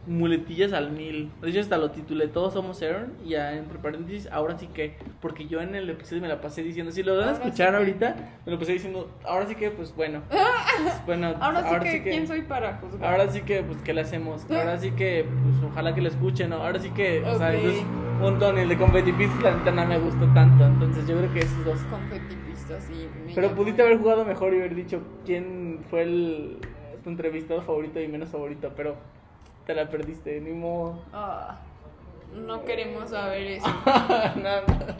muletillas 0.06 0.72
al 0.72 0.90
mil. 0.90 1.30
De 1.40 1.50
hecho, 1.50 1.60
hasta 1.60 1.78
lo 1.78 1.90
titulé 1.90 2.28
Todos 2.28 2.54
somos 2.54 2.82
Aaron, 2.82 3.12
y 3.24 3.30
ya 3.30 3.52
entre 3.54 3.78
paréntesis, 3.78 4.28
ahora 4.30 4.58
sí 4.58 4.68
que, 4.68 4.96
porque 5.20 5.46
yo 5.46 5.60
en 5.60 5.74
el 5.74 5.88
episodio 5.90 6.22
me 6.22 6.28
la 6.28 6.40
pasé 6.40 6.62
diciendo, 6.62 6.92
si 6.92 7.02
lo 7.02 7.16
van 7.16 7.28
a 7.28 7.34
sí 7.34 7.42
escuchar 7.42 7.70
que. 7.70 7.76
ahorita, 7.76 8.16
me 8.46 8.52
lo 8.52 8.58
pasé 8.58 8.72
diciendo, 8.72 9.10
ahora 9.24 9.46
sí 9.46 9.54
que, 9.54 9.70
pues 9.70 9.94
bueno. 9.94 10.22
Pues, 10.74 11.06
bueno, 11.06 11.34
Ahora 11.40 11.80
sí 11.82 12.02
que, 12.02 12.10
¿quién 12.10 12.26
soy 12.26 12.42
para 12.42 12.78
juzgar? 12.78 13.12
Ahora 13.12 13.30
sí 13.30 13.42
que, 13.42 13.62
pues, 13.62 13.78
¿qué 13.82 13.94
le 13.94 14.00
hacemos? 14.00 14.44
Ahora 14.50 14.76
sí 14.78 14.90
que, 14.90 15.24
pues, 15.24 15.70
ojalá 15.70 15.94
que 15.94 16.00
lo 16.00 16.08
escuchen, 16.08 16.50
¿no? 16.50 16.56
Ahora 16.56 16.80
sí 16.80 16.90
que, 16.90 17.22
o 17.22 17.38
sea, 17.38 17.54
entonces, 17.54 17.82
un 17.82 18.20
montón. 18.20 18.58
El 18.58 18.68
de 18.68 18.76
Competipistas, 18.76 19.42
la 19.42 19.56
neta, 19.56 19.70
no 19.70 19.86
me 19.86 19.98
gustó 19.98 20.26
tanto. 20.34 20.64
Entonces, 20.64 21.06
yo 21.06 21.16
creo 21.16 21.32
que 21.32 21.40
esos 21.40 21.64
dos. 21.64 21.78
Sí. 22.88 23.08
Pero 23.34 23.48
llamó. 23.48 23.56
pudiste 23.56 23.82
haber 23.82 23.98
jugado 23.98 24.24
mejor 24.24 24.52
y 24.54 24.58
haber 24.58 24.74
dicho 24.74 25.00
quién 25.24 25.80
fue 25.90 26.02
el, 26.02 26.58
tu 27.04 27.10
entrevistado 27.10 27.62
favorito 27.62 28.00
y 28.00 28.08
menos 28.08 28.30
favorito, 28.30 28.72
pero 28.76 28.96
te 29.66 29.74
la 29.74 29.88
perdiste, 29.88 30.40
ni 30.40 30.52
modo. 30.52 31.02
Ah, 31.12 31.58
no 32.34 32.64
queremos 32.64 33.10
saber 33.10 33.42
eso. 33.42 33.66
no, 34.36 34.74
no. 34.74 34.94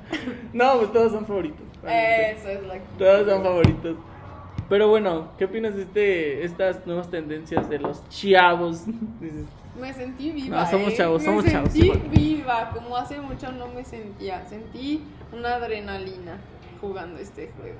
No, 0.53 0.79
pues 0.79 0.93
todos 0.93 1.13
son 1.13 1.27
favoritos. 1.27 1.67
Eso 1.83 2.49
es 2.49 2.63
la 2.67 2.79
Todos 2.99 3.29
son 3.29 3.43
favoritos. 3.43 3.97
Pero 4.69 4.89
bueno, 4.89 5.29
¿qué 5.37 5.45
opinas 5.45 5.75
de 5.75 5.83
este, 5.83 6.45
estas 6.45 6.87
nuevas 6.87 7.11
tendencias 7.11 7.69
de 7.69 7.79
los 7.79 8.09
chavos? 8.09 8.85
Me 9.81 9.93
sentí 9.93 10.31
viva. 10.31 10.63
No, 10.63 10.71
somos 10.71 10.93
¿eh? 10.93 10.97
chavos, 10.97 11.23
me 11.23 11.27
somos 11.27 11.45
chavos, 11.47 11.73
sentí 11.73 11.87
igual. 11.87 12.01
viva, 12.13 12.71
como 12.73 12.97
hace 12.97 13.21
mucho 13.21 13.51
no 13.51 13.67
me 13.67 13.85
sentía. 13.85 14.47
Sentí 14.47 15.03
una 15.33 15.57
adrenalina 15.57 16.39
jugando 16.81 17.19
este 17.19 17.51
juego. 17.59 17.79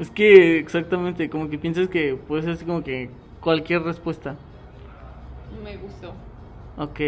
Es 0.00 0.10
que 0.10 0.58
exactamente, 0.58 1.30
como 1.30 1.48
que 1.48 1.56
piensas 1.56 1.88
que 1.88 2.16
puede 2.16 2.42
ser 2.42 2.50
así 2.52 2.64
como 2.64 2.82
que 2.82 3.10
cualquier 3.40 3.82
respuesta. 3.82 4.34
Me 5.66 5.76
gustó. 5.76 6.14
Ok. 6.78 7.00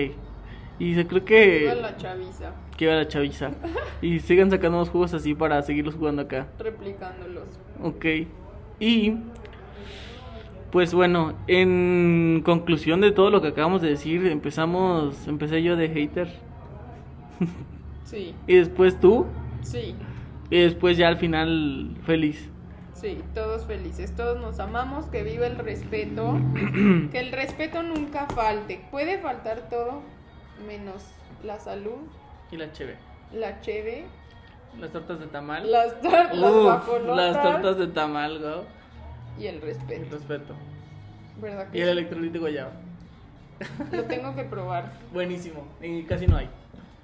Y 0.81 0.95
se 0.95 1.07
creo 1.07 1.25
que... 1.25 1.59
Viva 1.61 1.75
la 1.77 1.97
chaviza, 1.97 2.53
Que 2.77 2.85
iba 2.85 2.95
la 2.95 3.09
chaviza. 3.09 3.51
Y 4.03 4.21
sigan 4.21 4.51
sacando 4.51 4.79
más 4.79 4.91
juegos 4.91 5.15
así 5.15 5.35
para 5.35 5.63
seguirlos 5.63 5.95
jugando 5.95 6.23
acá. 6.23 6.47
replicándolos. 6.59 7.49
Ok. 7.83 8.05
Y... 8.81 9.15
Pues 10.71 10.93
bueno, 10.93 11.33
en 11.47 12.43
conclusión 12.45 13.01
de 13.01 13.11
todo 13.11 13.31
lo 13.31 13.41
que 13.41 13.49
acabamos 13.49 13.81
de 13.81 13.89
decir, 13.89 14.27
empezamos, 14.27 15.27
empecé 15.27 15.63
yo 15.63 15.77
de 15.77 15.89
hater. 15.89 16.29
Sí, 18.05 18.35
Y 18.47 18.57
después 18.57 19.01
tú. 19.01 19.25
sí, 19.63 19.95
Y 20.51 20.59
después 20.61 20.99
ya 20.99 21.09
al 21.09 21.17
final 21.17 21.97
feliz. 22.05 22.51
Sí, 23.01 23.23
todos 23.35 23.65
felices, 23.67 24.15
todos 24.17 24.41
nos 24.41 24.59
amamos, 24.61 25.07
que 25.07 25.23
viva 25.23 25.47
el 25.47 25.57
respeto, 25.59 26.39
que 27.13 27.19
el 27.21 27.33
respeto 27.33 27.83
nunca 27.83 28.27
falte. 28.27 28.85
Puede 28.91 29.19
faltar 29.19 29.69
todo, 29.69 30.03
menos 30.67 31.05
la 31.45 31.59
salud 31.61 31.99
Y 32.51 32.57
la 32.57 32.73
chévere. 32.73 32.99
la 33.33 33.61
cheve, 33.61 34.07
Las 34.79 34.91
tortas 34.91 35.21
de 35.21 35.27
tamal. 35.27 35.71
las, 35.71 36.01
tor- 36.03 36.33
las 36.35 36.51
Uf, 36.53 36.63
guajolotas 36.65 37.17
las 37.35 37.43
tortas 37.43 37.79
de 37.79 37.87
tamal, 37.89 38.39
güey. 38.39 38.55
y 39.39 39.47
el 39.47 39.57
El 39.57 39.63
respeto. 39.63 40.17
respeto. 40.17 40.55
¿Verdad 41.41 41.67
Y 41.69 41.73
que 41.73 41.79
el 41.83 41.85
sí? 41.87 41.91
electrolito 41.93 42.41
guayaba. 42.41 42.73
Lo 43.93 44.05
tengo 44.05 44.35
que 44.35 44.45
probar. 44.45 44.93
Buenísimo. 45.13 45.67
Y 45.81 46.03
casi 46.05 46.27
no 46.27 46.37
hay. 46.37 46.49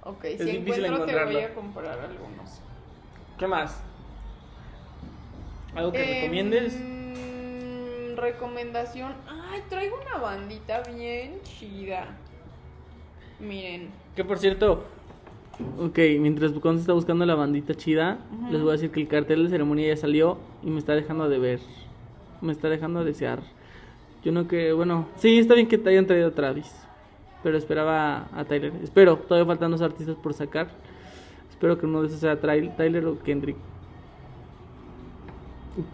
Ok, 0.02 0.24
Es 0.24 0.42
si 0.42 0.50
encuentro 0.56 1.04
te 1.06 1.24
voy 1.24 1.36
a 1.38 1.54
comprar 1.54 1.98
algunos. 2.00 2.60
¿Qué 3.38 3.46
más? 3.46 3.80
¿Algo 5.74 5.92
que 5.92 6.02
Em, 6.02 6.20
recomiendes? 6.22 6.78
Recomendación. 8.16 9.12
Ay, 9.28 9.62
traigo 9.68 9.96
una 10.01 10.18
bandita 10.18 10.82
bien 10.94 11.40
chida. 11.42 12.06
Miren. 13.40 13.90
Que 14.14 14.24
por 14.24 14.38
cierto, 14.38 14.84
ok, 15.78 15.98
mientras 16.20 16.55
Bucón 16.55 16.76
se 16.76 16.82
está 16.82 16.92
buscando 16.92 17.26
la 17.26 17.34
bandita 17.34 17.74
chida, 17.74 18.18
les 18.51 18.60
voy 18.60 18.70
a 18.70 18.72
decir 18.72 18.90
que 18.90 19.01
el 19.01 19.09
cartel 19.09 19.44
de 19.44 19.51
ceremonia 19.51 19.88
ya 19.88 19.96
salió 19.96 20.38
y 20.62 20.70
me 20.70 20.78
está 20.78 20.94
dejando 20.94 21.28
de 21.28 21.38
ver. 21.38 21.60
Me 22.40 22.52
está 22.52 22.68
dejando 22.68 23.01
a 23.01 23.05
desear. 23.05 23.40
Yo 24.22 24.32
no 24.32 24.46
que, 24.46 24.72
bueno, 24.72 25.09
sí, 25.16 25.38
está 25.38 25.55
bien 25.55 25.66
que 25.68 25.76
te 25.76 25.90
hayan 25.90 26.06
traído 26.06 26.28
a 26.28 26.34
Travis, 26.34 26.72
pero 27.42 27.59
esperaba 27.59 28.28
a 28.32 28.44
Tyler. 28.44 28.72
Espero, 28.82 29.16
todavía 29.18 29.46
faltan 29.46 29.70
dos 29.70 29.82
artistas 29.82 30.16
por 30.16 30.32
sacar. 30.34 30.68
Espero 31.51 31.76
que 31.78 31.86
uno 31.86 32.01
de 32.01 32.09
esos 32.09 32.20
sea 32.20 32.40
Tyler 32.40 33.05
o 33.06 33.18
Kendrick. 33.18 33.56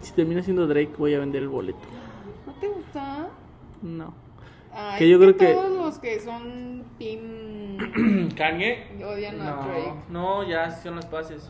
Si 0.01 0.13
termina 0.13 0.41
siendo 0.43 0.67
Drake, 0.67 0.91
voy 0.97 1.13
a 1.15 1.19
vender 1.19 1.41
el 1.43 1.49
boleto. 1.49 1.79
¿No 2.45 2.53
te 2.53 2.67
gusta? 2.67 3.27
No. 3.81 4.13
Ay, 4.73 4.99
Que 4.99 5.09
yo 5.09 5.19
creo 5.19 5.35
que- 5.35 5.47
todos 5.53 5.71
los 5.71 5.99
que 5.99 6.19
son 6.19 6.83
team 6.97 8.29
¿Kanye? 8.37 8.87
odian 9.03 9.41
a 9.41 9.55
Drake. 9.65 9.93
No, 10.09 10.43
no, 10.43 10.49
ya 10.49 10.69
son 10.71 10.95
las 10.95 11.05
pases. 11.07 11.49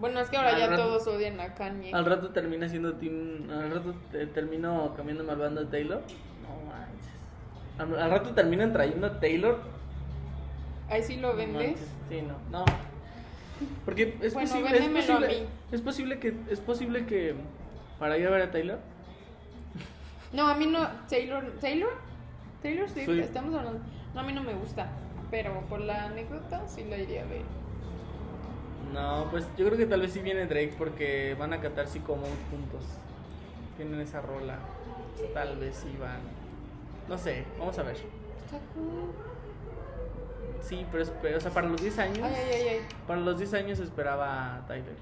Bueno, 0.00 0.20
es 0.20 0.28
que 0.28 0.36
ahora 0.36 0.50
Al 0.50 0.58
ya 0.58 0.66
rato- 0.68 0.82
todos 0.84 1.06
odian 1.08 1.40
a 1.40 1.54
Kanye. 1.54 1.92
Al 1.94 2.04
rato 2.04 2.30
termina 2.30 2.68
siendo 2.68 2.94
Team. 2.94 3.48
Al 3.50 3.70
rato 3.70 3.94
te- 4.12 4.26
termino 4.26 4.92
cambiándome 4.96 5.32
al 5.32 5.38
bando 5.38 5.60
de 5.64 5.66
Taylor. 5.70 6.02
No 6.42 6.70
manches. 6.70 7.08
Al, 7.78 8.02
al 8.02 8.10
rato 8.10 8.34
terminan 8.34 8.72
trayendo 8.72 9.06
a 9.06 9.18
Taylor. 9.20 9.58
Ahí 10.90 11.02
sí 11.02 11.16
lo 11.16 11.30
No 11.30 11.36
vendes. 11.36 11.66
manches. 11.70 11.88
Sí, 12.08 12.22
no. 12.22 12.34
No. 12.58 12.64
Porque 13.84 14.16
es 14.20 14.34
Bueno, 14.34 14.48
posible. 14.50 14.78
Es 14.78 14.88
posible, 14.88 15.46
es 15.72 15.80
posible 15.80 16.18
que. 16.18 16.34
Es 16.50 16.60
posible 16.60 17.06
que. 17.06 17.34
Para 17.98 18.16
ir 18.18 18.26
a 18.26 18.30
ver 18.30 18.42
a 18.42 18.50
Taylor. 18.50 18.78
No, 20.32 20.46
a 20.48 20.54
mí 20.54 20.66
no. 20.66 20.86
Taylor. 21.08 21.44
¿Taylor? 21.60 21.90
Taylor 22.62 22.88
Swift, 22.88 23.06
Sí. 23.06 23.20
estamos 23.20 23.54
hablando. 23.54 23.80
No, 24.14 24.20
a 24.20 24.22
mí 24.22 24.32
no 24.32 24.42
me 24.42 24.54
gusta. 24.54 24.88
Pero 25.30 25.60
por 25.68 25.80
la 25.80 26.04
anécdota 26.06 26.66
sí 26.66 26.84
la 26.88 26.96
iría 26.96 27.22
a 27.22 27.26
ver. 27.26 27.42
No, 28.92 29.26
pues 29.30 29.46
yo 29.56 29.66
creo 29.66 29.76
que 29.76 29.86
tal 29.86 30.00
vez 30.00 30.12
sí 30.12 30.20
viene 30.20 30.46
Drake 30.46 30.74
porque 30.78 31.36
van 31.38 31.52
a 31.52 31.60
cantar 31.60 31.86
como 32.06 32.22
juntos. 32.50 32.84
Tienen 33.76 34.00
esa 34.00 34.20
rola. 34.22 34.58
Tal 35.34 35.56
vez 35.58 35.76
sí 35.76 35.94
van. 36.00 36.20
No 37.08 37.18
sé, 37.18 37.44
vamos 37.58 37.78
a 37.78 37.82
ver. 37.82 37.96
Está 37.96 38.58
cool. 38.74 39.12
Sí, 40.62 40.86
pero, 40.92 41.04
pero, 41.22 41.38
o 41.38 41.40
sea, 41.40 41.50
para 41.50 41.68
los 41.68 41.80
10 41.80 41.98
años. 41.98 42.18
Ay, 42.22 42.34
ay, 42.36 42.50
ay, 42.52 42.68
ay. 42.68 42.80
Para 43.06 43.20
los 43.20 43.38
10 43.38 43.54
años 43.54 43.78
esperaba 43.78 44.56
a 44.56 44.66
Tyler. 44.66 44.96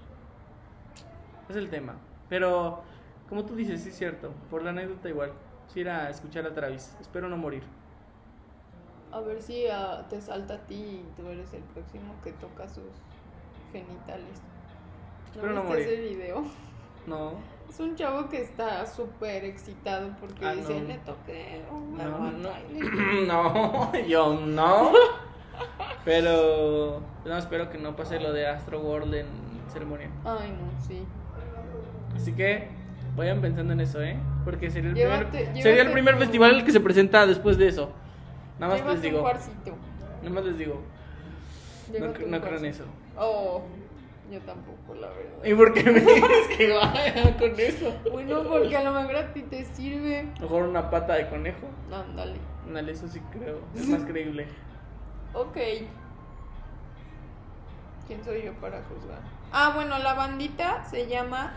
Es 1.49 1.57
el 1.57 1.69
tema. 1.70 1.95
Pero, 2.28 2.83
como 3.28 3.45
tú 3.45 3.55
dices, 3.55 3.83
sí 3.83 3.89
es 3.91 3.97
cierto. 3.97 4.33
Por 4.51 4.62
la 4.62 4.70
anécdota 4.70 5.09
igual. 5.09 5.33
Sí 5.73 5.81
ir 5.81 5.89
a 5.91 6.11
escuchar 6.11 6.47
a 6.47 6.53
Travis. 6.55 6.95
Espero 7.01 7.28
no 7.28 7.37
morir. 7.37 7.62
A 9.12 9.20
ver 9.20 9.41
si 9.41 9.66
ah, 9.69 10.05
te 10.11 10.20
salta 10.20 10.55
a 10.55 10.59
ti 10.66 10.74
y 10.74 11.05
tú 11.16 11.27
eres 11.28 11.53
el 11.55 11.62
próximo 11.62 12.15
que 12.23 12.33
toca 12.33 12.69
sus 12.69 12.85
genitales. 13.73 14.43
Espero 15.33 15.53
no 15.55 15.62
¿No 15.62 15.69
morir. 15.69 15.87
ese 15.87 16.01
video? 16.01 16.45
No. 17.07 17.33
Es 17.69 17.81
un 17.81 17.95
chavo 17.97 18.28
que 18.28 18.43
está 18.43 18.85
súper 18.87 19.45
excitado 19.45 20.11
porque 20.20 20.45
Ah, 20.45 20.55
dice, 20.55 20.81
no. 20.81 20.89
le 20.89 20.99
toqué 20.99 21.65
un 21.70 21.97
No, 21.97 22.31
no. 22.33 22.49
Tyler". 22.51 23.27
no, 23.28 23.97
yo 24.07 24.35
no. 24.41 24.93
Pero, 26.05 27.01
no, 27.24 27.37
espero 27.39 27.70
que 27.70 27.78
no 27.78 27.97
pase 27.97 28.20
lo 28.20 28.33
de 28.33 28.47
Astro 28.47 28.81
World 28.81 29.15
en 29.15 29.27
ceremonia. 29.73 30.09
Ay, 30.24 30.51
no, 30.53 30.83
sí. 30.87 31.03
Así 32.15 32.33
que, 32.33 32.69
vayan 33.16 33.41
pensando 33.41 33.73
en 33.73 33.81
eso, 33.81 34.01
¿eh? 34.03 34.16
Porque 34.45 34.70
sería 34.70 34.91
el 34.91 34.97
Llévate- 34.97 35.24
primer, 35.31 35.43
llévate 35.47 35.62
sería 35.62 35.83
el 35.83 35.93
primer 35.93 36.15
tu- 36.15 36.20
festival 36.20 36.55
el 36.57 36.65
que 36.65 36.73
se 36.73 36.81
presenta 36.81 37.27
después 37.27 37.59
de 37.59 37.69
eso. 37.69 37.91
Nada 38.59 38.73
más 38.74 38.87
les 38.87 39.03
Llévate 39.03 39.09
digo. 39.09 39.77
Nada 40.23 40.35
más 40.35 40.45
les 40.45 40.59
digo. 40.59 40.74
No, 41.89 41.93
Llévate 41.93 42.07
no 42.09 42.15
creo 42.15 42.35
en 42.37 42.41
cuarcito. 42.41 42.66
eso. 42.66 42.85
Oh, 43.19 43.62
yo 44.31 44.41
tampoco, 44.41 44.95
la 44.95 45.09
verdad. 45.09 45.45
¿Y 45.45 45.55
por 45.55 45.73
qué 45.74 45.83
me 45.85 46.01
dices 46.01 46.57
que 46.57 46.73
vaya 46.73 47.37
con 47.39 47.59
eso? 47.59 47.95
Bueno, 48.12 48.43
porque 48.49 48.77
a 48.77 48.83
lo 48.85 48.93
mejor 48.93 49.16
a 49.16 49.33
ti 49.33 49.43
te 49.43 49.65
sirve. 49.65 50.28
Mejor 50.41 50.62
una 50.62 50.89
pata 50.91 51.15
de 51.15 51.28
conejo. 51.28 51.66
Ándale. 51.93 52.37
Ándale, 52.66 52.93
eso 52.93 53.09
sí 53.09 53.20
creo. 53.33 53.59
Es 53.74 53.89
más 53.89 54.03
creíble. 54.05 54.47
Ok. 55.37 55.57
¿Quién 58.07 58.25
soy 58.25 58.43
yo 58.45 58.55
para 58.55 58.83
juzgar? 58.85 59.21
Ah, 59.53 59.73
bueno, 59.75 59.99
la 59.99 60.15
bandita 60.15 60.83
se 60.87 61.07
llama 61.09 61.53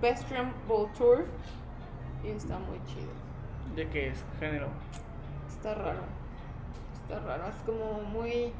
Bestrom 0.00 0.52
Tour 0.96 1.24
y 2.22 2.28
está 2.28 2.60
muy 2.60 2.78
chido. 2.84 3.10
¿De 3.74 3.88
qué 3.88 4.08
es? 4.10 4.24
Género. 4.38 4.68
Está 5.48 5.74
raro. 5.74 6.02
Está 6.94 7.18
raro. 7.26 7.48
Es 7.48 7.56
como 7.66 8.02
muy. 8.02 8.52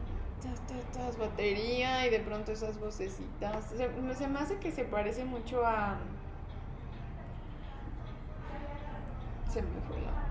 Tas, 0.42 0.60
tas, 0.66 0.84
tas, 0.92 1.18
batería 1.18 2.06
y 2.08 2.10
de 2.10 2.18
pronto 2.18 2.50
esas 2.50 2.80
vocecitas. 2.80 3.66
Se, 3.66 4.14
se 4.16 4.28
me 4.28 4.38
hace 4.40 4.58
que 4.58 4.72
se 4.72 4.82
parece 4.82 5.24
mucho 5.24 5.64
a. 5.64 5.98
Se 9.48 9.62
me 9.62 9.80
fue 9.86 10.00
la 10.00 10.08
onda. 10.08 10.22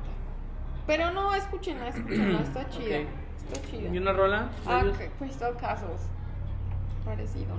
Pero 0.86 1.12
no, 1.12 1.34
escúchenla, 1.34 1.88
escúchenla. 1.88 2.42
Está 2.42 2.70
chida. 2.70 3.00
Ok. 3.00 3.23
Está 3.52 3.70
chida. 3.70 3.90
¿Y 3.94 3.98
una 3.98 4.14
rola? 4.14 4.50
Ah, 4.66 4.84
Crystal 5.20 5.56
Castles. 5.58 6.10
Parecido. 7.06 7.56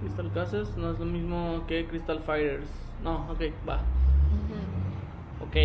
Crystal 0.00 0.30
Castles 0.32 0.76
no 0.76 0.90
es 0.92 0.98
lo 0.98 1.04
mismo 1.06 1.62
que 1.66 1.86
Crystal 1.86 2.20
Fighters. 2.20 2.66
No, 3.02 3.30
ok, 3.30 3.40
va. 3.68 3.76
Ujú. 3.76 5.46
Ok, 5.46 5.56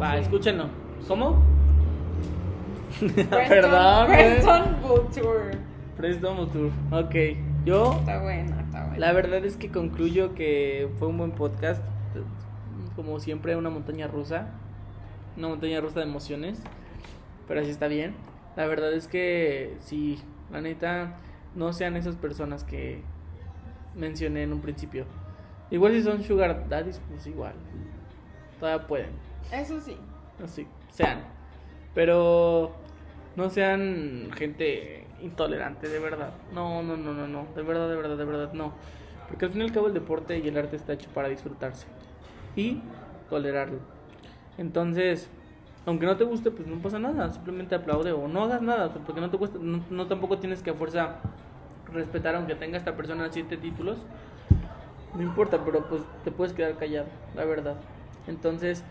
va, 0.00 0.12
Sí. 0.14 0.18
escúchenlo. 0.22 0.66
¿Cómo? 1.06 1.42
Preston- 3.00 3.28
Perdón. 3.48 4.10
eh. 4.12 4.14
Preston 4.40 4.76
Tour. 5.12 5.50
Preston 5.96 6.50
Tour. 6.50 6.70
Ok, 6.92 7.14
yo 7.64 7.92
Está 8.00 8.22
buena, 8.22 8.60
está 8.62 8.80
buena. 8.86 8.98
La 8.98 9.12
verdad 9.12 9.44
es 9.44 9.56
que 9.56 9.70
concluyo 9.70 10.34
que 10.34 10.90
fue 10.98 11.08
un 11.08 11.18
buen 11.18 11.32
podcast. 11.32 11.82
Como 12.96 13.20
siempre, 13.20 13.54
una 13.56 13.70
montaña 13.70 14.08
rusa. 14.08 14.48
Una 15.36 15.48
montaña 15.48 15.80
rusa 15.80 16.00
de 16.00 16.06
emociones. 16.06 16.60
Pero 17.46 17.60
así 17.60 17.70
está 17.70 17.86
bien. 17.86 18.14
La 18.58 18.66
verdad 18.66 18.92
es 18.92 19.06
que 19.06 19.76
sí, 19.78 20.18
la 20.50 20.60
neta, 20.60 21.14
no 21.54 21.72
sean 21.72 21.94
esas 21.94 22.16
personas 22.16 22.64
que 22.64 23.02
mencioné 23.94 24.42
en 24.42 24.52
un 24.52 24.60
principio. 24.60 25.04
Igual 25.70 25.92
si 25.92 26.02
son 26.02 26.24
sugar 26.24 26.68
daddies, 26.68 27.00
pues 27.08 27.24
igual. 27.28 27.52
Todavía 28.58 28.84
pueden. 28.88 29.10
Eso 29.52 29.80
sí. 29.80 29.96
Así, 30.42 30.66
sean. 30.90 31.20
Pero 31.94 32.74
no 33.36 33.48
sean 33.48 34.30
gente 34.34 35.06
intolerante, 35.20 35.88
de 35.88 36.00
verdad. 36.00 36.32
No, 36.52 36.82
no, 36.82 36.96
no, 36.96 37.14
no, 37.14 37.28
no. 37.28 37.46
De 37.54 37.62
verdad, 37.62 37.88
de 37.88 37.94
verdad, 37.94 38.18
de 38.18 38.24
verdad, 38.24 38.52
no. 38.54 38.72
Porque 39.28 39.44
al 39.44 39.52
fin 39.52 39.60
y 39.60 39.64
al 39.66 39.72
cabo 39.72 39.86
el 39.86 39.94
deporte 39.94 40.36
y 40.36 40.48
el 40.48 40.58
arte 40.58 40.74
está 40.74 40.94
hecho 40.94 41.10
para 41.10 41.28
disfrutarse. 41.28 41.86
Y 42.56 42.82
tolerarlo. 43.30 43.78
Entonces, 44.56 45.30
aunque 45.88 46.06
no 46.06 46.16
te 46.16 46.24
guste, 46.24 46.50
pues 46.50 46.68
no 46.68 46.76
pasa 46.80 46.98
nada. 46.98 47.32
Simplemente 47.32 47.74
aplaude 47.74 48.12
o 48.12 48.28
no 48.28 48.44
hagas 48.44 48.62
nada. 48.62 48.92
Porque 48.92 49.20
no 49.20 49.30
te 49.30 49.38
cuesta, 49.38 49.58
no, 49.60 49.82
no 49.90 50.06
tampoco 50.06 50.38
tienes 50.38 50.62
que 50.62 50.70
a 50.70 50.74
fuerza 50.74 51.16
respetar 51.92 52.34
aunque 52.36 52.54
tenga 52.54 52.76
esta 52.76 52.94
persona 52.96 53.28
siete 53.30 53.56
títulos. 53.56 53.98
No 55.14 55.22
importa, 55.22 55.64
pero 55.64 55.88
pues 55.88 56.02
te 56.24 56.30
puedes 56.30 56.52
quedar 56.52 56.76
callado, 56.76 57.06
la 57.34 57.44
verdad. 57.46 57.76
Entonces, 58.26 58.84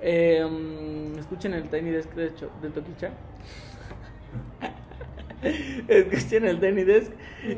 eh, 0.00 1.12
escuchen 1.18 1.52
el 1.54 1.68
Tiny 1.68 1.90
Desk 1.90 2.12
de, 2.14 2.26
hecho, 2.28 2.50
de 2.62 2.70
Toquicha. 2.70 3.10
escuchen 5.88 6.46
el 6.46 6.60
Tiny 6.60 6.84
Desk. 6.84 7.12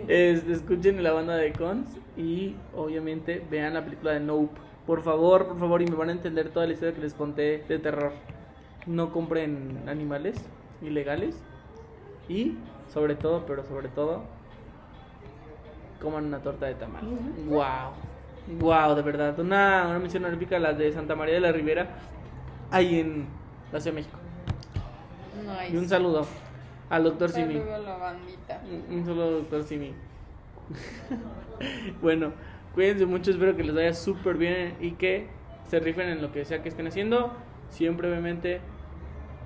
es- 0.08 0.46
escuchen 0.48 1.02
la 1.02 1.12
banda 1.12 1.36
de 1.36 1.52
Cons. 1.52 1.88
Y 2.16 2.56
obviamente 2.74 3.44
vean 3.48 3.74
la 3.74 3.84
película 3.84 4.12
de 4.12 4.20
Nope. 4.20 4.60
Por 4.86 5.02
favor, 5.02 5.46
por 5.46 5.58
favor, 5.58 5.82
y 5.82 5.86
me 5.86 5.96
van 5.96 6.08
a 6.08 6.12
entender 6.12 6.48
toda 6.50 6.66
la 6.66 6.72
historia 6.72 6.94
que 6.94 7.00
les 7.02 7.14
conté 7.14 7.64
de 7.68 7.78
terror. 7.78 8.12
No 8.88 9.12
compren 9.12 9.84
animales 9.86 10.36
ilegales. 10.82 11.40
Y 12.28 12.56
sobre 12.92 13.14
todo, 13.14 13.46
pero 13.46 13.64
sobre 13.64 13.88
todo, 13.88 14.22
coman 16.00 16.24
una 16.26 16.40
torta 16.40 16.66
de 16.66 16.74
tamal. 16.74 17.04
Wow. 17.46 17.92
Wow, 18.58 18.94
de 18.94 19.02
verdad. 19.02 19.38
Una, 19.38 19.86
una 19.88 19.98
mención 19.98 20.24
honorífica 20.24 20.58
las 20.58 20.76
de 20.78 20.92
Santa 20.92 21.14
María 21.14 21.34
de 21.34 21.40
la 21.40 21.52
Ribera, 21.52 21.96
ahí 22.70 23.00
en 23.00 23.26
la 23.72 23.80
Ciudad 23.80 23.96
de 23.96 24.00
México. 24.02 24.18
Nice. 25.46 25.74
Y 25.74 25.76
un 25.76 25.88
saludo. 25.88 26.26
Al 26.90 27.04
doctor 27.04 27.30
Simi. 27.30 27.54
Saludo 27.54 27.74
a 27.74 27.78
la 27.78 27.96
bandita. 27.96 28.62
Un 28.88 28.98
un 28.98 29.04
solo 29.04 29.30
doctor 29.30 29.62
Simi. 29.64 29.92
bueno, 32.02 32.32
cuídense 32.74 33.06
mucho, 33.06 33.30
espero 33.30 33.56
que 33.56 33.64
les 33.64 33.74
vaya 33.74 33.92
súper 33.92 34.36
bien 34.36 34.74
y 34.80 34.92
que 34.92 35.28
se 35.66 35.80
rifen 35.80 36.08
en 36.08 36.22
lo 36.22 36.32
que 36.32 36.44
sea 36.44 36.62
que 36.62 36.68
estén 36.68 36.86
haciendo. 36.86 37.32
Siempre, 37.68 38.08
obviamente, 38.08 38.60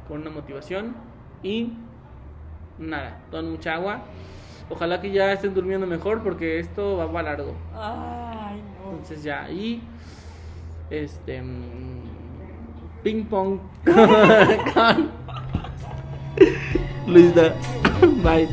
con 0.08 0.20
una 0.20 0.30
motivación 0.30 0.94
y 1.42 1.72
nada, 2.78 3.20
toman 3.30 3.50
mucha 3.50 3.74
agua. 3.74 4.02
Ojalá 4.70 5.00
que 5.00 5.10
ya 5.10 5.32
estén 5.32 5.54
durmiendo 5.54 5.86
mejor 5.86 6.22
porque 6.22 6.58
esto 6.58 6.96
va 6.96 7.10
para 7.12 7.30
largo. 7.30 7.54
Ay, 7.74 8.62
no. 8.82 8.92
Entonces 8.92 9.22
ya, 9.22 9.50
y 9.50 9.82
este 10.90 11.42
mm, 11.42 12.02
ping 13.02 13.24
pong 13.24 13.58
con 14.74 15.10
Luis. 17.06 17.32
Bye. 18.22 18.48